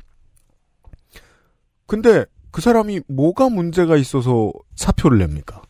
근데 1.86 2.26
그 2.52 2.62
사람이 2.62 3.02
뭐가 3.08 3.50
문제가 3.50 3.98
있어서 3.98 4.52
사표를 4.76 5.20
냅니까? 5.20 5.62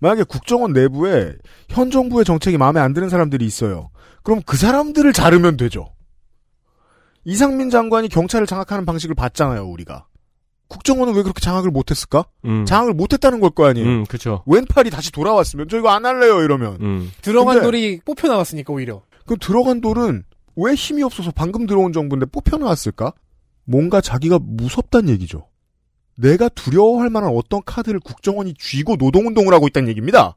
만약에 0.00 0.24
국정원 0.24 0.72
내부에 0.72 1.34
현 1.68 1.90
정부의 1.90 2.24
정책이 2.24 2.58
마음에 2.58 2.80
안 2.80 2.92
드는 2.92 3.08
사람들이 3.08 3.46
있어요. 3.46 3.90
그럼 4.22 4.42
그 4.44 4.56
사람들을 4.56 5.12
자르면 5.12 5.56
되죠. 5.56 5.86
이상민 7.24 7.70
장관이 7.70 8.08
경찰을 8.08 8.46
장악하는 8.46 8.84
방식을 8.84 9.14
봤잖아요, 9.14 9.66
우리가. 9.66 10.06
국정원은 10.68 11.14
왜 11.14 11.22
그렇게 11.22 11.40
장악을 11.40 11.70
못했을까? 11.70 12.24
음. 12.44 12.64
장악을 12.66 12.94
못했다는 12.94 13.40
걸 13.40 13.50
거 13.50 13.66
아니에요. 13.66 13.86
음, 13.88 14.04
그쵸. 14.06 14.42
왼팔이 14.46 14.90
다시 14.90 15.12
돌아왔으면 15.12 15.68
저 15.70 15.78
이거 15.78 15.90
안 15.90 16.04
할래요 16.04 16.42
이러면. 16.42 16.78
음. 16.80 17.12
들어간 17.22 17.54
근데- 17.56 17.64
돌이 17.66 18.00
뽑혀 18.04 18.28
나왔으니까 18.28 18.72
오히려. 18.72 19.02
그럼 19.24 19.38
들어간 19.40 19.80
돌은 19.80 20.24
왜 20.56 20.74
힘이 20.74 21.02
없어서 21.02 21.30
방금 21.34 21.66
들어온 21.66 21.92
정부인데 21.92 22.26
뽑혀 22.26 22.56
나왔을까? 22.56 23.12
뭔가 23.64 24.00
자기가 24.00 24.38
무섭단 24.42 25.08
얘기죠. 25.08 25.46
내가 26.16 26.48
두려워할 26.48 27.10
만한 27.10 27.30
어떤 27.34 27.60
카드를 27.64 28.00
국정원이 28.00 28.54
쥐고 28.58 28.96
노동운동을 28.96 29.52
하고 29.52 29.66
있다는 29.66 29.88
얘기입니다. 29.90 30.36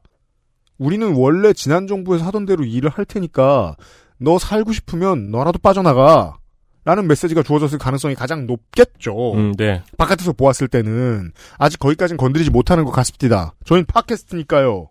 우리는 0.78 1.14
원래 1.14 1.52
지난 1.52 1.86
정부에서 1.86 2.24
하던 2.26 2.44
대로 2.46 2.64
일을 2.64 2.90
할 2.90 3.04
테니까 3.04 3.76
너 4.18 4.38
살고 4.38 4.72
싶으면 4.72 5.30
너라도 5.30 5.58
빠져나가. 5.58 6.36
라는 6.84 7.06
메시지가 7.06 7.42
주어졌을 7.42 7.78
가능성이 7.78 8.14
가장 8.14 8.46
높겠죠. 8.46 9.34
음, 9.34 9.54
네. 9.56 9.82
바깥에서 9.98 10.32
보았을 10.32 10.68
때는 10.68 11.32
아직 11.58 11.78
거기까지는 11.78 12.16
건드리지 12.16 12.50
못하는 12.50 12.84
것 12.84 12.90
같습니다. 12.90 13.54
저희는 13.64 13.86
팟캐스트니까요. 13.86 14.88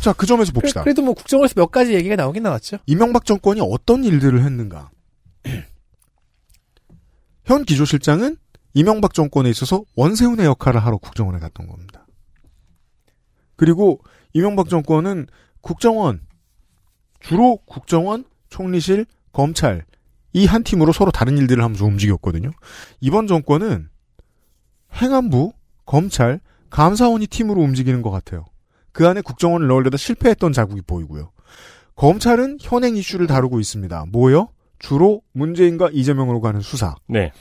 자, 0.00 0.12
그 0.12 0.26
점에서 0.26 0.52
봅시다. 0.52 0.82
그래, 0.82 0.92
도뭐 0.92 1.14
국정원에서 1.14 1.54
몇 1.56 1.70
가지 1.70 1.94
얘기가 1.94 2.14
나오긴 2.14 2.44
나왔죠. 2.44 2.78
이명박 2.86 3.24
정권이 3.24 3.60
어떤 3.62 4.04
일들을 4.04 4.44
했는가? 4.44 4.90
현 7.44 7.64
기조실장은 7.64 8.36
이명박 8.74 9.14
정권에 9.14 9.50
있어서 9.50 9.84
원세훈의 9.96 10.46
역할을 10.46 10.84
하러 10.84 10.98
국정원에 10.98 11.38
갔던 11.38 11.66
겁니다. 11.66 12.06
그리고 13.56 14.00
이명박 14.32 14.68
정권은 14.68 15.26
국정원, 15.60 16.20
주로 17.20 17.56
국정원, 17.66 18.24
총리실, 18.50 19.06
검찰, 19.32 19.84
이 20.34 20.46
한 20.46 20.62
팀으로 20.64 20.92
서로 20.92 21.10
다른 21.10 21.38
일들을 21.38 21.62
하면서 21.62 21.84
움직였거든요. 21.84 22.50
이번 23.00 23.26
정권은 23.26 23.88
행안부, 25.00 25.52
검찰, 25.86 26.40
감사원이 26.70 27.28
팀으로 27.28 27.60
움직이는 27.62 28.02
것 28.02 28.10
같아요. 28.10 28.44
그 28.92 29.08
안에 29.08 29.20
국정원을 29.22 29.66
넣으려다 29.68 29.96
실패했던 29.96 30.52
자국이 30.52 30.82
보이고요. 30.82 31.30
검찰은 31.96 32.58
현행 32.60 32.96
이슈를 32.96 33.26
다루고 33.28 33.60
있습니다. 33.60 34.06
뭐요? 34.10 34.48
주로 34.80 35.22
문재인과 35.32 35.90
이재명으로 35.92 36.40
가는 36.40 36.60
수사. 36.60 36.96
네. 37.08 37.32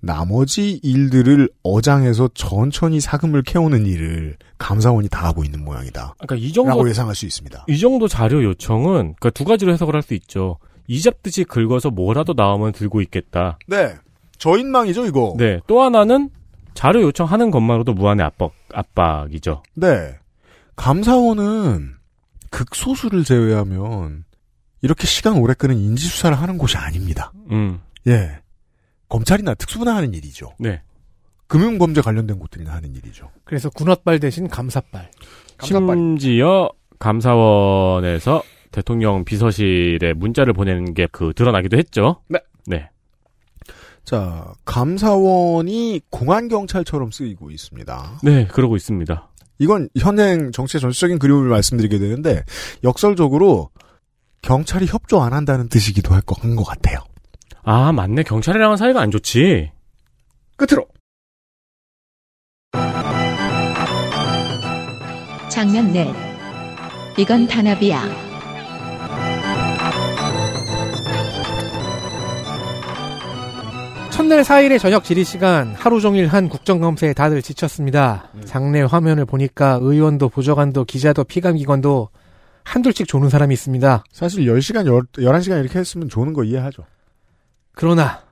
나머지 0.00 0.78
일들을 0.84 1.48
어장해서 1.64 2.30
천천히 2.34 3.00
사금을 3.00 3.42
캐오는 3.42 3.84
일을 3.84 4.36
감사원이 4.58 5.08
다 5.08 5.26
하고 5.26 5.42
있는 5.42 5.64
모양이다. 5.64 6.14
그러니까 6.18 6.36
이 6.36 6.52
정도 6.52 6.70
라고 6.70 6.88
예상할 6.88 7.16
수 7.16 7.26
있습니다. 7.26 7.64
이 7.68 7.78
정도 7.78 8.06
자료 8.06 8.44
요청은 8.44 8.92
그러니까 9.18 9.30
두 9.30 9.44
가지로 9.44 9.72
해석을 9.72 9.94
할 9.94 10.02
수 10.02 10.14
있죠. 10.14 10.58
이 10.88 11.00
잡듯이 11.00 11.44
긁어서 11.44 11.90
뭐라도 11.90 12.32
나오면 12.34 12.72
들고 12.72 13.00
있겠다. 13.02 13.58
네. 13.66 13.94
저인망이죠, 14.38 15.06
이거. 15.06 15.34
네. 15.36 15.60
또 15.66 15.82
하나는 15.82 16.30
자료 16.74 17.02
요청하는 17.02 17.50
것만으로도 17.50 17.92
무한의 17.92 18.24
압박 18.24 18.52
압박이죠. 18.72 19.62
네. 19.74 20.16
감사원은 20.76 21.94
극소수를 22.50 23.24
제외하면 23.24 24.24
이렇게 24.80 25.06
시간 25.06 25.36
오래 25.36 25.54
끄는 25.54 25.76
인지수사를 25.76 26.40
하는 26.40 26.56
곳이 26.56 26.76
아닙니다. 26.76 27.32
음. 27.50 27.80
예. 28.06 28.38
검찰이나 29.08 29.54
특수부나 29.54 29.94
하는 29.96 30.14
일이죠. 30.14 30.54
네. 30.58 30.80
금융범죄 31.48 32.00
관련된 32.00 32.38
곳들이나 32.38 32.72
하는 32.72 32.94
일이죠. 32.94 33.30
그래서 33.44 33.70
군홧발 33.70 34.20
대신 34.20 34.48
감사발. 34.48 35.10
심지어 35.62 36.70
감사원에서 36.98 38.42
대통령 38.70 39.24
비서실에 39.24 40.12
문자를 40.14 40.52
보내는 40.52 40.94
게 40.94 41.06
그 41.10 41.32
드러나기도 41.34 41.76
했죠. 41.78 42.22
네. 42.28 42.38
네. 42.66 42.88
자, 44.04 44.52
감사원이 44.64 46.00
공안경찰처럼 46.10 47.10
쓰이고 47.10 47.50
있습니다. 47.50 48.20
네, 48.22 48.46
그러고 48.46 48.76
있습니다. 48.76 49.28
이건 49.58 49.88
현행 49.98 50.52
정치의 50.52 50.80
전체적인 50.80 51.18
그림을 51.18 51.48
말씀드리게 51.48 51.98
되는데 51.98 52.42
역설적으로 52.84 53.70
경찰이 54.42 54.86
협조 54.86 55.20
안 55.20 55.32
한다는 55.32 55.68
뜻이기도 55.68 56.14
할 56.14 56.22
것 56.22 56.42
한것 56.44 56.64
같아요. 56.66 56.98
아, 57.64 57.92
맞네. 57.92 58.22
경찰이랑은 58.22 58.76
사이가 58.76 59.00
안 59.00 59.10
좋지. 59.10 59.70
끝으로 60.56 60.86
장면 65.50 65.92
넷. 65.92 66.14
이건 67.18 67.46
단합이야. 67.48 68.27
첫날 74.18 74.42
4일의 74.42 74.80
저녁 74.80 75.04
질의 75.04 75.24
시간 75.24 75.76
하루 75.76 76.00
종일 76.00 76.26
한 76.26 76.48
국정감사에 76.48 77.12
다들 77.12 77.40
지쳤습니다. 77.40 78.32
장내 78.46 78.82
화면을 78.82 79.24
보니까 79.24 79.78
의원도 79.80 80.28
보좌관도 80.28 80.86
기자도 80.86 81.22
피감기관도 81.22 82.08
한둘씩 82.64 83.06
조는 83.06 83.28
사람이 83.28 83.54
있습니다. 83.54 84.02
사실 84.10 84.46
10시간, 84.46 84.86
11시간 85.12 85.60
이렇게 85.60 85.78
했으면 85.78 86.08
조는 86.08 86.32
거 86.32 86.42
이해하죠. 86.42 86.84
그러나 87.76 88.24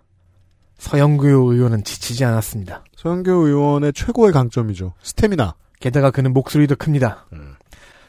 서영규 0.78 1.52
의원은 1.52 1.84
지치지 1.84 2.24
않았습니다. 2.24 2.82
서영교 2.96 3.30
의원의 3.30 3.92
최고의 3.92 4.32
강점이죠. 4.32 4.94
스태미나. 5.04 5.54
게다가 5.78 6.10
그는 6.10 6.32
목소리도 6.32 6.74
큽니다. 6.74 7.26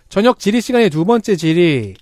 저녁 0.09 0.39
질의 0.39 0.61
시간의 0.61 0.89
두 0.89 1.05
번째 1.05 1.35
질의 1.35 1.93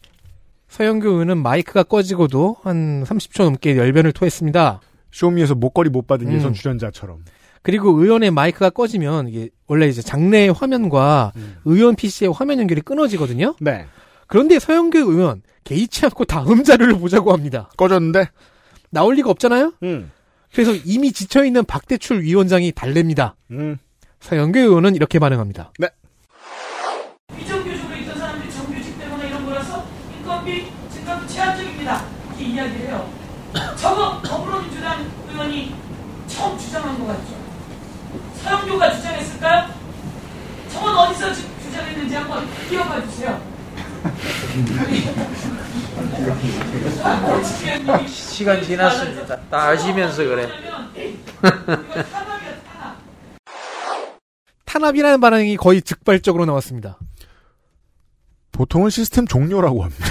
서영규 0.70 1.10
의원은 1.10 1.38
마이크가 1.38 1.84
꺼지고도 1.84 2.56
한 2.64 3.04
30초 3.04 3.44
넘게 3.44 3.76
열변을 3.76 4.14
토했습니다. 4.14 4.80
쇼미에서 5.16 5.56
목걸이 5.56 5.90
못 5.90 6.08
받은 6.08 6.28
음. 6.28 6.34
예선 6.34 6.54
출연자처럼. 6.54 7.24
그리고 7.62 7.92
의원의 7.92 8.32
마이크가 8.32 8.70
꺼지면 8.70 9.30
이게 9.30 9.50
원래 9.66 9.88
이제 9.88 10.02
장내 10.02 10.50
화면과 10.50 11.32
의원 11.64 11.96
PC의 11.96 12.32
화면 12.34 12.60
연결이 12.60 12.82
끊어지거든요. 12.82 13.56
네. 13.62 13.86
그런데 14.28 14.60
서영규 14.60 14.98
의원 15.00 15.42
개의치 15.64 16.06
않고 16.06 16.26
다음 16.26 16.64
자료를 16.64 17.00
보자고 17.00 17.32
합니다. 17.32 17.70
꺼졌는데? 17.78 18.28
나올 18.92 19.16
리가 19.16 19.30
없잖아요. 19.32 19.74
음. 19.84 20.12
그래서 20.54 20.74
이미 20.86 21.12
지쳐 21.12 21.46
있는 21.46 21.64
박대출 21.64 22.22
위원장이 22.22 22.74
달랩니다. 22.74 23.34
음. 23.52 23.78
서영규 24.20 24.60
의원은 24.60 24.96
이렇게 24.96 25.18
반응합니다. 25.18 25.72
네. 25.80 25.88
비정규직으로 27.36 27.96
있던 27.96 28.18
사람들이 28.18 28.52
정규직 28.52 29.00
때문에 29.00 29.30
이런 29.30 29.46
거라서 29.46 29.86
이건 30.22 30.38
경비 30.40 30.68
증가도 30.92 31.26
제한적입니다. 31.28 32.06
이렇게 32.28 32.44
이야기를 32.44 32.88
해요. 32.88 33.26
저거 33.78 34.22
더불어민주당 34.22 35.06
의원이 35.30 35.74
처음 36.46 36.58
주장한 36.60 37.00
것 37.00 37.08
같죠. 37.08 37.34
서영교가 38.44 38.94
주장했을까요? 38.94 39.68
저건 40.72 40.96
어디서 40.96 41.34
주, 41.34 41.42
주장했는지 41.64 42.14
한번 42.14 42.48
기억해 42.70 43.02
주세요. 43.08 43.42
시간 48.08 48.62
지났습니다. 48.62 49.40
다 49.50 49.70
아시면서 49.70 50.24
그래. 50.24 50.48
탄압이라는 54.66 55.20
반응이 55.20 55.58
거의 55.58 55.82
즉발적으로 55.82 56.46
나왔습니다. 56.46 57.00
보통은 58.52 58.92
시스템 58.92 59.26
종료라고 59.26 59.84
합니다. 59.84 60.06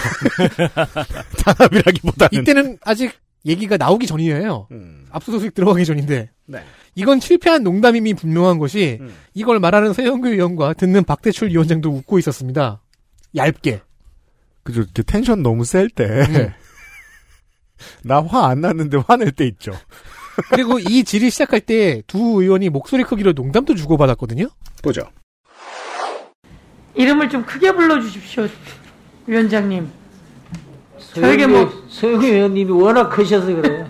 탄압이라기보다는. 1.44 2.42
이때는 2.42 2.78
아직 2.82 3.12
얘기가 3.46 3.76
나오기 3.76 4.06
전이에요. 4.06 4.68
음. 4.72 5.06
압수수색 5.10 5.54
들어가기 5.54 5.84
전인데. 5.84 6.30
네. 6.46 6.62
이건 6.94 7.20
실패한 7.20 7.62
농담임이 7.62 8.14
분명한 8.14 8.58
것이 8.58 8.98
음. 9.00 9.14
이걸 9.34 9.58
말하는 9.58 9.92
서영교 9.92 10.28
의원과 10.28 10.74
듣는 10.74 11.04
박대출 11.04 11.50
위원장도 11.50 11.90
웃고 11.90 12.18
있었습니다. 12.18 12.80
얇게. 13.36 13.80
그죠. 14.62 14.80
이렇게 14.82 15.02
텐션 15.02 15.42
너무 15.42 15.64
셀 15.64 15.88
때. 15.90 16.06
네. 16.28 16.54
나화 18.04 18.48
안 18.48 18.60
났는데 18.60 18.98
화낼 19.06 19.32
때 19.32 19.46
있죠. 19.46 19.72
그리고 20.50 20.78
이 20.78 21.04
질의 21.04 21.30
시작할 21.30 21.60
때 21.60 22.02
두 22.06 22.42
의원이 22.42 22.70
목소리 22.70 23.04
크기로 23.04 23.32
농담도 23.32 23.74
주고받았거든요. 23.74 24.48
보죠. 24.82 25.02
이름을 26.94 27.28
좀 27.28 27.44
크게 27.44 27.72
불러주십시오, 27.72 28.46
위원장님. 29.26 29.90
저에게 31.14 31.46
뭐 31.46 31.70
서영희 31.88 32.26
의원님이 32.28 32.72
워낙 32.72 33.08
크셔서 33.08 33.46
그래요. 33.46 33.86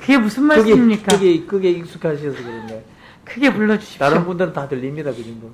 그게 0.00 0.18
무슨 0.18 0.44
말씀입니까? 0.44 1.16
그게, 1.16 1.44
그게 1.44 1.70
익숙하셔서 1.70 2.36
그런데. 2.36 2.84
크게 3.24 3.52
불러주십시오. 3.52 3.98
다른 3.98 4.24
분들은 4.24 4.52
다 4.52 4.68
들립니다, 4.68 5.10
그 5.12 5.22
정도. 5.24 5.52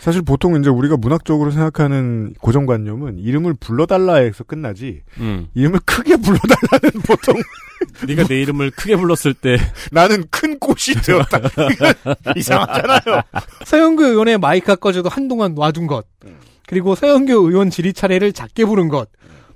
사실 0.00 0.20
보통 0.20 0.58
이제 0.60 0.68
우리가 0.68 0.98
문학적으로 0.98 1.50
생각하는 1.50 2.34
고정관념은 2.40 3.18
이름을 3.18 3.54
불러달라 3.58 4.16
해서 4.16 4.44
끝나지. 4.44 5.00
음. 5.18 5.48
이름을 5.54 5.80
크게 5.86 6.16
불러달라는 6.16 7.00
보통. 7.06 7.34
네가 8.06 8.24
내 8.24 8.40
이름을 8.42 8.70
크게 8.72 8.96
불렀을 8.96 9.32
때 9.32 9.56
나는 9.92 10.24
큰 10.30 10.58
꽃이 10.58 10.96
되었다. 11.04 11.40
이상하잖아요. 12.36 13.22
서영교 13.64 14.04
의원의 14.04 14.38
마이크가 14.38 14.76
꺼져도 14.76 15.08
한동안 15.08 15.54
놔둔 15.54 15.86
것. 15.86 16.06
그리고 16.66 16.94
서영교 16.94 17.32
의원 17.34 17.70
질의 17.70 17.92
차례를 17.92 18.32
작게 18.32 18.64
부른 18.64 18.88
것. 18.88 19.08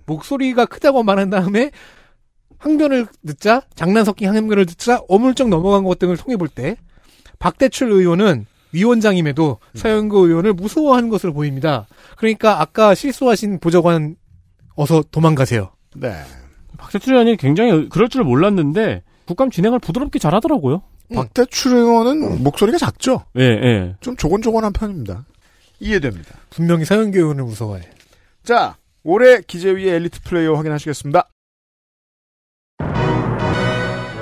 목소리가 0.06 0.66
크다고 0.66 1.02
말한 1.02 1.30
다음에 1.30 1.70
항변을 2.58 3.06
듣자, 3.26 3.62
장난 3.74 4.04
섞인 4.04 4.28
항변을 4.34 4.66
듣자 4.66 5.00
어물쩍 5.08 5.48
넘어간 5.48 5.84
것 5.84 5.98
등을 5.98 6.16
통해 6.16 6.36
볼 6.36 6.48
때 6.48 6.76
박대출 7.38 7.90
의원은 7.92 8.46
위원장임에도 8.72 9.58
서영교 9.74 10.26
의원을 10.26 10.52
무서워하는 10.54 11.08
것으로 11.08 11.32
보입니다. 11.32 11.86
그러니까 12.16 12.60
아까 12.60 12.94
실수하신 12.94 13.60
보좌관 13.60 14.16
어서 14.74 15.02
도망가세요. 15.10 15.70
네. 15.96 16.12
박대출 16.76 17.12
의원이 17.14 17.36
굉장히 17.36 17.88
그럴 17.88 18.08
줄 18.08 18.24
몰랐는데 18.24 19.02
국감 19.26 19.50
진행을 19.50 19.78
부드럽게 19.78 20.18
잘하더라고요. 20.18 20.82
박대출 21.14 21.74
의원은 21.76 22.42
목소리가 22.42 22.76
작죠? 22.78 23.24
예, 23.38 23.42
예. 23.44 23.96
좀 24.00 24.16
조곤조곤한 24.16 24.72
편입니다. 24.72 25.24
이해됩니다. 25.80 26.38
분명히 26.50 26.84
서영교 26.84 27.18
의원을 27.18 27.44
무서워해. 27.44 27.82
자, 28.42 28.76
올해 29.04 29.40
기재위의 29.40 29.94
엘리트 29.94 30.22
플레이어 30.22 30.54
확인하시겠습니다. 30.54 31.28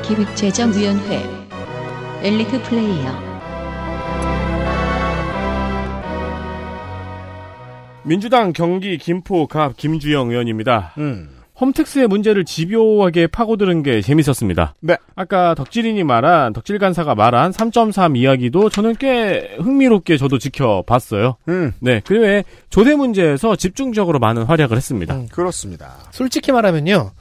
기획재정위원회 0.05 1.23
엘리트 2.23 2.62
플레이어 2.62 3.27
민주당 8.05 8.53
경기 8.53 8.99
김포 8.99 9.49
갑 9.49 9.77
김주영 9.77 10.31
의원입니다. 10.31 10.95
음. 10.99 11.36
홈택스의 11.61 12.07
문제를 12.09 12.45
집요하게 12.45 13.28
파고드는 13.28 13.83
게 13.83 14.03
재밌었습니다. 14.03 14.74
네. 14.81 14.97
아까 15.15 15.55
덕질인이 15.55 16.05
말한 16.05 16.53
덕질 16.53 16.78
간사가 16.78 17.15
말한 17.15 17.53
3.3 17.53 18.16
이야기도 18.16 18.69
저는 18.69 18.97
꽤 18.97 19.57
흥미롭게 19.59 20.19
저도 20.19 20.39
지켜봤어요. 20.39 21.37
음. 21.49 21.73
네. 21.81 22.03
그 22.05 22.19
외에 22.20 22.45
조세 22.69 22.94
문제에서 22.95 23.57
집중적으로 23.57 24.19
많은 24.19 24.45
활약을 24.45 24.77
했습니다. 24.77 25.19
그렇습니다. 25.31 25.95
솔직히 26.11 26.53
말하면요. 26.53 27.12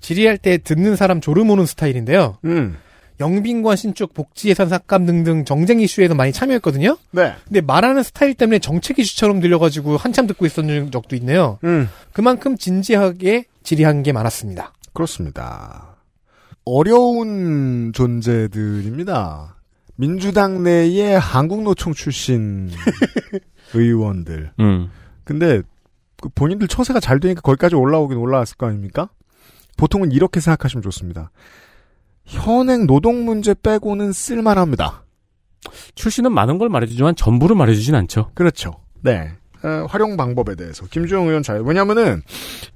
질의할 0.00 0.38
때 0.38 0.58
듣는 0.58 0.96
사람 0.96 1.20
졸음 1.20 1.50
오는 1.50 1.66
스타일인데요. 1.66 2.38
음. 2.44 2.76
영빈관 3.20 3.76
신축 3.76 4.12
복지 4.12 4.48
예산 4.48 4.68
삭감 4.68 5.06
등등 5.06 5.44
정쟁 5.44 5.80
이슈에도 5.80 6.14
많이 6.14 6.32
참여했거든요. 6.32 6.96
네. 7.12 7.32
근데 7.44 7.60
말하는 7.60 8.02
스타일 8.02 8.34
때문에 8.34 8.58
정책 8.58 8.98
이슈처럼 8.98 9.40
들려가지고 9.40 9.96
한참 9.96 10.26
듣고 10.26 10.46
있었던 10.46 10.90
적도 10.90 11.14
있네요. 11.16 11.58
음. 11.64 11.88
그만큼 12.12 12.56
진지하게 12.56 13.44
질의한 13.64 14.02
게 14.04 14.12
많았습니다. 14.12 14.72
그렇습니다. 14.92 15.96
어려운 16.64 17.92
존재들입니다. 17.92 19.56
민주당 19.96 20.62
내의 20.62 21.18
한국노총 21.18 21.92
출신 21.92 22.70
의원들. 23.74 24.52
음. 24.60 24.90
근데 25.24 25.62
그 26.20 26.28
본인들 26.28 26.68
처세가 26.68 27.00
잘 27.00 27.20
되니까 27.20 27.40
거기까지 27.40 27.74
올라오긴 27.74 28.18
올라왔을 28.18 28.56
거 28.56 28.66
아닙니까? 28.66 29.08
보통은 29.76 30.12
이렇게 30.12 30.40
생각하시면 30.40 30.82
좋습니다. 30.82 31.30
현행 32.24 32.86
노동 32.86 33.24
문제 33.24 33.54
빼고는 33.54 34.12
쓸만합니다. 34.12 35.04
출신은 35.94 36.32
많은 36.32 36.58
걸 36.58 36.68
말해주지만 36.68 37.16
전부를 37.16 37.56
말해주진 37.56 37.94
않죠. 37.94 38.30
그렇죠. 38.34 38.72
네. 39.02 39.32
어, 39.64 39.86
활용 39.88 40.16
방법에 40.16 40.54
대해서 40.54 40.84
김주영 40.86 41.26
의원 41.26 41.42
잘 41.42 41.60
왜냐하면은 41.62 42.22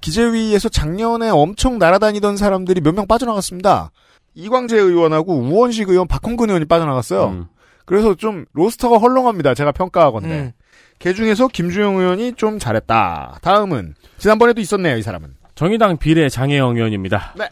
기재위에서 0.00 0.68
작년에 0.68 1.28
엄청 1.30 1.78
날아다니던 1.78 2.36
사람들이 2.36 2.80
몇 2.80 2.94
명 2.94 3.06
빠져나갔습니다. 3.06 3.90
이광재 4.34 4.76
의원하고 4.76 5.34
우원식 5.38 5.88
의원, 5.90 6.06
박홍근 6.08 6.48
의원이 6.48 6.64
빠져나갔어요. 6.66 7.26
음. 7.28 7.46
그래서 7.84 8.14
좀 8.14 8.44
로스터가 8.52 8.98
헐렁합니다. 8.98 9.54
제가 9.54 9.72
평가하건데. 9.72 10.28
음. 10.28 10.52
그 11.00 11.14
중에서 11.14 11.46
김주영 11.48 11.96
의원이 11.96 12.32
좀 12.34 12.58
잘했다. 12.58 13.38
다음은 13.42 13.94
지난번에도 14.18 14.60
있었네요. 14.60 14.96
이 14.96 15.02
사람은. 15.02 15.34
정의당 15.54 15.96
비례 15.96 16.28
장혜영 16.28 16.76
의원입니다. 16.76 17.34
네. 17.36 17.48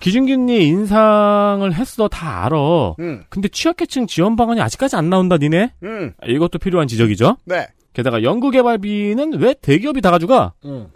기준균이 0.00 0.66
인상을 0.66 1.72
했어 1.74 2.08
다 2.08 2.44
알아. 2.46 2.56
음. 2.98 3.24
근데 3.28 3.48
취약계층 3.48 4.06
지원 4.06 4.36
방안이 4.36 4.60
아직까지 4.60 4.96
안 4.96 5.08
나온다 5.10 5.36
니네? 5.38 5.72
음. 5.84 6.12
이것도 6.26 6.58
필요한 6.58 6.88
지적이죠. 6.88 7.36
네. 7.44 7.66
게다가 7.92 8.22
연구개발비는 8.22 9.34
왜 9.40 9.54
대기업이 9.60 10.00
다 10.00 10.10
가져가? 10.10 10.52
음. 10.64 10.86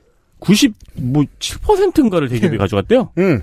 90뭐7%인가를 0.40 2.28
대기업이 2.28 2.56
가져갔대요. 2.58 3.10
음. 3.18 3.42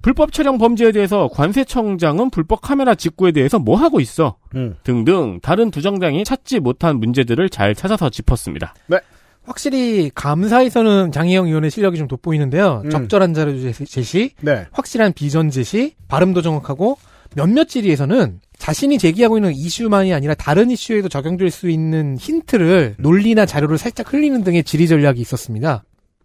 불법 0.00 0.32
촬영 0.32 0.58
범죄에 0.58 0.92
대해서 0.92 1.28
관세청장은 1.32 2.30
불법 2.30 2.60
카메라 2.60 2.94
직구에 2.94 3.32
대해서 3.32 3.58
뭐 3.58 3.76
하고 3.76 4.00
있어? 4.00 4.36
음. 4.54 4.76
등등 4.84 5.40
다른 5.42 5.70
두 5.70 5.82
정당이 5.82 6.24
찾지 6.24 6.60
못한 6.60 6.98
문제들을 7.00 7.48
잘 7.50 7.74
찾아서 7.74 8.08
짚었습니다. 8.08 8.74
네. 8.86 8.98
확실히 9.44 10.10
감사에서는 10.14 11.10
장희영 11.10 11.46
의원의 11.48 11.70
실력이 11.70 11.98
좀 11.98 12.06
돋보이는데요. 12.06 12.82
음. 12.84 12.90
적절한 12.90 13.34
자료 13.34 13.52
제시- 13.58 13.86
제시, 13.86 14.30
네. 14.40 14.66
확실한 14.72 15.14
비전 15.14 15.50
제시, 15.50 15.94
발음도 16.06 16.42
정확하고 16.42 16.96
몇몇 17.34 17.68
질의에서는 17.68 18.40
자신이 18.68 18.98
제기하고 18.98 19.38
있는 19.38 19.54
이슈만이 19.54 20.12
아니라 20.12 20.34
다른 20.34 20.70
이슈에도 20.70 21.08
적용될 21.08 21.50
수 21.50 21.70
있는 21.70 22.18
힌트를 22.18 22.96
논리나 22.98 23.46
자료를 23.46 23.78
살짝 23.78 24.12
흘리는 24.12 24.44
등의 24.44 24.62
질의 24.62 24.88
전략이 24.88 25.22
있었습니다. 25.22 25.84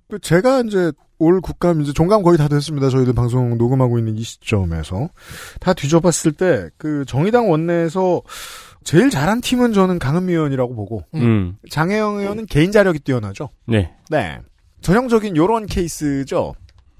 그 0.10 0.20
제가 0.20 0.64
이제 0.68 0.92
올 1.20 1.40
국감 1.40 1.80
이제 1.80 1.94
종감 1.94 2.22
거의 2.22 2.38
다 2.38 2.50
됐습니다. 2.50 2.90
저희들 2.90 3.14
방송 3.14 3.58
녹음하고 3.58 3.98
있는 3.98 4.18
이 4.18 4.24
시점에서 4.24 5.08
다 5.62 5.74
뒤져봤을 5.74 6.34
때 6.34 6.70
그 6.78 7.06
정의당 7.08 7.50
원내에서 7.50 8.22
제일 8.84 9.10
잘한 9.10 9.40
팀은 9.40 9.72
저는 9.72 9.98
강은미 9.98 10.34
의원이라고 10.34 10.76
보고 10.76 11.06
음. 11.16 11.56
장혜영 11.70 12.18
의원은 12.18 12.48
개인 12.48 12.74
자력이 12.74 13.00
뛰어나죠. 13.00 13.48
네. 13.68 13.94
네. 14.10 14.38
전형적인 14.82 15.38
요런 15.38 15.68
케이스죠. 15.68 16.56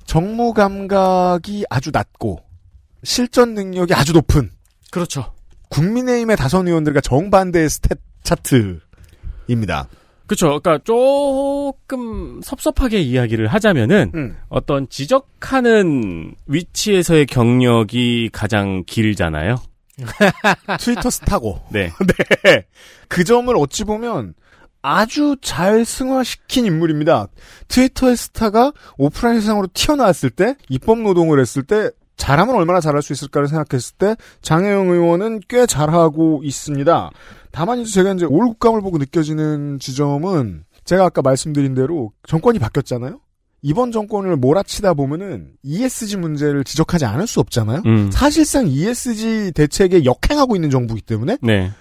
정무 0.06 0.54
감각이 0.54 1.66
아주 1.70 1.92
낮고 1.92 2.40
실전 3.04 3.56
능력이 3.56 3.94
아주 3.94 4.14
높은 4.14 4.50
그렇죠. 4.90 5.33
국민의힘의 5.74 6.38
다선 6.38 6.68
의원들과 6.68 7.02
정반대의 7.02 7.68
스탯 7.68 7.98
차트입니다. 8.24 9.88
그렇죠. 10.28 10.60
그러니까 10.62 10.80
조금 10.84 12.42
섭섭하게 12.42 13.02
이야기를 13.02 13.48
하자면은 13.48 14.12
음. 14.16 14.38
어떤 14.50 14.88
지적하는 14.88 16.36
위치에서의 16.46 17.26
경력이 17.26 18.30
가장 18.32 18.84
길잖아요. 18.86 19.58
트위터 20.80 21.10
스타고. 21.10 21.62
네. 21.72 21.92
네. 22.44 22.66
그 23.08 23.24
점을 23.24 23.54
어찌 23.58 23.84
보면 23.84 24.34
아주 24.82 25.38
잘 25.42 25.86
승화시킨 25.86 26.66
인물입니다. 26.66 27.28
트위터의 27.68 28.16
스타가 28.18 28.74
오프라인 28.98 29.40
세상으로 29.40 29.68
튀어나왔을 29.74 30.30
때, 30.30 30.56
입법 30.70 31.00
노동을 31.00 31.40
했을 31.40 31.64
때, 31.64 31.90
잘하면 32.18 32.56
얼마나 32.56 32.80
잘할 32.80 33.02
수 33.02 33.14
있을까를 33.14 33.48
생각했을 33.48 33.96
때, 33.98 34.16
장혜영 34.42 34.90
의원은 34.90 35.42
꽤 35.48 35.66
잘하고 35.66 36.42
있습니다. 36.44 37.10
다만 37.52 37.80
이제 37.80 37.92
제가 37.92 38.14
이제 38.14 38.26
올 38.26 38.48
국감을 38.48 38.82
보고 38.82 38.98
느껴지는 38.98 39.80
지점은, 39.80 40.64
제가 40.86 41.06
아까 41.06 41.22
말씀드린 41.22 41.74
대로 41.74 42.12
정권이 42.28 42.60
바뀌었잖아요? 42.60 43.20
이번 43.62 43.92
정권을 43.92 44.36
몰아치다 44.36 44.94
보면은 44.94 45.52
ESG 45.64 46.18
문제를 46.18 46.66
지적하지 46.66 47.06
않을 47.06 47.28
수 47.28 47.40
없잖아요? 47.40 47.82
음. 47.86 48.12
사실상 48.12 48.68
ESG 48.68 49.54
대책에 49.54 50.04
역행하고 50.04 50.56
있는 50.56 50.70
정부이기 50.70 51.04
때문에, 51.06 51.38
네. 51.42 51.72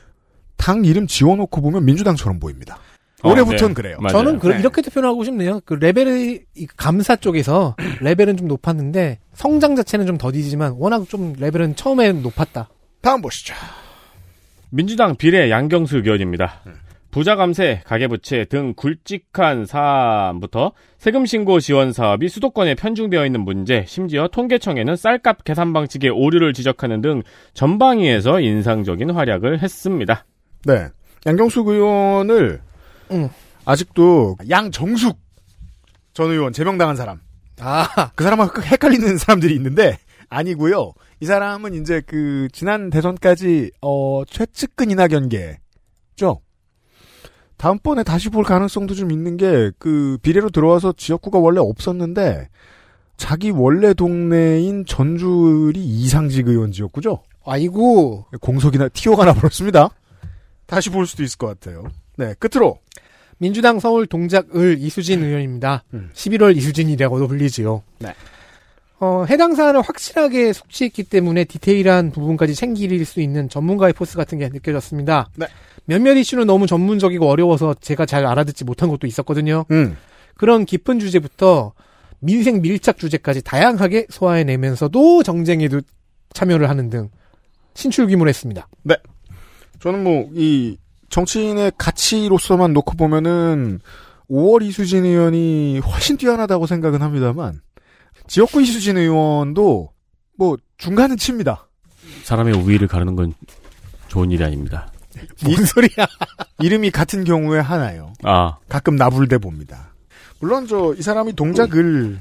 당 0.56 0.84
이름 0.84 1.09
지워놓고 1.09 1.60
보면 1.60 1.84
민주당처럼 1.84 2.38
보입니다. 2.38 2.78
올해부터는 3.24 3.69
네. 3.69 3.74
그래요. 3.74 3.99
저는 4.11 4.39
그, 4.39 4.49
네. 4.49 4.59
이렇게 4.59 4.82
표현하고 4.82 5.24
싶네요. 5.24 5.61
그 5.65 5.74
레벨이 5.74 6.40
이 6.57 6.66
감사 6.77 7.16
쪽에서 7.16 7.77
레벨은 8.01 8.36
좀 8.36 8.49
높았는데 8.49 9.19
성장 9.35 9.77
자체는 9.77 10.07
좀 10.07 10.19
더디지만 10.19 10.74
워낙 10.78 11.09
좀 11.09 11.35
레벨은 11.39 11.77
처음에 11.77 12.12
높았다. 12.12 12.69
다음 13.01 13.23
보시죠. 13.23 13.55
민주당 14.70 15.16
비례 15.16 15.51
양경수 15.51 15.99
의원입니다. 15.99 16.62
네. 16.66 16.73
부자 17.12 17.36
감세, 17.36 17.82
가계부채 17.85 18.47
등 18.47 18.73
굵직한 18.74 19.66
사안부터 19.66 20.73
세금 20.97 21.27
신고 21.27 21.61
지원 21.61 21.93
사업이 21.93 22.31
수도권에 22.31 22.74
편중되어 22.74 23.27
있는 23.27 23.43
문제, 23.43 23.85
심지어 23.86 24.28
통계청에는 24.28 24.97
쌀값 24.97 25.44
계산 25.44 25.74
방식의 25.74 26.11
오류를 26.11 26.55
지적하는 26.55 27.03
등 27.03 27.23
전방위에서 27.53 28.40
인상적인 28.40 29.11
활약을 29.11 29.61
했습니다. 29.62 30.24
네. 30.65 30.89
양경숙 31.27 31.69
의원을 31.69 32.62
아직도 33.64 34.36
양정숙 34.48 35.18
전 36.14 36.30
의원 36.30 36.52
제명당한 36.52 36.97
사람. 36.97 37.20
아, 37.60 38.10
그 38.14 38.24
사람하고 38.24 38.62
헷갈리는 38.62 39.18
사람들이 39.18 39.55
있는데 39.55 39.98
아니고요. 40.28 40.93
이 41.20 41.26
사람은 41.26 41.74
이제 41.74 42.02
그 42.06 42.48
지난 42.52 42.90
대선까지 42.90 43.70
어 43.80 44.22
최측근 44.26 44.90
이낙연계죠. 44.90 46.40
다음번에 47.56 48.02
다시 48.02 48.28
볼 48.28 48.43
가능성도 48.43 48.94
좀 48.94 49.12
있는 49.12 49.36
게 49.36 49.70
그 49.78 50.18
비례로 50.22 50.51
들어와서 50.51 50.93
지역구가 50.97 51.39
원래 51.39 51.60
없었는데 51.60 52.48
자기 53.16 53.51
원래 53.51 53.94
동네인 53.94 54.84
전주리 54.84 55.78
이상직 55.78 56.48
의원 56.48 56.72
지역구죠. 56.72 57.22
아이고 57.44 58.26
공석이나 58.40 58.89
티오가 58.89 59.24
나버렸습니다. 59.24 59.90
다시 60.66 60.90
볼 60.90 61.06
수도 61.06 61.22
있을 61.22 61.39
것 61.39 61.47
같아요. 61.47 61.84
네 62.16 62.34
끝으로 62.40 62.78
민주당 63.43 63.81
서울 63.81 64.06
동작을 64.06 64.77
이수진 64.78 65.24
의원입니다. 65.24 65.82
11월 66.14 66.56
이수진이라고도 66.56 67.27
불리지요. 67.27 67.82
네. 67.98 68.14
어, 69.01 69.24
해당 69.28 69.56
사안을 69.56 69.82
확실하게 69.82 70.52
숙지했기 70.52 71.02
때문에 71.02 71.43
디테일한 71.43 72.12
부분까지 72.12 72.55
챙길 72.55 73.05
수 73.05 73.20
있는 73.20 73.48
전문가의 73.48 73.94
포스 73.94 74.16
같은 74.16 74.39
게 74.39 74.48
느껴졌습니다. 74.48 75.28
네. 75.35 75.47
몇몇 75.86 76.12
이슈는 76.12 76.47
너무 76.47 76.69
전문적이고 76.69 77.28
어려워서 77.28 77.74
제가 77.81 78.06
잘 78.06 78.27
알아듣지 78.27 78.62
못한 78.62 78.89
것도 78.89 79.09
있었거든요. 79.09 79.64
음. 79.73 79.97
그런 80.36 80.64
깊은 80.64 81.01
주제부터 81.01 81.73
민생 82.20 82.62
밀착 82.62 82.97
주제까지 82.97 83.43
다양하게 83.43 84.06
소화해내면서도 84.09 85.24
정쟁에도 85.24 85.81
참여를 86.32 86.69
하는 86.69 86.90
등 86.90 87.10
신출귀몰했습니다. 87.74 88.69
네. 88.85 88.94
저는 89.81 90.05
뭐, 90.05 90.31
이, 90.32 90.77
정치인의 91.12 91.72
가치로서만 91.76 92.72
놓고 92.72 92.97
보면은, 92.97 93.80
5월 94.30 94.62
이수진 94.62 95.05
의원이 95.05 95.80
훨씬 95.80 96.16
뛰어나다고 96.16 96.66
생각은 96.66 97.02
합니다만, 97.02 97.60
지역구 98.26 98.62
이수진 98.62 98.97
의원도, 98.97 99.93
뭐, 100.39 100.56
중간은 100.78 101.18
칩니다. 101.18 101.68
사람의 102.24 102.55
우위를 102.55 102.89
가르는 102.89 103.14
건 103.14 103.34
좋은 104.09 104.30
일이 104.30 104.43
아닙니다. 104.43 104.90
뭔 105.44 105.62
소리야. 105.66 106.06
이름이 106.60 106.90
같은 106.90 107.24
경우에 107.24 107.60
하나요. 107.60 108.14
아, 108.22 108.56
가끔 108.70 108.97
나불대 108.97 109.36
봅니다. 109.36 109.93
물론 110.40 110.66
저, 110.66 110.94
이 110.97 111.02
사람이 111.02 111.34
동작을, 111.34 112.20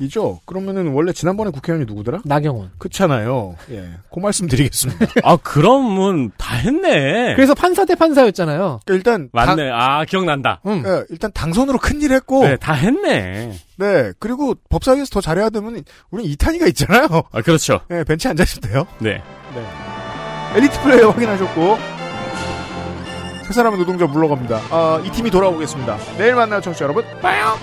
이죠? 0.00 0.40
그러면은 0.46 0.88
원래 0.92 1.12
지난번에 1.12 1.50
국회의원이 1.50 1.86
누구더라? 1.86 2.20
나경원. 2.24 2.72
그렇잖아요. 2.78 3.56
예. 3.70 3.90
그 4.12 4.18
말씀 4.18 4.46
드리겠습니다. 4.48 5.06
아 5.22 5.36
그러면 5.42 6.30
다 6.38 6.56
했네. 6.56 7.34
그래서 7.36 7.54
판사 7.54 7.84
대 7.84 7.94
판사였잖아요. 7.94 8.80
일단 8.88 9.28
맞네. 9.32 9.70
아 9.72 10.04
기억난다. 10.06 10.60
음. 10.66 10.82
예, 10.86 11.04
일단 11.10 11.30
당선으로 11.32 11.78
큰일 11.78 12.12
했고 12.12 12.44
네, 12.44 12.56
다 12.56 12.72
했네. 12.72 13.52
네, 13.76 14.12
그리고 14.18 14.54
법사위에서 14.70 15.10
더 15.10 15.20
잘해야 15.20 15.50
되면 15.50 15.84
우리 16.10 16.24
이탄이가 16.24 16.66
있잖아요. 16.68 17.06
아 17.30 17.42
그렇죠. 17.42 17.80
네, 17.88 18.02
벤치 18.04 18.26
앉아있으면 18.28 18.70
돼요. 18.72 18.86
네. 18.98 19.22
네. 19.54 19.66
엘리트 20.56 20.80
플레이어 20.82 21.10
확인하셨고 21.10 21.78
세 23.46 23.52
사람의 23.54 23.80
노동자 23.80 24.06
물러갑니다. 24.06 24.60
아, 24.70 25.02
이 25.04 25.10
팀이 25.10 25.28
돌아오겠습니다. 25.30 25.98
내일 26.18 26.36
만나요, 26.36 26.60
청취자 26.60 26.84
여러분. 26.84 27.04
빠요. 27.20 27.56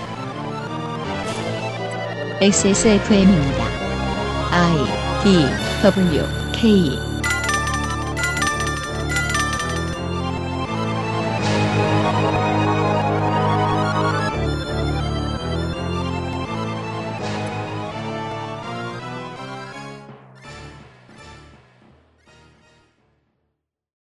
XSFM입니다. 2.40 3.66
I 4.52 4.76
D 5.24 5.44
W 5.82 6.24
K 6.52 7.17